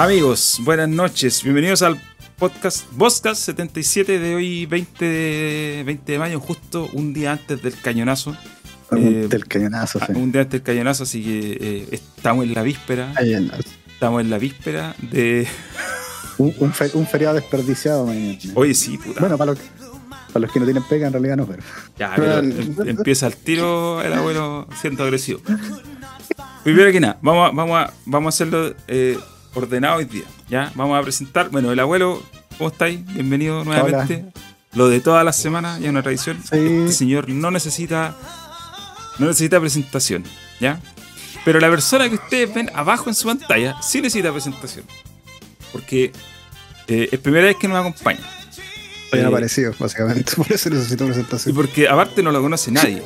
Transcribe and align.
Amigos, 0.00 0.56
buenas 0.62 0.88
noches. 0.88 1.42
Bienvenidos 1.42 1.82
al 1.82 2.00
podcast 2.38 2.86
Boscas 2.92 3.38
77 3.40 4.18
de 4.18 4.34
hoy, 4.34 4.64
20 4.64 5.04
de, 5.04 5.82
20 5.84 6.12
de 6.12 6.18
mayo, 6.18 6.40
justo 6.40 6.88
un 6.94 7.12
día 7.12 7.32
antes 7.32 7.60
del 7.62 7.78
cañonazo. 7.78 8.34
Eh, 8.92 9.26
del 9.28 9.46
cañonazo, 9.46 9.98
sí. 10.00 10.12
Un 10.14 10.32
día 10.32 10.40
antes 10.40 10.52
del 10.52 10.62
cañonazo, 10.62 11.02
así 11.02 11.22
que 11.22 11.58
eh, 11.60 11.88
estamos 11.90 12.46
en 12.46 12.54
la 12.54 12.62
víspera. 12.62 13.12
Estamos 13.92 14.22
en 14.22 14.30
la 14.30 14.38
víspera 14.38 14.94
de. 15.10 15.46
Un, 16.38 16.54
un, 16.60 16.72
fe- 16.72 16.92
un 16.94 17.06
feriado 17.06 17.34
desperdiciado, 17.34 18.06
mañana. 18.06 18.38
Oye, 18.54 18.72
sí, 18.72 18.96
puta. 18.96 19.20
Bueno, 19.20 19.36
para 19.36 19.52
los, 19.52 19.60
para 20.32 20.40
los 20.46 20.50
que 20.50 20.60
no 20.60 20.64
tienen 20.64 20.82
pega, 20.84 21.08
en 21.08 21.12
realidad 21.12 21.36
no, 21.36 21.44
pero. 21.46 21.62
Ya, 21.98 22.14
pero 22.16 22.38
em- 22.38 22.74
empieza 22.86 23.26
el 23.26 23.36
tiro 23.36 24.00
el 24.00 24.14
abuelo 24.14 24.66
siendo 24.80 25.04
agresivo. 25.04 25.42
Primero 26.64 26.90
que 26.90 27.00
nada, 27.00 27.18
vamos 27.20 27.50
a, 27.50 27.54
vamos 27.54 27.76
a, 27.78 27.92
vamos 28.06 28.26
a 28.26 28.34
hacerlo 28.34 28.74
eh, 28.88 29.18
ordenado 29.54 29.96
hoy 29.98 30.04
día. 30.04 30.24
¿ya? 30.48 30.72
Vamos 30.74 30.98
a 30.98 31.02
presentar. 31.02 31.50
Bueno, 31.50 31.72
el 31.72 31.78
abuelo, 31.80 32.22
¿cómo 32.58 32.70
estáis? 32.70 33.04
Bienvenido 33.06 33.64
nuevamente. 33.64 34.26
Lo 34.72 34.88
de 34.88 35.00
todas 35.00 35.24
las 35.24 35.36
semanas, 35.36 35.80
ya 35.80 35.90
una 35.90 36.02
tradición. 36.02 36.38
Sí. 36.42 36.56
Este 36.56 36.92
señor 36.92 37.28
no 37.28 37.50
necesita. 37.50 38.16
No 39.18 39.26
necesita 39.26 39.60
presentación, 39.60 40.24
¿ya? 40.60 40.80
Pero 41.44 41.58
la 41.60 41.68
persona 41.68 42.08
que 42.08 42.14
ustedes 42.14 42.54
ven 42.54 42.70
abajo 42.74 43.08
en 43.10 43.14
su 43.14 43.26
pantalla 43.26 43.76
sí 43.82 44.00
necesita 44.00 44.30
presentación. 44.32 44.84
Porque 45.72 46.12
eh, 46.88 47.08
es 47.12 47.18
primera 47.18 47.46
vez 47.46 47.56
que 47.56 47.68
nos 47.68 47.78
acompaña. 47.78 48.20
Habían 49.12 49.26
Eh, 49.26 49.28
aparecido, 49.28 49.74
básicamente. 49.78 50.32
Por 50.36 50.50
eso 50.52 50.70
necesito 50.70 51.04
Y 51.04 51.08
presentación. 51.08 51.54
porque 51.56 51.88
aparte 51.88 52.22
no 52.22 52.30
lo 52.30 52.40
conoce 52.40 52.70
nadie. 52.70 53.02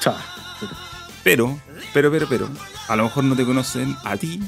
Chao. 0.00 0.16
Pero, 1.22 1.58
pero, 1.94 2.10
pero, 2.10 2.26
pero, 2.28 2.48
a 2.88 2.96
lo 2.96 3.04
mejor 3.04 3.24
no 3.24 3.36
te 3.36 3.44
conocen 3.44 3.96
a 4.04 4.16
ti, 4.16 4.40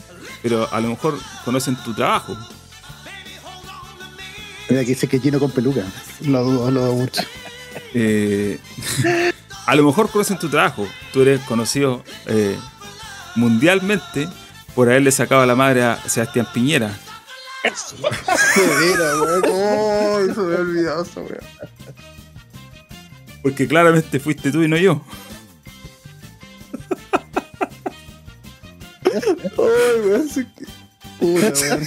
pero 0.44 0.68
a 0.70 0.78
lo 0.78 0.88
mejor 0.88 1.18
conocen 1.42 1.74
tu 1.74 1.94
trabajo. 1.94 2.36
Mira, 4.68 4.82
aquí 4.82 4.90
dice 4.90 5.08
que 5.08 5.18
Gino 5.18 5.40
con 5.40 5.50
peluca. 5.50 5.82
Lo 6.20 6.44
dudo, 6.44 6.70
lo 6.70 6.80
dudo 6.82 6.94
mucho. 6.96 7.22
Eh, 7.94 8.58
a 9.66 9.74
lo 9.74 9.84
mejor 9.84 10.10
conocen 10.10 10.38
tu 10.38 10.50
trabajo. 10.50 10.86
Tú 11.14 11.22
eres 11.22 11.40
conocido 11.40 12.04
eh, 12.26 12.58
mundialmente 13.36 14.28
por 14.74 14.90
haberle 14.90 15.12
sacado 15.12 15.40
a 15.40 15.46
la 15.46 15.56
madre 15.56 15.82
a 15.82 15.98
Sebastián 16.06 16.46
Piñera. 16.52 16.94
Mira, 17.64 19.16
weón. 19.22 19.42
Oh, 19.48 20.18
se 20.26 20.40
me 20.40 20.56
olvidado 20.56 21.04
eso, 21.04 21.22
weón. 21.22 21.38
Porque 23.42 23.66
claramente 23.66 24.20
fuiste 24.20 24.52
tú 24.52 24.62
y 24.62 24.68
no 24.68 24.76
yo. 24.76 25.00
Ay, 29.16 30.08
weón, 30.08 30.28
sí 30.28 30.44
que- 30.56 30.64
Puta, 31.20 31.52
weón. 31.62 31.82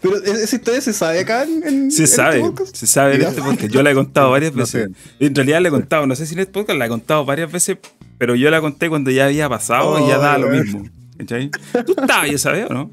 Pero 0.00 0.16
¿e- 0.24 0.42
esa 0.44 0.56
historia 0.56 0.80
se 0.80 0.92
sabe 0.92 1.20
acá 1.20 1.42
en, 1.44 1.62
en- 1.66 1.90
Se 1.90 2.02
en 2.02 2.08
sabe, 2.08 2.36
este 2.36 2.50
podcast? 2.50 2.76
se 2.76 2.86
sabe 2.86 3.14
en 3.16 3.22
este 3.22 3.40
podcast. 3.42 3.68
Yo 3.72 3.82
la 3.82 3.90
he 3.90 3.94
contado 3.94 4.30
varias 4.30 4.52
No 4.52 4.58
veces. 4.58 4.90
En 5.18 5.34
realidad 5.34 5.60
la 5.62 5.68
he 5.68 5.70
contado, 5.70 6.06
no 6.06 6.14
sé 6.14 6.26
si 6.26 6.34
en 6.34 6.40
este 6.40 6.52
podcast 6.52 6.78
la 6.78 6.86
he 6.86 6.88
contado 6.88 7.24
varias 7.24 7.50
veces, 7.50 7.78
pero 8.18 8.34
yo 8.34 8.50
la 8.50 8.60
conté 8.60 8.88
cuando 8.88 9.10
ya 9.10 9.24
había 9.26 9.48
pasado 9.48 9.98
y 10.04 10.08
ya 10.08 10.18
daba 10.18 10.38
lo 10.38 10.48
mismo. 10.50 10.88
¿Cachai? 11.18 11.50
Tú 11.86 11.94
estabas, 11.98 12.30
ya 12.30 12.38
sabes, 12.38 12.66
¿o 12.70 12.74
no? 12.74 12.90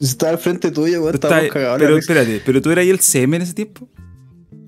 Estaba 0.00 0.32
al 0.32 0.38
frente 0.38 0.70
tuyo, 0.70 1.02
weón. 1.02 1.14
Estábamos 1.14 1.50
cagados. 1.50 1.78
pero 1.78 1.96
espérate, 1.98 2.42
¿pero 2.44 2.60
tú 2.62 2.70
eras 2.70 2.82
ahí 2.82 2.90
el 2.90 3.00
CM 3.00 3.36
en 3.36 3.42
ese 3.42 3.54
tiempo? 3.54 3.88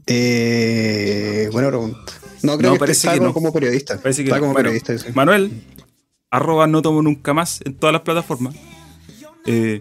Eh, 0.06 1.48
buena 1.52 1.68
pregunta. 1.68 2.12
No, 2.42 2.56
creo 2.56 2.70
No, 2.70 2.74
que 2.74 2.80
parece 2.80 3.08
que 3.08 3.14
como, 3.16 3.26
no. 3.28 3.34
como 3.34 3.52
periodista. 3.52 3.98
Parece 4.00 4.22
que 4.22 4.28
estaba 4.28 4.38
no. 4.40 4.42
como 4.42 4.52
Bueno, 4.54 4.68
periodista, 4.70 4.96
sí. 4.98 5.12
Manuel, 5.14 5.50
arroba 6.30 6.66
no 6.66 6.82
tomo 6.82 7.02
nunca 7.02 7.32
más 7.34 7.60
en 7.64 7.74
todas 7.74 7.92
las 7.92 8.02
plataformas. 8.02 8.54
Eh, 9.46 9.80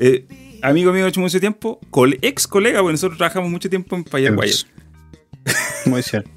eh, 0.00 0.26
amigo 0.62 0.92
mío 0.92 1.06
hecho 1.06 1.20
mucho 1.20 1.40
tiempo, 1.40 1.78
col- 1.90 2.18
ex 2.22 2.46
colega, 2.46 2.80
porque 2.80 2.92
nosotros 2.92 3.18
trabajamos 3.18 3.50
mucho 3.50 3.68
tiempo 3.68 3.96
en 3.96 4.04
Firewire. 4.04 4.52
Muy 5.86 6.02
cierto. 6.02 6.30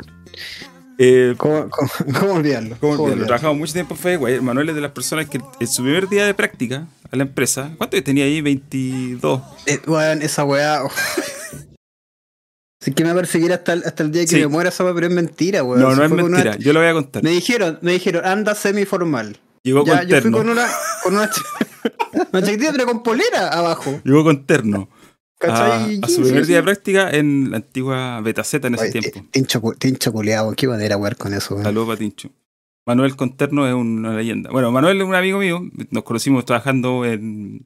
Eh, 0.98 1.34
¿Cómo, 1.38 1.68
cómo, 1.70 1.90
cómo 2.20 2.34
olvidarlo? 2.34 2.78
¿Cómo 2.80 2.92
olvidarlo? 2.94 3.04
olvidarlo? 3.04 3.26
Trabajamos 3.26 3.58
mucho 3.58 3.74
tiempo 3.74 3.94
en 3.96 4.00
Firewire. 4.00 4.42
Manuel 4.42 4.70
es 4.70 4.76
de 4.76 4.82
las 4.82 4.92
personas 4.92 5.28
que 5.28 5.40
en 5.60 5.68
su 5.68 5.82
primer 5.82 6.08
día 6.10 6.26
de 6.26 6.34
práctica 6.34 6.88
a 7.12 7.16
la 7.16 7.24
empresa, 7.24 7.74
¿cuánto 7.78 8.02
tenía 8.04 8.26
ahí? 8.26 8.42
22. 8.42 9.42
Eh, 9.66 9.80
weón, 9.88 10.22
esa 10.22 10.44
weá. 10.44 10.84
oh. 10.84 10.92
Así 12.82 12.94
que 12.94 13.04
me 13.04 13.10
va 13.10 13.14
a 13.14 13.18
perseguir 13.22 13.54
hasta 13.54 13.74
el, 13.74 13.84
hasta 13.86 14.02
el 14.04 14.12
día 14.12 14.22
que 14.24 14.28
Sí. 14.28 14.36
me 14.38 14.48
muera 14.48 14.70
esa 14.70 14.84
pero 14.94 15.06
es 15.08 15.14
mentira, 15.14 15.64
weón. 15.64 15.80
No, 15.82 15.96
no 15.96 16.04
es 16.04 16.10
mentira. 16.12 16.52
una- 16.52 16.58
Yo 16.58 16.74
lo 16.74 16.80
voy 16.80 16.90
a 16.90 16.94
contar. 16.94 17.24
Me 17.24 17.30
dijeron, 17.30 17.78
me 17.82 17.92
dijeron, 17.94 18.26
anda 18.26 18.56
semiformal. 18.56 19.38
Llegó 19.64 19.86
Ya, 19.86 20.00
con 20.00 20.08
yo 20.08 20.16
fui 20.16 20.22
terno. 20.24 20.38
con 20.40 20.50
una, 20.50 20.68
con 21.04 21.14
una, 21.16 21.30
una 22.34 22.72
pero 22.74 22.86
con 22.88 23.04
polera 23.04 23.50
abajo. 23.50 24.02
Llegó 24.04 24.24
con 24.24 24.46
terno. 24.46 24.90
A, 25.42 25.86
a 26.04 26.08
su 26.08 26.22
primer 26.22 26.46
día 26.46 26.58
de 26.58 26.64
práctica 26.64 27.10
en 27.10 27.50
la 27.52 27.58
antigua 27.58 28.22
Betaceta 28.22 28.68
en 28.68 28.76
ese 28.76 28.84
Oye, 28.90 29.00
tiempo. 29.12 29.30
Tincho, 29.32 29.62
tincho 29.78 30.12
culeado, 30.12 30.54
qué 30.56 30.68
manera 30.68 30.98
weón 30.98 31.16
con 31.18 31.34
eso, 31.34 31.54
weón. 31.56 31.66
Saludos, 31.66 31.90
Patincho. 31.90 32.30
Manuel 32.88 33.16
Conterno 33.16 33.68
es 33.68 33.74
una 33.74 34.16
leyenda. 34.16 34.50
Bueno, 34.52 34.72
Manuel 34.72 35.02
es 35.02 35.08
un 35.08 35.14
amigo 35.16 35.40
mío. 35.40 35.62
Nos 35.92 36.04
conocimos 36.04 36.46
trabajando 36.46 37.06
en, 37.06 37.66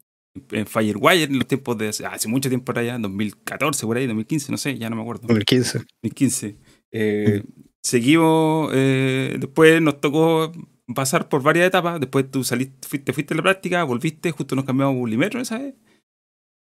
en 0.51 0.67
Firewire 0.67 1.23
en 1.23 1.37
los 1.37 1.47
tiempos 1.47 1.77
de 1.77 1.89
hace, 1.89 2.27
mucho 2.27 2.49
tiempo 2.49 2.73
allá, 2.75 2.97
2014, 2.97 3.85
por 3.85 3.97
ahí, 3.97 4.05
2015, 4.05 4.51
no 4.51 4.57
sé, 4.57 4.77
ya 4.77 4.89
no 4.89 4.95
me 4.95 5.01
acuerdo. 5.01 5.27
2015. 5.27 5.79
2015. 6.01 6.55
Eh, 6.91 7.43
Seguimos, 7.85 8.71
eh, 8.73 9.35
después 9.39 9.79
nos 9.79 10.01
tocó 10.01 10.51
pasar 10.95 11.29
por 11.29 11.43
varias 11.43 11.67
etapas. 11.67 11.99
Después 11.99 12.31
tú 12.31 12.43
saliste, 12.43 12.87
fuiste, 12.87 13.13
fuiste 13.13 13.35
a 13.35 13.37
la 13.37 13.43
práctica, 13.43 13.83
volviste, 13.83 14.31
justo 14.31 14.55
nos 14.55 14.65
cambiamos 14.65 14.95
a 14.95 14.97
Bulimetro, 14.97 15.45
¿sabes? 15.45 15.75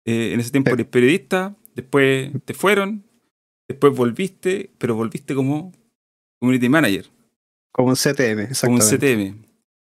Eh, 0.04 0.34
en 0.34 0.40
ese 0.40 0.50
tiempo 0.50 0.72
eres 0.72 0.86
periodista, 0.86 1.56
después 1.74 2.30
te 2.44 2.52
fueron, 2.52 3.06
después 3.66 3.94
volviste, 3.96 4.70
pero 4.76 4.96
volviste 4.96 5.34
como 5.34 5.72
community 6.40 6.68
manager 6.68 7.06
Como 7.72 7.88
un 7.88 7.96
CTM, 7.96 8.50
como 8.60 8.74
un 8.74 8.80
exactamente. 8.82 8.98
CTM. 8.98 9.53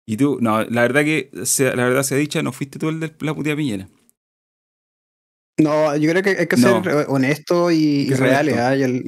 Y 0.08 0.16
tú, 0.16 0.38
no, 0.40 0.62
la 0.64 0.82
verdad 0.82 1.02
que, 1.04 1.30
la 1.32 1.84
verdad 1.84 2.02
sea 2.04 2.16
dicha, 2.18 2.42
no 2.42 2.52
fuiste 2.52 2.78
tú 2.78 2.88
el 2.88 3.00
de 3.00 3.12
la 3.20 3.34
puta 3.34 3.56
piñera. 3.56 3.88
No, 5.58 5.96
yo 5.96 6.10
creo 6.10 6.22
que 6.22 6.30
hay 6.38 6.46
que 6.46 6.56
No. 6.56 6.82
ser 6.84 6.92
eh, 6.92 7.04
honesto 7.08 7.70
y, 7.70 7.76
y 8.08 8.14
reales. 8.14 8.56
ah, 8.58 8.74
el- 8.74 9.04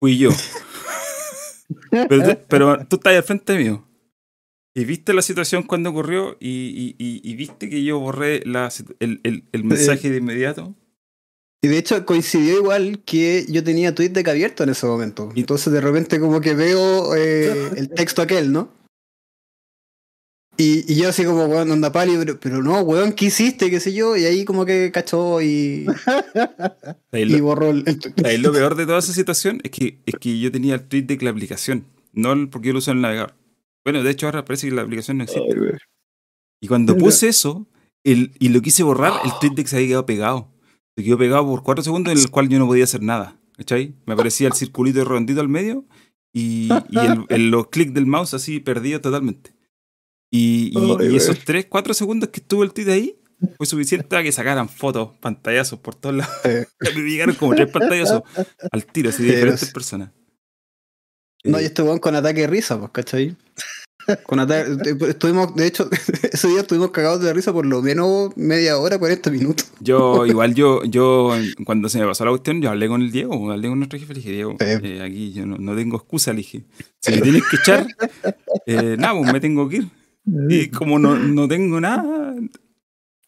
Fui 0.00 0.18
yo. 0.18 0.30
pero, 1.90 2.22
tú- 2.24 2.38
pero 2.48 2.86
tú 2.86 2.96
estás 2.96 3.14
al 3.14 3.22
frente 3.22 3.56
mío. 3.58 3.86
Y 4.74 4.84
viste 4.84 5.12
la 5.12 5.22
situación 5.22 5.64
cuando 5.64 5.90
ocurrió 5.90 6.36
y, 6.40 6.48
y- 6.48 6.96
y- 6.98 7.20
y 7.22 7.34
viste 7.36 7.68
que 7.68 7.84
yo 7.84 7.98
borré 7.98 8.42
la 8.46 8.70
el, 9.00 9.20
el- 9.24 9.44
el 9.52 9.64
mensaje 9.64 10.10
de 10.10 10.16
inmediato. 10.18 10.74
Y 11.62 11.68
de 11.68 11.76
hecho 11.76 12.06
coincidió 12.06 12.56
igual 12.56 13.02
que 13.04 13.44
yo 13.48 13.62
tenía 13.62 13.92
de 13.92 14.30
abierto 14.30 14.62
en 14.64 14.70
ese 14.70 14.86
momento. 14.86 15.30
Y- 15.34 15.40
Entonces 15.40 15.72
de 15.72 15.80
repente 15.80 16.18
como 16.18 16.40
que 16.40 16.54
veo 16.54 17.14
eh, 17.14 17.70
el 17.76 17.90
texto 17.90 18.22
aquel, 18.22 18.50
¿no? 18.50 18.72
Y, 20.60 20.84
y 20.92 20.96
yo 20.96 21.08
así 21.08 21.24
como, 21.24 21.46
weón, 21.46 21.70
onda 21.70 21.90
pálido, 21.90 22.20
pero, 22.20 22.38
pero 22.38 22.62
no, 22.62 22.80
weón, 22.82 23.12
¿qué 23.12 23.26
hiciste? 23.26 23.70
¿Qué 23.70 23.80
sé 23.80 23.92
yo? 23.94 24.16
Y 24.16 24.24
ahí 24.26 24.44
como 24.44 24.66
que 24.66 24.90
cachó 24.92 25.40
y, 25.40 25.86
Ahí 27.12 27.22
y 27.34 27.40
borró 27.40 27.70
el, 27.70 27.84
ahí 28.24 28.36
lo 28.38 28.52
peor 28.52 28.74
de 28.74 28.84
toda 28.86 28.98
esa 28.98 29.12
situación 29.12 29.60
es 29.64 29.70
que, 29.70 29.98
es 30.06 30.14
que 30.20 30.38
yo 30.38 30.52
tenía 30.52 30.74
el 30.74 30.82
tweet 30.82 31.02
de 31.02 31.16
la 31.22 31.30
aplicación, 31.30 31.84
no 32.12 32.32
el- 32.32 32.48
porque 32.48 32.68
yo 32.68 32.72
lo 32.74 32.78
uso 32.80 32.90
en 32.90 32.98
el 32.98 33.02
navegador. 33.02 33.34
Bueno, 33.84 34.02
de 34.02 34.10
hecho 34.10 34.26
ahora 34.26 34.44
parece 34.44 34.68
que 34.68 34.74
la 34.74 34.82
aplicación 34.82 35.18
no 35.18 35.24
existe. 35.24 35.48
Y 36.60 36.68
cuando 36.68 36.94
puse 36.98 37.28
eso 37.28 37.66
el, 38.04 38.32
y 38.38 38.50
lo 38.50 38.60
quise 38.60 38.82
borrar, 38.82 39.14
el 39.24 39.30
tweet 39.40 39.54
de 39.54 39.62
que 39.62 39.68
se 39.68 39.76
había 39.76 39.88
quedado 39.88 40.06
pegado. 40.06 40.48
Se 40.96 41.04
quedó 41.04 41.16
pegado 41.16 41.46
por 41.46 41.62
cuatro 41.62 41.82
segundos 41.82 42.12
en 42.12 42.18
el 42.18 42.30
cual 42.30 42.48
yo 42.48 42.58
no 42.58 42.66
podía 42.66 42.84
hacer 42.84 43.02
nada. 43.02 43.36
¿Cachai? 43.56 43.94
Me 44.06 44.14
aparecía 44.14 44.48
el 44.48 44.54
circulito 44.54 45.04
redondito 45.04 45.40
al 45.40 45.48
medio 45.48 45.84
y, 46.34 46.68
y 46.90 46.98
el- 46.98 47.24
el- 47.28 47.50
los 47.50 47.68
clics 47.68 47.94
del 47.94 48.06
mouse 48.06 48.34
así 48.34 48.60
perdido 48.60 49.00
totalmente. 49.00 49.52
Y, 50.30 50.70
y- 50.78 50.96
Ay, 51.00 51.12
y 51.12 51.16
esos 51.16 51.34
güey. 51.36 51.44
tres, 51.44 51.66
cuatro 51.68 51.92
segundos 51.94 52.28
que 52.30 52.40
estuvo 52.40 52.62
el 52.62 52.72
tweet 52.72 52.90
ahí 52.90 53.16
fue 53.56 53.66
suficiente 53.66 54.06
para 54.06 54.22
que 54.22 54.30
sacaran 54.32 54.68
fotos, 54.68 55.16
pantallazos 55.18 55.78
por 55.80 55.94
todos 55.94 56.16
lados. 56.16 56.34
Me 56.44 57.00
llegaron 57.10 57.34
como 57.34 57.54
tres 57.54 57.70
pantallazos 57.70 58.22
al 58.70 58.84
tiro, 58.86 59.10
así 59.10 59.24
de 59.24 59.34
diferentes 59.34 59.70
personas. 59.72 60.10
No, 61.42 61.58
Eh, 61.58 61.62
y 61.62 61.64
este 61.64 61.82
weón 61.82 61.98
con 61.98 62.14
ataque 62.14 62.42
de 62.42 62.46
risa, 62.48 62.78
pues, 62.78 62.90
¿cachai? 62.92 63.36
Con 64.26 64.40
ataque, 64.40 64.72
estuvimos, 65.08 65.54
de 65.54 65.66
hecho, 65.68 65.88
ese 66.32 66.48
día 66.48 66.60
estuvimos 66.62 66.90
cagados 66.90 67.20
de 67.22 67.32
risa 67.32 67.52
por 67.52 67.64
lo 67.64 67.80
menos 67.80 68.36
media 68.36 68.76
hora, 68.78 68.98
40 68.98 69.30
minutos. 69.30 69.68
Yo, 69.78 70.26
igual 70.26 70.54
yo, 70.54 70.82
yo, 70.84 71.32
cuando 71.64 71.88
se 71.88 71.98
me 72.00 72.06
pasó 72.06 72.24
la 72.24 72.30
cuestión, 72.32 72.60
yo 72.60 72.70
hablé 72.70 72.88
con 72.88 73.02
el 73.02 73.12
Diego, 73.12 73.52
hablé 73.52 73.68
con 73.68 73.78
nuestro 73.78 73.98
jefe, 74.00 74.12
le 74.14 74.18
dije, 74.20 74.32
Diego, 74.32 74.56
eh, 74.58 75.00
aquí 75.04 75.32
yo 75.32 75.46
no, 75.46 75.58
no 75.58 75.76
tengo 75.76 75.96
excusa, 75.98 76.32
le 76.32 76.38
dije, 76.38 76.64
si 76.98 77.12
me 77.12 77.20
tienes 77.20 77.42
que 77.48 77.56
echar, 77.56 77.86
eh, 78.66 78.96
nada, 78.98 79.16
pues 79.18 79.32
me 79.32 79.38
tengo 79.40 79.68
que 79.68 79.76
ir. 79.76 79.88
Y 80.48 80.68
como 80.68 80.98
no, 80.98 81.18
no 81.18 81.48
tengo 81.48 81.80
nada, 81.80 82.34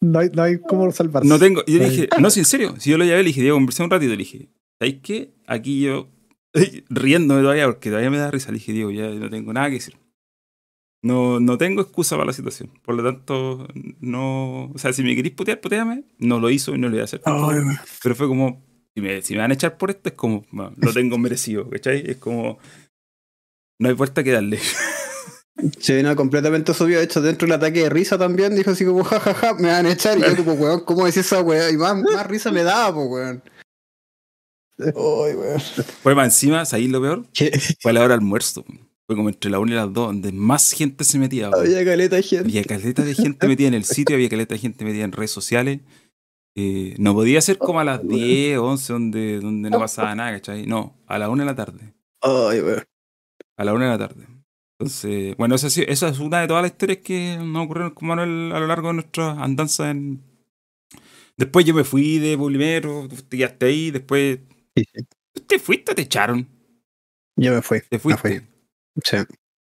No 0.00 0.18
hay, 0.18 0.30
no 0.34 0.42
hay 0.42 0.58
cómo 0.60 0.90
salvarse. 0.92 1.28
no 1.28 1.38
tengo, 1.38 1.62
y 1.66 1.74
yo 1.74 1.78
le 1.78 1.90
dije, 1.90 2.08
no, 2.20 2.30
sí, 2.30 2.40
en 2.40 2.46
serio, 2.46 2.74
si 2.78 2.90
yo 2.90 2.98
lo 2.98 3.04
llevé, 3.04 3.18
le 3.18 3.28
dije, 3.28 3.40
Diego, 3.40 3.56
conversé 3.56 3.82
un 3.82 3.90
ratito, 3.90 4.10
le 4.10 4.18
dije, 4.18 4.48
¿sabes 4.78 4.96
qué? 5.02 5.34
Aquí 5.46 5.80
yo, 5.80 6.08
riéndome 6.90 7.42
todavía, 7.42 7.66
porque 7.66 7.88
todavía 7.88 8.10
me 8.10 8.18
da 8.18 8.30
risa, 8.30 8.50
le 8.50 8.58
dije, 8.58 8.72
Diego, 8.72 8.90
ya 8.90 9.08
no 9.10 9.30
tengo 9.30 9.52
nada 9.52 9.68
que 9.68 9.74
decir. 9.74 9.96
No, 11.04 11.40
no 11.40 11.58
tengo 11.58 11.82
excusa 11.82 12.16
para 12.16 12.26
la 12.26 12.32
situación. 12.32 12.70
Por 12.84 12.94
lo 12.94 13.02
tanto, 13.02 13.66
no. 14.00 14.70
O 14.72 14.78
sea, 14.78 14.92
si 14.92 15.02
me 15.02 15.16
queréis 15.16 15.34
putear, 15.34 15.60
puteame. 15.60 16.04
No 16.18 16.38
lo 16.38 16.48
hizo 16.48 16.74
y 16.74 16.78
no 16.78 16.86
lo 16.88 16.92
voy 16.92 17.00
a 17.00 17.04
hacer. 17.04 17.20
pero 18.02 18.14
fue 18.14 18.28
como. 18.28 18.64
Si 18.94 19.00
me, 19.00 19.20
si 19.22 19.34
me, 19.34 19.40
van 19.40 19.50
a 19.50 19.54
echar 19.54 19.78
por 19.78 19.90
esto, 19.90 20.10
es 20.10 20.14
como. 20.14 20.46
lo 20.52 20.92
tengo 20.92 21.18
merecido, 21.18 21.68
¿cachai? 21.68 22.04
Es 22.06 22.18
como. 22.18 22.58
No 23.80 23.88
hay 23.88 23.96
puerta 23.96 24.22
que 24.22 24.30
darle. 24.30 24.60
Sí, 25.78 26.02
no, 26.02 26.14
completamente 26.16 26.74
subió. 26.74 26.98
De 26.98 27.04
hecho, 27.04 27.20
dentro 27.20 27.46
del 27.46 27.54
ataque 27.54 27.82
de 27.82 27.90
risa 27.90 28.18
también 28.18 28.54
dijo 28.54 28.70
así 28.70 28.84
como, 28.84 29.04
jajaja, 29.04 29.54
me 29.54 29.68
van 29.68 29.86
a 29.86 29.92
echar. 29.92 30.18
Y 30.18 30.22
yo, 30.22 30.34
tipo, 30.34 30.52
weón, 30.52 30.80
¿cómo 30.80 31.04
decís 31.04 31.18
esa 31.18 31.40
weá? 31.40 31.70
Y 31.70 31.76
más, 31.76 31.96
más 31.96 32.26
risa 32.26 32.50
me 32.50 32.62
daba, 32.62 32.94
pues, 32.94 33.08
weón. 33.08 33.42
Ay, 34.78 35.34
weón. 35.34 35.60
Fue 36.02 36.14
más 36.14 36.26
encima, 36.26 36.64
ahí 36.72 36.88
lo 36.88 37.00
peor? 37.00 37.26
Fue 37.80 37.90
a 37.90 37.94
la 37.94 38.00
hora 38.00 38.14
del 38.14 38.20
almuerzo. 38.20 38.64
Fue 39.06 39.16
como 39.16 39.28
entre 39.28 39.50
la 39.50 39.58
una 39.58 39.72
y 39.72 39.74
las 39.74 39.92
dos, 39.92 40.06
donde 40.06 40.32
más 40.32 40.72
gente 40.72 41.04
se 41.04 41.18
metía. 41.18 41.48
Había 41.48 41.84
caleta 41.84 42.16
de 42.16 42.22
gente. 42.22 42.48
Había 42.48 42.64
caleta 42.64 43.02
de 43.02 43.14
gente 43.14 43.46
metida 43.46 43.68
en 43.68 43.74
el 43.74 43.84
sitio, 43.84 44.16
había 44.16 44.28
caleta 44.28 44.54
de 44.54 44.60
gente 44.60 44.84
metida 44.84 45.04
en 45.04 45.12
redes 45.12 45.30
sociales. 45.30 45.80
Eh, 46.54 46.94
no 46.98 47.14
podía 47.14 47.40
ser 47.40 47.56
como 47.58 47.80
a 47.80 47.84
las 47.84 48.06
10 48.06 48.58
o 48.58 48.66
11 48.66 48.92
donde, 48.92 49.40
donde 49.40 49.70
no 49.70 49.78
pasaba 49.80 50.14
nada, 50.14 50.32
¿cachai? 50.32 50.66
No, 50.66 50.96
a 51.06 51.18
la 51.18 51.28
una 51.28 51.44
de 51.44 51.50
la 51.50 51.56
tarde. 51.56 51.94
Ay, 52.20 52.60
weón. 52.60 52.84
A 53.56 53.64
la 53.64 53.74
una 53.74 53.84
de 53.84 53.90
la 53.90 54.08
tarde. 54.08 54.31
Entonces, 54.82 55.36
bueno, 55.36 55.54
esa, 55.54 55.68
esa 55.68 56.08
es 56.08 56.18
una 56.18 56.40
de 56.40 56.48
todas 56.48 56.62
las 56.64 56.72
historias 56.72 56.98
que 57.04 57.38
nos 57.40 57.66
ocurrieron 57.66 57.94
con 57.94 58.08
Manuel 58.08 58.50
a 58.52 58.58
lo 58.58 58.66
largo 58.66 58.88
de 58.88 58.94
nuestra 58.94 59.40
andanza 59.40 59.90
en... 59.90 60.20
Después 61.36 61.64
yo 61.64 61.72
me 61.72 61.84
fui 61.84 62.18
de 62.18 62.36
Polimero, 62.36 63.06
te 63.28 63.36
quedaste 63.36 63.66
ahí, 63.66 63.92
después... 63.92 64.40
¿Te 65.46 65.60
fuiste 65.60 65.92
o 65.92 65.94
te 65.94 66.02
echaron? 66.02 66.48
Yo 67.36 67.54
me 67.54 67.62
fui. 67.62 67.80
¿Te 67.88 68.00
fuiste? 68.00 68.44
Sí. 69.04 69.18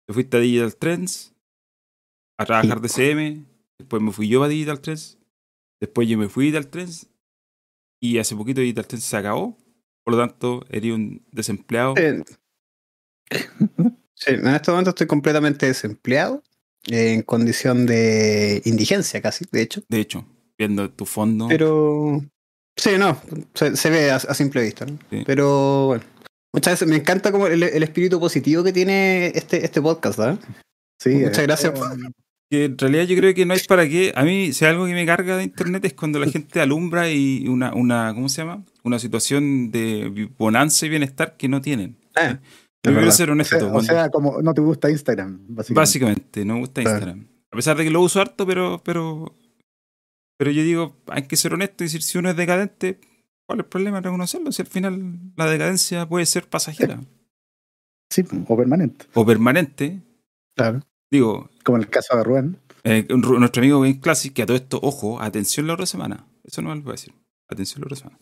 Te 0.07 0.13
fuiste 0.13 0.37
a 0.37 0.41
Digital 0.41 0.77
Trends 0.77 1.35
a 2.39 2.45
trabajar 2.45 2.83
de 2.83 2.89
CM, 2.91 3.47
después 3.79 4.03
me 4.03 4.13
fui 4.13 4.29
yo 4.29 4.45
a 4.45 4.49
Digital 4.49 4.83
Trends, 4.83 5.19
después 5.81 6.07
yo 6.07 6.19
me 6.19 6.29
fui 6.29 6.45
a 6.45 6.47
Digital 6.51 6.71
Trends 6.71 7.09
y 8.03 8.19
hace 8.19 8.37
poquito 8.37 8.61
Digital 8.61 8.87
Trends 8.87 9.07
se 9.07 9.17
acabó, 9.17 9.57
por 10.05 10.13
lo 10.13 10.21
tanto, 10.21 10.63
eres 10.69 10.93
un 10.93 11.25
desempleado. 11.33 11.95
Sí, 14.17 14.33
en 14.33 14.47
este 14.49 14.71
momento 14.71 14.91
estoy 14.91 15.07
completamente 15.07 15.67
desempleado, 15.67 16.43
en 16.89 17.23
condición 17.23 17.87
de 17.87 18.63
indigencia 18.65 19.21
casi, 19.21 19.45
de 19.53 19.63
hecho. 19.63 19.83
De 19.89 20.01
hecho, 20.01 20.27
viendo 20.59 20.91
tu 20.91 21.05
fondo. 21.05 21.49
Pero. 21.49 22.25
Sí, 22.77 22.91
no, 22.99 23.21
se, 23.55 23.91
ve 23.91 24.11
a, 24.11 24.19
simple 24.19 24.63
vista. 24.63 24.85
¿no? 24.87 24.99
Pero 25.25 25.87
bueno. 25.87 26.05
Muchas 26.53 26.75
veces 26.75 26.89
me 26.89 26.97
encanta 26.97 27.33
como 27.33 27.47
el, 27.47 27.63
espíritu 27.63 28.19
positivo 28.19 28.65
que 28.65 28.73
tiene 28.73 29.27
este, 29.35 29.63
este 29.65 29.83
podcast, 29.83 30.19
¿verdad? 30.19 30.39
Sí, 30.99 31.11
muchas 31.11 31.43
gracias. 31.43 31.73
Que 32.51 32.67
en 32.67 32.79
realidad 32.79 33.05
yo 33.05 33.17
creo 33.17 33.35
que 33.35 33.45
no 33.45 33.53
hay 33.53 33.61
para 33.69 33.87
qué. 33.87 34.13
A 34.15 34.23
mí, 34.25 34.53
si 34.53 34.65
algo 34.65 34.87
que 34.87 34.95
me 34.95 35.05
carga 35.05 35.37
de 35.37 35.45
internet 35.45 35.85
es 35.85 35.93
cuando 35.93 36.19
la 36.19 36.27
gente 36.31 36.61
alumbra 36.61 37.11
y 37.11 37.47
una, 37.49 37.75
una 37.75 38.15
¿cómo 38.15 38.29
se 38.29 38.43
llama? 38.43 38.65
Una 38.85 38.99
situación 38.99 39.71
de 39.71 40.31
bonanza 40.39 40.87
y 40.87 40.91
bienestar 40.91 41.37
que 41.37 41.49
no 41.49 41.61
tienen. 41.61 41.97
Ah. 42.15 42.39
Yo 42.91 42.97
quiero 42.97 43.13
ser 43.13 43.31
honesto. 43.31 43.73
O 43.75 43.83
sea, 43.83 44.11
como 44.11 44.41
no 44.43 44.55
te 44.55 44.61
gusta 44.61 44.91
Instagram, 44.91 45.39
básicamente. 45.49 45.75
Básicamente, 45.75 46.45
no 46.45 46.55
me 46.55 46.61
gusta 46.61 46.83
Instagram. 46.83 47.27
A 47.51 47.57
pesar 47.57 47.77
de 47.77 47.85
que 47.85 47.91
lo 47.91 48.01
uso 48.01 48.21
harto, 48.21 48.47
pero, 48.47 48.81
pero, 48.85 49.35
pero 50.37 50.51
yo 50.51 50.63
digo, 50.63 50.97
hay 51.07 51.23
que 51.23 51.37
ser 51.37 51.55
honesto 51.55 51.85
y 51.85 51.87
decir, 51.87 52.03
si 52.03 52.19
uno 52.19 52.31
es 52.31 52.37
decadente, 52.37 53.01
¿cuál 53.47 53.61
es 53.61 53.65
el 53.65 53.69
problema 53.69 53.99
de 53.99 54.05
reconocerlo? 54.05 54.53
Si 54.53 54.63
al 54.63 54.69
final 54.69 55.33
la 55.37 55.47
decadencia 55.47 56.07
puede 56.09 56.27
ser 56.27 56.49
pasajera. 56.49 57.01
Sí, 58.11 58.25
o 58.47 58.57
permanente. 58.57 59.07
O 59.15 59.27
permanente. 59.27 60.01
Claro. 60.55 60.81
Digo. 61.11 61.51
Como 61.65 61.79
en 61.79 61.85
el 61.85 61.91
caso 61.91 62.17
de 62.17 62.25
Rubén. 62.25 62.59
Eh, 62.85 63.07
nuestro 63.09 63.63
amigo 63.63 63.81
Game 63.81 64.01
Classic, 64.01 64.33
que 64.33 64.43
a 64.43 64.47
todo 64.47 64.57
esto, 64.57 64.79
ojo, 64.83 65.21
atención 65.21 65.67
la 65.67 65.75
otra 65.75 65.87
semana. 65.87 66.27
Eso 66.45 66.63
no 66.63 66.69
me 66.69 66.77
lo 66.77 66.83
voy 66.83 66.91
a 66.91 66.93
decir. 66.93 67.13
Atención 67.49 67.81
la 67.81 67.87
otra 67.87 67.97
semana. 67.97 68.19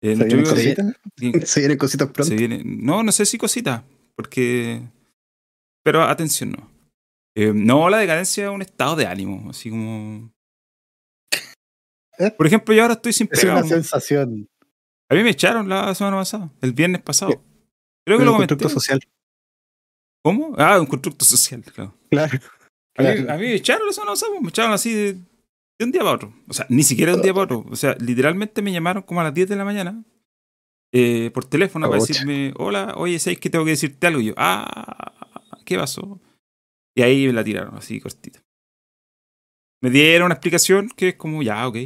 Eh, 0.00 0.16
¿Se, 0.16 0.24
vienen 0.24 0.44
cositas? 0.44 0.86
¿Se 1.48 1.60
vienen 1.60 1.78
cositas 1.78 2.08
pronto? 2.08 2.24
Se 2.24 2.34
viene, 2.34 2.62
no, 2.64 3.02
no 3.02 3.12
sé 3.12 3.26
si 3.26 3.38
cositas. 3.38 3.82
Porque. 4.18 4.82
Pero 5.84 6.02
atención, 6.02 6.50
no. 6.50 6.68
Eh, 7.36 7.52
no, 7.54 7.88
la 7.88 7.98
decadencia 7.98 8.46
es 8.46 8.50
un 8.50 8.62
estado 8.62 8.96
de 8.96 9.06
ánimo, 9.06 9.48
así 9.48 9.70
como. 9.70 10.32
Por 12.36 12.48
ejemplo, 12.48 12.74
yo 12.74 12.82
ahora 12.82 12.94
estoy 12.94 13.12
sin 13.12 13.28
Es 13.30 13.44
una 13.44 13.62
sensación. 13.62 14.48
A 15.08 15.14
mí 15.14 15.22
me 15.22 15.30
echaron 15.30 15.68
la 15.68 15.94
semana 15.94 16.16
pasada, 16.16 16.50
el 16.60 16.72
viernes 16.72 17.00
pasado. 17.00 17.40
Creo 18.04 18.18
que 18.18 18.24
lo 18.24 18.32
comenté. 18.32 18.54
Un 18.54 18.58
constructo 18.58 18.80
social. 18.80 19.00
¿Cómo? 20.24 20.52
Ah, 20.58 20.80
un 20.80 20.86
constructo 20.86 21.24
social, 21.24 21.62
claro. 21.62 21.94
Claro. 22.10 22.38
A, 22.96 23.36
mí, 23.36 23.42
me 23.44 23.54
echaron 23.54 23.86
la 23.86 23.92
semana 23.92 24.12
pasada, 24.12 24.32
me 24.40 24.48
echaron 24.48 24.72
así 24.72 24.92
de, 24.92 25.12
de, 25.12 25.84
un 25.84 25.92
día 25.92 26.00
para 26.00 26.16
otro. 26.16 26.34
O 26.48 26.52
sea, 26.52 26.66
ni 26.68 26.82
siquiera 26.82 27.12
de 27.12 27.18
un 27.18 27.22
día 27.22 27.32
para 27.32 27.44
otro. 27.44 27.64
O 27.70 27.76
sea, 27.76 27.94
literalmente 28.00 28.62
me 28.62 28.72
llamaron 28.72 29.04
como 29.04 29.20
a 29.20 29.24
las 29.24 29.34
10 29.34 29.48
de 29.50 29.56
la 29.56 29.64
mañana 29.64 30.02
eh, 30.92 31.30
por 31.32 31.44
teléfono 31.44 31.88
para 31.88 32.00
decirme, 32.00 32.52
hola, 32.56 32.94
oye, 32.96 33.18
¿sabes 33.18 33.38
que 33.38 33.50
tengo 33.50 33.64
que 33.64 33.72
decirte 33.72 34.06
algo? 34.06 34.20
Y 34.20 34.26
yo, 34.26 34.34
ah, 34.36 35.12
¿qué 35.64 35.76
pasó? 35.76 36.20
Y 36.96 37.02
ahí 37.02 37.26
me 37.26 37.32
la 37.32 37.44
tiraron, 37.44 37.76
así 37.76 38.00
cortita. 38.00 38.42
Me 39.80 39.90
dieron 39.90 40.26
una 40.26 40.34
explicación 40.34 40.88
que 40.96 41.10
es 41.10 41.14
como, 41.14 41.42
ya, 41.42 41.66
ok. 41.68 41.76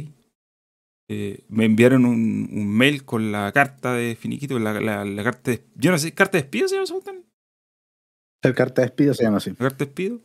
Eh, 1.09 1.43
me 1.49 1.65
enviaron 1.65 2.05
un, 2.05 2.49
un, 2.51 2.67
mail 2.67 3.03
con 3.03 3.31
la 3.31 3.51
carta 3.51 3.93
de 3.93 4.15
finiquito, 4.15 4.57
la, 4.57 4.79
la, 4.79 5.23
carta 5.23 5.51
de... 5.51 5.63
Yo 5.75 5.91
no 5.91 5.97
sé, 5.97 6.13
¿carta 6.13 6.37
de 6.37 6.43
despido 6.43 6.67
se 6.67 6.75
llama 6.75 7.01
El 8.41 8.55
carta 8.55 8.81
de 8.81 8.87
despido 8.87 9.13
se 9.13 9.23
llama 9.23 9.37
así. 9.37 9.49
La 9.51 9.57
carta 9.57 9.79
de 9.79 9.85
despido. 9.85 10.21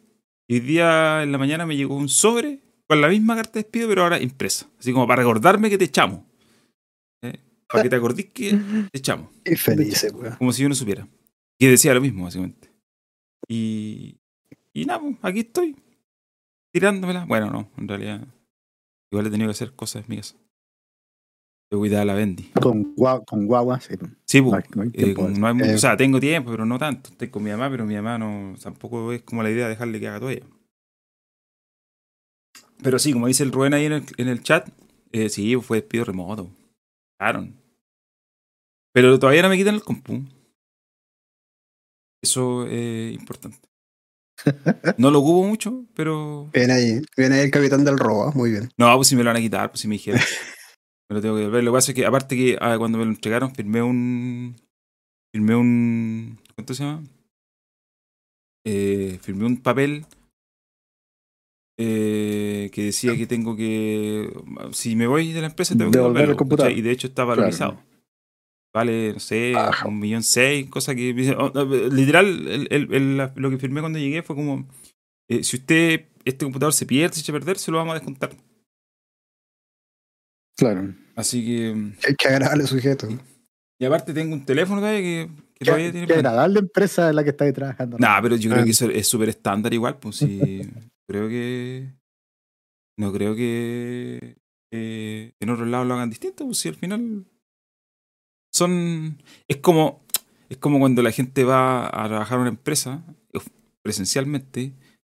Y 0.49 0.61
día 0.61 1.23
en 1.23 1.33
la 1.33 1.39
mañana 1.39 1.67
me 1.67 1.77
llegó 1.77 1.97
un 1.97 2.09
sobre 2.09 2.61
con 2.87 3.01
la 3.03 3.09
misma 3.09 3.37
carta 3.37 3.55
de 3.55 3.65
despido, 3.65 3.89
pero 3.89 4.05
ahora 4.05 4.23
impresa. 4.23 4.71
Así 4.79 4.93
como 4.93 5.07
para 5.07 5.21
recordarme 5.23 5.69
que 5.69 5.77
te 5.77 5.85
echamos. 5.85 6.23
Para 7.69 7.83
que 7.83 7.91
te 7.91 7.97
acordís 7.97 8.27
que 8.27 8.59
te 8.91 8.99
echamos. 8.99 9.29
Qué 9.45 9.57
feliz, 9.57 10.07
Como 10.39 10.53
si 10.53 10.63
yo 10.63 10.69
no 10.69 10.75
supiera. 10.75 11.07
Y 11.59 11.67
decía 11.67 11.95
lo 11.95 12.01
mismo, 12.01 12.25
básicamente. 12.25 12.71
Y. 13.47 14.19
Y 14.73 14.85
nada, 14.87 15.01
pues, 15.01 15.17
aquí 15.23 15.41
estoy. 15.41 15.77
Tirándomela. 16.73 17.25
Bueno, 17.27 17.51
no, 17.51 17.71
en 17.77 17.89
realidad. 17.89 18.27
Igual 19.11 19.27
he 19.27 19.31
tenido 19.31 19.49
que 19.49 19.53
hacer 19.53 19.75
cosas 19.75 20.03
en 20.03 20.09
mi 20.09 20.17
casa. 20.17 20.37
De 21.71 21.77
cuidar 21.77 22.03
a 22.03 22.05
la 22.07 22.15
Bendy. 22.15 22.51
Con, 22.61 22.95
guagua, 22.95 23.25
con 23.25 23.47
guagua, 23.47 23.81
sí. 23.81 23.95
Sí, 24.25 24.41
pues. 24.41 24.65
Eh, 24.95 25.15
o 25.75 25.79
sea, 25.79 25.97
tengo 25.97 26.21
tiempo, 26.21 26.51
pero 26.51 26.65
no 26.65 26.79
tanto. 26.79 27.11
Estoy 27.11 27.29
con 27.29 27.43
mi 27.43 27.51
mamá, 27.51 27.69
pero 27.71 27.85
mi 27.85 27.95
mamá 27.95 28.19
no. 28.19 28.55
Tampoco 28.63 29.13
es 29.13 29.23
como 29.23 29.43
la 29.43 29.51
idea 29.51 29.65
de 29.65 29.71
dejarle 29.71 30.01
que 30.01 30.09
haga 30.09 30.21
todo 30.21 30.31
ella. 30.31 30.47
Pero 32.83 32.99
sí, 32.99 33.13
como 33.13 33.27
dice 33.27 33.43
el 33.43 33.53
Rubén 33.53 33.75
ahí 33.75 33.87
en 33.87 33.93
el, 33.93 34.05
en 34.17 34.29
el 34.29 34.43
chat, 34.43 34.69
eh, 35.13 35.29
sí, 35.29 35.57
fue 35.57 35.81
despido 35.81 36.05
remoto. 36.05 36.51
Pero 38.93 39.19
todavía 39.19 39.43
no 39.43 39.49
me 39.49 39.57
quitan 39.57 39.75
el 39.75 39.83
compu. 39.83 40.25
Eso 42.23 42.67
es 42.67 43.15
importante. 43.15 43.69
No 44.99 45.11
lo 45.11 45.21
ocupo 45.21 45.47
mucho, 45.47 45.85
pero. 45.95 46.49
Viene 46.53 46.73
ahí, 46.73 47.03
viene 47.17 47.37
ahí 47.37 47.45
el 47.47 47.51
capitán 47.51 47.85
del 47.85 47.99
robo, 47.99 48.33
muy 48.33 48.53
bien. 48.53 48.71
No, 48.79 48.95
pues 48.97 49.09
si 49.09 49.17
me 49.17 49.23
lo 49.23 49.31
van 49.31 49.37
a 49.37 49.41
quitar, 49.41 49.71
pues 49.71 49.81
si 49.81 49.89
me 49.89 49.95
dijeron. 49.97 50.21
me 51.11 51.17
lo 51.17 51.21
tengo 51.21 51.37
que 51.37 51.49
ver. 51.49 51.65
Lo 51.65 51.73
que 51.73 51.77
pasa 51.77 51.91
es 51.91 51.97
que, 51.97 52.07
aparte 52.07 52.37
que 52.37 52.57
ah, 52.61 52.77
cuando 52.79 52.99
me 52.99 53.05
lo 53.05 53.11
entregaron, 53.11 53.55
firmé 53.55 53.83
un. 53.83 54.57
Firmé 55.35 55.57
un. 55.57 56.41
¿Cuánto 56.55 56.75
se 56.75 56.85
llama? 56.85 57.03
Eh, 58.65 59.19
firmé 59.23 59.47
un 59.47 59.57
papel 59.57 60.07
eh, 61.79 62.71
que 62.73 62.85
decía 62.85 63.17
que 63.17 63.27
tengo 63.27 63.57
que. 63.57 64.31
Si 64.73 64.97
me 64.97 65.07
voy 65.07 65.33
de 65.33 65.41
la 65.41 65.47
empresa, 65.49 65.77
tengo 65.77 65.91
que 65.91 65.99
devolver 65.99 66.31
el 66.31 66.37
computador. 66.37 66.73
Y 66.73 66.83
de 66.83 66.91
hecho 66.91 67.07
está 67.07 67.25
valorizado. 67.25 67.81
Vale, 68.79 69.13
no 69.15 69.19
sé, 69.19 69.55
un 69.87 69.99
millón 69.99 70.23
seis, 70.23 70.71
cosa 70.71 70.95
que. 70.95 71.13
Literal, 71.91 72.69
el, 72.71 73.17
lo 73.35 73.51
que 73.51 73.59
firmé 73.59 73.81
cuando 73.81 73.99
llegué 73.99 74.23
fue 74.23 74.37
como: 74.37 74.69
eh, 75.29 75.43
si 75.43 75.57
usted, 75.57 76.05
este 76.25 76.45
computador 76.45 76.73
se 76.73 76.87
pierde, 76.87 77.17
se 77.17 77.23
echa 77.23 77.33
a 77.33 77.39
perder, 77.41 77.59
se 77.59 77.73
lo 77.73 77.79
vamos 77.79 77.91
a 77.91 77.99
descontar. 77.99 78.31
Claro. 80.57 80.95
Así 81.17 81.45
que. 81.45 81.93
Hay 82.07 82.15
que 82.15 82.29
agradable 82.29 82.69
sujeto. 82.69 83.09
Y 83.81 83.85
aparte 83.85 84.15
tengo 84.15 84.33
un 84.33 84.47
teléfono 84.47 84.81
todavía 84.81 85.01
que, 85.01 85.29
que 85.55 85.65
todavía 85.65 85.91
tiene. 85.91 86.07
Qué 86.07 86.15
agradable 86.15 86.61
empresa 86.61 87.09
en 87.09 87.17
la 87.17 87.25
que 87.25 87.31
estáis 87.31 87.55
trabajando. 87.55 87.99
Nah, 87.99 88.23
pero 88.23 88.37
yo 88.37 88.49
creo 88.49 88.63
ah. 88.63 88.65
que 88.65 88.71
eso 88.71 88.89
es 88.89 89.09
súper 89.09 89.31
estándar 89.31 89.75
igual, 89.75 89.99
pues 89.99 90.19
sí. 90.19 90.71
creo 91.09 91.29
que. 91.29 91.95
No 92.97 93.13
creo 93.13 93.35
que. 93.35 94.37
en 94.71 95.51
otros 95.51 95.67
lados 95.67 95.89
lo 95.89 95.95
hagan 95.95 96.11
distinto, 96.11 96.45
pues 96.45 96.59
si 96.59 96.69
al 96.69 96.77
final. 96.77 97.27
Son. 98.59 99.23
Es 99.47 99.59
como. 99.59 100.05
Es 100.49 100.57
como 100.57 100.79
cuando 100.79 101.03
la 101.03 101.13
gente 101.13 101.45
va 101.45 101.87
a 101.87 102.09
trabajar 102.09 102.37
en 102.37 102.41
una 102.41 102.51
empresa 102.51 103.05
presencialmente, 103.83 104.73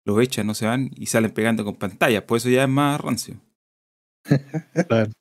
los 0.06 0.22
echan, 0.22 0.46
no 0.46 0.54
se 0.54 0.66
van 0.66 0.92
y 0.96 1.08
salen 1.08 1.32
pegando 1.32 1.64
con 1.64 1.76
pantallas. 1.76 2.24
Pues 2.28 2.44
eso 2.44 2.52
ya 2.52 2.64
es 2.64 2.70
más 2.70 3.00
rancio. 3.02 3.36
claro. 4.88 5.12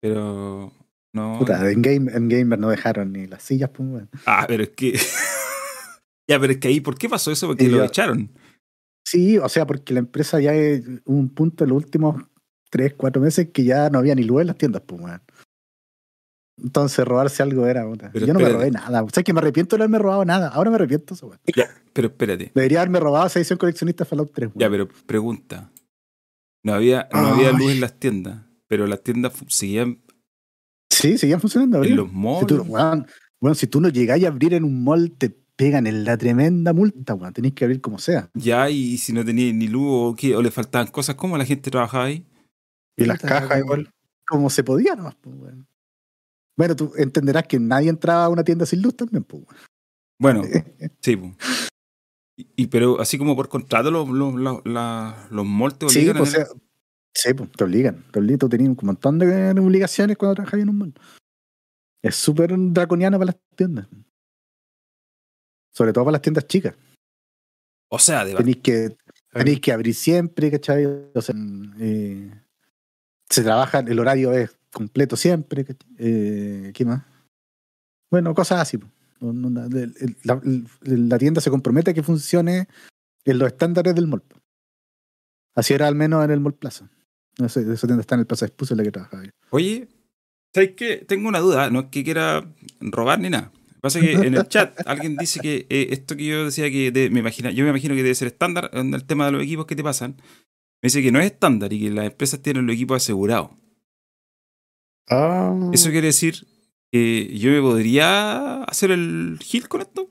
Pero. 0.00 0.72
No. 1.12 1.38
Puta, 1.38 1.70
en, 1.70 1.82
game, 1.82 2.10
en 2.12 2.28
Gamer 2.28 2.58
no 2.58 2.70
dejaron 2.70 3.12
ni 3.12 3.26
las 3.26 3.42
sillas, 3.42 3.70
pues, 3.70 4.04
Ah, 4.26 4.46
pero 4.48 4.62
es 4.62 4.70
que. 4.70 4.92
ya, 6.28 6.40
pero 6.40 6.52
es 6.52 6.58
que 6.58 6.68
ahí, 6.68 6.80
¿por 6.80 6.96
qué 6.96 7.08
pasó 7.08 7.30
eso? 7.30 7.46
Porque 7.46 7.68
lo 7.68 7.84
echaron. 7.84 8.30
Sí, 9.06 9.38
o 9.38 9.48
sea, 9.48 9.66
porque 9.66 9.92
la 9.92 10.00
empresa 10.00 10.40
ya 10.40 10.54
es 10.54 10.82
un 11.04 11.28
punto 11.28 11.64
en 11.64 11.70
los 11.70 11.84
últimos 11.84 12.24
tres, 12.70 12.94
cuatro 12.96 13.22
meses 13.22 13.50
que 13.52 13.64
ya 13.64 13.90
no 13.90 13.98
había 13.98 14.14
ni 14.14 14.24
luz 14.24 14.40
en 14.40 14.46
las 14.48 14.58
tiendas, 14.58 14.82
pues. 14.86 15.02
Entonces, 16.62 17.04
robarse 17.04 17.42
algo 17.42 17.66
era. 17.66 17.84
Yo 18.14 18.32
no 18.32 18.40
me 18.40 18.48
robé 18.48 18.70
nada. 18.70 19.02
O 19.02 19.10
sea, 19.10 19.22
que 19.22 19.32
me 19.32 19.40
arrepiento 19.40 19.74
de 19.74 19.78
no 19.78 19.82
haberme 19.84 19.98
robado 19.98 20.24
nada. 20.24 20.48
Ahora 20.48 20.70
me 20.70 20.76
arrepiento 20.76 21.14
eso, 21.14 21.26
weón. 21.26 21.40
Ya, 21.54 21.68
pero 21.92 22.08
espérate. 22.08 22.52
Debería 22.54 22.80
haberme 22.80 23.00
robado 23.00 23.26
esa 23.26 23.38
edición 23.38 23.58
coleccionista 23.58 24.04
Fallout 24.04 24.32
3, 24.32 24.48
weón. 24.48 24.58
Ya, 24.58 24.70
pero 24.70 24.88
pregunta. 25.06 25.70
No 26.62 26.74
había, 26.74 27.08
no 27.12 27.18
había 27.28 27.52
luz 27.52 27.72
en 27.72 27.80
las 27.80 27.98
tiendas, 27.98 28.42
pero 28.68 28.86
las 28.86 29.02
tiendas 29.02 29.32
seguían. 29.48 30.00
Sí, 30.90 31.18
seguían 31.18 31.40
funcionando. 31.40 31.82
En 31.82 31.96
los 31.96 32.12
malls. 32.12 32.40
Si 32.40 32.46
tú, 32.46 32.64
bueno, 32.64 33.54
si 33.54 33.66
tú 33.66 33.80
no 33.80 33.88
llegáis 33.88 34.24
a 34.24 34.28
abrir 34.28 34.54
en 34.54 34.64
un 34.64 34.84
mall, 34.84 35.10
te 35.10 35.30
pegan 35.56 35.86
en 35.86 36.04
la 36.04 36.16
tremenda 36.16 36.72
multa, 36.72 37.14
weón. 37.14 37.32
Tenéis 37.32 37.54
que 37.54 37.64
abrir 37.64 37.80
como 37.80 37.98
sea. 37.98 38.30
Ya, 38.34 38.70
y 38.70 38.96
si 38.98 39.12
no 39.12 39.24
tenías 39.24 39.54
ni 39.54 39.66
luz 39.66 39.86
o, 39.88 40.14
qué, 40.16 40.36
o 40.36 40.40
le 40.40 40.50
faltaban 40.50 40.86
cosas, 40.86 41.16
¿cómo 41.16 41.36
la 41.36 41.44
gente 41.44 41.70
trabajaba 41.70 42.04
ahí? 42.04 42.24
Y 42.96 43.04
las 43.06 43.18
cajas 43.20 43.58
igual. 43.58 43.90
Como 44.26 44.48
se 44.48 44.62
podía 44.64 44.94
nomás, 44.94 45.16
pues, 45.16 45.36
weón. 45.36 45.66
Bueno, 46.56 46.76
tú 46.76 46.92
entenderás 46.96 47.46
que 47.46 47.58
nadie 47.58 47.90
entraba 47.90 48.26
a 48.26 48.28
una 48.28 48.44
tienda 48.44 48.66
sin 48.66 48.82
luz 48.82 48.96
también, 48.96 49.24
pues. 49.24 49.42
Bueno, 50.18 50.42
sí, 51.00 51.16
pues. 51.16 51.34
Y, 52.36 52.66
pero 52.66 53.00
así 53.00 53.16
como 53.16 53.36
por 53.36 53.48
contrato 53.48 53.90
los, 53.90 54.08
los, 54.08 54.34
los, 54.34 54.62
los 54.64 55.46
malls 55.46 55.78
te 55.78 55.86
obligan 55.86 56.14
sí, 56.14 56.18
pues, 56.18 56.34
a 56.38 56.46
sí, 57.14 57.34
pues, 57.34 57.50
te 57.52 57.64
obligan. 57.64 58.04
Te 58.10 58.18
obligan. 58.18 58.38
Tú 58.38 58.48
tenías 58.48 58.70
un 58.70 58.76
montón 58.82 59.18
de 59.18 59.50
obligaciones 59.50 60.16
cuando 60.16 60.34
trabajas 60.36 60.60
en 60.60 60.68
un 60.68 60.78
mall. 60.78 60.94
Es 62.02 62.16
súper 62.16 62.52
draconiano 62.56 63.18
para 63.18 63.32
las 63.32 63.36
tiendas. 63.56 63.88
Sobre 65.72 65.92
todo 65.92 66.04
para 66.04 66.12
las 66.12 66.22
tiendas 66.22 66.46
chicas. 66.46 66.74
O 67.88 67.98
sea, 67.98 68.24
de 68.24 68.34
tenéis 68.34 68.56
que, 68.56 68.96
tenéis 69.32 69.60
que 69.60 69.72
abrir 69.72 69.94
siempre, 69.94 70.50
¿cachai? 70.50 70.84
O 70.86 71.20
sea, 71.22 71.34
eh, 71.78 72.30
se 73.30 73.42
trabaja, 73.42 73.78
el 73.78 73.98
horario 73.98 74.32
es 74.32 74.56
completo 74.74 75.16
siempre. 75.16 75.64
Eh, 75.98 76.72
¿Qué 76.74 76.84
más? 76.84 77.04
Bueno, 78.10 78.34
cosas 78.34 78.60
así. 78.60 78.78
La, 80.22 81.18
tienda 81.18 81.40
se 81.40 81.50
compromete 81.50 81.92
a 81.92 81.94
que 81.94 82.02
funcione 82.02 82.68
en 83.24 83.38
los 83.38 83.48
estándares 83.48 83.94
del 83.94 84.06
mall. 84.06 84.22
Así 85.54 85.72
era 85.72 85.88
al 85.88 85.94
menos 85.94 86.24
en 86.24 86.30
el 86.30 86.40
Mall 86.40 86.54
Plaza. 86.54 86.90
Esa 87.38 87.62
tienda 87.86 88.00
está 88.00 88.16
en 88.16 88.20
el 88.20 88.26
Plaza 88.26 88.46
Expuse 88.46 88.74
en 88.74 88.78
la 88.78 88.84
que 88.84 88.90
trabajaba 88.90 89.22
Oye, 89.50 89.88
¿sabes 90.52 90.72
qué? 90.76 90.96
Tengo 90.98 91.28
una 91.28 91.38
duda, 91.38 91.70
no 91.70 91.80
es 91.80 91.86
que 91.86 92.04
quiera 92.04 92.44
robar 92.80 93.20
ni 93.20 93.30
nada. 93.30 93.52
Pasa 93.80 94.00
que 94.00 94.12
en 94.12 94.34
el 94.34 94.48
chat 94.48 94.78
alguien 94.86 95.16
dice 95.16 95.40
que 95.40 95.66
eh, 95.68 95.88
esto 95.90 96.16
que 96.16 96.26
yo 96.26 96.46
decía 96.46 96.70
que 96.70 96.90
me 97.10 97.20
imagina, 97.20 97.50
yo 97.50 97.64
me 97.64 97.70
imagino 97.70 97.94
que 97.94 98.02
debe 98.02 98.14
ser 98.14 98.28
estándar 98.28 98.70
en 98.72 98.94
el 98.94 99.04
tema 99.04 99.26
de 99.26 99.32
los 99.32 99.42
equipos 99.42 99.66
que 99.66 99.76
te 99.76 99.82
pasan. 99.82 100.16
Me 100.82 100.88
dice 100.88 101.02
que 101.02 101.12
no 101.12 101.20
es 101.20 101.26
estándar 101.26 101.72
y 101.72 101.80
que 101.80 101.90
las 101.90 102.06
empresas 102.06 102.40
tienen 102.40 102.66
los 102.66 102.74
equipos 102.74 102.96
asegurados. 102.96 103.50
Ah. 105.08 105.70
Eso 105.72 105.90
quiere 105.90 106.08
decir 106.08 106.46
que 106.90 107.36
yo 107.36 107.50
me 107.50 107.60
podría 107.60 108.62
hacer 108.64 108.90
el 108.90 109.38
gil 109.42 109.68
con 109.68 109.80
esto. 109.80 110.08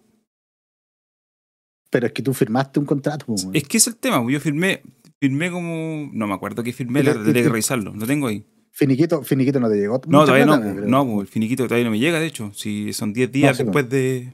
Pero 1.89 2.07
es 2.07 2.13
que 2.13 2.23
tú 2.23 2.33
firmaste 2.33 2.79
un 2.79 2.85
contrato. 2.85 3.25
Es 3.53 3.63
que 3.63 3.77
es 3.77 3.87
el 3.87 3.95
tema. 3.97 4.23
Yo 4.29 4.39
firmé, 4.39 4.81
firmé 5.19 5.51
como. 5.51 6.09
No 6.11 6.27
me 6.27 6.33
acuerdo 6.33 6.63
qué 6.63 6.73
firmé, 6.73 7.03
tendré 7.03 7.43
que 7.43 7.49
revisarlo. 7.49 7.93
Lo 7.93 8.05
tengo 8.07 8.27
ahí. 8.27 8.45
Finiquito, 8.71 9.21
finiquito 9.21 9.59
no 9.59 9.69
te 9.69 9.75
llegó. 9.75 10.01
No, 10.07 10.25
todavía 10.25 10.47
no. 10.47 10.57
No, 10.57 11.21
el 11.21 11.27
finiquito 11.27 11.65
todavía 11.65 11.85
no 11.85 11.91
me 11.91 11.99
llega, 11.99 12.19
de 12.19 12.25
hecho. 12.25 12.51
Si 12.55 12.91
son 12.93 13.13
10 13.13 13.31
días 13.31 13.57
después 13.59 13.87
de. 13.87 14.33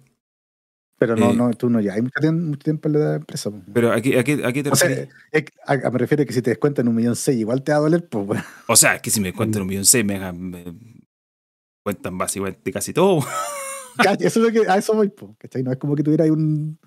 Pero 1.00 1.15
no, 1.15 1.32
eh, 1.32 1.36
no, 1.36 1.50
tú 1.51 1.70
no 1.70 1.79
ya 1.79 1.94
hay 1.94 2.01
mucho 2.01 2.20
tiempo, 2.62 2.89
en 2.89 2.94
la 2.94 3.15
empresa. 3.15 3.50
Pero 3.74 3.91
aquí, 3.91 4.15
aquí, 4.15 4.44
aquí 4.44 4.62
te 4.62 4.70
o 4.70 4.75
sea, 4.75 4.89
me 4.89 5.98
refiero 5.98 6.24
a 6.24 6.25
que 6.25 6.34
si 6.34 6.41
te 6.41 6.51
descuentan 6.51 6.88
un 6.88 6.96
millón 6.96 7.15
seis, 7.15 7.39
igual 7.39 7.63
te 7.63 7.72
va 7.72 7.77
a 7.77 7.82
doler, 7.82 8.08
pues. 8.08 8.44
O 8.68 8.75
sea, 8.75 8.96
es 8.96 9.01
que 9.01 9.10
si 9.10 9.22
me 9.22 9.27
descuentan 9.29 9.62
un 9.62 9.70
millón 9.70 9.86
seis, 9.86 10.03
me, 10.03 10.32
me, 10.34 10.65
cuentan 11.84 12.18
básicamente 12.18 12.72
casi 12.72 12.94
todo. 12.94 13.25
eso 14.20 14.27
es 14.27 14.36
lo 14.38 14.51
que, 14.51 14.70
a 14.70 14.77
eso 14.77 14.94
voy, 14.94 15.10
pues. 15.10 15.32
¿cachai? 15.39 15.63
No 15.63 15.72
es 15.72 15.77
como 15.77 15.96
que 15.96 16.03
tuviera 16.03 16.25
un, 16.25 16.77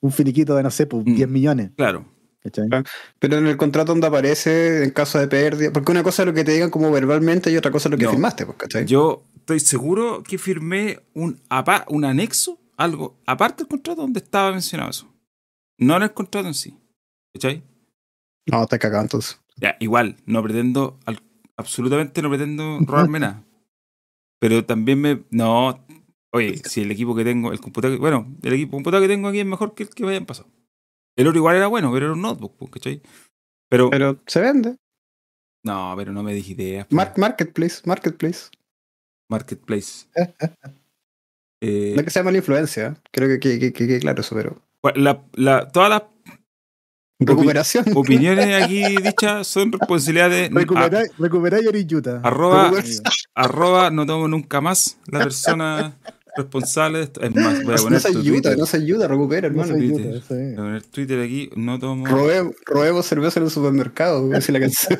un 0.00 0.12
finiquito 0.12 0.56
de, 0.56 0.62
no 0.64 0.70
sé, 0.70 0.86
pues, 0.86 1.04
10 1.04 1.28
mm, 1.28 1.32
millones. 1.32 1.70
Claro. 1.76 2.12
Pero 3.18 3.38
en 3.38 3.46
el 3.46 3.56
contrato 3.56 3.92
donde 3.92 4.06
aparece 4.06 4.84
en 4.84 4.90
caso 4.90 5.18
de 5.18 5.28
pérdida, 5.28 5.72
porque 5.72 5.92
una 5.92 6.02
cosa 6.02 6.22
es 6.22 6.26
lo 6.26 6.34
que 6.34 6.44
te 6.44 6.52
digan 6.52 6.70
como 6.70 6.90
verbalmente 6.90 7.52
y 7.52 7.56
otra 7.56 7.70
cosa 7.70 7.88
es 7.88 7.92
lo 7.92 7.98
que 7.98 8.08
firmaste, 8.08 8.46
pues, 8.46 8.58
¿cachai? 8.58 8.84
Yo 8.84 9.24
estoy 9.36 9.60
seguro 9.60 10.22
que 10.22 10.38
firmé 10.38 11.00
un, 11.14 11.40
un 11.88 12.04
anexo, 12.04 12.58
algo, 12.82 13.20
aparte 13.26 13.62
del 13.62 13.68
contrato 13.68 14.02
donde 14.02 14.20
estaba 14.20 14.52
mencionado 14.52 14.90
eso. 14.90 15.12
No 15.78 15.96
en 15.96 16.02
el 16.02 16.12
contrato 16.12 16.48
en 16.48 16.54
sí. 16.54 16.76
¿Cachai? 17.34 17.62
No, 18.46 18.66
te 18.66 18.78
cagado 18.78 19.02
entonces. 19.02 19.40
Ya, 19.56 19.76
igual, 19.80 20.16
no 20.26 20.42
pretendo, 20.42 20.98
absolutamente 21.56 22.22
no 22.22 22.28
pretendo 22.28 22.78
robarme 22.80 23.20
nada. 23.20 23.44
Pero 24.40 24.64
también 24.64 25.00
me. 25.00 25.22
No. 25.30 25.86
Oye, 26.32 26.56
si 26.64 26.80
el 26.80 26.90
equipo 26.90 27.14
que 27.14 27.24
tengo, 27.24 27.52
el 27.52 27.60
computador. 27.60 27.98
Bueno, 27.98 28.34
el 28.42 28.54
equipo 28.54 28.72
computador 28.72 29.06
que 29.06 29.14
tengo 29.14 29.28
aquí 29.28 29.40
es 29.40 29.46
mejor 29.46 29.74
que 29.74 29.84
el 29.84 29.90
que 29.90 30.04
vayan 30.04 30.26
pasado. 30.26 30.48
El 31.16 31.28
otro 31.28 31.38
igual 31.38 31.56
era 31.56 31.66
bueno, 31.68 31.92
pero 31.92 32.06
era 32.06 32.14
un 32.14 32.22
notebook, 32.22 32.56
pues, 32.56 32.70
¿cachai? 32.72 33.02
Pero, 33.68 33.90
pero 33.90 34.20
se 34.26 34.40
vende. 34.40 34.76
No, 35.64 35.94
pero 35.96 36.12
no 36.12 36.22
me 36.22 36.34
dije 36.34 36.52
ideas. 36.52 36.86
Pues. 36.88 37.18
marketplace, 37.18 37.82
marketplace. 37.84 38.50
Marketplace. 39.28 40.08
eh, 41.62 41.94
no 41.96 42.02
que 42.02 42.10
sea 42.10 42.24
mala 42.24 42.38
influencia, 42.38 42.96
creo 43.12 43.38
que 43.38 43.72
quede 43.72 44.00
claro 44.00 44.20
eso, 44.20 44.34
pero. 44.34 44.60
La, 44.96 45.22
la, 45.34 45.68
todas 45.68 45.90
las 45.90 46.02
Recuperación. 47.20 47.84
opiniones 47.94 48.62
aquí 48.64 48.84
dichas 48.96 49.46
son 49.46 49.70
responsabilidades 49.70 50.50
de. 50.50 50.58
Recuperar, 50.58 50.96
a, 50.96 51.04
recuperar 51.18 51.60
Utah. 51.92 52.20
Arroba, 52.24 52.72
arroba, 53.34 53.90
no 53.90 54.04
tomo 54.06 54.26
nunca 54.26 54.60
más 54.60 54.98
la 55.06 55.20
persona 55.20 55.96
responsable 56.36 56.98
de 56.98 57.04
esto. 57.04 57.20
Es 57.20 57.34
más, 57.34 57.62
voy 57.62 57.74
a 57.74 57.76
poner. 57.76 57.92
No 57.92 58.00
se 58.00 58.08
ayuda, 58.08 58.56
no 58.56 58.66
se 58.66 58.76
ayuda, 58.78 59.06
recupera, 59.06 59.46
hermano. 59.46 59.72
No 59.72 59.78
Twitter. 59.78 60.22
Voy 60.28 60.52
a 60.52 60.56
poner 60.56 60.82
Twitter 60.82 61.20
aquí, 61.20 61.50
no 61.54 61.78
tomo. 61.78 62.06
robemos 62.66 63.06
cerveza 63.06 63.38
en 63.38 63.46
el 63.46 63.52
supermercado, 63.52 64.26
voy 64.26 64.36
a 64.36 64.52
la 64.52 64.60
canción. 64.60 64.98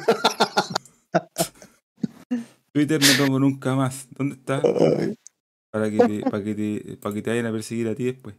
Twitter 2.73 3.01
no 3.01 3.25
tomo 3.25 3.41
nunca 3.41 3.75
más. 3.75 4.07
¿Dónde 4.17 4.37
está? 4.37 4.63
Para 5.73 5.91
que, 5.91 5.97
te, 5.97 6.21
para, 6.21 6.45
que 6.45 6.55
te, 6.55 6.97
para 6.99 7.15
que 7.15 7.23
te 7.23 7.31
vayan 7.31 7.47
a 7.47 7.53
perseguir 7.53 7.89
a 7.89 7.95
ti 7.95 8.05
después. 8.05 8.37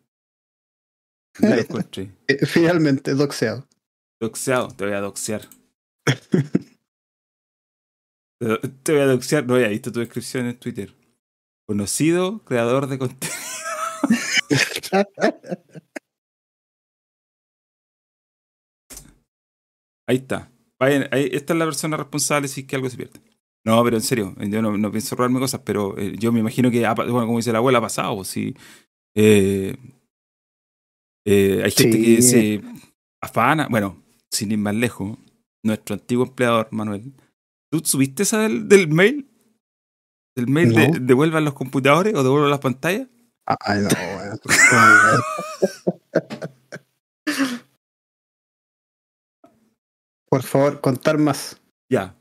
Lo. 1.39 1.57
Eh, 2.27 2.45
finalmente, 2.45 3.15
doxeado. 3.15 3.67
Doxeado, 4.21 4.67
te 4.69 4.85
voy 4.85 4.93
a 4.93 5.01
doxear. 5.01 5.41
te 8.83 8.91
voy 8.91 9.01
a 9.01 9.07
doxear, 9.07 9.47
no 9.47 9.55
había 9.55 9.69
visto 9.69 9.91
tu 9.91 9.99
descripción 9.99 10.45
en 10.45 10.59
Twitter. 10.59 10.93
Conocido 11.65 12.43
creador 12.45 12.85
de 12.87 12.99
contenido. 12.99 13.35
ahí 20.07 20.17
está. 20.17 20.51
ahí, 20.79 21.29
esta 21.31 21.53
es 21.53 21.59
la 21.59 21.65
persona 21.65 21.97
responsable 21.97 22.47
si 22.47 22.61
es 22.61 22.67
que 22.67 22.75
algo 22.75 22.91
se 22.91 22.97
pierde. 22.97 23.32
No, 23.65 23.81
pero 23.83 23.95
en 23.95 24.03
serio, 24.03 24.35
yo 24.37 24.61
no, 24.61 24.91
pienso 24.91 25.15
robarme 25.15 25.39
cosas, 25.39 25.61
pero 25.63 25.97
eh, 25.97 26.15
yo 26.17 26.33
me 26.33 26.41
imagino 26.41 26.69
que, 26.69 26.81
bueno, 26.81 27.25
como 27.25 27.37
dice 27.37 27.53
la 27.53 27.59
abuela, 27.59 27.77
ha 27.77 27.81
pasado. 27.81 28.21
Si, 28.25 28.53
eh, 29.15 29.77
eh, 31.25 31.61
hay 31.63 31.71
gente 31.71 32.01
que 32.01 32.21
se 32.21 32.61
afana. 33.21 33.69
Bueno, 33.69 34.03
sin 34.29 34.51
ir 34.51 34.57
más 34.57 34.75
lejos, 34.75 35.17
nuestro 35.63 35.93
antiguo 35.93 36.25
empleador, 36.25 36.67
Manuel. 36.71 37.13
¿Tú 37.71 37.79
subiste 37.83 38.23
esa 38.23 38.39
del, 38.39 38.89
mail? 38.89 39.29
¿Del 40.35 40.47
mail 40.47 40.73
de 40.73 40.97
devuelvan 40.99 41.45
los 41.45 41.53
computadores 41.53 42.15
o 42.15 42.23
devuelvan 42.23 42.51
las 42.51 42.59
pantallas? 42.59 43.07
Ay, 43.45 43.81
no, 43.81 43.89
Por 50.29 50.43
favor, 50.43 50.81
contar 50.81 51.17
más. 51.17 51.61
Ya. 51.89 52.15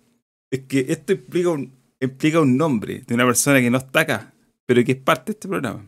Es 0.53 0.61
que 0.69 0.85
esto 0.91 1.15
implica 1.15 1.49
un, 1.49 1.73
implica 1.99 2.41
un 2.41 2.59
nombre 2.59 3.03
de 3.07 3.15
una 3.15 3.25
persona 3.25 3.59
que 3.61 3.71
no 3.71 3.79
está 3.79 4.01
acá, 4.01 4.35
pero 4.67 4.85
que 4.85 4.93
es 4.93 4.99
parte 4.99 5.33
de 5.33 5.37
este 5.37 5.49
programa. 5.49 5.83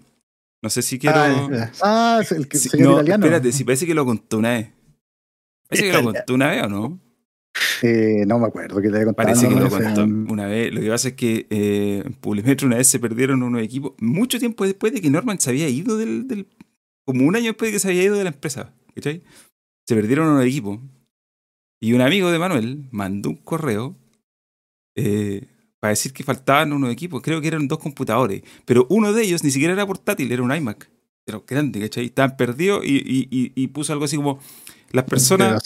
No 0.62 0.70
sé 0.70 0.80
si 0.80 0.98
quiero. 0.98 1.18
Ah, 1.18 1.70
ah 1.82 2.22
el 2.30 2.48
que 2.48 2.56
señor 2.56 2.86
no, 2.86 2.92
italiano. 2.94 3.26
Espérate, 3.26 3.52
si 3.52 3.62
parece 3.62 3.86
que 3.86 3.92
lo 3.92 4.06
contó 4.06 4.38
una 4.38 4.52
vez. 4.52 4.70
Parece 5.68 5.86
que 5.86 5.92
lo 5.92 6.02
contó 6.02 6.34
una 6.34 6.48
vez 6.48 6.62
o 6.62 6.68
no? 6.68 6.98
Eh, 7.82 8.24
no 8.26 8.38
me 8.38 8.46
acuerdo 8.46 8.80
que 8.80 8.88
te 8.88 8.96
haya 8.96 9.04
contado. 9.04 9.28
Parece 9.28 9.48
que 9.48 9.54
lo 9.54 9.68
contó 9.68 10.04
una 10.04 10.46
vez. 10.46 10.72
Lo 10.72 10.80
que 10.80 10.88
pasa 10.88 11.08
es 11.08 11.14
que 11.14 11.46
eh, 11.50 12.02
en 12.06 12.14
Publimetro 12.14 12.66
una 12.66 12.78
vez 12.78 12.88
se 12.88 12.98
perdieron 12.98 13.42
unos 13.42 13.60
equipos. 13.60 13.92
Mucho 13.98 14.38
tiempo 14.38 14.64
después 14.64 14.94
de 14.94 15.02
que 15.02 15.10
Norman 15.10 15.38
se 15.38 15.50
había 15.50 15.68
ido 15.68 15.98
del, 15.98 16.26
del. 16.26 16.46
como 17.04 17.26
un 17.26 17.36
año 17.36 17.48
después 17.48 17.68
de 17.68 17.72
que 17.74 17.80
se 17.80 17.88
había 17.88 18.02
ido 18.02 18.16
de 18.16 18.24
la 18.24 18.30
empresa. 18.30 18.72
¿Cachai? 18.94 19.22
Se 19.86 19.94
perdieron 19.94 20.28
unos 20.28 20.46
equipos. 20.46 20.80
Y 21.82 21.92
un 21.92 22.00
amigo 22.00 22.30
de 22.30 22.38
Manuel 22.38 22.88
mandó 22.90 23.28
un 23.28 23.36
correo 23.36 23.94
eh, 24.96 25.46
para 25.80 25.90
decir 25.90 26.12
que 26.12 26.24
faltaban 26.24 26.72
unos 26.72 26.90
equipos. 26.90 27.22
Creo 27.22 27.40
que 27.40 27.48
eran 27.48 27.68
dos 27.68 27.78
computadores. 27.78 28.42
Pero 28.64 28.86
uno 28.88 29.12
de 29.12 29.22
ellos 29.22 29.44
ni 29.44 29.50
siquiera 29.50 29.74
era 29.74 29.86
portátil, 29.86 30.32
era 30.32 30.42
un 30.42 30.54
iMac. 30.54 30.90
Pero 31.24 31.44
grande, 31.46 31.80
¿cachai? 31.80 32.06
Estaban 32.06 32.36
perdidos 32.36 32.84
y, 32.84 32.96
y, 32.96 33.52
y, 33.54 33.66
puso 33.68 33.92
algo 33.92 34.04
así 34.04 34.16
como: 34.16 34.40
las 34.90 35.04
personas. 35.04 35.62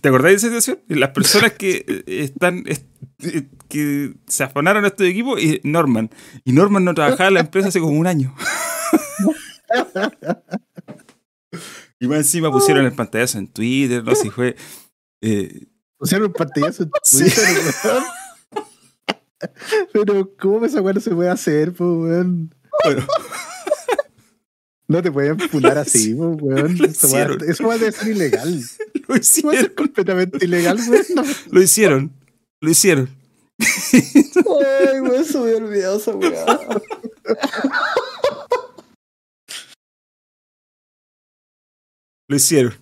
¿Te 0.00 0.08
acordás 0.08 0.30
de 0.30 0.36
esa 0.36 0.46
situación? 0.48 0.80
Las 0.88 1.10
personas 1.10 1.52
que 1.52 1.84
eh, 1.86 2.02
están 2.06 2.64
eh, 2.66 3.48
que 3.68 4.14
se 4.26 4.44
afanaron 4.44 4.84
a 4.84 4.88
este 4.88 5.08
equipo 5.08 5.38
y 5.38 5.60
Norman. 5.64 6.10
Y 6.44 6.52
Norman 6.52 6.84
no 6.84 6.94
trabajaba 6.94 7.28
en 7.28 7.34
la 7.34 7.40
empresa 7.40 7.68
hace 7.68 7.80
como 7.80 7.98
un 7.98 8.06
año. 8.06 8.34
y 12.00 12.06
más 12.06 12.18
encima 12.18 12.52
pusieron 12.52 12.84
el 12.84 12.92
pantallazo 12.92 13.38
en 13.38 13.48
Twitter, 13.48 14.04
no 14.04 14.14
sé 14.14 14.24
si 14.24 14.30
fue. 14.30 14.54
Eh, 15.22 15.66
pusieron 16.04 16.26
el 16.26 16.32
pantallazo 16.32 16.82
en 16.82 16.90
Twitter, 17.10 17.48
Pero, 19.90 20.36
¿cómo 20.38 20.66
esa 20.66 20.82
weá 20.82 20.92
no 20.92 21.00
se 21.00 21.10
puede 21.10 21.30
hacer, 21.30 21.72
pues, 21.72 21.88
weón? 21.88 22.54
Bueno. 22.84 23.06
No 24.86 25.02
te 25.02 25.10
pueden 25.10 25.40
funar 25.40 25.78
así, 25.78 26.12
weón. 26.12 26.76
Eso 26.84 27.08
va, 27.10 27.22
eso 27.48 27.66
va, 27.66 27.74
a 27.74 27.78
ser 27.90 28.08
ilegal. 28.08 28.60
Lo 29.08 29.16
hicieron. 29.16 29.54
Va 29.54 29.58
a 29.58 29.62
ser 29.62 29.74
completamente 29.74 30.44
ilegal, 30.44 30.78
weón. 30.86 31.26
Lo 31.50 31.62
hicieron. 31.62 32.12
Lo 32.60 32.70
hicieron. 32.70 33.08
Ay, 33.58 35.00
weón, 35.00 35.24
se 35.24 35.38
me 35.38 35.54
olvidado 35.54 35.96
esa 35.96 36.14
weá. 36.14 36.44
Lo 42.28 42.36
hicieron. 42.36 42.74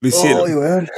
Lo 0.00 0.08
hicieron. 0.08 0.48
Ay, 0.48 0.54
weón. 0.54 0.88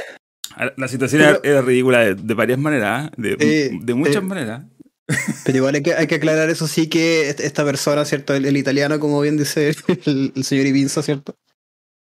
La 0.77 0.87
situación 0.87 1.39
era, 1.43 1.61
ridícula 1.61 2.15
de, 2.15 2.33
varias 2.33 2.59
maneras, 2.59 3.11
¿eh? 3.21 3.71
de, 3.81 3.93
muchas 3.93 4.23
maneras. 4.23 4.63
Pero 5.45 5.57
igual 5.57 5.75
hay 5.75 5.83
que, 5.83 5.93
hay 5.93 6.07
que 6.07 6.15
aclarar 6.15 6.49
eso 6.49 6.67
sí 6.67 6.87
que 6.87 7.29
esta 7.29 7.63
persona, 7.63 8.05
¿cierto? 8.05 8.33
El, 8.33 8.57
italiano, 8.57 8.99
como 8.99 9.21
bien 9.21 9.37
dice 9.37 9.75
el, 10.05 10.43
señor 10.43 10.65
Ivinza, 10.65 11.03
¿cierto? 11.03 11.37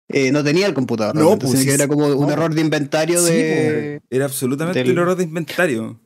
Eh, 0.08 0.30
no 0.30 0.44
tenía 0.44 0.66
el 0.66 0.74
computador. 0.74 1.16
No, 1.16 1.38
pues 1.38 1.66
era 1.66 1.88
como 1.88 2.06
un 2.08 2.30
error 2.30 2.54
de 2.54 2.60
inventario 2.60 3.22
de. 3.22 4.00
Pues, 4.00 4.16
era 4.16 4.26
absolutamente 4.26 4.82
un 4.82 4.98
error 4.98 5.16
de 5.16 5.24
inventario. 5.24 6.00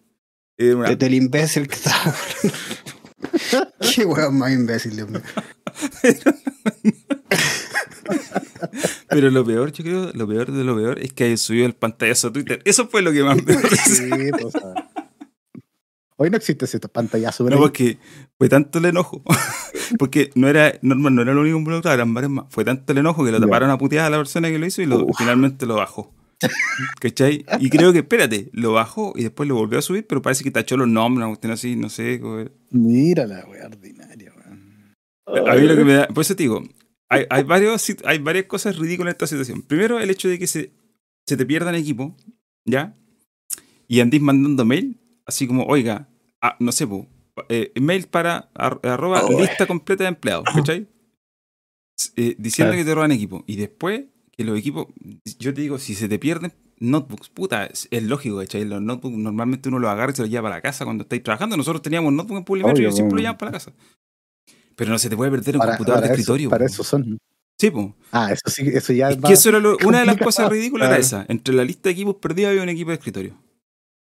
Del 0.56 1.14
imbécil 1.14 1.66
que 1.68 1.74
estaba. 1.74 2.14
Qué 3.94 4.04
weón 4.04 4.38
más 4.38 4.52
imbécil, 4.52 4.96
Dios 4.96 5.08
mío. 5.08 5.22
Pero 9.08 9.30
lo 9.30 9.44
peor, 9.44 9.72
yo 9.72 9.84
creo, 9.84 10.10
lo 10.12 10.26
peor 10.26 10.52
de 10.52 10.64
lo 10.64 10.76
peor 10.76 10.98
es 10.98 11.12
que 11.12 11.25
haya 11.25 11.36
subido 11.36 11.66
el 11.66 11.75
pantallazo 11.75 12.28
a 12.28 12.32
Twitter. 12.32 12.60
Eso 12.64 12.88
fue 12.88 13.02
lo 13.02 13.12
que 13.12 13.22
más 13.22 13.36
me 13.44 13.54
sí, 13.54 14.10
pues, 14.40 14.54
Hoy 16.18 16.30
no 16.30 16.36
existe 16.38 16.64
ese 16.64 16.80
pantallazo. 16.80 17.48
No, 17.48 17.58
porque 17.58 17.98
fue 18.38 18.48
tanto 18.48 18.78
el 18.78 18.86
enojo. 18.86 19.22
porque 19.98 20.30
no 20.34 20.48
era, 20.48 20.78
normal, 20.80 21.14
no 21.14 21.22
era 21.22 21.34
lo 21.34 21.42
único 21.42 21.58
involucrado, 21.58 21.94
eran 21.94 22.14
varios 22.14 22.32
más. 22.32 22.46
Fue 22.48 22.64
tanto 22.64 22.92
el 22.92 22.98
enojo 22.98 23.25
que 23.25 23.32
lo 23.32 23.40
taparon 23.40 23.70
a 23.70 23.76
putear 23.76 24.06
a 24.06 24.10
la 24.10 24.16
persona 24.16 24.48
que 24.48 24.58
lo 24.58 24.66
hizo 24.66 24.80
y 24.80 24.86
lo, 24.86 25.06
finalmente 25.18 25.66
lo 25.66 25.76
bajó. 25.76 26.14
¿Cachai? 27.00 27.44
Y 27.60 27.70
creo 27.70 27.92
que, 27.92 28.00
espérate, 28.00 28.50
lo 28.52 28.72
bajó 28.72 29.12
y 29.16 29.22
después 29.25 29.48
lo 29.48 29.56
volvió 29.56 29.78
a 29.78 29.82
subir, 29.82 30.06
pero 30.06 30.22
parece 30.22 30.44
que 30.44 30.50
tachó 30.50 30.76
los 30.76 30.88
nombres, 30.88 31.28
usted 31.30 31.50
así, 31.50 31.76
no 31.76 31.88
sé. 31.88 32.20
Mira 32.70 33.26
la 33.26 33.44
wea 33.46 33.66
ordinaria, 33.66 34.32
weón. 34.36 35.48
A 35.48 35.54
mí 35.54 35.66
lo 35.66 35.76
que 35.76 35.84
me 35.84 35.94
da. 35.94 36.08
Por 36.08 36.22
eso 36.22 36.34
te 36.34 36.44
digo, 36.44 36.62
hay, 37.08 37.26
hay, 37.30 37.42
varios, 37.44 37.86
hay 38.04 38.18
varias 38.18 38.46
cosas 38.46 38.76
ridículas 38.76 39.12
en 39.12 39.14
esta 39.14 39.26
situación. 39.26 39.62
Primero, 39.62 40.00
el 40.00 40.10
hecho 40.10 40.28
de 40.28 40.38
que 40.38 40.46
se, 40.46 40.72
se 41.26 41.36
te 41.36 41.46
pierda 41.46 41.70
en 41.70 41.76
equipo, 41.76 42.16
¿ya? 42.64 42.96
Y 43.88 44.00
andís 44.00 44.20
mandando 44.20 44.64
mail 44.64 45.00
así 45.26 45.46
como, 45.46 45.64
oiga, 45.64 46.08
ah, 46.40 46.56
no 46.60 46.72
sé, 46.72 46.88
eh, 47.48 47.72
mail 47.80 48.06
para 48.06 48.50
arroba 48.54 49.25
oh, 49.25 49.40
lista 49.40 49.66
completa 49.66 50.04
de 50.04 50.09
empleados, 50.09 50.46
¿cachai? 50.54 50.88
Eh, 52.16 52.37
diciendo 52.38 52.74
que 52.74 52.85
te 52.85 52.94
roban 52.94 53.12
equipo. 53.12 53.44
Y 53.46 53.57
después, 53.57 54.04
que 54.33 54.44
los 54.44 54.59
equipos, 54.59 54.87
yo 55.38 55.52
te 55.52 55.61
digo, 55.61 55.78
si 55.78 55.94
se 55.94 56.09
te 56.09 56.18
pierden 56.18 56.52
notebooks, 56.78 57.28
puta, 57.31 57.66
es, 57.66 57.88
lógico, 58.02 58.38
¿cachai? 58.38 58.64
Los 58.64 58.81
notebooks 58.81 59.16
normalmente 59.16 59.68
uno 59.68 59.78
los 59.78 59.90
agarra 59.90 60.12
y 60.12 60.14
se 60.14 60.22
los 60.22 60.31
lleva 60.31 60.44
para 60.44 60.57
la 60.57 60.62
casa 60.62 60.85
cuando 60.85 61.02
estáis 61.02 61.22
trabajando. 61.22 61.57
Nosotros 61.57 61.83
teníamos 61.83 62.12
notebook 62.12 62.38
en 62.38 62.44
Publimetro 62.44 62.81
y 62.81 62.85
yo 62.85 62.92
siempre 62.92 63.16
lo 63.16 63.20
llevamos 63.20 63.38
para 63.38 63.50
la 63.50 63.59
casa. 63.59 63.72
Pero 64.76 64.90
no 64.90 64.98
se 64.98 65.08
te 65.08 65.16
puede 65.16 65.30
perder 65.30 65.56
un 65.56 65.62
computador 65.62 66.02
de 66.02 66.08
escritorio. 66.08 66.50
Para 66.50 66.66
eso 66.66 66.84
son. 66.84 67.18
Sí, 67.58 67.70
pues. 67.70 67.88
Ah, 68.12 68.30
eso 68.30 68.42
sí, 68.46 68.70
eso 68.72 68.92
ya. 68.92 69.10
Es 69.10 69.16
que 69.16 69.32
eso 69.32 69.48
era 69.48 69.58
una 69.58 70.00
de 70.00 70.06
las 70.06 70.18
cosas 70.18 70.50
ridículas 70.50 70.88
era 70.88 70.98
esa. 70.98 71.26
Entre 71.28 71.54
la 71.54 71.64
lista 71.64 71.88
de 71.88 71.94
equipos 71.94 72.16
perdidos 72.16 72.50
había 72.50 72.62
un 72.62 72.68
equipo 72.68 72.90
de 72.90 72.96
escritorio. 72.96 73.34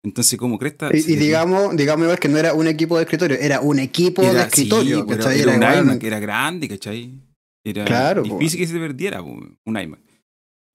Entonces, 0.02 0.38
como 0.38 0.59
cresta. 0.59 0.90
Y, 0.92 0.98
y 0.98 1.16
digamos, 1.16 1.76
digamos 1.76 2.16
que 2.18 2.29
no 2.29 2.38
era 2.38 2.55
un 2.55 2.66
equipo 2.66 2.96
de 2.96 3.05
escritorio, 3.05 3.38
era 3.40 3.61
un 3.61 3.79
equipo 3.79 4.22
de 4.22 4.40
escritorio. 4.42 5.07
era, 5.09 5.35
era, 5.35 5.52
un 5.52 5.87
iMac, 5.87 6.02
era 6.02 6.20
grande, 6.20 6.68
¿cachai? 6.68 7.20
Era 7.64 7.85
claro, 7.85 8.22
difícil 8.22 8.61
que 8.61 8.66
se 8.66 8.79
perdiera 8.79 9.22
un 9.22 9.59
iMac. 9.64 10.00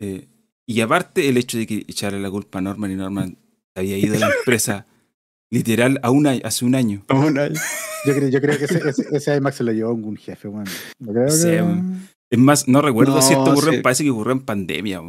Eh, 0.02 0.28
y 0.66 0.82
aparte, 0.82 1.30
el 1.30 1.38
hecho 1.38 1.58
de 1.58 1.68
que 1.68 1.86
echarle 1.88 2.20
la 2.20 2.32
culpa 2.32 2.60
a 2.60 2.62
Norman 2.62 2.92
y 2.92 2.96
Norman 2.96 3.38
había 3.76 3.98
ido 3.98 4.16
a 4.16 4.20
la 4.20 4.30
empresa 4.40 4.88
literal 5.52 6.00
a 6.02 6.10
un 6.10 6.26
año, 6.26 6.42
hace 6.44 6.66
un 6.66 6.74
año. 6.74 7.04
un 7.10 7.38
año. 7.38 7.60
Yo 8.06 8.16
creo, 8.16 8.30
yo 8.30 8.42
creo 8.42 8.58
que 8.58 8.66
ese, 8.66 8.82
ese, 9.12 9.36
iMac 9.36 9.54
se 9.54 9.64
lo 9.64 9.72
llevó 9.72 9.94
un 9.94 10.18
jefe, 10.18 10.48
bueno. 10.48 10.72
Es 12.32 12.40
más, 12.40 12.68
no 12.68 12.82
recuerdo 12.82 13.22
si 13.22 13.34
esto 13.34 13.52
ocurrió, 13.52 13.82
parece 13.82 14.04
que 14.04 14.10
ocurrió 14.10 14.34
en 14.34 14.40
pandemia. 14.40 15.02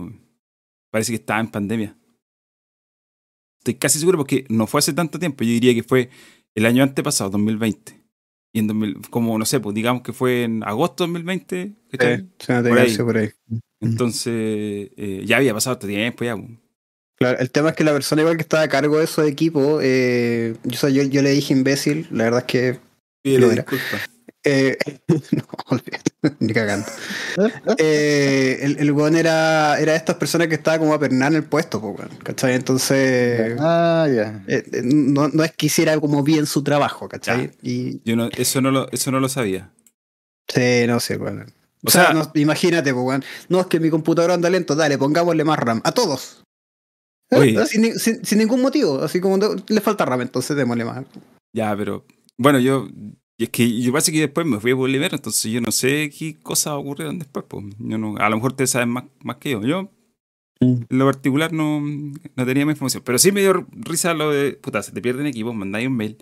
Parece 0.91 1.13
que 1.13 1.17
estaba 1.17 1.41
en 1.41 1.51
pandemia. 1.51 1.97
Estoy 3.61 3.75
casi 3.75 4.01
seguro 4.01 4.19
porque 4.19 4.45
no 4.49 4.67
fue 4.67 4.81
hace 4.81 4.93
tanto 4.93 5.19
tiempo. 5.19 5.45
Yo 5.45 5.51
diría 5.51 5.73
que 5.73 5.85
fue 5.85 6.11
el 6.55 6.67
año 6.67 6.83
antepasado, 6.83 7.31
2020. 7.31 8.03
Y 8.53 8.59
en 8.59 8.67
2000, 8.67 9.09
como 9.09 9.39
no 9.39 9.47
sé, 9.47 9.61
pues 9.61 9.75
digamos 9.75 10.03
que 10.03 10.13
fue 10.13 10.43
en 10.43 10.63
agosto 10.65 11.05
de 11.05 11.13
2020. 11.13 11.73
por, 13.05 13.17
ahí. 13.17 13.31
Entonces, 13.81 14.33
eh, 14.97 15.23
ya 15.25 15.37
había 15.39 15.55
pasado 15.55 15.75
este 15.75 15.87
tiempo 15.87 16.25
ya. 16.25 16.37
Claro, 17.23 17.39
el 17.39 17.51
tema 17.51 17.71
es 17.71 17.77
que 17.77 17.85
la 17.85 17.93
persona 17.93 18.23
igual 18.23 18.37
que 18.37 18.43
estaba 18.43 18.63
a 18.63 18.69
cargo 18.69 18.99
de 18.99 19.05
esos 19.05 19.27
equipos, 19.27 19.81
eh, 19.83 20.57
yo, 20.65 20.89
yo, 20.89 21.03
yo, 21.03 21.23
le 21.23 21.31
dije 21.31 21.53
imbécil, 21.53 22.07
la 22.11 22.25
verdad 22.25 22.41
es 22.41 22.47
que... 22.47 22.79
Pídele 23.23 23.51
disculpas. 23.51 24.13
Eh, 24.45 24.77
no, 25.09 25.45
olvídate, 25.67 26.13
ni 26.41 26.53
cagando. 26.53 26.87
Eh, 27.79 28.59
el, 28.63 28.79
el 28.79 28.93
weón 28.93 29.15
era, 29.15 29.79
era 29.79 29.93
de 29.93 29.99
estas 29.99 30.17
personas 30.17 30.49
que 30.49 30.57
estaba 30.57 30.79
como 30.79 30.95
a 30.95 30.99
pernar 30.99 31.31
en 31.33 31.37
el 31.37 31.45
puesto, 31.45 31.95
¿cachai? 32.25 32.55
Entonces. 32.55 33.57
Ah, 33.61 34.09
ya. 34.13 34.43
Eh, 34.49 34.65
eh, 34.73 34.83
no, 34.83 35.29
no, 35.29 35.45
es 35.45 35.53
que 35.53 35.67
hiciera 35.67 35.99
como 36.01 36.25
bien 36.25 36.47
su 36.47 36.65
trabajo, 36.65 37.09
¿cachai? 37.09 37.53
Y, 37.63 38.03
Yo 38.05 38.17
no, 38.17 38.31
eso, 38.37 38.61
no 38.61 38.73
lo, 38.73 38.91
eso 38.91 39.13
no 39.13 39.21
lo 39.21 39.29
sabía. 39.29 39.71
Sí, 40.49 40.87
no 40.89 40.99
sé, 40.99 41.17
weón. 41.17 41.53
O, 41.85 41.91
sea, 41.91 42.13
imagínate, 42.35 42.93
weón. 42.93 43.25
No, 43.49 43.61
es 43.61 43.67
que 43.67 43.79
mi 43.79 43.91
computador 43.91 44.33
anda 44.33 44.51
lento, 44.51 44.75
dale, 44.75 44.99
pongámosle 44.99 45.45
más 45.45 45.59
RAM. 45.59 45.81
A 45.85 45.93
todos. 45.93 46.43
Sin, 47.67 47.99
sin, 47.99 48.25
sin, 48.25 48.39
ningún 48.39 48.61
motivo. 48.61 49.03
Así 49.03 49.21
como 49.21 49.39
le 49.39 49.81
falta 49.81 50.05
RAM, 50.05 50.21
entonces 50.21 50.57
démosle 50.57 50.85
más. 50.85 51.05
Ya, 51.53 51.75
pero. 51.77 52.05
Bueno, 52.37 52.59
yo 52.59 52.89
y 53.43 53.45
es 53.45 53.51
que 53.51 53.81
yo 53.81 53.91
parece 53.91 54.13
que 54.13 54.21
después 54.21 54.47
me 54.47 54.61
fui 54.61 54.71
a 54.71 54.75
Bolívar, 54.77 55.13
entonces 55.13 55.51
yo 55.51 55.61
no 55.61 55.73
sé 55.73 56.11
qué 56.17 56.39
cosas 56.39 56.75
ocurrieron 56.75 57.19
después. 57.19 57.45
Pues. 57.49 57.65
Yo 57.79 57.99
no, 57.99 58.17
a 58.19 58.29
lo 58.29 58.37
mejor 58.37 58.53
ustedes 58.53 58.71
saben 58.71 58.91
más, 58.91 59.05
más 59.25 59.39
que 59.39 59.51
yo. 59.51 59.63
Yo, 59.63 59.91
mm. 60.61 60.83
en 60.89 60.99
lo 60.99 61.07
particular, 61.07 61.53
no, 61.53 61.81
no 61.81 62.47
tenía 62.47 62.65
más 62.67 62.75
información. 62.75 63.03
Pero 63.05 63.19
sí 63.19 63.33
me 63.33 63.41
dio 63.41 63.67
risa 63.73 64.15
lo 64.15 64.31
de, 64.31 64.53
puta, 64.53 64.81
se 64.83 64.93
te 64.93 65.03
pierden 65.03 65.27
equipos, 65.27 65.57
mandáis 65.57 65.89
un 65.89 65.97
mail, 65.97 66.19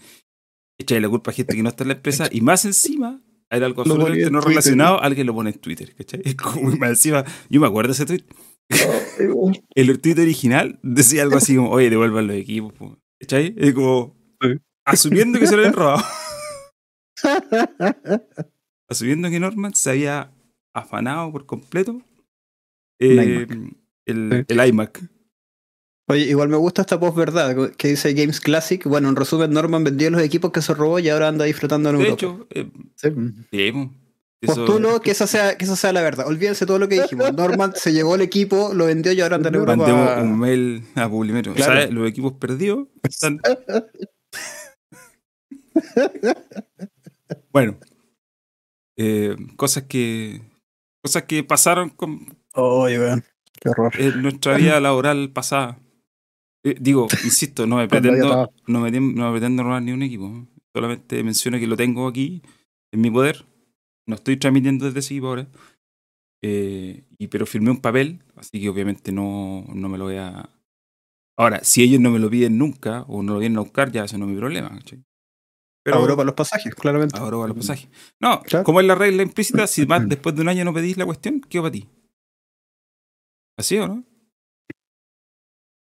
echáis 0.79 1.03
la 1.03 1.11
culpa 1.11 1.31
a 1.31 1.35
gente 1.35 1.55
que 1.55 1.63
no 1.63 1.69
está 1.69 1.85
en 1.85 1.89
la 1.89 1.95
empresa, 1.95 2.29
y 2.31 2.41
más 2.41 2.65
encima, 2.65 3.21
hay 3.51 3.63
algo 3.63 3.83
absolutamente 3.83 4.31
no 4.31 4.41
relacionado, 4.41 5.03
alguien 5.03 5.27
lo 5.27 5.35
pone 5.35 5.51
en 5.51 5.59
Twitter, 5.59 5.95
¿cachai? 5.95 6.23
Es 6.25 6.37
como 6.37 6.71
más 6.77 6.89
encima, 6.89 7.25
yo 7.51 7.61
me 7.61 7.67
acuerdo 7.67 7.89
de 7.89 8.03
ese 8.03 8.07
tweet. 8.07 8.25
el 9.75 10.01
tweet 10.01 10.21
original 10.21 10.79
decía 10.83 11.23
algo 11.23 11.37
así 11.37 11.57
como, 11.57 11.71
oye, 11.71 11.91
devuelvan 11.91 12.29
los 12.29 12.37
equipos, 12.37 12.73
¿cachai? 13.19 13.55
Es 13.57 13.75
como, 13.75 14.17
asumiendo 14.85 15.39
que 15.39 15.47
se 15.47 15.57
lo 15.57 15.59
habían 15.59 15.75
robado. 15.75 16.05
Asumiendo 18.89 19.31
que 19.31 19.39
Norman 19.39 19.75
se 19.75 19.91
había 19.91 20.33
afanado 20.75 21.31
por 21.31 21.47
completo 21.47 22.03
eh, 22.99 23.47
el, 24.07 24.45
el, 24.49 24.69
iMac. 24.69 25.01
Oye, 26.09 26.25
igual 26.25 26.49
me 26.49 26.57
gusta 26.57 26.83
esta 26.83 26.99
post 26.99 27.17
verdad 27.17 27.73
que 27.77 27.89
dice 27.89 28.13
Games 28.15 28.41
Classic. 28.41 28.85
Bueno, 28.85 29.09
en 29.09 29.17
resumen, 29.17 29.53
Norman 29.53 29.85
vendió 29.85 30.11
los 30.11 30.23
equipos 30.23 30.51
que 30.51 30.61
se 30.61 30.75
robó 30.75 30.99
y 30.99 31.09
ahora 31.09 31.29
anda 31.29 31.45
disfrutando 31.45 31.91
en 31.91 31.99
de 31.99 32.03
Europa. 32.03 32.15
Hecho, 32.15 32.49
eh, 32.51 32.69
sí. 32.97 33.09
Postulo 34.47 35.03
que 35.03 35.11
esa, 35.11 35.27
sea, 35.27 35.59
que 35.59 35.65
esa 35.65 35.77
sea 35.77 35.93
la 35.93 36.01
verdad. 36.01 36.27
Olvídense 36.27 36.65
todo 36.65 36.79
lo 36.79 36.89
que 36.89 37.03
dijimos. 37.03 37.33
Norman 37.35 37.73
se 37.75 37.93
llevó 37.93 38.15
el 38.15 38.23
equipo, 38.23 38.73
lo 38.73 38.87
vendió 38.87 39.13
y 39.13 39.21
ahora 39.21 39.37
anda 39.37 39.51
en 39.51 39.57
Europa. 39.57 39.77
Mandemos 39.77 40.23
un 40.23 40.39
mail 40.39 40.85
a 40.95 41.09
Publimetro. 41.09 41.55
¿Sabes? 41.57 41.91
Los 41.91 42.09
equipos 42.09 42.33
perdidos 42.35 42.89
están... 43.03 43.41
Bueno, 47.53 47.79
eh, 48.97 49.37
cosas 49.57 49.85
que 49.85 50.41
cosas 51.03 51.25
que 51.25 51.43
pasaron 51.43 51.91
con 51.91 52.27
qué 52.55 53.69
horror. 53.69 53.95
nuestra 54.17 54.57
vida 54.57 54.81
laboral 54.81 55.31
pasada. 55.33 55.79
Eh, 56.65 56.77
digo, 56.79 57.09
insisto, 57.25 57.67
no 57.67 57.77
me 57.77 57.89
pretendo, 57.89 58.53
no 58.67 58.81
me, 58.81 58.91
no 58.91 59.27
me 59.27 59.31
pretendo 59.33 59.63
robar 59.63 59.83
ni 59.83 59.93
un 59.93 60.03
equipo. 60.03 60.47
Solamente 60.75 61.23
menciono 61.25 61.59
que 61.59 61.67
lo 61.67 61.77
tengo 61.77 62.07
aquí 62.07 62.43
en 62.93 63.01
mi 63.01 63.11
poder. 63.11 63.47
No 64.07 64.17
estoy 64.17 64.37
transmitiendo 64.37 64.91
desde 64.91 65.01
equipo 65.01 65.29
ahora. 65.29 65.47
Eh, 66.43 67.05
y, 67.19 67.29
pero 67.29 67.47
firmé 67.47 67.71
un 67.71 67.81
papel, 67.81 68.23
así 68.37 68.61
que 68.61 68.69
obviamente 68.69 69.13
no, 69.13 69.65
no 69.75 69.89
me 69.89 69.99
lo 69.99 70.05
voy 70.05 70.17
a... 70.17 70.49
Ahora, 71.39 71.63
si 71.63 71.83
ellos 71.83 72.01
no 72.01 72.11
me 72.11 72.19
lo 72.19 72.29
piden 72.29 72.59
nunca 72.59 73.03
o 73.03 73.23
no 73.23 73.35
lo 73.35 73.39
vienen 73.39 73.59
a 73.59 73.63
buscar, 73.63 73.93
ya 73.93 74.05
eso 74.05 74.19
no 74.19 74.27
es 74.27 74.33
mi 74.33 74.39
problema. 74.39 74.79
Pero, 75.83 75.97
a 75.97 76.01
Europa 76.01 76.25
los 76.25 76.35
pasajes, 76.35 76.75
claramente. 76.75 77.19
A 77.19 77.23
Europa 77.23 77.47
los 77.49 77.57
pasajes. 77.57 77.89
No, 78.21 78.43
como 78.65 78.81
es 78.81 78.87
la 78.87 78.95
regla 78.95 79.23
implícita, 79.23 79.67
si 79.67 79.87
más 79.87 80.07
después 80.07 80.35
de 80.35 80.43
un 80.43 80.49
año 80.49 80.65
no 80.65 80.75
pedís 80.75 80.99
la 80.99 81.07
cuestión, 81.07 81.41
¿qué 81.41 81.59
va 81.59 81.65
para 81.65 81.73
ti? 81.73 81.89
¿Así 83.59 83.79
o 83.79 83.89
no? 83.89 84.05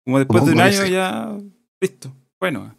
Como 0.05 0.19
después 0.19 0.45
de 0.45 0.53
un 0.53 0.61
año 0.61 0.87
ya. 0.87 1.39
Listo. 1.81 2.15
Bueno. 2.39 2.75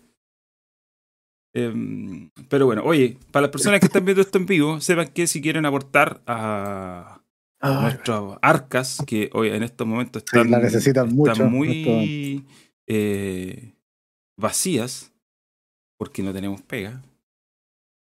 Em, 1.57 2.29
pero 2.49 2.67
bueno, 2.67 2.83
oye, 2.83 3.17
para 3.31 3.47
las 3.47 3.51
personas 3.51 3.79
que 3.79 3.87
están 3.87 4.05
viendo 4.05 4.21
esto 4.21 4.37
en 4.37 4.45
vivo, 4.45 4.79
sepan 4.79 5.07
que 5.07 5.25
si 5.25 5.41
quieren 5.41 5.65
aportar 5.65 6.21
a, 6.27 7.23
nuestras 7.63 8.37
arcas, 8.43 9.03
que 9.07 9.31
hoy 9.33 9.49
en 9.49 9.63
estos 9.63 9.87
momentos 9.87 10.21
están, 10.23 10.51
necesitan 10.51 11.15
muy 11.15 12.45
eh, 12.85 13.73
vacías, 14.39 15.11
porque 15.97 16.21
no 16.21 16.31
tenemos 16.31 16.61
pega, 16.61 17.01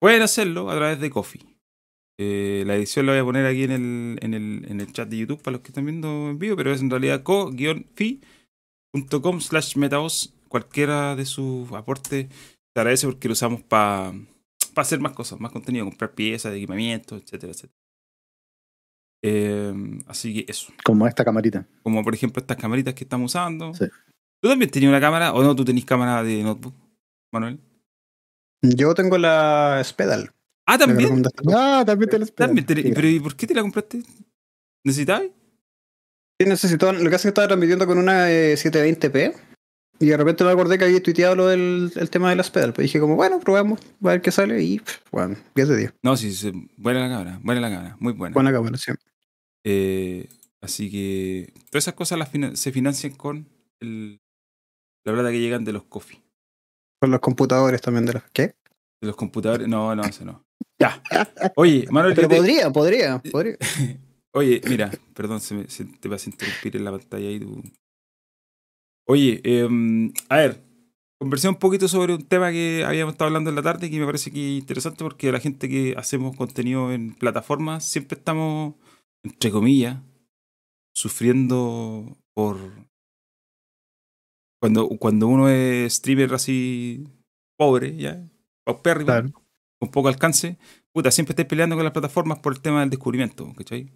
pueden 0.02 0.22
hacerlo 0.22 0.70
a 0.70 0.76
través 0.76 1.00
de 1.00 1.10
Coffee. 1.10 1.46
Eh, 2.20 2.66
la 2.68 2.76
edición 2.76 3.06
la 3.06 3.14
voy 3.14 3.22
a 3.22 3.24
poner 3.24 3.46
aquí 3.46 3.64
en 3.64 3.72
el, 3.72 4.20
en, 4.22 4.34
el, 4.34 4.66
en 4.68 4.82
el 4.82 4.92
chat 4.92 5.08
de 5.08 5.20
YouTube 5.20 5.42
para 5.42 5.54
los 5.54 5.62
que 5.62 5.70
están 5.70 5.86
viendo 5.86 6.30
en 6.30 6.40
vivo, 6.40 6.58
pero 6.58 6.74
es 6.74 6.82
en 6.82 6.90
realidad 6.90 7.24
co-fi.com 7.24 8.20
slash 9.40 9.78
metaos. 9.78 10.34
Cualquiera 10.50 11.16
de 11.16 11.26
sus 11.26 11.72
aportes 11.72 12.28
te 12.74 12.80
agradece 12.82 13.08
porque 13.08 13.28
lo 13.28 13.34
usamos 13.34 13.62
para 13.64 14.14
hacer 14.76 15.00
más 15.00 15.14
cosas, 15.14 15.40
más 15.40 15.52
contenido, 15.52 15.86
comprar 15.86 16.12
piezas, 16.12 16.54
equipamiento, 16.54 17.18
etcétera, 17.18 17.52
etcétera. 17.52 17.80
Eh, 19.22 19.74
así 20.08 20.34
que 20.34 20.52
eso. 20.52 20.72
Como 20.84 21.08
esta 21.08 21.26
camarita. 21.26 21.68
Como 21.84 22.04
por 22.04 22.14
ejemplo 22.14 22.40
estas 22.40 22.58
camaritas 22.58 22.94
que 22.94 23.04
estamos 23.04 23.32
usando. 23.32 23.74
Sí. 23.74 23.86
¿Tú 24.42 24.48
también 24.48 24.72
tenías 24.72 24.90
una 24.90 25.02
cámara 25.02 25.34
o 25.34 25.44
no? 25.44 25.56
¿Tú 25.56 25.66
tenés 25.66 25.84
cámara 25.84 26.24
de 26.24 26.42
notebook, 26.44 26.74
Manuel? 27.32 27.60
Yo 28.62 28.94
tengo 28.94 29.18
la 29.18 29.82
Spedal. 29.84 30.32
Ah, 30.66 30.78
también. 30.78 31.24
Ah, 31.54 31.84
también 31.86 32.10
te 32.10 32.20
la 32.20 32.26
Spedal. 32.26 32.66
¿Pero 32.66 33.08
y 33.08 33.20
por 33.20 33.36
qué 33.36 33.48
te 33.48 33.54
la 33.54 33.62
compraste? 33.62 34.02
¿Necesitabas? 34.86 35.24
Sí, 36.40 36.48
necesito. 36.48 36.94
Lo 36.94 37.10
que 37.10 37.16
hace 37.16 37.16
es 37.16 37.22
que 37.24 37.28
estaba 37.30 37.48
transmitiendo 37.48 37.86
con 37.86 37.98
una 37.98 38.30
720p. 38.30 39.49
Y 40.00 40.08
de 40.08 40.18
repente 40.18 40.44
me 40.46 40.52
acordé 40.52 40.78
que 40.78 40.86
había 40.86 41.04
tuiteado 41.04 41.36
lo 41.36 41.48
del 41.48 41.92
el 41.96 42.10
tema 42.10 42.30
de 42.30 42.38
la 42.38 42.44
Spedal. 42.44 42.74
Pues 42.74 42.86
dije 42.86 43.00
como, 43.00 43.16
bueno, 43.16 43.40
probemos, 43.40 43.80
a 43.82 44.08
ver 44.08 44.22
qué 44.22 44.32
sale. 44.32 44.62
Y 44.64 44.82
bueno, 45.12 45.36
10 45.56 45.68
de 45.68 45.78
10. 45.78 45.94
No, 46.04 46.16
sí, 46.16 46.34
sí, 46.34 46.70
buena 46.78 47.02
la 47.02 47.10
cámara, 47.10 47.40
buena 47.44 47.62
la 47.62 47.70
cámara, 47.70 47.98
muy 48.00 48.14
buena. 48.14 48.34
Buena 48.34 48.54
cámara, 48.54 48.78
sí. 48.78 48.92
Eh, 49.66 50.30
así 50.62 50.90
que 50.90 51.54
todas 51.70 51.84
esas 51.84 51.96
cosas 51.96 52.18
las 52.18 52.30
se 52.58 52.72
financian 52.72 53.14
con 53.14 53.50
el, 53.82 54.22
la 55.04 55.14
plata 55.14 55.32
que 55.32 55.40
llegan 55.40 55.66
de 55.66 55.74
los 55.74 55.84
coffee. 55.84 56.22
Con 57.02 57.12
los 57.12 57.20
computadores 57.20 57.82
también 57.82 58.06
de 58.06 58.14
los. 58.14 58.24
¿Qué? 58.32 58.56
De 59.02 59.08
los 59.08 59.16
computadores. 59.16 59.68
No, 59.68 59.96
no, 59.96 60.04
eso 60.04 60.26
no. 60.26 60.46
Ya. 60.80 61.02
Oye, 61.58 61.88
Manuel. 61.92 62.16
Pero 62.16 62.30
podría, 62.30 62.72
podría, 62.72 63.20
podría. 63.20 63.58
Oye, 64.32 64.62
mira, 64.70 64.90
perdón, 65.14 65.42
se, 65.42 65.56
me, 65.56 65.66
te 65.66 66.08
vas 66.08 66.26
a 66.26 66.30
interrumpir 66.30 66.78
en 66.78 66.86
la 66.86 66.92
pantalla 66.92 67.28
ahí. 67.28 67.40
Tú. 67.40 67.62
Oye, 69.12 69.42
eh, 69.44 69.68
a 70.30 70.38
ver, 70.38 70.62
conversé 71.20 71.50
un 71.50 71.56
poquito 71.56 71.88
sobre 71.88 72.14
un 72.14 72.28
tema 72.28 72.52
que 72.52 72.86
habíamos 72.86 73.14
estado 73.14 73.30
hablando 73.30 73.50
en 73.50 73.56
la 73.56 73.64
tarde 73.64 73.90
que 73.90 74.00
me 74.00 74.06
parece 74.06 74.30
que 74.30 74.58
es 74.58 74.62
interesante 74.62 75.04
porque 75.04 75.32
la 75.32 75.40
gente 75.40 75.68
que 75.68 75.96
hacemos 75.98 76.38
contenido 76.38 76.92
en 76.92 77.16
plataformas 77.16 77.84
siempre 77.84 78.20
estamos, 78.20 78.76
entre 79.24 79.50
comillas, 79.50 79.98
sufriendo 80.94 82.20
por 82.36 82.58
cuando, 84.62 84.88
cuando 84.90 85.28
uno 85.28 85.50
es 85.50 85.92
streamer 85.92 86.32
así 86.36 87.08
pobre, 87.58 87.98
ya, 87.98 88.30
paupérrimo, 88.64 89.44
con 89.80 89.90
poco 89.90 90.10
alcance, 90.10 90.60
puta, 90.94 91.10
siempre 91.10 91.32
estás 91.32 91.48
peleando 91.48 91.76
con 91.76 91.84
las 91.84 91.94
plataformas 91.94 92.38
por 92.38 92.54
el 92.54 92.62
tema 92.62 92.82
del 92.82 92.92
descubrimiento, 92.92 93.52
¿cachai? 93.56 93.92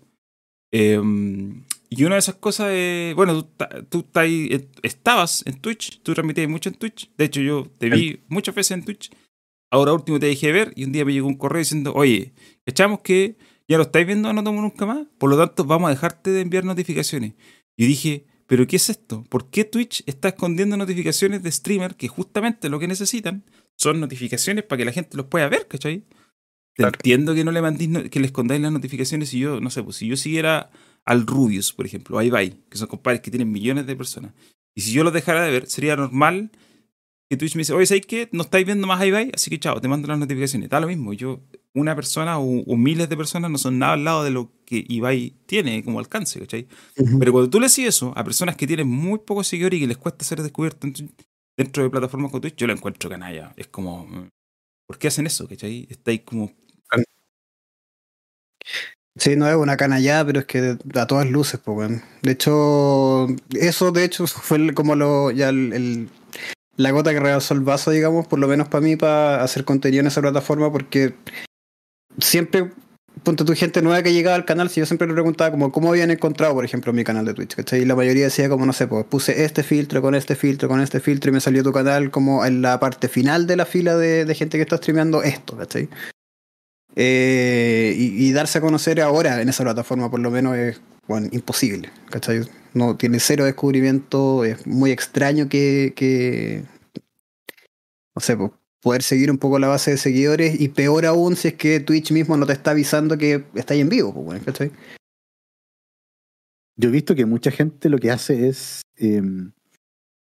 Em, 0.75 1.63
y 1.89 2.03
una 2.03 2.15
de 2.15 2.19
esas 2.19 2.35
cosas 2.35 2.71
es, 2.71 3.13
bueno, 3.13 3.45
tú, 3.89 4.01
tú 4.01 4.05
eh, 4.15 4.67
estabas 4.81 5.43
en 5.45 5.59
Twitch, 5.61 6.01
tú 6.01 6.15
transmitías 6.15 6.49
mucho 6.49 6.69
en 6.69 6.75
Twitch, 6.75 7.11
de 7.15 7.25
hecho 7.25 7.41
yo 7.41 7.67
te 7.77 7.91
vi 7.91 8.21
muchas 8.27 8.55
veces 8.55 8.71
en 8.71 8.83
Twitch, 8.83 9.11
ahora 9.71 9.93
último 9.93 10.19
te 10.19 10.25
dejé 10.25 10.51
ver 10.51 10.73
y 10.75 10.85
un 10.85 10.91
día 10.91 11.05
me 11.05 11.13
llegó 11.13 11.27
un 11.27 11.35
correo 11.35 11.59
diciendo, 11.59 11.93
oye, 11.93 12.33
echamos 12.65 13.01
que 13.01 13.37
ya 13.67 13.77
lo 13.77 13.83
estáis 13.83 14.07
viendo, 14.07 14.33
no 14.33 14.43
tomo 14.43 14.61
nunca 14.61 14.87
más, 14.87 15.05
por 15.19 15.29
lo 15.29 15.37
tanto 15.37 15.63
vamos 15.63 15.89
a 15.89 15.93
dejarte 15.93 16.31
de 16.31 16.41
enviar 16.41 16.65
notificaciones. 16.65 17.33
Y 17.77 17.85
dije, 17.85 18.25
pero 18.47 18.65
¿qué 18.65 18.77
es 18.77 18.89
esto? 18.89 19.23
¿Por 19.29 19.51
qué 19.51 19.63
Twitch 19.63 20.01
está 20.07 20.29
escondiendo 20.29 20.75
notificaciones 20.75 21.43
de 21.43 21.51
streamer 21.51 21.95
que 21.95 22.07
justamente 22.07 22.67
lo 22.69 22.79
que 22.79 22.87
necesitan 22.87 23.43
son 23.77 23.99
notificaciones 23.99 24.63
para 24.63 24.77
que 24.79 24.85
la 24.85 24.91
gente 24.91 25.17
los 25.17 25.27
pueda 25.27 25.47
ver, 25.49 25.67
¿cachai? 25.67 26.03
Entiendo 26.77 27.35
que 27.35 27.43
no 27.43 27.51
le 27.51 27.61
mandéis, 27.61 28.09
que 28.09 28.19
le 28.19 28.27
escondáis 28.27 28.61
las 28.61 28.71
notificaciones 28.71 29.29
si 29.29 29.39
yo, 29.39 29.59
no 29.59 29.69
sé, 29.69 29.83
pues 29.83 29.97
si 29.97 30.07
yo 30.07 30.17
siguiera 30.17 30.71
al 31.05 31.27
Rubius, 31.27 31.73
por 31.73 31.85
ejemplo, 31.85 32.17
a 32.17 32.23
Ibai, 32.23 32.55
que 32.69 32.77
son 32.77 32.87
compadres 32.87 33.21
que 33.21 33.29
tienen 33.29 33.51
millones 33.51 33.85
de 33.85 33.95
personas, 33.95 34.33
y 34.75 34.81
si 34.81 34.91
yo 34.91 35.03
los 35.03 35.13
dejara 35.13 35.43
de 35.43 35.51
ver, 35.51 35.67
sería 35.67 35.95
normal 35.95 36.51
que 37.29 37.37
Twitch 37.37 37.55
me 37.55 37.61
dice, 37.61 37.73
oye, 37.73 37.85
¿sabes 37.85 38.05
qué? 38.05 38.29
No 38.31 38.43
estáis 38.43 38.65
viendo 38.65 38.87
más 38.87 39.01
a 39.01 39.05
Ibai, 39.05 39.31
así 39.33 39.49
que 39.49 39.59
chao, 39.59 39.79
te 39.79 39.87
mando 39.87 40.07
las 40.07 40.19
notificaciones. 40.19 40.69
Da 40.69 40.79
lo 40.79 40.87
mismo, 40.87 41.13
yo, 41.13 41.41
una 41.73 41.95
persona 41.95 42.37
o, 42.37 42.77
miles 42.77 43.09
de 43.09 43.17
personas 43.17 43.49
no 43.49 43.57
son 43.57 43.79
nada 43.79 43.93
al 43.93 44.03
lado 44.03 44.23
de 44.23 44.31
lo 44.31 44.51
que 44.65 44.83
Ibai 44.87 45.33
tiene 45.45 45.83
como 45.83 45.99
alcance, 45.99 46.39
¿cachai? 46.39 46.67
Pero 47.19 47.31
cuando 47.31 47.49
tú 47.49 47.59
le 47.59 47.67
decís 47.67 47.87
eso 47.87 48.13
a 48.15 48.23
personas 48.23 48.55
que 48.55 48.67
tienen 48.67 48.87
muy 48.87 49.19
pocos 49.19 49.47
seguidores 49.47 49.77
y 49.77 49.81
que 49.81 49.87
les 49.87 49.97
cuesta 49.97 50.23
ser 50.23 50.41
descubiertos 50.41 51.03
dentro 51.57 51.83
de 51.83 51.89
plataformas 51.89 52.31
como 52.31 52.41
Twitch, 52.41 52.55
yo 52.55 52.67
lo 52.67 52.73
encuentro 52.73 53.09
canalla. 53.09 53.53
Es 53.57 53.67
como, 53.67 54.07
¿por 54.87 54.97
qué 54.97 55.07
hacen 55.07 55.25
eso, 55.25 55.47
cachai? 55.47 55.87
Estáis 55.89 56.21
como... 56.21 56.51
Sí, 59.15 59.35
no 59.35 59.47
es 59.47 59.55
una 59.55 59.77
canallada, 59.77 60.25
pero 60.25 60.39
es 60.39 60.45
que 60.45 60.77
a 60.95 61.07
todas 61.07 61.29
luces, 61.29 61.59
pues, 61.63 62.01
De 62.23 62.31
hecho, 62.31 63.27
eso 63.51 63.91
de 63.91 64.03
hecho 64.05 64.25
fue 64.27 64.73
como 64.73 64.95
lo 64.95 65.29
ya 65.31 65.49
el, 65.49 66.09
la 66.77 66.91
gota 66.91 67.11
que 67.13 67.19
rebasó 67.19 67.53
el 67.53 67.61
vaso, 67.61 67.91
digamos, 67.91 68.27
por 68.27 68.39
lo 68.39 68.47
menos 68.47 68.67
para 68.67 68.83
mí, 68.83 68.95
para 68.95 69.43
hacer 69.43 69.65
contenido 69.65 70.01
en 70.01 70.07
esa 70.07 70.21
plataforma, 70.21 70.71
porque 70.71 71.13
siempre, 72.17 72.71
punto 73.23 73.45
tu 73.45 73.53
gente 73.53 73.83
nueva 73.83 74.01
que 74.01 74.13
llegaba 74.13 74.35
al 74.35 74.45
canal, 74.45 74.69
si 74.71 74.79
yo 74.79 74.87
siempre 74.87 75.07
le 75.07 75.13
preguntaba 75.13 75.51
como 75.51 75.71
cómo 75.71 75.89
habían 75.89 76.09
encontrado, 76.09 76.55
por 76.55 76.65
ejemplo, 76.65 76.91
mi 76.91 77.03
canal 77.03 77.25
de 77.25 77.35
Twitch, 77.35 77.55
¿cachai? 77.55 77.81
Y 77.81 77.85
la 77.85 77.95
mayoría 77.95 78.23
decía 78.25 78.49
como, 78.49 78.65
no 78.65 78.73
sé, 78.73 78.87
pues 78.87 79.05
puse 79.05 79.43
este 79.45 79.61
filtro 79.61 80.01
con 80.01 80.15
este 80.15 80.35
filtro 80.35 80.67
con 80.67 80.81
este 80.81 80.99
filtro 80.99 81.29
y 81.29 81.33
me 81.33 81.39
salió 81.39 81.63
tu 81.63 81.71
canal 81.71 82.09
como 82.09 82.45
en 82.45 82.63
la 82.63 82.79
parte 82.79 83.07
final 83.07 83.45
de 83.45 83.57
la 83.57 83.65
fila 83.65 83.95
de, 83.95 84.25
de 84.25 84.35
gente 84.35 84.57
que 84.57 84.63
está 84.63 84.77
streameando 84.77 85.21
esto, 85.21 85.55
¿cachai? 85.55 85.87
Eh, 86.95 87.95
y, 87.97 88.31
darse 88.33 88.59
a 88.59 88.61
conocer 88.61 89.01
ahora 89.01 89.41
en 89.41 89.49
esa 89.49 89.63
plataforma 89.63 90.11
por 90.11 90.19
lo 90.19 90.29
menos 90.29 90.55
es 90.55 90.79
bueno, 91.07 91.27
imposible, 91.31 91.89
¿cachai? 92.09 92.41
No 92.73 92.97
tiene 92.97 93.19
cero 93.19 93.45
descubrimiento, 93.45 94.45
es 94.45 94.67
muy 94.67 94.91
extraño 94.91 95.49
que, 95.49 95.93
que 95.95 96.63
no 98.15 98.21
sé, 98.21 98.37
pues, 98.37 98.51
poder 98.81 99.01
seguir 99.01 99.31
un 99.31 99.37
poco 99.37 99.57
la 99.59 99.69
base 99.69 99.91
de 99.91 99.97
seguidores 99.97 100.59
y 100.59 100.69
peor 100.69 101.05
aún 101.05 101.35
si 101.35 101.47
es 101.47 101.53
que 101.55 101.79
Twitch 101.79 102.11
mismo 102.11 102.37
no 102.37 102.45
te 102.45 102.53
está 102.53 102.71
avisando 102.71 103.17
que 103.17 103.43
está 103.55 103.73
ahí 103.73 103.79
en 103.79 103.89
vivo, 103.89 104.13
pues, 104.13 104.43
¿cachai? 104.43 104.71
Yo 106.75 106.89
he 106.89 106.91
visto 106.91 107.15
que 107.15 107.25
mucha 107.25 107.51
gente 107.51 107.89
lo 107.89 107.97
que 107.97 108.11
hace 108.11 108.47
es. 108.47 108.81
Em, 108.97 109.51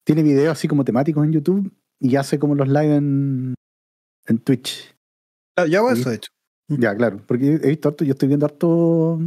tiene 0.06 0.24
videos 0.24 0.52
así 0.52 0.68
como 0.68 0.86
temáticos 0.86 1.26
en 1.26 1.32
YouTube 1.32 1.72
y 2.00 2.16
hace 2.16 2.38
como 2.38 2.56
los 2.56 2.68
live 2.68 2.96
en, 2.96 3.56
en 4.28 4.38
Twitch. 4.40 4.96
Ah, 5.56 5.66
yo 5.66 5.80
hago 5.80 5.92
eso, 5.92 6.10
de 6.10 6.18
hecho. 6.18 6.30
Ya, 6.68 6.96
claro. 6.96 7.22
Porque 7.26 7.60
he 7.62 7.68
visto 7.70 7.90
harto, 7.90 8.04
yo 8.04 8.14
estoy 8.14 8.28
viendo 8.28 8.46
harto. 8.46 9.20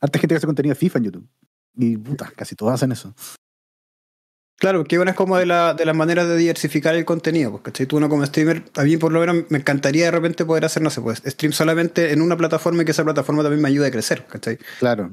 Harta 0.00 0.18
gente 0.18 0.34
que 0.34 0.36
hace 0.36 0.46
contenido 0.46 0.74
de 0.74 0.78
FIFA 0.78 0.98
en 0.98 1.04
YouTube. 1.04 1.28
Y 1.76 1.96
puta, 1.96 2.32
casi 2.36 2.54
todos 2.54 2.72
hacen 2.72 2.92
eso. 2.92 3.14
Claro, 4.58 4.80
porque 4.80 4.98
una 4.98 5.12
es 5.12 5.16
como 5.16 5.36
de, 5.36 5.46
la, 5.46 5.74
de 5.74 5.84
las 5.84 5.94
maneras 5.94 6.26
de 6.28 6.36
diversificar 6.36 6.96
el 6.96 7.04
contenido, 7.04 7.52
porque 7.52 7.70
¿cachai? 7.70 7.86
Tú 7.86 7.96
uno 7.96 8.08
como 8.08 8.26
streamer, 8.26 8.64
a 8.74 8.82
mí 8.82 8.96
por 8.96 9.12
lo 9.12 9.20
menos 9.20 9.44
me 9.50 9.58
encantaría 9.58 10.06
de 10.06 10.10
repente 10.10 10.44
poder 10.44 10.64
hacer, 10.64 10.82
no 10.82 10.90
sé, 10.90 11.00
pues 11.00 11.22
stream 11.24 11.52
solamente 11.52 12.12
en 12.12 12.20
una 12.20 12.36
plataforma 12.36 12.82
y 12.82 12.84
que 12.84 12.90
esa 12.90 13.04
plataforma 13.04 13.42
también 13.42 13.62
me 13.62 13.68
ayude 13.68 13.86
a 13.86 13.90
crecer, 13.92 14.26
¿cachai? 14.26 14.58
Claro. 14.80 15.12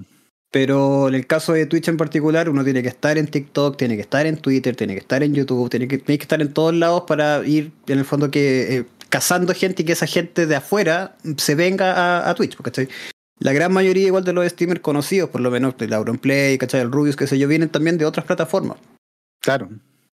Pero 0.49 1.07
en 1.09 1.13
el 1.13 1.27
caso 1.27 1.53
de 1.53 1.67
Twitch 1.67 1.89
en 1.89 1.97
particular, 1.97 2.49
uno 2.49 2.63
tiene 2.63 2.81
que 2.81 2.87
estar 2.87 3.19
en 3.19 3.27
TikTok, 3.27 3.77
tiene 3.77 3.95
que 3.95 4.01
estar 4.01 4.25
en 4.25 4.37
Twitter, 4.37 4.75
tiene 4.75 4.93
que 4.93 5.01
estar 5.01 5.21
en 5.21 5.35
YouTube, 5.35 5.69
tiene 5.69 5.87
que, 5.87 5.99
tiene 5.99 6.17
que 6.17 6.23
estar 6.23 6.41
en 6.41 6.51
todos 6.51 6.73
lados 6.73 7.03
para 7.05 7.45
ir, 7.45 7.71
en 7.87 7.99
el 7.99 8.05
fondo, 8.05 8.31
que 8.31 8.77
eh, 8.77 8.85
cazando 9.09 9.53
gente 9.53 9.81
y 9.81 9.85
que 9.85 9.93
esa 9.93 10.07
gente 10.07 10.45
de 10.45 10.55
afuera 10.55 11.17
se 11.37 11.55
venga 11.55 12.29
a, 12.29 12.35
Twitch, 12.35 12.55
¿cachai? 12.61 12.89
La 13.39 13.53
gran 13.53 13.73
mayoría 13.73 14.07
igual 14.07 14.23
de 14.23 14.33
los 14.33 14.47
streamers 14.47 14.81
conocidos, 14.81 15.29
por 15.29 15.41
lo 15.41 15.51
menos 15.51 15.75
el 15.79 15.93
Auronplay, 15.93 16.57
¿cachai? 16.57 16.81
El 16.81 16.91
Rubius, 16.91 17.15
qué 17.15 17.27
sé 17.27 17.37
yo, 17.37 17.47
vienen 17.47 17.69
también 17.69 17.97
de 17.97 18.05
otras 18.05 18.25
plataformas. 18.25 18.77
Claro. 19.41 19.69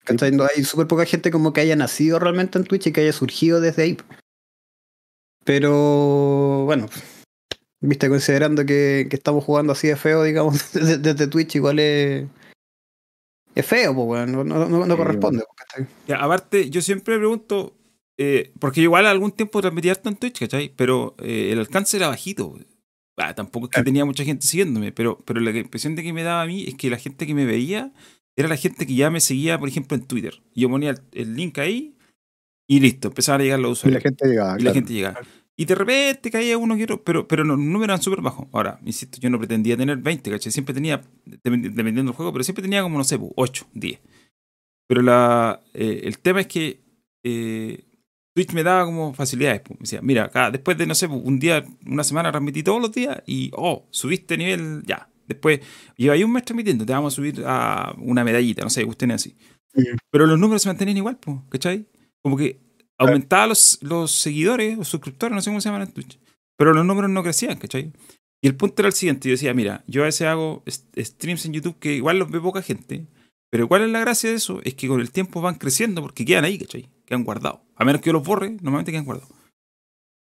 hay 0.07 0.65
súper 0.65 0.87
poca 0.87 1.05
gente 1.05 1.31
como 1.31 1.53
que 1.53 1.61
haya 1.61 1.77
nacido 1.77 2.19
realmente 2.19 2.59
en 2.59 2.65
Twitch 2.65 2.89
y 2.89 2.93
que 2.93 3.03
haya 3.03 3.13
surgido 3.13 3.61
desde 3.61 3.83
ahí. 3.83 3.97
Pero 5.45 6.65
bueno, 6.67 6.89
Viste, 7.85 8.09
considerando 8.09 8.65
que, 8.65 9.09
estamos 9.11 9.43
jugando 9.43 9.73
así 9.73 9.89
de 9.89 9.97
feo, 9.97 10.23
digamos, 10.23 10.73
desde, 10.73 11.27
Twitch, 11.27 11.57
igual 11.57 11.81
es. 11.81 12.29
Es 13.57 13.67
feo, 13.67 13.95
pues, 13.95 14.29
no, 14.29 14.45
no, 14.45 14.97
corresponde. 14.97 15.45
aparte, 16.17 16.71
yo 16.71 16.81
siempre 16.81 17.19
pregunto, 17.19 17.75
eh, 18.25 18.53
porque 18.61 18.81
igual 18.81 19.07
algún 19.07 19.33
tiempo 19.33 19.61
transmitía 19.61 19.91
harto 19.91 20.09
en 20.09 20.15
Twitch, 20.15 20.39
¿cachai? 20.39 20.73
Pero 20.77 21.17
eh, 21.19 21.51
el 21.51 21.59
alcance 21.59 21.97
era 21.97 22.07
bajito. 22.07 22.57
Ah, 23.17 23.35
tampoco 23.35 23.67
es 23.67 23.73
que 23.73 23.83
tenía 23.83 24.05
mucha 24.05 24.23
gente 24.23 24.47
siguiéndome, 24.47 24.93
pero, 24.93 25.19
pero 25.25 25.41
la 25.41 25.51
impresión 25.51 25.97
de 25.97 26.05
que 26.05 26.13
me 26.13 26.23
daba 26.23 26.43
a 26.43 26.47
mí 26.47 26.65
es 26.69 26.77
que 26.77 26.89
la 26.89 26.99
gente 26.99 27.27
que 27.27 27.35
me 27.35 27.47
veía 27.47 27.93
era 28.37 28.49
la 28.49 28.57
gente 28.57 28.87
que 28.87 28.95
ya 28.95 29.11
me 29.11 29.19
seguía, 29.19 29.59
por 29.59 29.69
ejemplo, 29.69 29.97
en 29.97 30.07
Twitter. 30.07 30.41
Yo 30.55 30.71
ponía 30.71 30.95
el, 31.11 31.35
link 31.35 31.59
ahí 31.59 31.97
y 32.69 32.79
listo, 32.79 33.09
empezaban 33.09 33.41
a 33.41 33.45
llegar 33.45 33.59
los 33.59 33.73
usuarios. 33.73 34.01
Y 34.01 34.05
la 34.05 34.09
gente 34.09 34.29
llegaba. 34.29 34.61
Y 34.61 34.63
la 34.63 34.73
gente 34.73 34.93
llegaba. 34.93 35.21
Y 35.57 35.65
de 35.65 35.75
repente 35.75 36.31
caía 36.31 36.57
uno 36.59 36.77
que 36.77 36.85
otro, 36.85 37.03
pero, 37.03 37.27
pero 37.27 37.43
los 37.43 37.59
números 37.59 37.85
eran 37.85 38.03
súper 38.03 38.21
bajos. 38.21 38.47
Ahora, 38.53 38.79
insisto, 38.85 39.19
yo 39.21 39.31
no 39.31 39.39
pretendía 39.39 39.77
tener 39.77 39.99
20, 39.99 40.31
¿cachai? 40.31 40.53
Siempre 40.53 40.75
tenía, 40.75 41.03
dependiendo 41.25 42.05
del 42.05 42.13
juego, 42.13 42.33
pero 42.33 42.45
siempre 42.45 42.63
tenía 42.63 42.83
como, 42.83 42.99
no 42.99 43.05
sé, 43.05 43.19
8, 43.21 43.67
10. 43.75 44.01
Pero 44.87 45.03
la, 45.03 45.61
eh, 45.75 46.03
el 46.05 46.19
tema 46.19 46.41
es 46.41 46.47
que 46.47 46.81
eh, 47.25 47.85
Twitch 48.35 48.53
me 48.53 48.63
daba 48.63 48.85
como 48.85 49.15
facilidades. 49.15 49.61
Pues. 49.61 49.79
Me 49.79 49.85
decía, 49.85 50.01
mira, 50.03 50.25
acá, 50.25 50.51
después 50.51 50.77
de, 50.79 50.87
no 50.87 50.95
sé, 50.95 51.07
un 51.07 51.39
día, 51.39 51.65
una 51.87 52.05
semana 52.05 52.31
transmití 52.31 52.63
todos 52.63 52.81
los 52.81 52.93
días 52.93 53.23
y, 53.27 53.51
oh, 53.55 53.87
subiste 53.91 54.37
nivel, 54.37 54.83
ya. 54.87 55.09
Después, 55.27 55.61
lleva 55.97 56.15
ahí 56.15 56.25
un 56.25 56.33
mes 56.33 56.45
transmitiendo, 56.45 56.85
te 56.85 56.93
vamos 56.93 57.15
a 57.15 57.17
subir 57.17 57.43
a 57.47 57.95
una 57.99 58.25
medallita, 58.25 58.63
no 58.63 58.71
sé, 58.71 58.85
usted 58.85 59.11
así. 59.11 59.37
Pero 60.11 60.27
los 60.27 60.39
números 60.39 60.63
se 60.63 60.69
mantenían 60.69 60.97
igual, 60.97 61.17
pues, 61.19 61.39
¿cachai? 61.49 61.87
Como 62.23 62.37
que 62.37 62.61
aumentaba 62.99 63.47
los, 63.47 63.79
los 63.83 64.11
seguidores 64.11 64.79
o 64.79 64.85
suscriptores, 64.85 65.35
no 65.35 65.41
sé 65.41 65.51
cómo 65.51 65.61
se 65.61 65.69
llaman 65.69 65.83
en 65.83 65.93
Twitch, 65.93 66.19
pero 66.57 66.75
los 66.75 66.85
números 66.85 67.11
no 67.11 67.23
crecían, 67.23 67.59
¿cachai? 67.59 67.93
Y 68.43 68.49
el 68.49 68.57
punto 68.57 68.83
era 68.83 68.89
el 68.89 68.93
siguiente, 68.93 69.29
yo 69.29 69.35
decía, 69.35 69.55
mira, 69.55 69.85
yo 69.87 70.03
a 70.03 70.07
veces 70.07 70.27
hago 70.27 70.65
streams 70.97 71.47
en 71.47 71.53
YouTube 71.53 71.79
que 71.79 71.95
igual 71.95 72.19
los 72.19 72.31
ve 72.31 72.41
poca 72.41 72.61
gente, 72.61 73.07
pero 73.51 73.69
¿cuál 73.69 73.83
es 73.83 73.91
la 73.91 74.01
gracia 74.01 74.31
de 74.31 74.37
eso? 74.37 74.61
Es 74.65 74.75
que 74.75 74.89
con 74.89 75.01
el 75.01 75.11
tiempo 75.11 75.41
van 75.41 75.55
creciendo 75.55 76.03
porque 76.03 76.25
quedan 76.25 76.45
ahí, 76.45 76.59
¿cachai? 76.59 76.89
Quedan 77.05 77.25
guardados. 77.25 77.61
A 77.77 77.85
menos 77.85 78.01
que 78.01 78.09
yo 78.09 78.13
los 78.13 78.25
borre, 78.25 78.51
normalmente 78.61 78.93
quedan 78.93 79.05
guardados. 79.05 79.33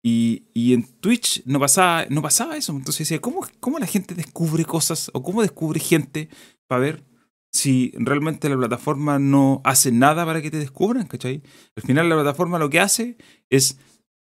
Y, 0.04 0.50
y, 0.54 0.74
en 0.74 0.84
Twitch 0.84 1.44
no 1.46 1.60
pasaba, 1.60 2.06
no 2.10 2.22
pasaba 2.22 2.56
eso. 2.56 2.72
Entonces 2.72 3.00
decía, 3.00 3.20
¿cómo, 3.20 3.46
¿cómo 3.60 3.80
la 3.80 3.88
gente 3.88 4.16
descubre 4.16 4.64
cosas 4.64 5.10
o 5.14 5.24
cómo 5.24 5.42
descubre 5.42 5.80
gente 5.80 6.30
para 6.68 6.82
ver 6.82 7.04
si 7.52 7.92
realmente 7.98 8.50
la 8.50 8.58
plataforma 8.58 9.20
no 9.20 9.62
hace 9.64 9.92
nada 9.92 10.26
para 10.26 10.42
que 10.42 10.52
te 10.52 10.58
descubran, 10.58 11.08
¿cachai? 11.08 11.42
Al 11.76 11.84
final 11.84 12.10
la 12.10 12.16
plataforma 12.16 12.60
lo 12.60 12.70
que 12.70 12.80
hace 12.80 13.18
es 13.50 13.80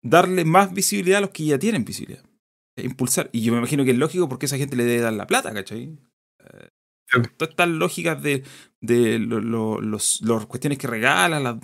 darle 0.03 0.45
más 0.45 0.73
visibilidad 0.73 1.19
a 1.19 1.23
los 1.23 1.31
que 1.31 1.45
ya 1.45 1.59
tienen 1.59 1.85
visibilidad. 1.85 2.25
Impulsar. 2.77 3.29
Y 3.33 3.43
yo 3.43 3.53
me 3.53 3.59
imagino 3.59 3.85
que 3.85 3.91
es 3.91 3.99
lógico 3.99 4.29
porque 4.29 4.47
esa 4.47 4.57
gente 4.57 4.77
le 4.77 4.85
debe 4.85 5.03
dar 5.03 5.13
la 5.13 5.27
plata, 5.27 5.53
¿cachai? 5.53 5.99
Eh, 6.39 6.69
todas 7.37 7.51
estas 7.51 7.69
lógicas 7.69 8.23
de, 8.23 8.43
de 8.81 9.19
los, 9.19 10.47
cuestiones 10.47 10.79
que 10.79 10.87
regalan, 10.87 11.61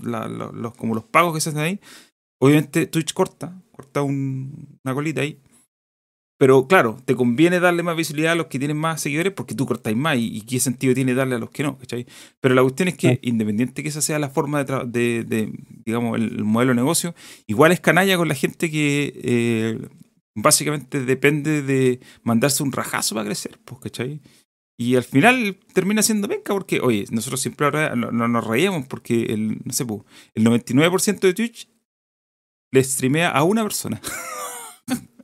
los, 0.53 0.75
como 0.75 0.95
los 0.95 1.05
pagos 1.05 1.35
que 1.35 1.41
se 1.41 1.51
hacen 1.51 1.61
ahí, 1.61 1.81
obviamente 2.41 2.87
Twitch 2.87 3.13
corta, 3.13 3.63
corta 3.73 4.03
una 4.03 4.95
colita 4.95 5.21
ahí 5.23 5.41
pero 6.39 6.67
claro, 6.69 6.99
te 7.05 7.17
conviene 7.17 7.61
darle 7.61 7.83
más 7.83 7.97
visibilidad 7.97 8.33
a 8.33 8.37
los 8.37 8.47
que 8.47 8.59
tienen 8.59 8.77
más 8.77 9.01
seguidores 9.01 9.33
porque 9.33 9.55
tú 9.55 9.67
cortáis 9.67 9.97
más 9.97 10.17
y, 10.19 10.43
qué 10.43 10.61
sentido 10.61 10.95
tiene 10.95 11.15
darle 11.15 11.37
a 11.37 11.39
los 11.39 11.51
que 11.51 11.63
no, 11.63 11.79
¿cachai? 11.79 12.07
Pero 12.41 12.55
la 12.55 12.63
cuestión 12.63 12.89
es 12.89 12.97
que, 12.97 13.19
independiente 13.23 13.83
que 13.83 13.89
esa 13.89 14.03
sea 14.03 14.19
la 14.19 14.29
forma 14.29 14.63
de, 14.65 15.25
de, 15.25 15.53
digamos, 15.85 16.19
el, 16.19 16.45
modelo 16.45 16.73
de 16.73 16.77
negocio, 16.77 17.15
igual 17.47 17.73
es 17.73 17.81
canalla 17.81 18.19
con 18.19 18.29
la 18.29 18.35
gente 18.35 18.71
que 18.71 19.15
eh, 19.25 19.89
básicamente 20.35 21.05
depende 21.05 21.63
de 21.63 22.01
mandarse 22.23 22.63
un 22.63 22.73
rajazo 22.73 23.15
para 23.15 23.27
crecer, 23.27 23.59
pues, 23.65 23.81
¿cachai? 23.81 24.21
Y 24.79 24.97
al 24.97 25.05
final 25.05 25.59
termina 25.73 26.03
siendo 26.03 26.29
venga 26.29 26.53
porque, 26.53 26.81
oye, 26.81 27.07
nosotros 27.11 27.41
siempre 27.41 27.71
no, 27.97 28.11
nos 28.11 28.47
reíamos 28.47 28.87
porque 28.87 29.23
el, 29.25 29.61
no 29.65 29.73
sé, 29.73 29.85
el 30.35 30.45
99% 30.45 31.21
de 31.21 31.35
Twitch 31.35 31.71
le 32.73 32.85
streamea 32.85 33.31
a 33.31 33.43
una 33.43 33.63
persona. 33.63 34.01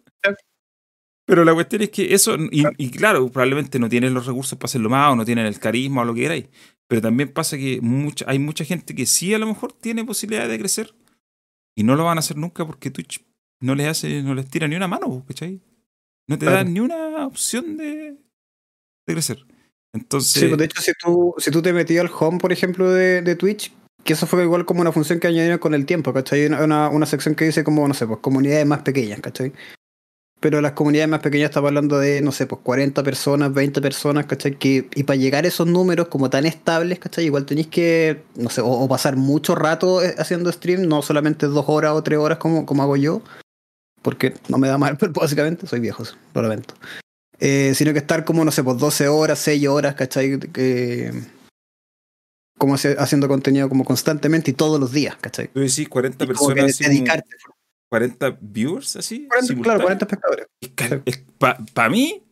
Pero 1.26 1.44
la 1.44 1.54
cuestión 1.54 1.82
es 1.82 1.90
que 1.90 2.14
eso, 2.14 2.36
y, 2.50 2.90
claro, 2.90 3.28
probablemente 3.30 3.78
no 3.78 3.88
tienen 3.88 4.12
los 4.12 4.26
recursos 4.26 4.58
para 4.58 4.66
hacerlo 4.66 4.90
más, 4.90 5.12
o 5.12 5.16
no 5.16 5.24
tienen 5.24 5.46
el 5.46 5.58
carisma 5.58 6.02
o 6.02 6.04
lo 6.04 6.14
que 6.14 6.22
queráis. 6.22 6.48
Pero 6.88 7.00
también 7.00 7.32
pasa 7.32 7.56
que 7.56 7.80
mucha, 7.80 8.24
hay 8.28 8.38
mucha 8.38 8.64
gente 8.64 8.94
que 8.94 9.06
sí 9.06 9.32
a 9.32 9.38
lo 9.38 9.46
mejor 9.46 9.72
tiene 9.72 10.04
posibilidad 10.04 10.48
de 10.48 10.58
crecer 10.58 10.94
y 11.74 11.84
no 11.84 11.96
lo 11.96 12.04
van 12.04 12.18
a 12.18 12.20
hacer 12.20 12.36
nunca 12.36 12.66
porque 12.66 12.90
Twitch 12.90 13.24
no 13.60 13.74
les 13.74 13.86
hace, 13.86 14.22
no 14.22 14.34
les 14.34 14.48
tira 14.48 14.68
ni 14.68 14.76
una 14.76 14.88
mano, 14.88 15.24
¿cachai? 15.26 15.62
No 16.28 16.38
te 16.38 16.46
da 16.46 16.64
ni 16.64 16.80
una 16.80 17.26
opción 17.26 17.76
de 17.76 18.16
crecer. 19.12 19.44
Entonces. 19.92 20.32
Sí, 20.32 20.46
pues, 20.46 20.58
de 20.58 20.64
hecho, 20.64 20.82
si 20.82 20.92
tú, 21.00 21.34
si 21.38 21.50
tú 21.50 21.62
te 21.62 21.72
metías 21.72 22.04
al 22.04 22.12
home, 22.18 22.38
por 22.38 22.52
ejemplo, 22.52 22.90
de, 22.90 23.22
de 23.22 23.36
Twitch, 23.36 23.72
que 24.04 24.14
eso 24.14 24.26
fue 24.26 24.42
igual 24.42 24.64
como 24.64 24.80
una 24.80 24.92
función 24.92 25.20
que 25.20 25.28
añadieron 25.28 25.58
con 25.58 25.74
el 25.74 25.86
tiempo, 25.86 26.12
¿cachai? 26.12 26.46
Una, 26.46 26.88
una 26.88 27.06
sección 27.06 27.34
que 27.34 27.44
dice 27.44 27.64
como, 27.64 27.86
no 27.86 27.94
sé, 27.94 28.06
pues 28.06 28.20
comunidades 28.20 28.66
más 28.66 28.82
pequeñas, 28.82 29.20
¿cachai? 29.20 29.52
pero 30.42 30.60
las 30.60 30.72
comunidades 30.72 31.08
más 31.08 31.20
pequeñas 31.20 31.50
estaba 31.50 31.68
hablando 31.68 32.00
de, 32.00 32.20
no 32.20 32.32
sé, 32.32 32.48
pues 32.48 32.60
40 32.64 33.04
personas, 33.04 33.54
20 33.54 33.80
personas, 33.80 34.26
¿cachai? 34.26 34.58
Que, 34.58 34.88
y 34.92 35.04
para 35.04 35.16
llegar 35.16 35.44
a 35.44 35.48
esos 35.48 35.68
números 35.68 36.08
como 36.08 36.30
tan 36.30 36.46
estables, 36.46 36.98
¿cachai? 36.98 37.26
Igual 37.26 37.46
tenéis 37.46 37.68
que, 37.68 38.24
no 38.34 38.50
sé, 38.50 38.60
o, 38.60 38.88
pasar 38.88 39.14
mucho 39.14 39.54
rato 39.54 40.02
eh, 40.02 40.16
haciendo 40.18 40.50
stream, 40.50 40.88
no 40.88 41.00
solamente 41.00 41.46
dos 41.46 41.66
horas 41.68 41.92
o 41.92 42.02
tres 42.02 42.18
horas 42.18 42.38
como, 42.38 42.66
como 42.66 42.82
hago 42.82 42.96
yo, 42.96 43.22
porque 44.02 44.34
no 44.48 44.58
me 44.58 44.66
da 44.66 44.78
mal, 44.78 44.98
básicamente, 45.14 45.68
soy 45.68 45.78
viejo, 45.78 46.02
lo 46.34 46.42
lamento. 46.42 46.74
Eh, 47.44 47.74
sino 47.74 47.92
que 47.92 47.98
estar 47.98 48.24
como, 48.24 48.44
no 48.44 48.52
sé, 48.52 48.62
pues 48.62 48.78
12 48.78 49.08
horas, 49.08 49.36
6 49.40 49.66
horas, 49.66 49.96
¿cachai? 49.96 50.38
como 52.56 52.76
haciendo 52.76 53.26
contenido 53.26 53.68
como 53.68 53.84
constantemente 53.84 54.52
y 54.52 54.54
todos 54.54 54.78
los 54.78 54.92
días, 54.92 55.16
¿cachai? 55.20 55.48
Tú 55.48 55.58
decís 55.58 55.88
40 55.88 56.24
personas. 56.24 56.78
dedicarte. 56.78 57.28
40 57.88 58.38
viewers 58.40 58.94
así. 58.94 59.26
claro, 59.60 59.80
40 59.82 60.04
espectadores. 60.04 60.46
Para 61.74 61.90
mí, 61.90 62.22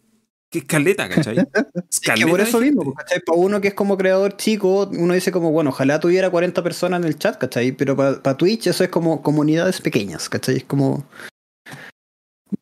que 0.48 0.60
escaleta, 0.60 1.08
¿cachai? 1.08 1.38
es 1.90 1.98
que 1.98 2.26
por 2.28 2.40
eso 2.40 2.60
mismo, 2.60 2.94
¿cachai? 2.94 3.18
Para 3.18 3.36
uno 3.36 3.60
que 3.60 3.66
es 3.66 3.74
como 3.74 3.96
creador 3.96 4.36
chico, 4.36 4.88
uno 4.92 5.12
dice 5.12 5.32
como, 5.32 5.50
bueno, 5.50 5.70
ojalá 5.70 5.98
tuviera 5.98 6.30
40 6.30 6.62
personas 6.62 7.00
en 7.00 7.08
el 7.08 7.18
chat, 7.18 7.36
¿cachai? 7.36 7.72
Pero 7.72 7.96
para 7.96 8.36
Twitch 8.36 8.68
eso 8.68 8.84
es 8.84 8.90
como 8.90 9.22
comunidades 9.22 9.80
pequeñas, 9.80 10.28
¿cachai? 10.28 10.58
Es 10.58 10.64
como... 10.64 11.04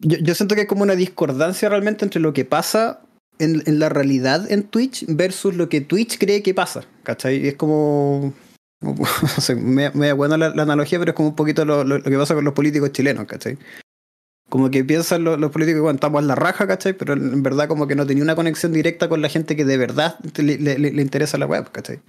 Yo, 0.01 0.19
yo, 0.19 0.35
siento 0.35 0.55
que 0.55 0.63
hay 0.63 0.67
como 0.67 0.83
una 0.83 0.97
discordancia 0.97 1.69
realmente 1.69 2.05
entre 2.05 2.21
lo 2.21 2.33
que 2.33 2.45
pasa 2.45 3.01
en, 3.39 3.63
en, 3.67 3.79
la 3.79 3.89
realidad 3.89 4.51
en 4.51 4.65
Twitch 4.65 5.05
versus 5.09 5.55
lo 5.55 5.69
que 5.69 5.81
Twitch 5.81 6.19
cree 6.19 6.43
que 6.43 6.55
pasa, 6.55 6.85
¿cachai? 7.03 7.47
Es 7.47 7.55
como... 7.57 8.35
No 8.81 9.29
sé, 9.41 9.57
me, 9.57 9.91
me 9.91 10.15
da 10.15 10.37
la, 10.39 10.51
la, 10.51 10.63
analogía, 10.63 11.01
pero 11.01 11.11
es 11.11 11.17
como 11.17 11.31
un 11.31 11.37
poquito 11.37 11.65
lo, 11.65 11.83
lo, 11.83 12.01
que 12.01 12.17
pasa 12.17 12.35
con 12.35 12.45
los 12.45 12.55
políticos 12.55 12.93
chilenos, 12.93 13.27
¿cachai? 13.27 13.59
Como 14.49 14.71
que 14.71 14.85
piensan 14.85 15.25
los, 15.25 15.39
los 15.39 15.51
políticos 15.51 15.83
cuando 15.83 15.97
estamos 15.97 16.23
en 16.23 16.29
la 16.29 16.37
raja, 16.37 16.67
¿cachai? 16.67 16.93
Pero 16.93 17.15
en 17.15 17.43
verdad 17.43 17.67
como 17.67 17.89
que 17.89 17.97
no 17.97 18.07
tenía 18.07 18.23
una 18.23 18.37
conexión 18.37 18.73
directa 18.73 19.09
con 19.09 19.21
la 19.21 19.29
gente 19.29 19.57
que 19.57 19.65
de 19.65 19.77
verdad 19.77 20.19
le, 20.37 20.59
le, 20.59 20.79
le 20.79 21.03
interesa 21.03 21.39
la 21.39 21.47
web, 21.47 21.71
¿cachai? 21.73 22.01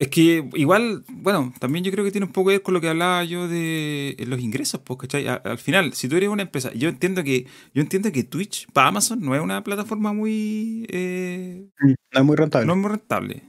Es 0.00 0.08
que 0.08 0.48
igual, 0.54 1.04
bueno, 1.08 1.52
también 1.60 1.84
yo 1.84 1.92
creo 1.92 2.02
que 2.06 2.10
tiene 2.10 2.24
un 2.24 2.32
poco 2.32 2.48
que 2.48 2.54
ver 2.54 2.62
con 2.62 2.72
lo 2.72 2.80
que 2.80 2.88
hablaba 2.88 3.22
yo 3.22 3.46
de 3.48 4.16
los 4.26 4.40
ingresos, 4.40 4.80
pues, 4.80 4.98
¿cachai? 4.98 5.28
Al 5.28 5.58
final, 5.58 5.92
si 5.92 6.08
tú 6.08 6.16
eres 6.16 6.30
una 6.30 6.40
empresa, 6.40 6.72
yo 6.72 6.88
entiendo 6.88 7.22
que, 7.22 7.46
yo 7.74 7.82
entiendo 7.82 8.10
que 8.10 8.24
Twitch 8.24 8.66
para 8.72 8.88
Amazon 8.88 9.20
no 9.20 9.34
es 9.34 9.42
una 9.42 9.62
plataforma 9.62 10.14
muy 10.14 10.86
eh, 10.88 11.68
no 11.82 12.20
es 12.20 12.24
muy 12.24 12.34
rentable. 12.34 12.66
No 12.66 12.72
es 12.72 12.78
muy 12.78 12.90
rentable. 12.90 13.42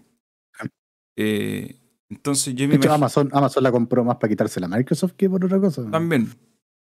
Eh, 1.15 1.79
entonces 2.09 2.53
yo 2.53 2.67
me 2.67 2.75
Amazon, 2.85 3.29
Amazon 3.31 3.63
la 3.63 3.71
compró 3.71 4.03
más 4.03 4.17
para 4.17 4.29
quitarse 4.29 4.59
la 4.59 4.67
Microsoft 4.67 5.13
que 5.13 5.29
por 5.29 5.45
otra 5.45 5.57
cosa. 5.57 5.89
También. 5.89 6.27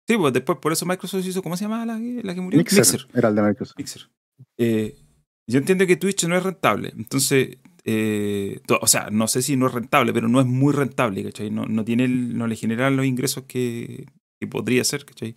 Sí, 0.07 0.15
pues 0.15 0.31
después 0.31 0.59
por 0.59 0.71
eso 0.71 0.85
Microsoft 0.85 1.25
hizo, 1.25 1.43
¿cómo 1.43 1.57
se 1.57 1.65
llama 1.65 1.85
la, 1.85 1.99
la 1.99 2.33
que 2.33 2.39
murió? 2.39 2.57
Mixer, 2.57 3.05
Era 3.13 3.27
el 3.27 3.35
de 3.35 3.41
Microsoft. 3.41 3.77
Mixer. 3.77 4.09
Eh, 4.57 4.97
yo 5.45 5.59
entiendo 5.59 5.85
que 5.85 5.97
Twitch 5.97 6.25
no 6.25 6.37
es 6.37 6.43
rentable. 6.43 6.93
Entonces, 6.95 7.57
eh, 7.89 8.59
o 8.81 8.85
sea, 8.85 9.07
no 9.11 9.29
sé 9.29 9.41
si 9.41 9.55
no 9.55 9.67
es 9.67 9.73
rentable, 9.73 10.11
pero 10.11 10.27
no 10.27 10.41
es 10.41 10.45
muy 10.45 10.73
rentable, 10.73 11.23
¿cachai? 11.23 11.49
No, 11.49 11.65
no, 11.65 11.85
tiene 11.85 12.09
no 12.09 12.45
le 12.45 12.57
generan 12.57 12.97
los 12.97 13.05
ingresos 13.05 13.45
que, 13.47 14.07
que 14.41 14.47
podría 14.47 14.83
ser, 14.83 15.05
¿cachai? 15.05 15.35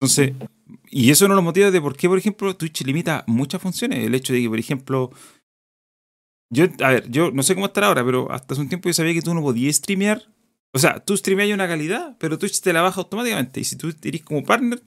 Entonces, 0.00 0.34
y 0.88 1.10
eso 1.10 1.26
no 1.26 1.34
lo 1.34 1.42
motiva 1.42 1.72
de 1.72 1.80
por 1.80 1.96
qué, 1.96 2.08
por 2.08 2.16
ejemplo, 2.16 2.56
Twitch 2.56 2.84
limita 2.84 3.24
muchas 3.26 3.60
funciones. 3.60 4.06
El 4.06 4.14
hecho 4.14 4.32
de 4.32 4.40
que, 4.40 4.48
por 4.48 4.60
ejemplo, 4.60 5.10
yo, 6.48 6.66
a 6.80 6.90
ver, 6.90 7.10
yo 7.10 7.32
no 7.32 7.42
sé 7.42 7.56
cómo 7.56 7.66
estar 7.66 7.82
ahora, 7.82 8.04
pero 8.04 8.30
hasta 8.30 8.54
hace 8.54 8.62
un 8.62 8.68
tiempo 8.68 8.88
yo 8.88 8.94
sabía 8.94 9.12
que 9.12 9.22
tú 9.22 9.34
no 9.34 9.42
podías 9.42 9.74
streamear. 9.74 10.22
O 10.72 10.78
sea, 10.78 11.04
tú 11.04 11.16
streameas 11.16 11.52
una 11.52 11.66
calidad, 11.66 12.16
pero 12.20 12.38
Twitch 12.38 12.60
te 12.60 12.72
la 12.72 12.82
baja 12.82 13.00
automáticamente. 13.00 13.58
Y 13.58 13.64
si 13.64 13.74
tú 13.74 13.92
eres 14.00 14.22
como 14.22 14.44
partner, 14.44 14.80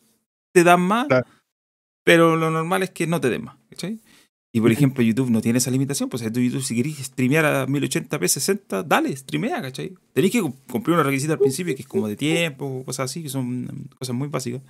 te 0.53 0.63
dan 0.63 0.79
más. 0.79 1.07
Pero 2.05 2.37
lo 2.37 2.49
normal 2.49 2.83
es 2.83 2.91
que 2.91 3.07
no 3.07 3.19
te 3.19 3.29
den 3.29 3.43
más. 3.43 3.57
¿cachai? 3.71 3.99
Y 4.55 4.61
por 4.61 4.71
ejemplo, 4.71 5.03
YouTube 5.03 5.31
no 5.31 5.41
tiene 5.41 5.57
esa 5.57 5.71
limitación. 5.71 6.09
Pues 6.09 6.21
tú 6.31 6.39
YouTube, 6.39 6.61
si 6.61 6.75
querés 6.75 6.97
streamear 6.97 7.43
a 7.43 7.65
1080p 7.67 8.27
60, 8.27 8.83
dale, 8.83 9.15
streamea, 9.15 9.61
¿cachai? 9.63 9.95
Tenéis 10.13 10.31
que 10.31 10.41
cumplir 10.41 10.93
una 10.93 11.01
requisita 11.01 11.33
al 11.33 11.39
principio 11.39 11.75
que 11.75 11.81
es 11.81 11.87
como 11.87 12.07
de 12.07 12.15
tiempo, 12.15 12.83
cosas 12.85 13.09
así, 13.09 13.23
que 13.23 13.29
son 13.29 13.89
cosas 13.97 14.15
muy 14.15 14.27
básicas. 14.27 14.61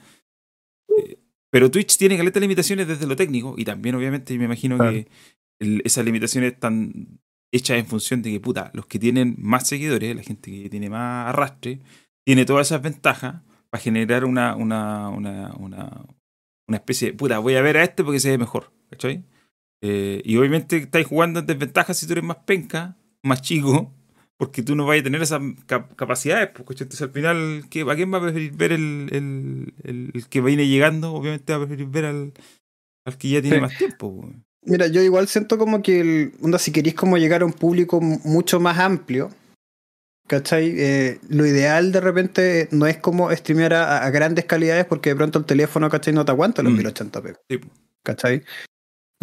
Eh, 0.97 1.19
Pero 1.51 1.69
Twitch 1.69 1.97
tiene 1.97 2.15
caletas 2.15 2.41
limitaciones 2.41 2.87
desde 2.87 3.05
lo 3.05 3.17
técnico 3.17 3.55
y 3.57 3.65
también 3.65 3.95
obviamente 3.95 4.37
me 4.37 4.45
imagino 4.45 4.77
que 4.77 5.07
esas 5.59 6.05
limitaciones 6.05 6.53
están 6.53 7.19
hechas 7.51 7.77
en 7.77 7.85
función 7.85 8.21
de 8.21 8.31
que, 8.31 8.39
puta, 8.39 8.71
los 8.73 8.85
que 8.85 8.99
tienen 8.99 9.35
más 9.37 9.67
seguidores, 9.67 10.15
la 10.15 10.23
gente 10.23 10.49
que 10.49 10.69
tiene 10.69 10.89
más 10.89 11.27
arrastre, 11.27 11.81
tiene 12.25 12.45
todas 12.45 12.67
esas 12.67 12.81
ventajas 12.81 13.41
para 13.69 13.83
generar 13.83 14.23
una, 14.23 14.55
una, 14.55 15.09
una, 15.09 15.53
una, 15.55 16.05
una 16.69 16.77
especie 16.77 17.11
de, 17.11 17.17
puta, 17.17 17.39
voy 17.39 17.55
a 17.55 17.61
ver 17.61 17.75
a 17.77 17.83
este 17.83 18.03
porque 18.03 18.21
se 18.21 18.29
ve 18.31 18.37
mejor, 18.37 18.71
¿cachai? 18.89 19.25
Eh, 19.85 20.21
y 20.23 20.37
obviamente 20.37 20.77
estáis 20.77 21.05
jugando 21.05 21.41
en 21.41 21.45
desventaja 21.45 21.93
si 21.93 22.07
tú 22.07 22.13
eres 22.13 22.23
más 22.23 22.37
penca, 22.45 22.95
más 23.21 23.41
chico, 23.41 23.91
porque 24.37 24.63
tú 24.63 24.77
no 24.77 24.85
vas 24.85 24.97
a 24.97 25.03
tener 25.03 25.21
esas 25.21 25.41
capacidades. 25.97 26.51
Pues, 26.51 26.79
Entonces, 26.79 27.01
al 27.01 27.11
final, 27.11 27.65
¿qué, 27.69 27.81
¿a 27.81 27.95
quién 27.95 28.13
va 28.13 28.19
a 28.19 28.21
preferir 28.21 28.53
ver 28.53 28.71
el, 28.71 29.09
el, 29.11 29.73
el, 29.83 30.25
que 30.29 30.39
viene 30.39 30.69
llegando? 30.69 31.13
Obviamente 31.13 31.51
va 31.51 31.57
a 31.57 31.67
preferir 31.67 31.87
ver 31.87 32.05
al, 32.05 32.31
al 33.05 33.17
que 33.17 33.27
ya 33.27 33.41
tiene 33.41 33.59
más 33.59 33.77
tiempo. 33.77 34.31
Mira, 34.65 34.87
yo 34.87 35.01
igual 35.01 35.27
siento 35.27 35.57
como 35.57 35.81
que, 35.81 35.99
el, 35.99 36.31
onda, 36.41 36.59
si 36.59 36.71
queréis 36.71 36.95
como 36.95 37.17
llegar 37.17 37.41
a 37.41 37.45
un 37.45 37.51
público 37.51 37.99
mucho 37.99 38.61
más 38.61 38.79
amplio, 38.79 39.31
¿cachai? 40.27 40.73
Eh, 40.77 41.19
lo 41.27 41.45
ideal 41.45 41.91
de 41.91 41.99
repente 41.99 42.69
no 42.71 42.87
es 42.87 42.99
como 42.99 43.29
streamear 43.35 43.73
a, 43.73 44.09
grandes 44.11 44.45
calidades 44.45 44.85
porque 44.85 45.09
de 45.09 45.17
pronto 45.17 45.39
el 45.39 45.45
teléfono, 45.45 45.89
¿cachai? 45.89 46.13
No 46.13 46.23
te 46.23 46.31
aguanta 46.31 46.63
los 46.63 46.71
1080p. 46.71 47.35
Mm. 47.49 47.67
¿Cachai? 48.01 48.43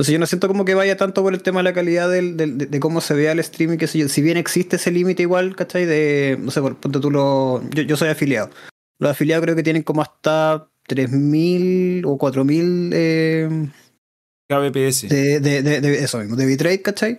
Entonces 0.00 0.14
yo 0.14 0.18
no 0.18 0.24
siento 0.24 0.48
como 0.48 0.64
que 0.64 0.74
vaya 0.74 0.96
tanto 0.96 1.22
por 1.22 1.34
el 1.34 1.42
tema 1.42 1.60
de 1.60 1.64
la 1.64 1.74
calidad 1.74 2.08
del, 2.08 2.34
de, 2.34 2.80
cómo 2.80 3.02
se 3.02 3.12
vea 3.12 3.32
el 3.32 3.38
streaming, 3.40 3.76
que 3.76 3.86
si 3.86 4.22
bien 4.22 4.38
existe 4.38 4.76
ese 4.76 4.90
límite 4.90 5.20
igual, 5.24 5.54
¿cachai? 5.54 5.84
De, 5.84 6.38
no 6.40 6.50
sé, 6.50 6.62
por 6.62 6.74
ponte 6.78 7.00
tú 7.00 7.10
lo... 7.10 7.62
Yo, 7.68 7.98
soy 7.98 8.08
afiliado. 8.08 8.48
Los 8.98 9.10
afiliados 9.10 9.44
creo 9.44 9.56
que 9.56 9.62
tienen 9.62 9.82
como 9.82 10.00
hasta 10.00 10.70
3.000 10.88 12.04
o 12.06 12.16
4.000... 12.16 12.90
Eh, 12.94 13.68
KBPS. 14.48 15.10
De, 15.10 15.38
de, 15.38 15.62
de, 15.62 16.02
eso 16.02 16.16
mismo, 16.16 16.34
de 16.34 16.46
bitrate, 16.46 16.80
¿cachai? 16.80 17.18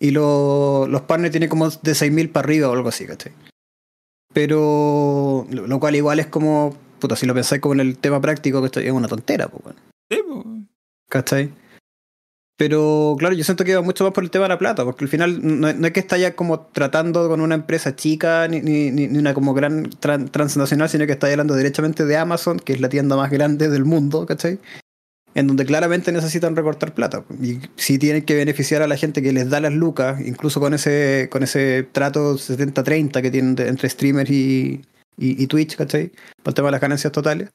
Y 0.00 0.10
los 0.10 1.00
partners 1.02 1.30
tienen 1.30 1.48
como 1.48 1.70
de 1.70 1.92
6.000 1.92 2.32
para 2.32 2.44
arriba 2.44 2.68
o 2.68 2.72
algo 2.72 2.88
así, 2.88 3.06
¿cachai? 3.06 3.30
Pero 4.34 5.46
lo, 5.48 5.78
cual 5.78 5.94
igual 5.94 6.18
es 6.18 6.26
como, 6.26 6.76
puta, 6.98 7.14
si 7.14 7.26
lo 7.26 7.34
pensáis 7.34 7.62
como 7.62 7.74
en 7.74 7.80
el 7.80 7.96
tema 7.96 8.20
práctico, 8.20 8.60
que 8.60 8.84
es 8.84 8.90
una 8.90 9.06
tontera, 9.06 9.46
pues, 9.46 9.62
bueno. 9.62 9.78
Sí, 10.10 10.18
pues. 10.26 10.44
¿Cachai? 11.08 11.67
Pero 12.58 13.14
claro, 13.20 13.36
yo 13.36 13.44
siento 13.44 13.64
que 13.64 13.76
va 13.76 13.82
mucho 13.82 14.02
más 14.02 14.12
por 14.12 14.24
el 14.24 14.32
tema 14.32 14.46
de 14.46 14.48
la 14.48 14.58
plata, 14.58 14.84
porque 14.84 15.04
al 15.04 15.08
final 15.08 15.38
no, 15.60 15.68
es 15.68 15.92
que 15.92 16.00
está 16.00 16.18
ya 16.18 16.34
como 16.34 16.58
tratando 16.58 17.28
con 17.28 17.40
una 17.40 17.54
empresa 17.54 17.94
chica 17.94 18.48
ni, 18.48 18.60
ni, 18.60 18.90
ni 18.90 19.16
una 19.16 19.32
como 19.32 19.54
gran 19.54 19.88
transnacional, 19.90 20.88
sino 20.88 21.06
que 21.06 21.12
está 21.12 21.28
hablando 21.28 21.54
directamente 21.54 22.04
de 22.04 22.16
Amazon, 22.16 22.58
que 22.58 22.72
es 22.72 22.80
la 22.80 22.88
tienda 22.88 23.14
más 23.14 23.30
grande 23.30 23.68
del 23.68 23.84
mundo, 23.84 24.26
¿cachai? 24.26 24.58
En 25.36 25.46
donde 25.46 25.64
claramente 25.66 26.10
necesitan 26.10 26.56
recortar 26.56 26.94
plata. 26.94 27.24
Y 27.40 27.60
si 27.76 27.96
tienen 27.96 28.24
que 28.24 28.34
beneficiar 28.34 28.82
a 28.82 28.88
la 28.88 28.96
gente 28.96 29.22
que 29.22 29.32
les 29.32 29.48
da 29.48 29.60
las 29.60 29.72
lucas, 29.72 30.20
incluso 30.20 30.58
con 30.58 30.74
ese, 30.74 31.28
con 31.30 31.44
ese 31.44 31.84
trato 31.84 32.34
70-30 32.34 33.22
que 33.22 33.30
tienen 33.30 33.56
entre 33.68 33.88
streamers 33.88 34.30
y, 34.32 34.84
y, 35.16 35.46
Twitch, 35.46 35.76
¿cachai? 35.76 36.08
Por 36.42 36.50
el 36.50 36.54
tema 36.54 36.68
de 36.68 36.72
las 36.72 36.80
ganancias 36.80 37.12
totales. 37.12 37.50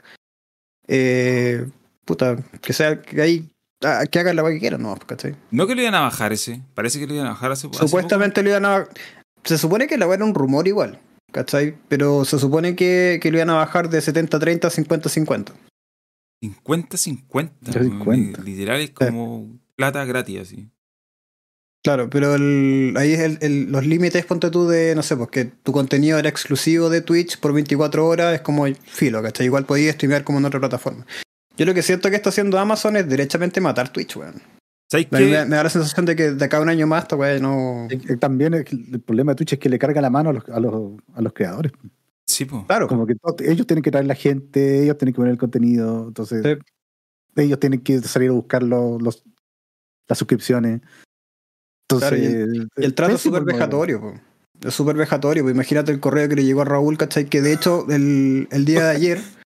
Eh, 0.88 1.66
puta, 2.06 2.38
que 2.62 2.72
sea 2.72 3.02
que 3.02 3.44
hay 3.84 4.08
que 4.08 4.20
hagan 4.20 4.36
la 4.36 4.44
que 4.44 4.60
quieran, 4.60 4.82
no, 4.82 4.96
¿cachai? 4.96 5.36
No 5.52 5.68
que 5.68 5.76
lo 5.76 5.82
iban 5.82 5.96
a 5.96 6.02
bajar 6.02 6.34
ese, 6.34 6.62
parece 6.74 7.00
que 7.00 7.08
lo 7.08 7.14
iban 7.14 7.28
a 7.28 7.32
bajar 7.32 7.52
hace 7.52 7.70
Supuestamente 7.72 8.44
lo 8.44 8.50
iban 8.50 8.66
a 8.66 8.88
Se 9.44 9.58
supone 9.58 9.88
que 9.88 9.98
la 9.98 10.14
era 10.14 10.26
un 10.26 10.34
rumor 10.34 10.68
igual, 10.68 11.00
¿cachai? 11.32 11.76
Pero 11.88 12.26
se 12.26 12.40
supone 12.40 12.76
que, 12.76 13.20
que 13.22 13.32
lo 13.32 13.38
iban 13.38 13.50
a 13.50 13.56
bajar 13.56 13.90
de 13.90 14.00
70-30 14.00 14.66
a 14.66 14.70
50-50. 14.70 15.54
50-50. 16.42 18.44
Literal 18.44 18.82
es 18.82 18.92
como 18.92 19.60
plata 19.76 20.04
gratis, 20.06 20.42
así. 20.42 20.70
Claro, 21.84 22.10
pero 22.10 22.36
el, 22.36 22.94
ahí 22.98 23.12
es 23.12 23.42
el, 23.42 23.70
los 23.70 23.86
límites, 23.86 24.26
ponte 24.26 24.50
tú 24.50 24.70
de, 24.70 24.96
no 24.96 25.04
sé, 25.04 25.18
porque 25.18 25.44
tu 25.44 25.74
contenido 25.74 26.18
era 26.18 26.30
exclusivo 26.30 26.90
de 26.90 27.02
Twitch 27.02 27.38
por 27.40 27.52
24 27.52 28.08
horas, 28.08 28.36
es 28.36 28.42
como 28.42 28.66
filo, 28.86 29.22
¿cachai? 29.22 29.48
Igual 29.48 29.66
podías 29.66 29.96
streamear 29.96 30.24
como 30.24 30.40
en 30.40 30.46
otra 30.46 30.62
plataforma. 30.62 31.06
Yo 31.56 31.66
lo 31.66 31.74
que 31.74 31.82
siento 31.82 32.10
que 32.10 32.16
está 32.16 32.30
haciendo 32.30 32.58
Amazon 32.58 32.98
es 32.98 33.08
derechamente 33.08 33.62
matar 33.62 33.90
Twitch, 33.90 34.16
weón. 34.18 34.42
Me, 35.10 35.20
me, 35.20 35.56
da 35.56 35.64
la 35.64 35.70
sensación 35.70 36.06
de 36.06 36.16
que 36.16 36.32
de 36.32 36.46
acá 36.46 36.58
a 36.58 36.62
un 36.62 36.70
año 36.70 36.86
más, 36.86 37.04
esta 37.04 37.16
weón 37.16 37.42
no. 37.42 37.88
También 38.20 38.54
el, 38.54 39.02
problema 39.02 39.32
de 39.32 39.38
Twitch 39.38 39.54
es 39.54 39.60
que 39.60 39.70
le 39.70 39.80
carga 39.80 40.02
la 40.02 40.10
mano 40.10 40.30
a 40.30 40.34
los, 40.34 40.50
a 40.50 40.60
los, 40.60 41.02
a 41.16 41.22
los 41.22 41.34
creadores. 41.34 41.72
Sí, 42.26 42.46
pues. 42.46 42.64
Claro. 42.66 42.88
Como 42.88 43.06
que 43.06 43.16
ellos 43.40 43.68
tienen 43.68 43.84
que 43.84 43.92
traer 43.92 44.06
la 44.06 44.16
gente, 44.16 44.84
ellos 44.84 44.98
tienen 44.98 45.14
que 45.14 45.18
poner 45.18 45.32
el 45.32 45.38
contenido, 45.38 46.08
entonces 46.08 46.60
ellos 47.36 47.60
tienen 47.60 47.82
que 47.82 48.00
salir 48.00 48.30
a 48.30 48.34
buscar 48.34 48.64
los, 48.64 49.02
las 49.02 50.18
suscripciones. 50.18 50.82
Entonces, 51.90 52.48
y 52.54 52.84
el, 52.84 52.94
trato 52.94 53.16
es 53.16 53.22
súper 53.22 53.44
vejatorio, 53.44 54.14
es 54.62 54.74
súper 54.74 54.96
vejatorio. 54.96 55.48
Imagínate 55.50 55.92
el 55.92 56.00
correo 56.00 56.30
que 56.30 56.36
le 56.36 56.46
llegó 56.46 56.62
a 56.62 56.66
Raúl, 56.66 56.98
¿cachai? 56.98 57.26
Que 57.26 57.42
de 57.42 57.54
hecho 57.54 57.86
el, 57.90 58.48
el 58.52 58.66
día 58.66 58.86
de 58.86 58.92
ayer 58.96 59.22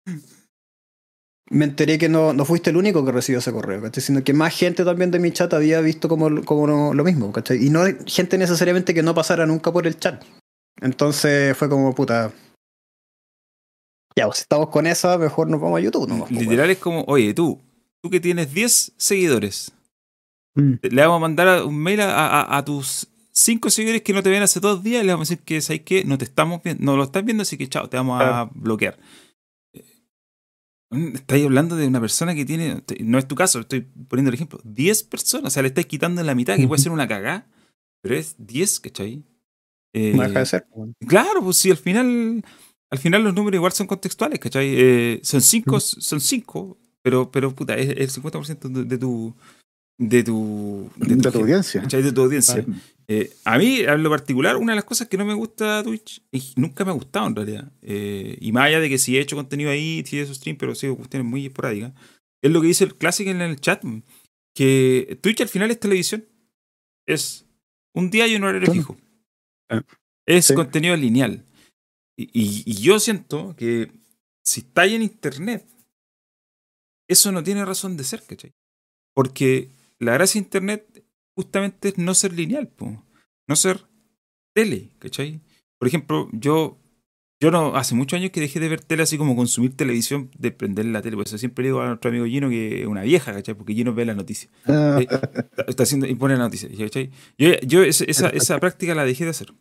me 1.49 1.65
enteré 1.65 1.97
que 1.97 2.09
no, 2.09 2.33
no 2.33 2.45
fuiste 2.45 2.71
el 2.71 2.77
único 2.77 3.05
que 3.05 3.11
recibió 3.11 3.39
ese 3.39 3.51
correo, 3.51 3.81
¿cachai? 3.81 4.03
Sino 4.03 4.23
que 4.23 4.33
más 4.33 4.57
gente 4.57 4.83
también 4.83 5.11
de 5.11 5.19
mi 5.19 5.31
chat 5.31 5.53
había 5.53 5.79
visto 5.81 6.09
como, 6.09 6.43
como 6.43 6.93
lo 6.93 7.03
mismo, 7.03 7.31
¿cachai? 7.31 7.65
Y 7.65 7.69
no 7.69 7.83
gente 8.05 8.37
necesariamente 8.37 8.93
que 8.93 9.03
no 9.03 9.15
pasara 9.15 9.45
nunca 9.45 9.71
por 9.71 9.87
el 9.87 9.97
chat. 9.97 10.23
Entonces 10.81 11.55
fue 11.57 11.69
como, 11.69 11.93
puta. 11.95 12.31
Ya, 14.15 14.25
pues 14.25 14.41
estamos 14.41 14.69
con 14.69 14.87
esa, 14.87 15.17
mejor 15.17 15.47
nos 15.47 15.61
vamos 15.61 15.79
a 15.79 15.83
YouTube. 15.83 16.07
¿no? 16.09 16.19
Pues, 16.19 16.31
Literal 16.31 16.69
es 16.69 16.79
como, 16.79 17.03
oye, 17.07 17.33
tú, 17.33 17.61
tú 18.01 18.09
que 18.09 18.19
tienes 18.19 18.53
10 18.53 18.93
seguidores, 18.97 19.71
mm. 20.55 20.73
le 20.81 21.01
vamos 21.01 21.17
a 21.17 21.19
mandar 21.19 21.63
un 21.63 21.77
mail 21.77 22.01
a, 22.01 22.57
a, 22.57 22.65
tus 22.65 23.07
5 23.31 23.69
seguidores 23.69 24.01
que 24.01 24.13
no 24.13 24.23
te 24.23 24.29
ven 24.31 24.41
hace 24.41 24.59
dos 24.59 24.83
días 24.83 25.03
y 25.03 25.05
le 25.05 25.13
vamos 25.13 25.29
a 25.29 25.31
decir 25.31 25.45
que, 25.45 25.61
¿sabes 25.61 25.83
qué? 25.83 26.03
No 26.03 26.17
te 26.17 26.25
estamos 26.25 26.61
viendo, 26.63 26.83
no 26.83 26.97
lo 26.97 27.03
estás 27.03 27.23
viendo, 27.23 27.43
así 27.43 27.57
que 27.57 27.69
chao, 27.69 27.87
te 27.89 27.97
vamos 27.97 28.19
a 28.21 28.49
bloquear. 28.53 28.97
Estáis 30.89 31.45
hablando 31.45 31.75
de 31.75 31.87
una 31.87 31.99
persona 31.99 32.33
que 32.33 32.45
tiene, 32.45 32.81
no 33.01 33.17
es 33.17 33.27
tu 33.27 33.35
caso, 33.35 33.59
estoy 33.59 33.81
poniendo 33.81 34.29
el 34.29 34.35
ejemplo, 34.35 34.59
10 34.63 35.03
personas, 35.03 35.47
o 35.47 35.53
sea, 35.53 35.61
le 35.61 35.67
estáis 35.67 35.87
quitando 35.87 36.23
la 36.23 36.33
mitad, 36.33 36.55
que 36.55 36.67
puede 36.67 36.81
ser 36.81 36.93
una 36.93 37.07
cagada, 37.07 37.47
pero 38.01 38.15
es 38.15 38.35
10, 38.37 38.79
¿cachai? 38.79 39.23
Eh, 39.93 40.13
no 40.15 40.23
deja 40.23 40.39
de 40.39 40.45
ser. 40.45 40.67
Claro, 41.05 41.43
pues 41.43 41.57
si 41.57 41.71
al 41.71 41.77
final, 41.77 42.41
al 42.89 42.99
final 42.99 43.23
los 43.23 43.33
números 43.33 43.57
igual 43.57 43.73
son 43.73 43.87
contextuales, 43.87 44.39
¿cachai? 44.39 44.67
Eh, 44.69 45.19
son 45.23 45.41
5, 45.41 45.79
son 45.79 46.21
5, 46.21 46.77
pero, 47.01 47.31
pero 47.31 47.53
puta, 47.53 47.75
es 47.75 47.89
el 47.89 48.23
50% 48.23 48.69
de, 48.85 48.97
tu, 48.97 49.35
de 49.97 50.23
tu, 50.23 50.89
de 50.95 51.17
tu, 51.17 51.39
audiencia. 51.39 51.81
De 51.81 52.11
tu 52.13 52.21
audiencia. 52.21 52.65
Eh, 53.09 53.33
a 53.45 53.57
mí, 53.57 53.79
en 53.79 54.03
lo 54.03 54.09
particular, 54.09 54.57
una 54.57 54.73
de 54.73 54.77
las 54.77 54.85
cosas 54.85 55.07
que 55.07 55.17
no 55.17 55.25
me 55.25 55.33
gusta 55.33 55.81
Twitch, 55.83 56.21
y 56.31 56.43
nunca 56.57 56.83
me 56.83 56.91
ha 56.91 56.93
gustado 56.93 57.27
en 57.27 57.35
realidad, 57.35 57.71
eh, 57.81 58.37
y 58.41 58.51
más 58.51 58.65
allá 58.65 58.81
de 58.81 58.89
que 58.89 58.97
si 58.97 59.17
he 59.17 59.21
hecho 59.21 59.37
contenido 59.37 59.69
ahí, 59.69 60.03
si 60.05 60.19
he 60.19 60.23
hecho 60.23 60.33
stream, 60.33 60.57
pero 60.57 60.75
sí, 60.75 60.87
cuestiones 60.89 61.25
muy 61.25 61.45
esporádicas, 61.45 61.93
es 62.41 62.51
lo 62.51 62.61
que 62.61 62.67
dice 62.67 62.83
el 62.83 62.95
clásico 62.95 63.31
en 63.31 63.41
el 63.41 63.59
chat, 63.61 63.83
que 64.53 65.19
Twitch 65.21 65.41
al 65.41 65.49
final 65.49 65.71
es 65.71 65.79
televisión. 65.79 66.25
Es 67.05 67.45
un 67.93 68.09
día 68.09 68.27
y 68.27 68.35
un 68.35 68.43
horario 68.43 68.71
fijo. 68.71 68.97
Ah, 69.69 69.83
es 70.25 70.51
contenido 70.51 70.95
lineal. 70.95 71.45
Y, 72.17 72.73
yo 72.81 72.99
siento 72.99 73.55
que 73.55 73.91
si 74.43 74.61
estáis 74.61 74.93
en 74.93 75.03
internet, 75.03 75.65
eso 77.07 77.31
no 77.31 77.43
tiene 77.43 77.63
razón 77.63 77.95
de 77.95 78.03
ser, 78.03 78.23
¿cachai? 78.23 78.53
Porque 79.13 79.69
la 79.99 80.13
gracia 80.13 80.41
de 80.41 80.45
internet 80.45 81.05
justamente 81.35 81.89
es 81.89 81.97
no 81.97 82.15
ser 82.15 82.33
lineal, 82.33 82.67
no 83.47 83.55
ser 83.55 83.85
tele, 84.53 84.91
¿cachai? 84.99 85.41
Por 85.79 85.87
ejemplo, 85.87 86.29
yo, 86.33 86.79
yo 87.39 87.51
no, 87.51 87.75
hace 87.75 87.95
muchos 87.95 88.17
años 88.17 88.31
que 88.31 88.41
dejé 88.41 88.59
de 88.59 88.69
ver 88.69 88.81
tele 88.81 89.03
así 89.03 89.17
como 89.17 89.35
consumir 89.35 89.75
televisión, 89.75 90.31
de 90.37 90.51
prender 90.51 90.85
la 90.85 91.01
tele, 91.01 91.15
por 91.15 91.27
eso 91.27 91.37
siempre 91.37 91.65
digo 91.65 91.81
a 91.81 91.87
nuestro 91.87 92.09
amigo 92.09 92.25
Gino 92.25 92.49
que 92.49 92.81
es 92.81 92.87
una 92.87 93.03
vieja, 93.03 93.33
¿cachai? 93.33 93.55
Porque 93.55 93.73
Gino 93.73 93.93
ve 93.93 94.05
la 94.05 94.15
noticia. 94.15 94.49
Está, 95.67 95.83
haciendo, 95.83 96.07
impone 96.07 96.35
la 96.35 96.43
noticia, 96.43 96.69
¿cachai? 96.77 97.11
Yo, 97.37 97.51
yo 97.61 97.83
esa, 97.83 98.29
esa 98.29 98.59
práctica 98.59 98.95
la 98.95 99.05
dejé 99.05 99.23
de 99.23 99.31
hacer. 99.31 99.53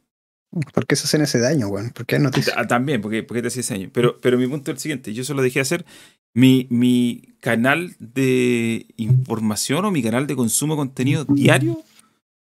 ¿Por 0.72 0.87
qué 0.87 0.97
se 0.97 1.05
hacen 1.05 1.20
ese 1.22 1.39
daño, 1.39 1.68
weón? 1.68 1.91
¿Por 1.91 2.07
qué 2.07 2.16
hay 2.16 2.22
noticias? 2.22 2.57
Ah, 2.57 2.66
también, 2.66 3.01
porque, 3.03 3.22
porque 3.22 3.43
te 3.43 3.49
hacía 3.49 3.61
ese 3.61 3.74
daño. 3.74 3.91
Pero, 3.93 4.20
pero 4.20 4.39
mi 4.39 4.47
punto 4.47 4.70
es 4.70 4.76
el 4.76 4.80
siguiente: 4.80 5.12
yo 5.12 5.24
solo 5.24 5.43
dejé 5.43 5.59
de 5.59 5.62
hacer 5.62 5.84
mi, 6.32 6.66
mi 6.70 7.34
canal 7.41 7.95
de 7.99 8.87
información 8.97 9.84
o 9.84 9.91
mi 9.91 10.03
canal 10.03 10.26
de 10.26 10.37
consumo 10.37 10.74
de 10.74 10.78
contenido 10.78 11.24
diario 11.24 11.82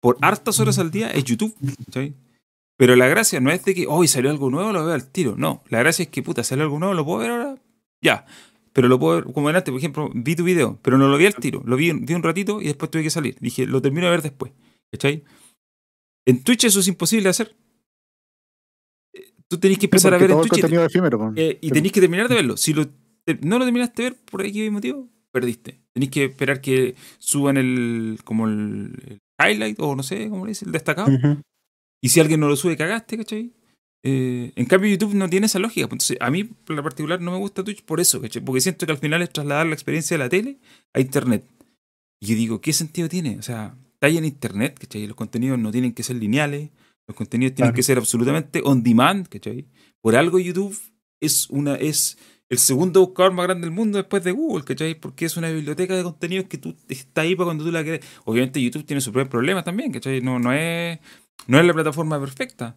por 0.00 0.18
hartas 0.20 0.60
horas 0.60 0.78
al 0.78 0.90
día 0.90 1.10
es 1.10 1.24
YouTube. 1.24 1.54
Pero 2.76 2.96
la 2.96 3.08
gracia 3.08 3.40
no 3.40 3.50
es 3.50 3.64
de 3.64 3.74
que 3.74 3.86
hoy 3.86 4.08
salió 4.08 4.30
algo 4.30 4.50
nuevo, 4.50 4.72
lo 4.72 4.84
veo 4.84 4.94
al 4.94 5.10
tiro. 5.10 5.34
No, 5.36 5.62
la 5.68 5.80
gracia 5.80 6.04
es 6.04 6.08
que, 6.08 6.22
puta, 6.22 6.42
salió 6.44 6.64
algo 6.64 6.78
nuevo, 6.78 6.94
lo 6.94 7.04
puedo 7.04 7.18
ver 7.18 7.30
ahora. 7.30 7.56
Ya. 8.02 8.24
Pero 8.72 8.88
lo 8.88 8.98
puedo 8.98 9.16
ver 9.16 9.34
como 9.34 9.48
antes, 9.48 9.64
por 9.64 9.78
ejemplo, 9.78 10.10
vi 10.14 10.36
tu 10.36 10.44
video, 10.44 10.78
pero 10.82 10.96
no 10.96 11.08
lo 11.08 11.18
vi 11.18 11.26
al 11.26 11.34
tiro. 11.34 11.62
Lo 11.66 11.76
vi, 11.76 11.92
vi 11.92 12.14
un 12.14 12.22
ratito 12.22 12.62
y 12.62 12.66
después 12.66 12.90
tuve 12.90 13.02
que 13.02 13.10
salir. 13.10 13.36
Dije, 13.40 13.66
lo 13.66 13.82
termino 13.82 14.06
de 14.06 14.12
ver 14.12 14.22
después. 14.22 14.52
¿Cachai? 14.90 15.24
En 16.24 16.42
Twitch 16.42 16.64
eso 16.64 16.80
es 16.80 16.88
imposible 16.88 17.24
de 17.24 17.30
hacer 17.30 17.56
tú 19.50 19.58
tenés 19.58 19.78
que 19.78 19.86
empezar 19.86 20.14
a 20.14 20.18
ver 20.18 20.30
en 20.30 20.40
Twitch. 20.40 20.64
Efímero, 20.64 21.32
eh, 21.36 21.58
y 21.60 21.70
tenés 21.70 21.92
que 21.92 22.00
terminar 22.00 22.28
de 22.28 22.36
verlo. 22.36 22.56
Si 22.56 22.72
lo, 22.72 22.86
no 23.42 23.58
lo 23.58 23.64
terminaste 23.64 24.02
de 24.02 24.10
ver 24.10 24.18
por 24.30 24.46
X 24.46 24.70
motivo, 24.70 25.08
perdiste. 25.32 25.80
Tenéis 25.92 26.12
que 26.12 26.24
esperar 26.26 26.60
que 26.60 26.94
suban 27.18 27.56
el 27.56 28.20
como 28.24 28.46
el, 28.46 29.18
highlight 29.40 29.78
o 29.80 29.94
no 29.96 30.02
sé 30.02 30.28
cómo 30.28 30.44
le 30.44 30.50
dice, 30.50 30.64
el 30.64 30.72
destacado. 30.72 31.10
Y 32.02 32.08
si 32.08 32.20
alguien 32.20 32.40
no 32.40 32.48
lo 32.48 32.56
sube, 32.56 32.76
cagaste, 32.76 33.16
¿cachai? 33.18 33.52
Eh, 34.02 34.52
en 34.56 34.66
cambio, 34.66 34.90
YouTube 34.90 35.14
no 35.14 35.28
tiene 35.28 35.46
esa 35.46 35.58
lógica. 35.58 35.86
Pues, 35.86 36.10
entonces, 36.10 36.18
a 36.20 36.30
mí, 36.30 36.50
en 36.68 36.76
la 36.76 36.82
particular, 36.82 37.20
no 37.20 37.32
me 37.32 37.38
gusta 37.38 37.62
Twitch 37.62 37.82
por 37.82 38.00
eso, 38.00 38.20
¿cachai? 38.20 38.42
Porque 38.42 38.60
siento 38.60 38.86
que 38.86 38.92
al 38.92 38.98
final 38.98 39.22
es 39.22 39.30
trasladar 39.30 39.66
la 39.66 39.74
experiencia 39.74 40.16
de 40.16 40.24
la 40.24 40.28
tele 40.28 40.58
a 40.94 41.00
Internet. 41.00 41.44
Y 42.20 42.28
yo 42.28 42.36
digo, 42.36 42.60
¿qué 42.60 42.72
sentido 42.72 43.08
tiene? 43.08 43.38
O 43.38 43.42
sea, 43.42 43.76
está 43.94 44.06
ahí 44.06 44.18
en 44.18 44.24
Internet, 44.24 44.78
¿cachai? 44.80 45.06
Los 45.06 45.16
contenidos 45.16 45.58
no 45.58 45.70
tienen 45.70 45.92
que 45.92 46.02
ser 46.02 46.16
lineales, 46.16 46.70
los 47.06 47.16
contenidos 47.16 47.54
tienen 47.54 47.74
que 47.74 47.82
ser 47.82 47.98
absolutamente 47.98 48.62
on 48.64 48.82
demand, 48.82 49.28
¿cachai? 49.28 49.66
Por 50.00 50.16
algo 50.16 50.38
YouTube 50.38 50.78
es 51.20 51.50
una 51.50 51.74
es 51.74 52.18
el 52.50 52.58
segundo 52.58 53.00
buscador 53.00 53.32
más 53.32 53.46
grande 53.46 53.66
del 53.66 53.74
mundo 53.74 53.96
después 53.96 54.24
de 54.24 54.32
Google, 54.32 54.64
¿cachai? 54.64 54.96
Porque 54.96 55.24
es 55.24 55.36
una 55.36 55.48
biblioteca 55.50 55.94
de 55.94 56.02
contenidos 56.02 56.46
que 56.48 56.58
tú 56.58 56.76
está 56.88 57.20
ahí 57.20 57.36
para 57.36 57.46
cuando 57.46 57.64
tú 57.64 57.70
la 57.70 57.84
quieres. 57.84 58.04
Obviamente 58.24 58.60
YouTube 58.60 58.84
tiene 58.84 59.00
sus 59.00 59.12
propios 59.12 59.30
problemas 59.30 59.64
también, 59.64 59.92
¿cachai? 59.92 60.20
No, 60.20 60.40
no, 60.40 60.52
es, 60.52 60.98
no 61.46 61.60
es 61.60 61.64
la 61.64 61.72
plataforma 61.72 62.18
perfecta. 62.20 62.76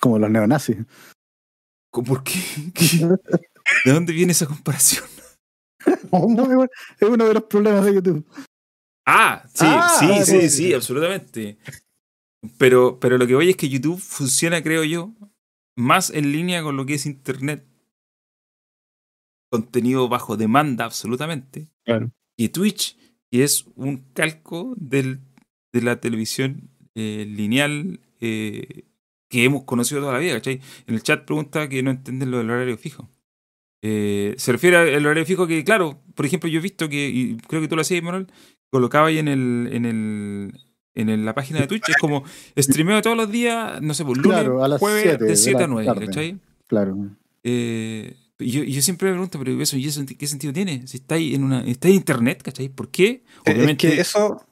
Como 0.00 0.20
los 0.20 0.30
neonazis. 0.30 0.76
¿Por 1.90 2.22
qué? 2.24 2.38
¿De 3.84 3.92
dónde 3.92 4.12
viene 4.12 4.32
esa 4.32 4.46
comparación? 4.46 5.04
no, 6.12 6.64
es 6.64 7.08
uno 7.08 7.26
de 7.26 7.34
los 7.34 7.42
problemas 7.44 7.84
de 7.84 7.94
YouTube. 7.94 8.24
Ah, 9.04 9.42
sí, 9.52 9.64
ah, 9.66 9.96
sí, 9.98 10.24
sí, 10.24 10.48
sí, 10.48 10.74
absolutamente. 10.74 11.58
Pero, 12.56 13.00
pero 13.00 13.18
lo 13.18 13.26
que 13.26 13.34
voy 13.34 13.50
es 13.50 13.56
que 13.56 13.68
YouTube 13.68 14.00
funciona, 14.00 14.62
creo 14.62 14.84
yo, 14.84 15.12
más 15.76 16.10
en 16.10 16.30
línea 16.30 16.62
con 16.62 16.76
lo 16.76 16.86
que 16.86 16.94
es 16.94 17.06
Internet 17.06 17.66
contenido 19.52 20.08
bajo 20.08 20.38
demanda 20.38 20.86
absolutamente. 20.86 21.68
Claro. 21.84 22.10
Y 22.38 22.48
Twitch, 22.48 22.96
que 23.30 23.44
es 23.44 23.66
un 23.76 23.98
calco 24.14 24.72
del, 24.78 25.20
de 25.74 25.82
la 25.82 26.00
televisión 26.00 26.70
eh, 26.94 27.26
lineal 27.28 28.00
eh, 28.20 28.84
que 29.28 29.44
hemos 29.44 29.64
conocido 29.64 30.00
toda 30.00 30.14
la 30.14 30.18
vida, 30.20 30.34
¿cachai? 30.34 30.62
En 30.86 30.94
el 30.94 31.02
chat 31.02 31.26
pregunta 31.26 31.68
que 31.68 31.82
no 31.82 31.90
entienden 31.90 32.30
lo 32.30 32.38
del 32.38 32.48
horario 32.48 32.78
fijo. 32.78 33.10
Eh, 33.82 34.34
se 34.38 34.52
refiere 34.52 34.78
al 34.78 35.04
horario 35.04 35.26
fijo 35.26 35.46
que, 35.46 35.62
claro, 35.64 36.00
por 36.14 36.24
ejemplo, 36.24 36.48
yo 36.48 36.58
he 36.58 36.62
visto 36.62 36.88
que, 36.88 37.10
y 37.10 37.36
creo 37.36 37.60
que 37.60 37.68
tú 37.68 37.76
lo 37.76 37.82
hacías, 37.82 38.02
Manuel, 38.02 38.28
colocaba 38.70 39.08
ahí 39.08 39.18
en 39.18 39.28
el, 39.28 39.68
en 39.70 39.84
el 39.84 40.52
en 40.94 41.24
la 41.24 41.34
página 41.34 41.60
de 41.60 41.66
Twitch, 41.66 41.88
es 41.88 41.96
como 41.96 42.24
streameo 42.56 43.00
todos 43.00 43.16
los 43.16 43.30
días, 43.30 43.80
no 43.80 43.94
sé, 43.94 44.04
por 44.04 44.20
pues, 44.20 44.26
lunes, 44.26 44.62
a 44.62 44.68
las 44.68 44.78
jueves, 44.78 45.18
de 45.18 45.36
7 45.36 45.64
a 45.64 45.66
9, 45.66 46.06
¿cachai? 46.06 46.38
Claro. 46.66 46.96
Eh, 47.42 48.14
yo, 48.42 48.62
yo 48.64 48.82
siempre 48.82 49.08
me 49.08 49.14
pregunto, 49.14 49.38
pero 49.38 49.60
eso, 49.60 49.76
¿y 49.76 49.86
eso 49.86 50.02
qué 50.18 50.26
sentido 50.26 50.52
tiene? 50.52 50.86
Si 50.86 50.98
está 50.98 51.14
ahí 51.14 51.34
en 51.34 51.44
una, 51.44 51.64
está 51.64 51.88
en 51.88 51.94
internet, 51.94 52.42
¿cachai? 52.42 52.68
¿Por 52.68 52.90
qué? 52.90 53.24
Obviamente. 53.46 53.88
Es 53.88 53.94
que 53.94 54.00
eso. 54.00 54.46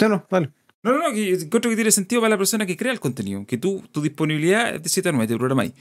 No, 0.00 0.08
no, 0.08 0.26
vale. 0.30 0.50
No, 0.82 0.92
no, 0.92 0.98
no, 0.98 1.14
que 1.14 1.32
encuentro 1.32 1.70
que 1.70 1.76
tiene 1.76 1.92
sentido 1.92 2.20
para 2.20 2.30
la 2.30 2.38
persona 2.38 2.66
que 2.66 2.76
crea 2.76 2.92
el 2.92 3.00
contenido, 3.00 3.46
que 3.46 3.56
tú, 3.56 3.84
tu 3.92 4.02
disponibilidad 4.02 4.74
es 4.74 4.82
de 4.82 4.88
7 4.88 5.10
a 5.10 5.12
9, 5.12 5.28
te 5.28 5.38
programáis. 5.38 5.72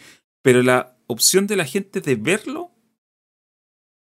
Pero 0.44 0.62
la 0.62 0.96
opción 1.08 1.48
de 1.48 1.56
la 1.56 1.66
gente 1.66 2.02
de 2.02 2.16
verlo, 2.16 2.72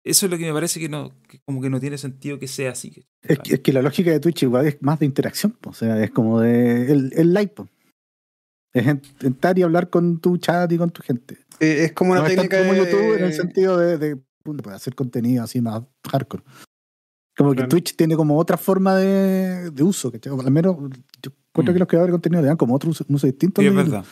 eso 0.04 0.26
es 0.26 0.32
lo 0.32 0.36
que 0.36 0.46
me 0.46 0.52
parece 0.52 0.78
que 0.78 0.88
no, 0.88 1.12
como 1.46 1.62
que 1.62 1.70
no 1.70 1.80
tiene 1.80 1.96
sentido 1.96 2.38
que 2.38 2.48
sea 2.48 2.72
así. 2.72 3.06
Es 3.22 3.38
que, 3.38 3.54
es 3.54 3.60
que, 3.60 3.72
la 3.72 3.82
lógica 3.82 4.10
de 4.10 4.20
Twitch 4.20 4.42
igual 4.42 4.66
es 4.66 4.82
más 4.82 4.98
de 4.98 5.06
interacción, 5.06 5.56
o 5.64 5.72
sea, 5.72 6.02
es 6.02 6.10
como 6.10 6.40
de 6.40 6.92
el, 6.92 7.12
el 7.16 7.32
live. 7.32 7.54
Es 8.72 8.86
entrar 9.22 9.58
y 9.58 9.62
hablar 9.62 9.90
con 9.90 10.20
tu 10.20 10.36
chat 10.38 10.70
y 10.70 10.78
con 10.78 10.90
tu 10.90 11.02
gente. 11.02 11.38
Eh, 11.58 11.84
es 11.84 11.92
como 11.92 12.12
una 12.12 12.24
técnica 12.24 12.58
como 12.58 12.74
YouTube 12.74 13.18
en 13.18 13.24
el 13.24 13.32
sentido 13.32 13.76
de, 13.76 13.98
de, 13.98 14.18
hacer 14.72 14.94
contenido 14.94 15.44
así 15.44 15.60
más 15.60 15.82
hardcore. 16.10 16.42
Como 17.36 17.54
que 17.54 17.64
Twitch 17.64 17.96
tiene 17.96 18.16
como 18.16 18.38
otra 18.38 18.56
forma 18.56 18.96
de, 18.96 19.70
de 19.70 19.82
uso, 19.82 20.12
que 20.12 20.20
al 20.28 20.50
menos 20.50 20.76
yo 21.22 21.32
encuentro 21.50 21.72
mm. 21.72 21.74
que 21.74 21.78
los 21.78 21.88
creadores 21.88 22.10
de 22.10 22.14
contenido 22.14 22.42
le 22.42 22.48
dan 22.48 22.56
como 22.56 22.74
otro 22.74 22.90
uso, 22.90 23.04
distinto. 23.26 23.60
Sí, 23.60 23.66
es 23.66 23.74
verdad. 23.74 24.04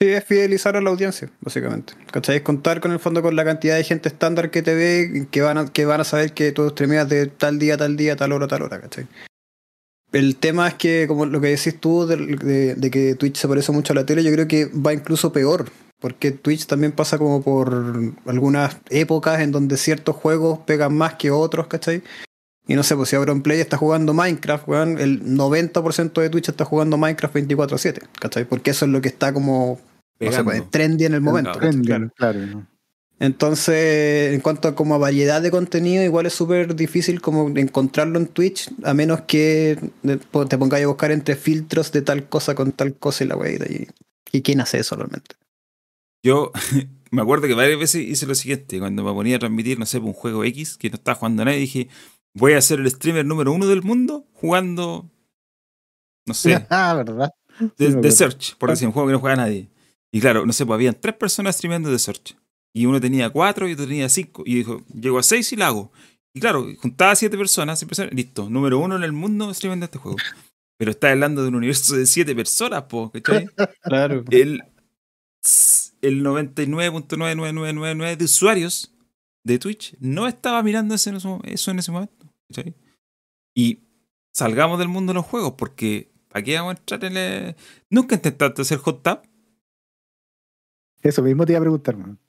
Sí, 0.00 0.08
es 0.08 0.24
fidelizar 0.24 0.76
a 0.76 0.80
la 0.80 0.90
audiencia, 0.90 1.30
básicamente. 1.40 1.94
¿Cachai? 2.10 2.36
Es 2.36 2.42
contar 2.42 2.80
con 2.80 2.92
el 2.92 3.00
fondo 3.00 3.20
con 3.20 3.34
la 3.36 3.44
cantidad 3.44 3.76
de 3.76 3.84
gente 3.84 4.08
estándar 4.08 4.50
que 4.50 4.62
te 4.62 4.74
ve, 4.74 5.26
que 5.30 5.42
van 5.42 5.58
a, 5.58 5.66
que 5.66 5.84
van 5.84 6.00
a 6.00 6.04
saber 6.04 6.32
que 6.32 6.52
tú 6.52 6.68
streameas 6.70 7.08
de 7.08 7.26
tal 7.26 7.58
día, 7.58 7.76
tal 7.76 7.96
día, 7.96 8.16
tal 8.16 8.32
hora, 8.32 8.46
tal 8.46 8.62
hora, 8.62 8.80
¿cachai? 8.80 9.06
El 10.12 10.36
tema 10.36 10.68
es 10.68 10.74
que, 10.74 11.06
como 11.06 11.26
lo 11.26 11.40
que 11.40 11.48
decís 11.48 11.78
tú, 11.78 12.06
de, 12.06 12.90
que 12.90 13.14
Twitch 13.14 13.36
se 13.36 13.48
parece 13.48 13.72
mucho 13.72 13.92
a 13.92 13.96
la 13.96 14.06
tele, 14.06 14.24
yo 14.24 14.32
creo 14.32 14.48
que 14.48 14.66
va 14.66 14.92
incluso 14.92 15.32
peor. 15.32 15.70
Porque 16.00 16.30
Twitch 16.30 16.66
también 16.66 16.92
pasa 16.92 17.18
como 17.18 17.42
por 17.42 18.14
algunas 18.26 18.76
épocas 18.88 19.40
en 19.40 19.50
donde 19.50 19.76
ciertos 19.76 20.14
juegos 20.14 20.60
pegan 20.60 20.94
más 20.94 21.14
que 21.14 21.32
otros, 21.32 21.66
¿cachai? 21.66 22.02
Y 22.68 22.74
no 22.74 22.84
sé, 22.84 22.94
pues 22.94 23.08
si 23.08 23.16
Play 23.42 23.60
está 23.60 23.76
jugando 23.76 24.14
Minecraft, 24.14 24.68
weón, 24.68 24.98
el 24.98 25.24
90% 25.24 26.20
de 26.20 26.30
Twitch 26.30 26.50
está 26.50 26.64
jugando 26.64 26.98
Minecraft 26.98 27.34
24-7, 27.34 28.02
¿cachai? 28.20 28.44
Porque 28.44 28.70
eso 28.70 28.84
es 28.84 28.92
lo 28.92 29.00
que 29.00 29.08
está 29.08 29.32
como 29.32 29.80
no 30.20 30.32
sé, 30.32 30.44
pues, 30.44 30.70
trendy 30.70 31.04
en 31.04 31.14
el 31.14 31.20
momento. 31.20 31.58
claro. 32.14 32.66
Entonces, 33.20 34.32
en 34.32 34.40
cuanto 34.40 34.68
a 34.68 34.74
como 34.76 34.98
variedad 34.98 35.42
de 35.42 35.50
contenido, 35.50 36.04
igual 36.04 36.26
es 36.26 36.34
súper 36.34 36.76
difícil 36.76 37.20
como 37.20 37.48
encontrarlo 37.58 38.18
en 38.18 38.28
Twitch, 38.28 38.70
a 38.84 38.94
menos 38.94 39.22
que 39.22 39.76
te 40.02 40.58
pongas 40.58 40.82
a 40.82 40.86
buscar 40.86 41.10
entre 41.10 41.34
filtros 41.34 41.90
de 41.90 42.02
tal 42.02 42.28
cosa 42.28 42.54
con 42.54 42.70
tal 42.72 42.94
cosa 42.94 43.24
y 43.24 43.26
la 43.26 43.36
wey. 43.36 43.56
Y, 43.68 43.88
¿Y 44.38 44.42
quién 44.42 44.60
hace 44.60 44.78
eso 44.78 44.94
realmente? 44.94 45.34
Yo 46.22 46.52
me 47.10 47.22
acuerdo 47.22 47.46
que 47.48 47.54
varias 47.54 47.78
veces 47.78 48.02
hice 48.02 48.26
lo 48.26 48.34
siguiente, 48.34 48.78
cuando 48.78 49.02
me 49.02 49.12
ponía 49.12 49.36
a 49.36 49.40
transmitir, 49.40 49.78
no 49.78 49.86
sé, 49.86 49.98
un 49.98 50.12
juego 50.12 50.44
X 50.44 50.76
que 50.76 50.90
no 50.90 50.96
estaba 50.96 51.16
jugando 51.16 51.42
a 51.42 51.46
nadie, 51.46 51.58
dije, 51.58 51.88
voy 52.34 52.52
a 52.52 52.60
ser 52.60 52.80
el 52.80 52.90
streamer 52.90 53.24
número 53.24 53.52
uno 53.52 53.66
del 53.66 53.82
mundo 53.82 54.26
jugando, 54.34 55.10
no 56.26 56.34
sé, 56.34 56.66
ah, 56.70 56.94
¿verdad? 56.94 57.30
De, 57.76 58.12
Search, 58.12 58.56
por 58.56 58.70
decir, 58.70 58.86
un 58.86 58.92
juego 58.92 59.08
que 59.08 59.12
no 59.12 59.18
juega 59.18 59.34
a 59.34 59.46
nadie. 59.46 59.68
Y 60.12 60.20
claro, 60.20 60.46
no 60.46 60.52
sé, 60.52 60.64
pues 60.64 60.76
habían 60.76 60.94
tres 60.94 61.16
personas 61.16 61.56
streamando 61.56 61.90
de 61.90 61.98
Search. 61.98 62.36
Y 62.78 62.86
uno 62.86 63.00
tenía 63.00 63.28
cuatro 63.28 63.68
y 63.68 63.72
otro 63.72 63.88
tenía 63.88 64.08
cinco. 64.08 64.44
Y 64.46 64.54
dijo, 64.54 64.84
llego 64.94 65.18
a 65.18 65.24
seis 65.24 65.52
y 65.52 65.56
la 65.56 65.66
hago. 65.66 65.90
Y 66.32 66.38
claro, 66.38 66.64
juntaba 66.78 67.16
siete 67.16 67.36
personas, 67.36 67.84
personas, 67.84 68.14
listo, 68.14 68.48
número 68.48 68.78
uno 68.78 68.94
en 68.94 69.02
el 69.02 69.10
mundo 69.12 69.52
streamando 69.52 69.86
este 69.86 69.98
juego. 69.98 70.16
Pero 70.76 70.92
está 70.92 71.10
hablando 71.10 71.42
de 71.42 71.48
un 71.48 71.56
universo 71.56 71.96
de 71.96 72.06
siete 72.06 72.36
personas, 72.36 72.84
po, 72.84 73.10
¿cachai? 73.10 73.48
claro. 73.82 74.22
El, 74.30 74.62
el 76.02 76.22
99.99999 76.24 78.16
de 78.16 78.24
usuarios 78.24 78.94
de 79.42 79.58
Twitch 79.58 79.96
no 79.98 80.28
estaba 80.28 80.62
mirando 80.62 80.94
eso 80.94 81.10
en 81.10 81.78
ese 81.80 81.90
momento. 81.90 82.32
¿cachai? 82.46 82.76
Y 83.56 83.88
salgamos 84.32 84.78
del 84.78 84.86
mundo 84.86 85.10
de 85.10 85.14
los 85.14 85.26
juegos, 85.26 85.54
porque 85.58 86.12
¿para 86.28 86.44
qué 86.44 86.54
vamos 86.54 86.76
a 86.76 86.78
entrar 86.78 87.04
en 87.06 87.16
el... 87.16 87.56
¿Nunca 87.90 88.14
intentaste 88.14 88.62
hacer 88.62 88.78
hot 88.78 89.02
tap? 89.02 89.24
Eso 91.02 91.22
mismo 91.22 91.44
te 91.44 91.54
iba 91.54 91.58
a 91.58 91.62
preguntar, 91.62 91.96
man. 91.96 92.20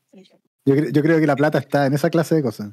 Yo, 0.70 0.76
yo, 0.92 1.02
creo 1.02 1.20
que 1.20 1.28
la 1.28 1.36
plata 1.36 1.58
está 1.58 1.86
en 1.86 1.94
esa 1.94 2.10
clase 2.10 2.36
de 2.36 2.44
cosas. 2.44 2.72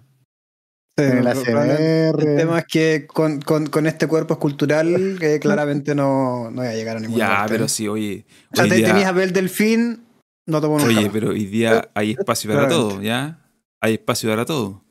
en 0.96 1.18
el, 1.18 1.26
ACR. 1.26 2.20
el 2.20 2.36
tema 2.36 2.58
es 2.58 2.64
que 2.66 3.06
con, 3.06 3.40
con, 3.40 3.66
con 3.66 3.86
este 3.86 4.06
cuerpo 4.06 4.34
escultural 4.34 5.16
que 5.18 5.40
claramente 5.40 5.94
no, 5.94 6.50
no 6.50 6.62
voy 6.62 6.66
a 6.66 6.74
llegar 6.74 6.98
a 6.98 7.00
ningún 7.00 7.18
Ya, 7.18 7.46
pero 7.48 7.68
sí, 7.68 7.88
oye. 7.88 8.26
O 8.52 8.56
sea, 8.56 8.68
te 8.68 8.82
tenías 8.82 9.06
a 9.06 9.12
ver 9.12 9.28
el 9.28 9.32
delfín, 9.32 10.06
no 10.46 10.60
te 10.60 10.66
Oye, 10.66 11.10
pero 11.12 11.30
hoy 11.30 11.46
día 11.46 11.90
hay 11.94 12.12
espacio 12.12 12.52
para 12.52 12.68
todo, 12.68 13.02
¿ya? 13.02 13.40
Hay 13.80 13.94
espacio 13.94 14.30
para 14.30 14.44
todo. 14.44 14.84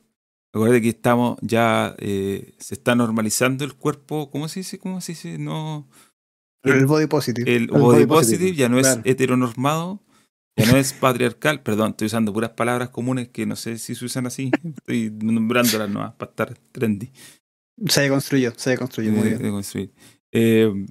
Acuérdate 0.52 0.80
que 0.80 0.88
estamos 0.88 1.36
ya, 1.42 1.94
eh, 1.98 2.54
se 2.58 2.74
está 2.74 2.94
normalizando 2.94 3.64
el 3.64 3.74
cuerpo, 3.74 4.30
¿cómo 4.30 4.48
se 4.48 4.60
dice? 4.60 4.78
¿Cómo 4.78 5.02
se 5.02 5.12
dice? 5.12 5.38
No. 5.38 5.86
El, 6.62 6.86
body 6.86 7.06
positive. 7.06 7.54
El, 7.54 7.66
body, 7.68 8.06
positive, 8.06 8.54
ya 8.54 8.68
no 8.68 8.78
es 8.78 8.98
heteronormado, 9.04 10.00
ya 10.56 10.72
no 10.72 10.78
es 10.78 10.94
patriarcal, 10.94 11.62
perdón, 11.62 11.90
estoy 11.90 12.06
usando 12.06 12.32
puras 12.32 12.50
palabras 12.50 12.88
comunes 12.88 13.28
que 13.28 13.44
no 13.44 13.56
sé 13.56 13.78
si 13.78 13.94
se 13.94 14.04
usan 14.04 14.26
así. 14.26 14.50
Estoy 14.78 15.10
nombrándolas 15.10 15.90
nomás 15.90 16.14
para 16.14 16.30
estar 16.30 16.58
trendy. 16.72 17.10
Se 17.86 18.02
deconstruyó, 18.02 18.52
se 18.56 18.70
deconstruyó 18.70 19.12
muy 19.12 19.28
bien. 19.28 19.90
Eh, 20.32 20.86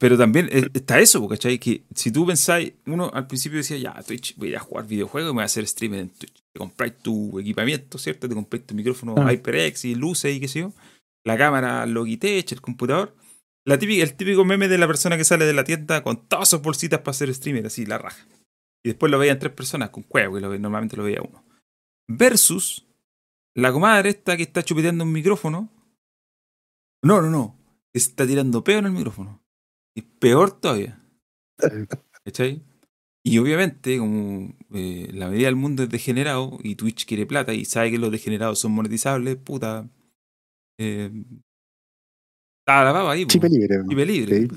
pero 0.00 0.16
también 0.16 0.48
eh, 0.50 0.68
está 0.72 0.98
eso, 1.00 1.26
¿cachai? 1.26 1.58
Que 1.58 1.84
si 1.94 2.10
tú 2.10 2.26
pensáis, 2.26 2.72
uno 2.86 3.10
al 3.12 3.26
principio 3.26 3.58
decía, 3.58 3.78
ya, 3.78 4.02
Twitch, 4.02 4.36
voy 4.36 4.54
a 4.54 4.60
jugar 4.60 4.86
videojuegos 4.86 5.30
y 5.30 5.32
me 5.32 5.36
voy 5.36 5.42
a 5.42 5.46
hacer 5.46 5.66
streamer 5.66 6.00
en 6.00 6.10
Twitch. 6.10 6.42
Te 6.52 6.58
compráis 6.58 6.98
tu 7.02 7.38
equipamiento, 7.38 7.98
¿cierto? 7.98 8.28
Te 8.28 8.34
compráis 8.34 8.66
tu 8.66 8.74
micrófono 8.74 9.14
ah. 9.16 9.30
HyperX 9.30 9.84
y 9.84 9.94
luces 9.94 10.36
y 10.36 10.40
qué 10.40 10.48
sé 10.48 10.60
yo. 10.60 10.72
La 11.24 11.36
cámara 11.36 11.84
Logitech, 11.86 12.52
el 12.52 12.60
computador. 12.60 13.14
La 13.66 13.78
típica, 13.78 14.02
el 14.02 14.14
típico 14.14 14.44
meme 14.44 14.68
de 14.68 14.78
la 14.78 14.86
persona 14.86 15.16
que 15.16 15.24
sale 15.24 15.44
de 15.44 15.52
la 15.52 15.64
tienda 15.64 16.02
con 16.02 16.26
todas 16.28 16.48
sus 16.48 16.62
bolsitas 16.62 17.00
para 17.00 17.10
hacer 17.10 17.34
streamer, 17.34 17.66
así, 17.66 17.84
la 17.84 17.98
raja. 17.98 18.26
Y 18.82 18.90
después 18.90 19.10
lo 19.10 19.18
veían 19.18 19.38
tres 19.38 19.52
personas 19.52 19.90
con 19.90 20.02
cuevo, 20.02 20.36
que 20.36 20.58
normalmente 20.58 20.96
lo 20.96 21.04
veía 21.04 21.22
uno. 21.22 21.44
Versus 22.08 22.86
la 23.54 23.72
comadre 23.72 24.10
esta 24.10 24.36
que 24.36 24.42
está 24.42 24.62
chupeteando 24.62 25.04
un 25.04 25.12
micrófono. 25.12 25.70
No, 27.02 27.20
no, 27.20 27.30
no. 27.30 27.56
Está 27.92 28.26
tirando 28.26 28.64
peo 28.64 28.78
en 28.78 28.86
el 28.86 28.92
micrófono. 28.92 29.42
Y 29.94 30.02
peor 30.02 30.52
todavía. 30.60 31.02
¿Cachai? 32.24 32.62
Y 33.22 33.38
obviamente, 33.38 33.98
como 33.98 34.54
eh, 34.72 35.10
la 35.12 35.28
medida 35.28 35.46
del 35.46 35.56
mundo 35.56 35.82
es 35.82 35.90
degenerado 35.90 36.58
y 36.62 36.76
Twitch 36.76 37.04
quiere 37.04 37.26
plata 37.26 37.52
y 37.52 37.64
sabe 37.66 37.90
que 37.90 37.98
los 37.98 38.10
degenerados 38.10 38.58
son 38.58 38.72
monetizables, 38.72 39.36
puta. 39.36 39.90
Eh, 40.78 41.10
está 42.60 42.84
la 42.84 42.92
papa 42.92 43.12
ahí. 43.12 43.26
Chipe 43.26 43.48
libre. 43.48 43.82
Chipe 43.88 44.06
libre. 44.06 44.48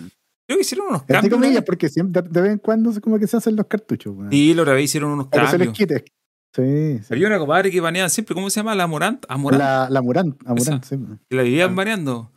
Creo 0.46 0.58
que 0.58 0.62
hicieron 0.62 0.88
unos 0.88 1.04
cambios. 1.04 1.64
Porque 1.66 1.89
siempre, 1.89 2.22
de 2.22 2.41
vez 2.41 2.52
en 2.52 2.58
cuando 2.58 2.91
como 3.02 3.18
que 3.18 3.28
se 3.28 3.38
hacen 3.38 3.56
los 3.56 3.68
cartuchos. 3.68 4.16
Sí, 4.30 4.54
lo 4.54 4.66
vez 4.66 4.84
hicieron 4.84 5.12
unos 5.12 5.28
Pero 5.28 5.46
cambios. 5.46 5.52
Se 5.52 5.58
les 5.66 5.78
quite. 5.78 6.06
Sí, 6.56 7.00
sí. 7.00 7.14
Había 7.14 7.28
una 7.28 7.39
compadre 7.39 7.72
que 7.72 7.82
baneaban 7.82 8.10
siempre, 8.10 8.36
¿cómo 8.36 8.50
se 8.50 8.60
llama? 8.60 8.76
La 8.76 8.86
Morant. 8.86 9.26
La, 9.28 9.88
la 9.89 10.02
Morant, 10.02 10.38
sí. 10.84 10.98
Que 11.30 11.36
la 11.36 11.44
vivían 11.44 11.72
ah. 11.72 11.76
baneando. 11.76 12.32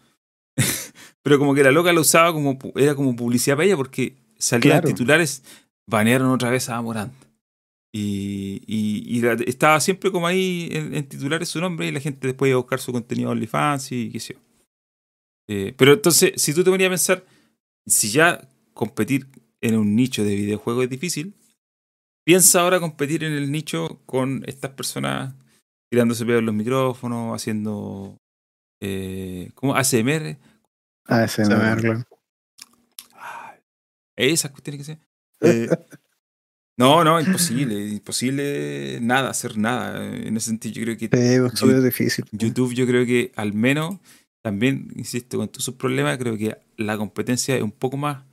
Pero 1.22 1.38
como 1.38 1.54
que 1.54 1.62
la 1.62 1.72
loca 1.72 1.92
la 1.92 2.00
usaba 2.00 2.32
como, 2.32 2.56
era 2.76 2.94
como 2.94 3.14
publicidad 3.16 3.56
para 3.56 3.66
ella 3.66 3.76
porque 3.76 4.16
salían 4.38 4.82
titulares, 4.84 5.42
banearon 5.86 6.30
otra 6.30 6.50
vez 6.50 6.68
a 6.68 6.80
Morant. 6.80 7.12
Y, 7.92 8.62
y, 8.66 9.26
estaba 9.46 9.80
siempre 9.80 10.12
como 10.12 10.26
ahí 10.26 10.68
en, 10.70 11.08
titulares 11.08 11.48
su 11.48 11.60
nombre 11.60 11.86
y 11.86 11.92
la 11.92 12.00
gente 12.00 12.26
después 12.26 12.50
iba 12.50 12.56
a 12.56 12.60
buscar 12.60 12.78
su 12.78 12.92
contenido 12.92 13.30
OnlyFans 13.30 13.90
y 13.92 14.10
qué 14.10 14.20
sé 14.20 14.34
yo. 14.34 14.40
Eh, 15.48 15.74
pero 15.76 15.94
entonces, 15.94 16.32
si 16.36 16.52
tú 16.52 16.62
te 16.62 16.70
venías 16.70 16.88
a 16.88 16.90
pensar, 16.90 17.24
si 17.86 18.10
ya 18.10 18.50
competir 18.74 19.28
en 19.60 19.76
un 19.76 19.94
nicho 19.94 20.24
de 20.24 20.34
videojuegos 20.34 20.84
es 20.84 20.90
difícil, 20.90 21.34
piensa 22.24 22.60
ahora 22.60 22.80
competir 22.80 23.24
en 23.24 23.32
el 23.32 23.50
nicho 23.50 24.00
con 24.06 24.42
estas 24.46 24.72
personas 24.72 25.34
tirándose 25.90 26.26
peor 26.26 26.40
en 26.40 26.46
los 26.46 26.54
micrófonos, 26.54 27.34
haciendo 27.34 28.18
eh, 28.80 29.50
¿cómo? 29.54 29.74
ASMR. 29.74 30.38
ASMR, 31.06 31.80
claro. 31.80 32.04
Esas 34.16 34.50
cuestiones 34.50 34.80
que 34.80 34.84
se. 34.84 35.00
Eh, 35.40 35.68
no, 36.78 37.04
no, 37.04 37.20
imposible, 37.20 37.86
imposible 37.88 38.98
nada, 39.00 39.30
hacer 39.30 39.58
nada. 39.58 40.04
En 40.04 40.36
ese 40.36 40.46
sentido, 40.46 40.74
yo 40.74 40.82
creo 40.82 40.96
que. 40.96 41.08
es 41.76 41.84
difícil. 41.84 42.24
YouTube, 42.32 42.74
yo 42.74 42.86
creo 42.86 43.04
que 43.04 43.32
al 43.36 43.52
menos, 43.52 43.98
también, 44.46 44.92
insisto, 44.94 45.38
con 45.38 45.48
todos 45.48 45.64
sus 45.64 45.74
problemas, 45.74 46.18
creo 46.18 46.38
que 46.38 46.56
la 46.76 46.96
competencia 46.96 47.56
es 47.56 47.64
un 47.64 47.72
poco 47.72 47.96
más. 47.96 48.24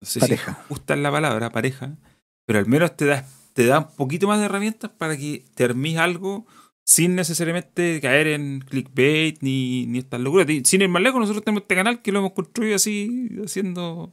No 0.00 0.08
sé 0.08 0.18
pareja. 0.18 0.54
si 0.54 0.68
justa 0.68 0.96
la 0.96 1.12
palabra, 1.12 1.50
pareja, 1.50 1.96
pero 2.44 2.58
al 2.58 2.66
menos 2.66 2.96
te 2.96 3.06
da, 3.06 3.24
te 3.52 3.64
da 3.64 3.78
un 3.78 3.94
poquito 3.94 4.26
más 4.26 4.40
de 4.40 4.46
herramientas 4.46 4.90
para 4.90 5.16
que 5.16 5.44
te 5.54 5.62
algo 5.98 6.48
sin 6.84 7.14
necesariamente 7.14 8.00
caer 8.00 8.26
en 8.26 8.58
clickbait 8.58 9.40
ni, 9.40 9.86
ni 9.86 9.98
estas 9.98 10.20
locuras. 10.20 10.48
Sin 10.64 10.82
ir 10.82 10.88
más 10.88 11.00
lejos, 11.00 11.20
nosotros 11.20 11.44
tenemos 11.44 11.62
este 11.62 11.76
canal 11.76 12.02
que 12.02 12.10
lo 12.10 12.18
hemos 12.18 12.32
construido 12.32 12.74
así, 12.74 13.28
haciendo 13.44 14.12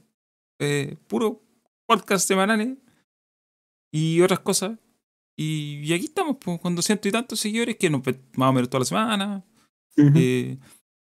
eh, 0.60 0.98
puro 1.08 1.42
podcast 1.88 2.28
semanales 2.28 2.78
y 3.92 4.22
otras 4.22 4.42
cosas. 4.42 4.78
Y, 5.36 5.92
aquí 5.94 6.06
estamos 6.06 6.38
pues, 6.40 6.62
con 6.62 6.76
doscientos 6.76 7.10
y 7.10 7.12
tantos 7.12 7.40
seguidores 7.40 7.78
que 7.78 7.90
nos 7.90 8.04
más 8.36 8.50
o 8.52 8.54
menos 8.54 8.70
toda 8.70 8.82
la 8.82 8.86
semana. 8.86 9.46
Eh, 10.16 10.58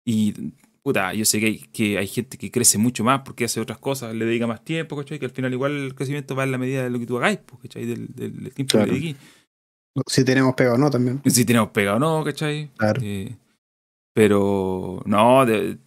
y 0.05 0.53
puta, 0.83 1.15
yo 1.15 1.25
sé 1.25 1.41
que 1.41 1.47
hay, 1.47 1.59
que 1.59 1.99
hay 1.99 2.07
gente 2.07 2.37
que 2.37 2.51
crece 2.51 2.79
mucho 2.79 3.05
más 3.05 3.23
porque 3.25 3.45
hace 3.45 3.61
otras 3.61 3.79
cosas, 3.79 4.15
le 4.15 4.25
dedica 4.25 4.47
más 4.47 4.65
tiempo, 4.65 4.97
¿cachai? 4.97 5.19
Que 5.19 5.27
al 5.27 5.33
final 5.33 5.53
igual 5.53 5.73
el 5.73 5.95
crecimiento 5.95 6.37
va 6.37 6.45
en 6.45 6.53
la 6.53 6.59
medida 6.59 6.85
de 6.85 6.91
lo 6.91 6.99
que 6.99 7.07
tú 7.07 7.17
hagáis, 7.17 7.39
pues, 7.39 7.63
¿cachai? 7.63 7.87
Del, 7.87 8.09
del, 8.15 8.53
tiempo 8.53 8.79
que 8.79 8.87
le 8.87 8.93
dediquís. 8.93 9.17
Si 10.07 10.25
tenemos 10.25 10.55
pegado 10.55 10.77
o 10.77 10.79
no 10.79 10.91
también. 10.91 11.23
Si 11.25 11.45
tenemos 11.45 11.71
pegado 11.71 11.97
o 11.97 12.01
no, 12.01 12.25
¿cachai? 12.25 12.71
Claro. 12.77 13.01
Eh, 13.03 13.37
pero 14.13 15.03
no, 15.07 15.47
de, 15.47 15.79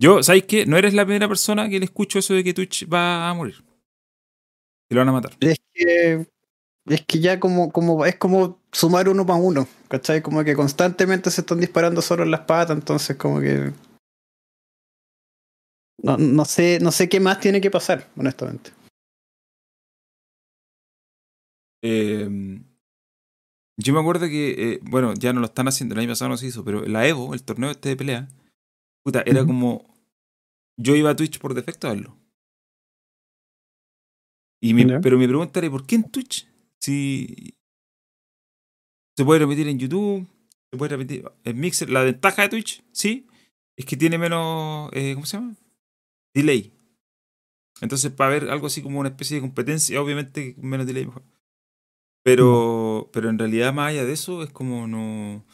yo, 0.00 0.22
¿sabes 0.22 0.44
qué? 0.44 0.64
No 0.64 0.78
eres 0.78 0.94
la 0.94 1.04
primera 1.04 1.28
persona 1.28 1.68
que 1.68 1.78
le 1.78 1.84
escucho 1.84 2.18
eso 2.18 2.32
de 2.32 2.42
que 2.42 2.54
Twitch 2.54 2.88
va 2.90 3.28
a 3.28 3.34
morir. 3.34 3.62
Que 4.88 4.94
lo 4.94 5.02
van 5.02 5.10
a 5.10 5.12
matar. 5.12 5.36
Es 5.40 5.60
que, 5.74 6.26
es 6.86 7.02
que 7.02 7.20
ya 7.20 7.38
como, 7.38 7.70
como, 7.70 8.06
es 8.06 8.16
como 8.16 8.59
sumar 8.72 9.08
uno 9.08 9.24
más 9.24 9.38
uno, 9.40 9.66
¿cachai? 9.88 10.22
Como 10.22 10.44
que 10.44 10.54
constantemente 10.54 11.30
se 11.30 11.40
están 11.40 11.60
disparando 11.60 12.02
solo 12.02 12.22
en 12.22 12.30
las 12.30 12.40
patas, 12.40 12.76
entonces 12.76 13.16
como 13.16 13.40
que... 13.40 13.72
No, 16.02 16.16
no, 16.16 16.44
sé, 16.44 16.78
no 16.80 16.92
sé 16.92 17.08
qué 17.08 17.20
más 17.20 17.40
tiene 17.40 17.60
que 17.60 17.70
pasar, 17.70 18.08
honestamente. 18.16 18.70
Em, 21.82 22.64
yo 23.76 23.92
me 23.92 24.00
acuerdo 24.00 24.26
que, 24.26 24.74
eh, 24.74 24.80
bueno, 24.82 25.12
ya 25.14 25.32
no 25.32 25.40
lo 25.40 25.46
están 25.46 25.68
haciendo, 25.68 25.94
el 25.94 26.00
año 26.00 26.10
pasado 26.10 26.30
no 26.30 26.36
se 26.36 26.46
hizo, 26.46 26.64
pero 26.64 26.86
la 26.86 27.06
Evo, 27.06 27.34
el 27.34 27.42
torneo 27.42 27.70
este 27.70 27.90
de 27.90 27.96
pelea, 27.96 28.28
puta, 29.02 29.22
era 29.26 29.44
como 29.44 29.90
yo 30.78 30.96
iba 30.96 31.10
a 31.10 31.16
Twitch 31.16 31.38
por 31.38 31.52
defecto 31.52 31.86
a 31.86 31.90
verlo. 31.90 32.16
Y 34.62 34.74
Pero 34.74 35.18
mi 35.18 35.26
pregunta 35.26 35.58
era, 35.58 35.70
¿por 35.70 35.86
qué 35.86 35.96
en 35.96 36.10
Twitch? 36.10 36.46
Si 36.78 37.54
se 39.20 39.24
puede 39.26 39.40
repetir 39.40 39.68
en 39.68 39.78
YouTube, 39.78 40.26
se 40.70 40.78
puede 40.78 40.96
repetir 40.96 41.30
en 41.44 41.60
Mixer. 41.60 41.90
La 41.90 42.02
ventaja 42.02 42.40
de 42.40 42.48
Twitch, 42.48 42.82
sí, 42.90 43.26
es 43.76 43.84
que 43.84 43.94
tiene 43.94 44.16
menos, 44.16 44.88
eh, 44.94 45.12
¿cómo 45.12 45.26
se 45.26 45.36
llama? 45.36 45.56
Delay. 46.34 46.72
Entonces, 47.82 48.10
para 48.12 48.30
ver 48.30 48.48
algo 48.48 48.68
así 48.68 48.80
como 48.80 48.98
una 48.98 49.10
especie 49.10 49.34
de 49.34 49.42
competencia, 49.42 50.00
obviamente 50.00 50.54
menos 50.56 50.86
delay 50.86 51.04
mejor. 51.04 51.22
Pero, 52.24 53.10
pero 53.12 53.28
en 53.28 53.38
realidad, 53.38 53.74
más 53.74 53.90
allá 53.90 54.06
de 54.06 54.12
eso, 54.14 54.42
es 54.42 54.48
como 54.52 54.86
no. 54.86 55.44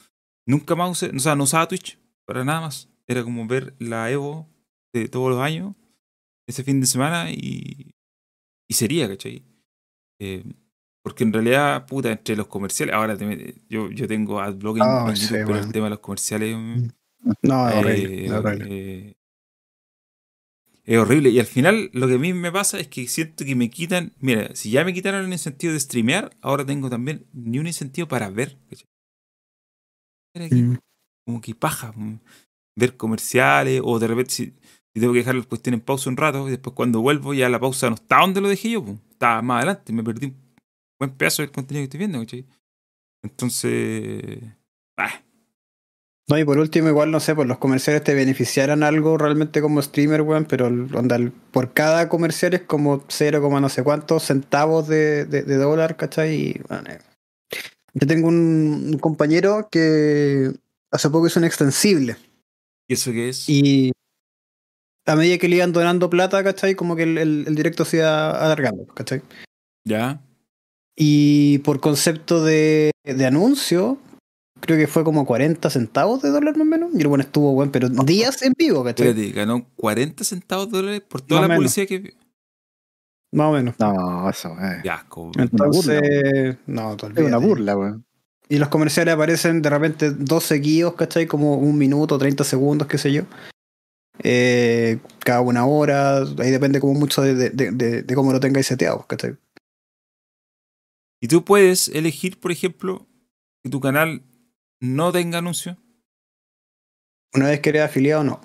Nunca 0.47 0.77
más 0.77 0.93
usé, 0.93 1.11
o 1.11 1.19
sea, 1.19 1.35
no 1.35 1.43
usaba 1.43 1.67
Twitch 1.67 1.99
para 2.25 2.45
nada 2.45 2.61
más. 2.61 2.89
Era 3.09 3.25
como 3.25 3.49
ver 3.49 3.75
la 3.81 4.12
Evo 4.12 4.49
de 4.93 5.09
todos 5.09 5.29
los 5.29 5.41
años, 5.41 5.75
ese 6.47 6.62
fin 6.62 6.81
de 6.81 6.87
semana, 6.87 7.33
y, 7.33 7.97
y 8.69 8.75
sería, 8.75 9.09
¿cachai? 9.09 9.43
Eh, 10.21 10.45
porque 11.07 11.23
en 11.23 11.33
realidad, 11.33 11.87
puta, 11.87 12.11
entre 12.11 12.35
los 12.35 12.49
comerciales, 12.49 12.93
ahora 12.93 13.17
yo, 13.69 13.89
yo 13.93 14.09
tengo 14.09 14.41
adblogging 14.41 14.83
oh, 14.83 15.07
pero 15.31 15.57
el 15.57 15.71
tema 15.71 15.87
de 15.87 15.91
los 15.91 16.01
comerciales. 16.01 16.57
Mm, 16.57 16.89
no, 17.43 17.69
es 17.69 17.75
horrible. 17.77 18.27
Eh, 18.69 19.17
es 20.83 20.99
horrible. 20.99 21.31
Y 21.31 21.39
al 21.39 21.47
final, 21.47 21.91
lo 21.93 22.09
que 22.09 22.15
a 22.15 22.19
mí 22.19 22.33
me 22.35 22.51
pasa 22.51 22.81
es 22.81 22.89
que 22.89 23.07
siento 23.07 23.45
que 23.45 23.55
me 23.55 23.71
quitan. 23.71 24.15
Mira, 24.19 24.53
si 24.57 24.73
ya 24.73 24.85
me 24.85 24.93
quitaron 24.93 25.25
el 25.25 25.33
incentivo 25.33 25.73
de 25.73 25.79
streamear, 25.79 26.35
ahora 26.41 26.67
tengo 26.67 26.91
también 26.91 27.25
ni 27.33 27.61
un 27.61 27.69
incentivo 27.69 28.09
para 28.09 28.29
ver. 28.29 28.59
Mm. 30.35 30.75
Como 31.25 31.41
que 31.41 31.55
paja. 31.55 31.93
Mm, 31.95 32.19
ver 32.75 32.97
comerciales, 32.97 33.81
o 33.85 34.01
de 34.01 34.09
repente, 34.09 34.33
si, 34.33 34.55
tengo 34.93 35.13
que 35.13 35.21
dejar 35.21 35.37
las 35.37 35.47
cuestiones 35.47 35.79
en 35.79 35.85
pausa 35.85 36.11
un 36.11 36.17
rato 36.17 36.49
y 36.49 36.51
después 36.51 36.75
cuando 36.75 37.01
vuelvo 37.01 37.33
ya 37.33 37.49
la 37.49 37.61
pausa 37.61 37.91
no 37.91 37.95
está 37.95 38.19
donde 38.23 38.41
lo 38.41 38.49
dejé 38.49 38.71
yo, 38.71 38.85
pues. 38.85 38.99
está 39.13 39.41
más 39.41 39.59
adelante, 39.59 39.93
me 39.93 40.03
perdí 40.03 40.27
un 40.27 40.45
buen 40.99 41.16
pedazo 41.16 41.42
del 41.42 41.53
contenido 41.53 41.82
que 41.82 41.84
estoy 41.84 41.99
viendo, 41.99 42.18
¿cachai? 42.20 42.47
Entonces. 43.22 44.40
No, 46.28 46.36
y 46.36 46.44
por 46.44 46.59
último, 46.59 46.88
igual 46.88 47.12
no 47.12 47.20
sé, 47.20 47.36
pues 47.36 47.47
los 47.47 47.59
comerciales 47.59 48.03
te 48.03 48.14
beneficiaran 48.14 48.82
algo 48.82 49.16
realmente 49.16 49.61
como 49.61 49.80
streamer, 49.80 50.22
weón, 50.22 50.44
pero 50.44 50.66
onda, 50.66 51.18
por 51.53 51.72
cada 51.72 52.09
comercial 52.09 52.55
es 52.55 52.62
como 52.62 53.05
0, 53.07 53.61
no 53.61 53.68
sé 53.68 53.84
cuántos 53.84 54.24
centavos 54.24 54.88
de, 54.88 55.24
de, 55.24 55.57
dólar, 55.57 55.97
¿cachai? 55.97 56.34
Y, 56.34 56.61
bueno, 56.68 56.90
eh. 56.90 56.99
Yo 57.94 58.07
tengo 58.09 58.26
un, 58.28 58.99
compañero 59.01 59.68
que 59.70 60.51
hace 60.90 61.11
poco 61.11 61.28
hizo 61.28 61.38
un 61.38 61.47
extensible. 61.47 62.16
¿Y 62.88 62.94
eso 62.94 63.12
qué 63.12 63.28
es? 63.28 63.49
Y 63.49 63.92
a 65.07 65.14
medida 65.14 65.38
que 65.38 65.49
le 65.49 65.57
iban 65.57 65.72
donando 65.72 66.11
plata, 66.11 66.42
¿cachai? 66.42 66.74
Como 66.74 66.97
que 66.97 67.05
el, 67.05 67.18
el, 67.18 67.55
directo 67.55 67.84
se 67.84 67.99
iba 67.99 68.30
alargando, 68.32 68.84
¿cachai? 68.88 69.22
Ya. 69.84 70.20
Y 70.97 71.59
por 71.59 71.80
concepto 71.80 72.42
de, 72.42 72.90
de 73.05 73.26
anuncio, 73.26 73.99
creo 74.61 74.78
que 74.78 74.86
fue 74.86 75.05
como 75.05 75.26
40 75.26 75.68
centavos 75.68 76.22
de 76.22 76.30
dólar 76.30 76.57
más 76.57 76.66
o 76.66 76.70
menos. 76.70 76.90
Y 76.94 77.03
el 77.03 77.09
bueno 77.09 77.22
estuvo 77.22 77.53
bueno, 77.53 77.70
pero 77.70 77.88
días 77.88 78.42
en 78.42 78.55
vivo, 78.57 78.82
¿cachai? 78.82 79.09
Espérate, 79.09 79.32
ganó 79.32 79.66
40 79.76 80.24
centavos 80.24 80.70
de 80.70 80.78
dólares 80.78 81.03
por 81.07 81.20
toda 81.20 81.47
la 81.47 81.57
publicidad 81.57 81.86
que. 81.86 82.14
Más 83.32 83.49
o 83.49 83.53
menos. 83.53 83.74
No, 83.78 84.30
eso 84.30 84.57
es. 84.59 84.82
Ya, 84.82 85.05
como. 85.09 85.32
Entonces, 85.36 86.57
no, 86.66 86.97
Es 86.97 87.22
una 87.22 87.38
burla, 87.38 87.76
weón. 87.76 88.05
Y 88.49 88.59
los 88.59 88.68
comerciales 88.68 89.12
aparecen 89.12 89.61
de 89.61 89.68
repente 89.68 90.12
dos 90.12 90.44
seguidos, 90.44 90.94
¿cachai? 90.94 91.26
Como 91.26 91.57
un 91.57 91.76
minuto, 91.76 92.16
30 92.16 92.44
segundos, 92.44 92.86
qué 92.86 92.97
sé 92.97 93.12
yo 93.12 93.24
eh, 94.22 94.99
cada 95.20 95.40
una 95.40 95.66
hora, 95.66 96.18
ahí 96.38 96.51
depende 96.51 96.80
como 96.80 96.94
mucho 96.94 97.22
de, 97.22 97.51
de, 97.51 97.70
de, 98.03 98.14
cómo 98.14 98.32
lo 98.32 98.40
tengáis 98.40 98.66
seteado, 98.66 99.05
¿cachai? 99.07 99.36
Y 101.27 101.29
tú 101.29 101.45
puedes 101.45 101.89
elegir, 101.89 102.39
por 102.39 102.53
ejemplo, 102.53 103.09
que 103.64 103.68
tu 103.68 103.81
canal 103.81 104.22
no 104.79 105.11
tenga 105.11 105.39
anuncio. 105.39 105.77
Una 107.35 107.49
vez 107.49 107.59
que 107.59 107.70
eres 107.70 107.83
afiliado, 107.83 108.22
no. 108.22 108.41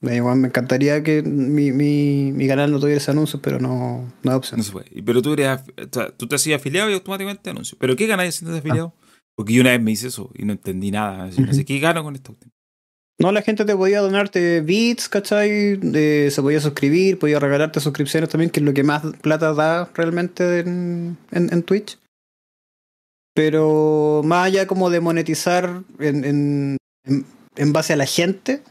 Me 0.00 0.18
encantaría 0.18 1.02
que 1.02 1.20
mi, 1.22 1.72
mi, 1.72 2.30
mi 2.30 2.46
canal 2.46 2.70
no 2.70 2.78
tuviera 2.78 2.98
ese 2.98 3.10
anuncio, 3.10 3.42
pero 3.42 3.58
no, 3.58 4.08
no 4.22 4.30
hay 4.30 4.36
opción. 4.36 4.58
No 4.58 4.62
se 4.62 4.70
puede. 4.70 5.02
Pero 5.02 5.20
tú, 5.20 5.32
eres, 5.32 5.58
tú 6.16 6.28
te 6.28 6.36
hacías 6.36 6.60
afiliado 6.60 6.90
y 6.90 6.94
automáticamente 6.94 7.50
anuncio. 7.50 7.76
¿Pero 7.80 7.96
qué 7.96 8.06
ganas 8.06 8.32
siendo 8.36 8.56
afiliado? 8.56 8.94
Porque 9.34 9.54
yo 9.54 9.62
una 9.62 9.70
vez 9.70 9.82
me 9.82 9.90
hice 9.90 10.06
eso 10.06 10.30
y 10.36 10.44
no 10.44 10.52
entendí 10.52 10.92
nada. 10.92 11.28
No 11.36 11.52
sé 11.52 11.64
qué 11.64 11.80
gano 11.80 12.04
con 12.04 12.14
esto. 12.14 12.36
No, 13.20 13.32
la 13.32 13.42
gente 13.42 13.64
te 13.64 13.74
podía 13.74 14.00
donarte 14.00 14.60
bits, 14.60 15.08
¿cachai? 15.08 15.80
se 15.80 16.40
podía 16.40 16.60
suscribir, 16.60 17.18
podía 17.18 17.40
regalarte 17.40 17.80
suscripciones 17.80 18.28
también, 18.28 18.50
que 18.50 18.60
es 18.60 18.66
lo 18.66 18.72
que 18.72 18.84
más 18.84 19.02
plata 19.20 19.52
da 19.54 19.90
realmente 19.92 20.60
en, 20.60 21.18
en, 21.32 21.62
Twitch. 21.64 21.98
Pero 23.34 24.22
más 24.24 24.46
allá 24.46 24.68
como 24.68 24.88
de 24.88 25.00
monetizar 25.00 25.82
en, 25.98 26.76
en, 27.56 27.72
base 27.72 27.92
a 27.92 27.96
la 27.96 28.06
gente, 28.06 28.62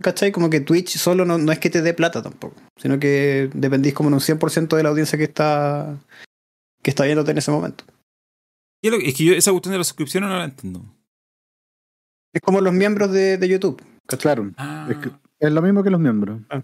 ¿cachai? 0.00 0.32
Como 0.32 0.48
que 0.48 0.60
Twitch 0.60 0.96
solo 0.96 1.26
no, 1.26 1.36
no 1.36 1.52
es 1.52 1.58
que 1.58 1.68
te 1.68 1.82
dé 1.82 1.92
plata 1.92 2.22
tampoco, 2.22 2.56
sino 2.78 2.98
que 2.98 3.50
dependís 3.52 3.92
como 3.92 4.08
en 4.08 4.14
un 4.14 4.20
100% 4.20 4.76
de 4.76 4.82
la 4.82 4.88
audiencia 4.88 5.18
que 5.18 5.24
está, 5.24 5.98
que 6.82 6.88
está 6.88 7.04
viéndote 7.04 7.32
en 7.32 7.38
ese 7.38 7.50
momento. 7.50 7.84
Es 8.80 9.14
que 9.14 9.24
yo 9.24 9.34
esa 9.34 9.50
cuestión 9.50 9.72
de 9.72 9.78
las 9.78 9.88
suscripciones 9.88 10.30
no 10.30 10.38
la 10.38 10.44
entiendo. 10.44 10.97
Es 12.32 12.40
como 12.42 12.60
los 12.60 12.72
miembros 12.72 13.12
de, 13.12 13.38
de 13.38 13.48
YouTube. 13.48 13.82
Claro. 14.16 14.52
Ah. 14.56 14.88
Es, 15.38 15.52
lo 15.52 15.62
mismo 15.62 15.82
que 15.82 15.90
los 15.90 16.00
miembros. 16.00 16.40
Ah. 16.50 16.62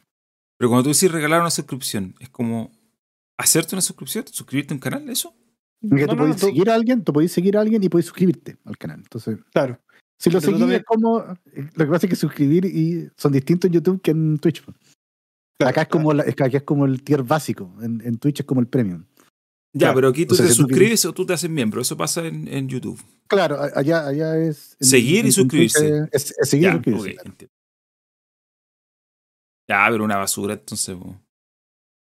Pero 0.56 0.70
cuando 0.70 0.84
tú 0.84 0.88
dices 0.90 1.10
regalar 1.10 1.40
una 1.40 1.50
suscripción, 1.50 2.14
es 2.20 2.30
como 2.30 2.72
hacerte 3.36 3.74
una 3.74 3.82
suscripción, 3.82 4.24
suscribirte 4.26 4.72
a 4.72 4.76
un 4.76 4.80
canal, 4.80 5.08
¿eso? 5.08 5.34
Que 5.90 6.06
tú 6.06 6.16
puedes 6.16 6.40
seguir 6.40 6.70
a 6.70 6.74
alguien, 6.74 7.04
tú 7.04 7.12
puedes 7.12 7.32
seguir 7.32 7.56
a 7.58 7.60
alguien 7.60 7.82
y 7.82 7.88
puedes 7.88 8.06
suscribirte 8.06 8.56
al 8.64 8.78
canal. 8.78 9.00
Entonces, 9.00 9.38
claro. 9.52 9.78
Si 10.18 10.30
lo 10.30 10.40
seguís 10.40 10.62
es 10.70 10.84
como. 10.84 11.18
Lo 11.18 11.84
que 11.84 11.90
pasa 11.90 12.06
es 12.06 12.10
que 12.10 12.16
suscribir 12.16 12.64
y 12.64 13.10
son 13.16 13.32
distintos 13.32 13.68
en 13.68 13.74
YouTube 13.74 14.00
que 14.00 14.12
en 14.12 14.38
Twitch. 14.38 14.64
acá, 15.58 15.82
es 15.82 15.88
como 15.88 16.12
acá 16.12 16.46
es 16.46 16.62
como 16.62 16.86
el 16.86 17.02
tier 17.02 17.22
básico. 17.22 17.74
En, 17.82 18.00
en 18.02 18.16
Twitch 18.16 18.40
es 18.40 18.46
como 18.46 18.60
el 18.60 18.68
premium. 18.68 19.04
Ya, 19.76 19.92
pero 19.92 20.08
aquí 20.08 20.24
tú 20.24 20.36
te 20.36 20.48
suscribes 20.48 21.04
o 21.04 21.12
tú 21.12 21.26
te 21.26 21.32
haces 21.32 21.50
miembro. 21.50 21.80
Eso 21.80 21.96
pasa 21.96 22.24
en, 22.24 22.46
en 22.46 22.68
YouTube. 22.68 23.02
Claro, 23.26 23.58
allá, 23.74 24.06
allá 24.06 24.38
es. 24.38 24.76
seguir 24.80 25.26
y 25.26 25.32
suscribirse. 25.32 26.08
Es, 26.12 26.32
seguir 26.42 26.68
y 26.68 26.72
suscribirse. 26.72 27.48
Ya, 29.68 29.86
pero 29.90 30.04
una 30.04 30.16
basura, 30.16 30.54
entonces. 30.54 30.96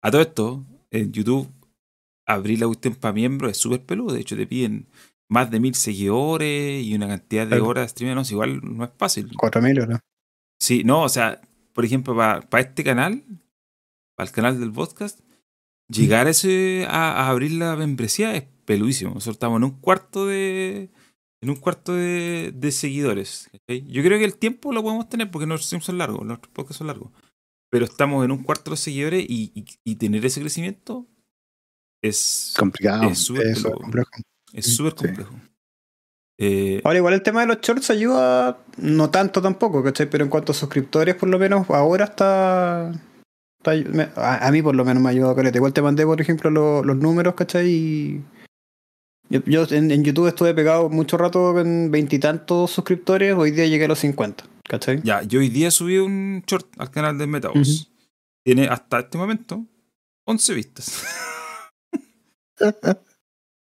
A 0.02 0.10
todo 0.10 0.20
esto, 0.20 0.66
en 0.90 1.12
YouTube, 1.12 1.48
abrir 2.26 2.60
la 2.60 2.66
cuestión 2.66 2.94
para 2.94 3.14
miembro 3.14 3.48
es 3.48 3.56
súper 3.56 3.84
peludo. 3.86 4.14
De 4.14 4.20
hecho, 4.20 4.36
te 4.36 4.46
piden 4.46 4.86
más 5.30 5.50
de 5.50 5.58
mil 5.58 5.74
seguidores 5.74 6.84
y 6.84 6.94
una 6.94 7.08
cantidad 7.08 7.46
de 7.46 7.58
horas 7.60 7.84
de 7.84 7.86
streaming. 7.86 8.16
No, 8.16 8.22
igual 8.28 8.60
no 8.62 8.84
es 8.84 8.90
fácil. 8.98 9.30
Cuatro 9.34 9.62
mil, 9.62 9.76
¿no? 9.88 9.98
Sí, 10.60 10.84
no, 10.84 11.04
o 11.04 11.08
sea, 11.08 11.40
por 11.72 11.86
ejemplo, 11.86 12.14
para, 12.14 12.42
para 12.42 12.64
este 12.64 12.84
canal, 12.84 13.24
para 14.14 14.28
el 14.28 14.34
canal 14.34 14.60
del 14.60 14.72
podcast, 14.72 15.20
Llegar 15.92 16.28
ese, 16.28 16.86
a, 16.88 17.28
abrir 17.28 17.52
la 17.52 17.76
membresía 17.76 18.34
es 18.34 18.44
peludísimo. 18.64 19.14
Nosotros 19.14 19.36
estamos 19.36 19.58
en 19.58 19.64
un 19.64 19.80
cuarto 19.80 20.26
de. 20.26 20.90
En 21.42 21.50
un 21.50 21.56
cuarto 21.56 21.94
de, 21.94 22.52
de 22.54 22.70
seguidores. 22.70 23.50
Yo 23.66 24.02
creo 24.02 24.18
que 24.18 24.24
el 24.24 24.36
tiempo 24.36 24.72
lo 24.72 24.82
podemos 24.82 25.08
tener 25.08 25.30
porque 25.30 25.46
nuestros 25.46 25.66
streams 25.66 25.84
son 25.84 25.98
largos, 25.98 26.24
nuestros 26.24 26.52
podcasts 26.52 26.78
son 26.78 26.86
largos. 26.86 27.10
Pero 27.68 27.84
estamos 27.84 28.24
en 28.24 28.30
un 28.30 28.44
cuarto 28.44 28.70
de 28.70 28.76
seguidores 28.76 29.24
y, 29.28 29.52
y, 29.82 29.96
tener 29.96 30.24
ese 30.24 30.40
crecimiento 30.40 31.08
es 32.00 32.54
complicado. 32.56 33.04
Es 33.10 33.18
súper 33.18 33.60
complejo. 33.60 34.10
Es 34.52 34.76
súper 34.76 34.94
complejo. 34.94 35.34
Eh, 36.38 36.80
ahora, 36.84 36.98
igual 36.98 37.14
el 37.14 37.22
tema 37.22 37.40
de 37.40 37.46
los 37.46 37.60
shorts 37.60 37.90
ayuda, 37.90 38.58
no 38.76 39.10
tanto 39.10 39.40
tampoco, 39.40 39.82
¿cachai? 39.82 40.10
Pero 40.10 40.24
en 40.24 40.30
cuanto 40.30 40.52
a 40.52 40.54
suscriptores, 40.54 41.14
por 41.14 41.28
lo 41.28 41.38
menos 41.38 41.68
ahora 41.70 42.04
está 42.06 42.92
a, 43.64 44.50
mí 44.50 44.62
por 44.62 44.74
lo 44.74 44.84
menos 44.84 45.02
me 45.02 45.08
ha 45.08 45.12
ayudado 45.12 45.36
Caleta. 45.36 45.58
Igual 45.58 45.72
te 45.72 45.82
mandé, 45.82 46.04
por 46.04 46.20
ejemplo, 46.20 46.50
los 46.50 46.96
números, 46.96 47.34
¿cachai? 47.34 47.68
Y 47.68 48.22
yo, 49.46 49.66
en, 49.70 50.04
YouTube 50.04 50.28
estuve 50.28 50.52
pegado 50.54 50.90
mucho 50.90 51.16
rato 51.16 51.54
con 51.54 51.90
veintitantos 51.90 52.70
suscriptores, 52.70 53.34
hoy 53.34 53.50
día 53.50 53.66
llegué 53.66 53.86
a 53.86 53.88
los 53.88 53.98
50, 54.00 54.44
¿cachai? 54.68 55.00
Ya, 55.02 55.22
yo 55.22 55.40
hoy 55.40 55.48
día 55.48 55.70
subí 55.70 55.96
un 55.98 56.42
short 56.46 56.66
al 56.78 56.90
canal 56.90 57.16
de 57.16 57.26
Metaverse. 57.26 57.86
Tiene 58.44 58.66
hasta 58.66 59.00
este 59.00 59.16
momento 59.16 59.64
11 60.26 60.54
vistas. 60.54 61.04
eh, 62.60 62.84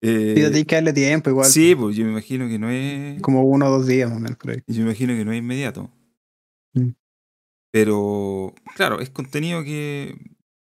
y 0.02 0.34
tienes 0.34 0.66
que 0.66 0.74
darle 0.74 0.92
tiempo 0.92 1.30
igual. 1.30 1.46
Sí, 1.46 1.74
pues 1.76 1.94
yo 1.94 2.04
me 2.04 2.10
imagino 2.10 2.48
que 2.48 2.58
no 2.58 2.68
es... 2.70 3.20
Como 3.22 3.44
uno 3.44 3.66
o 3.66 3.70
dos 3.70 3.86
días 3.86 4.08
más 4.08 4.18
o 4.18 4.20
menos 4.20 4.38
por 4.38 4.50
ahí. 4.50 4.62
Yo 4.66 4.78
me 4.78 4.90
imagino 4.90 5.14
que 5.14 5.24
no 5.24 5.32
es 5.32 5.38
inmediato. 5.38 5.88
Mm. 6.72 6.90
Pero, 7.72 8.54
claro, 8.74 9.00
es 9.00 9.10
contenido 9.10 9.62
que. 9.62 10.14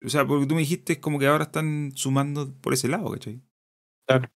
O 0.06 0.10
sea, 0.10 0.26
porque 0.26 0.46
tú 0.46 0.56
me 0.56 0.62
dijiste, 0.62 0.94
es 0.94 1.00
como 1.00 1.20
que 1.20 1.28
ahora 1.28 1.46
están 1.46 1.92
sumando 1.96 2.54
por 2.62 2.74
ese 2.74 2.88
lado, 2.88 3.12
¿cachai? 3.12 3.42
Claro. 4.08 4.30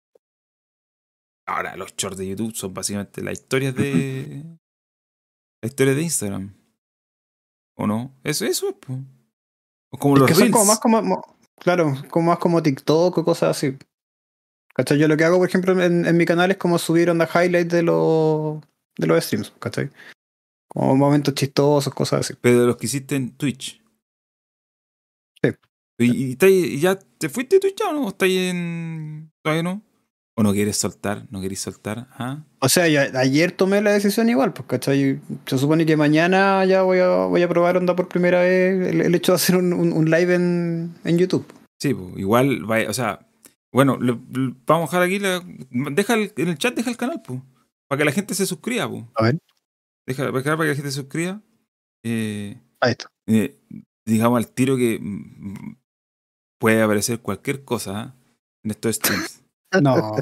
Ahora, 1.46 1.76
los 1.76 1.94
shorts 1.96 2.18
de 2.18 2.26
YouTube 2.26 2.54
son 2.54 2.74
básicamente 2.74 3.22
las 3.22 3.34
historias 3.34 3.74
de. 3.74 4.44
la 5.62 5.68
historia 5.68 5.94
de 5.94 6.02
Instagram. 6.02 6.54
¿O 7.76 7.86
no? 7.86 8.14
Eso, 8.24 8.44
eso 8.46 8.68
es, 8.68 8.74
pues. 8.80 8.98
O 9.90 9.98
como 9.98 10.16
los 10.16 10.28
que 10.28 10.34
son 10.34 10.50
como 10.50 10.64
más 10.64 10.80
como. 10.80 11.36
Claro, 11.58 11.94
como 12.10 12.30
más 12.30 12.38
como 12.38 12.62
TikTok 12.62 13.18
o 13.18 13.24
cosas 13.24 13.56
así. 13.56 13.76
¿Cachai? 14.74 14.98
Yo 14.98 15.08
lo 15.08 15.16
que 15.16 15.24
hago, 15.24 15.38
por 15.38 15.48
ejemplo, 15.48 15.80
en, 15.82 16.04
en 16.04 16.16
mi 16.16 16.26
canal 16.26 16.50
es 16.50 16.58
como 16.58 16.78
subir 16.78 17.08
onda 17.08 17.28
highlights 17.32 17.72
de 17.72 17.82
los, 17.82 18.60
de 18.98 19.06
los 19.06 19.24
streams, 19.24 19.50
¿cachai? 19.58 19.90
Como 20.76 20.94
momentos 20.94 21.32
chistosos, 21.32 21.94
cosas 21.94 22.20
así. 22.20 22.34
Pero 22.38 22.60
de 22.60 22.66
los 22.66 22.76
que 22.76 22.84
hiciste 22.84 23.16
en 23.16 23.30
Twitch. 23.30 23.82
Sí. 25.42 25.50
¿Y, 25.98 26.36
y, 26.46 26.78
ya 26.78 26.98
te 26.98 27.30
fuiste 27.30 27.56
de 27.56 27.60
Twitch 27.60 27.80
o 27.80 27.94
no? 27.94 28.08
¿Estás 28.08 28.28
en. 28.28 29.32
todavía 29.42 29.62
no? 29.62 29.82
¿O 30.34 30.42
no 30.42 30.52
quieres 30.52 30.76
soltar? 30.76 31.26
¿No 31.30 31.40
querés 31.40 31.60
soltar? 31.60 32.08
¿Ah? 32.12 32.44
O 32.60 32.68
sea, 32.68 32.84
ayer 32.84 33.52
tomé 33.52 33.80
la 33.80 33.92
decisión 33.92 34.28
igual, 34.28 34.52
pues, 34.52 34.68
¿cachai? 34.68 35.18
Se 35.46 35.56
supone 35.56 35.86
que 35.86 35.96
mañana 35.96 36.62
ya 36.66 36.82
voy 36.82 36.98
a, 36.98 37.08
voy 37.24 37.42
a 37.42 37.48
probar 37.48 37.78
onda 37.78 37.96
por 37.96 38.08
primera 38.08 38.40
vez 38.40 38.86
el, 38.86 39.14
hecho 39.14 39.32
de 39.32 39.36
hacer 39.36 39.56
un, 39.56 39.72
un, 39.72 40.10
live 40.10 40.34
en, 40.34 40.94
en, 41.04 41.16
YouTube. 41.16 41.46
Sí, 41.80 41.94
pues, 41.94 42.18
igual, 42.18 42.70
o 42.70 42.92
sea, 42.92 43.26
bueno, 43.72 43.96
vamos 44.66 44.92
a 44.92 45.00
dejar 45.00 45.02
aquí, 45.04 45.18
la, 45.20 45.42
deja 45.70 46.12
el, 46.12 46.30
en 46.36 46.48
el 46.48 46.58
chat, 46.58 46.74
deja 46.74 46.90
el 46.90 46.98
canal, 46.98 47.22
pues, 47.26 47.40
para 47.88 48.00
que 48.00 48.04
la 48.04 48.12
gente 48.12 48.34
se 48.34 48.44
suscriba, 48.44 48.90
pues. 48.90 49.04
A 49.14 49.22
ver. 49.22 49.38
Deja, 50.06 50.30
para 50.30 50.42
que 50.42 50.50
la 50.50 50.74
gente 50.74 50.90
se 50.90 51.00
suscriba. 51.00 51.42
Eh, 52.04 52.56
Ahí 52.80 52.92
está. 52.92 53.10
Eh, 53.26 53.58
digamos 54.06 54.38
al 54.38 54.48
tiro 54.48 54.76
que 54.76 54.98
mm, 55.00 55.76
puede 56.60 56.82
aparecer 56.82 57.20
cualquier 57.20 57.64
cosa 57.64 58.00
¿ah? 58.00 58.14
en 58.64 58.70
estos 58.70 58.96
streams. 58.96 59.42
no. 59.82 60.14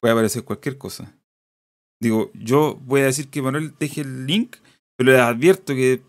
Puede 0.00 0.12
aparecer 0.12 0.44
cualquier 0.44 0.78
cosa. 0.78 1.14
Digo, 2.02 2.30
yo 2.34 2.78
voy 2.86 3.02
a 3.02 3.06
decir 3.06 3.28
que 3.28 3.42
Manuel 3.42 3.74
deje 3.78 4.02
el 4.02 4.26
link, 4.26 4.56
pero 4.96 5.12
les 5.12 5.20
advierto 5.20 5.74
que 5.74 6.02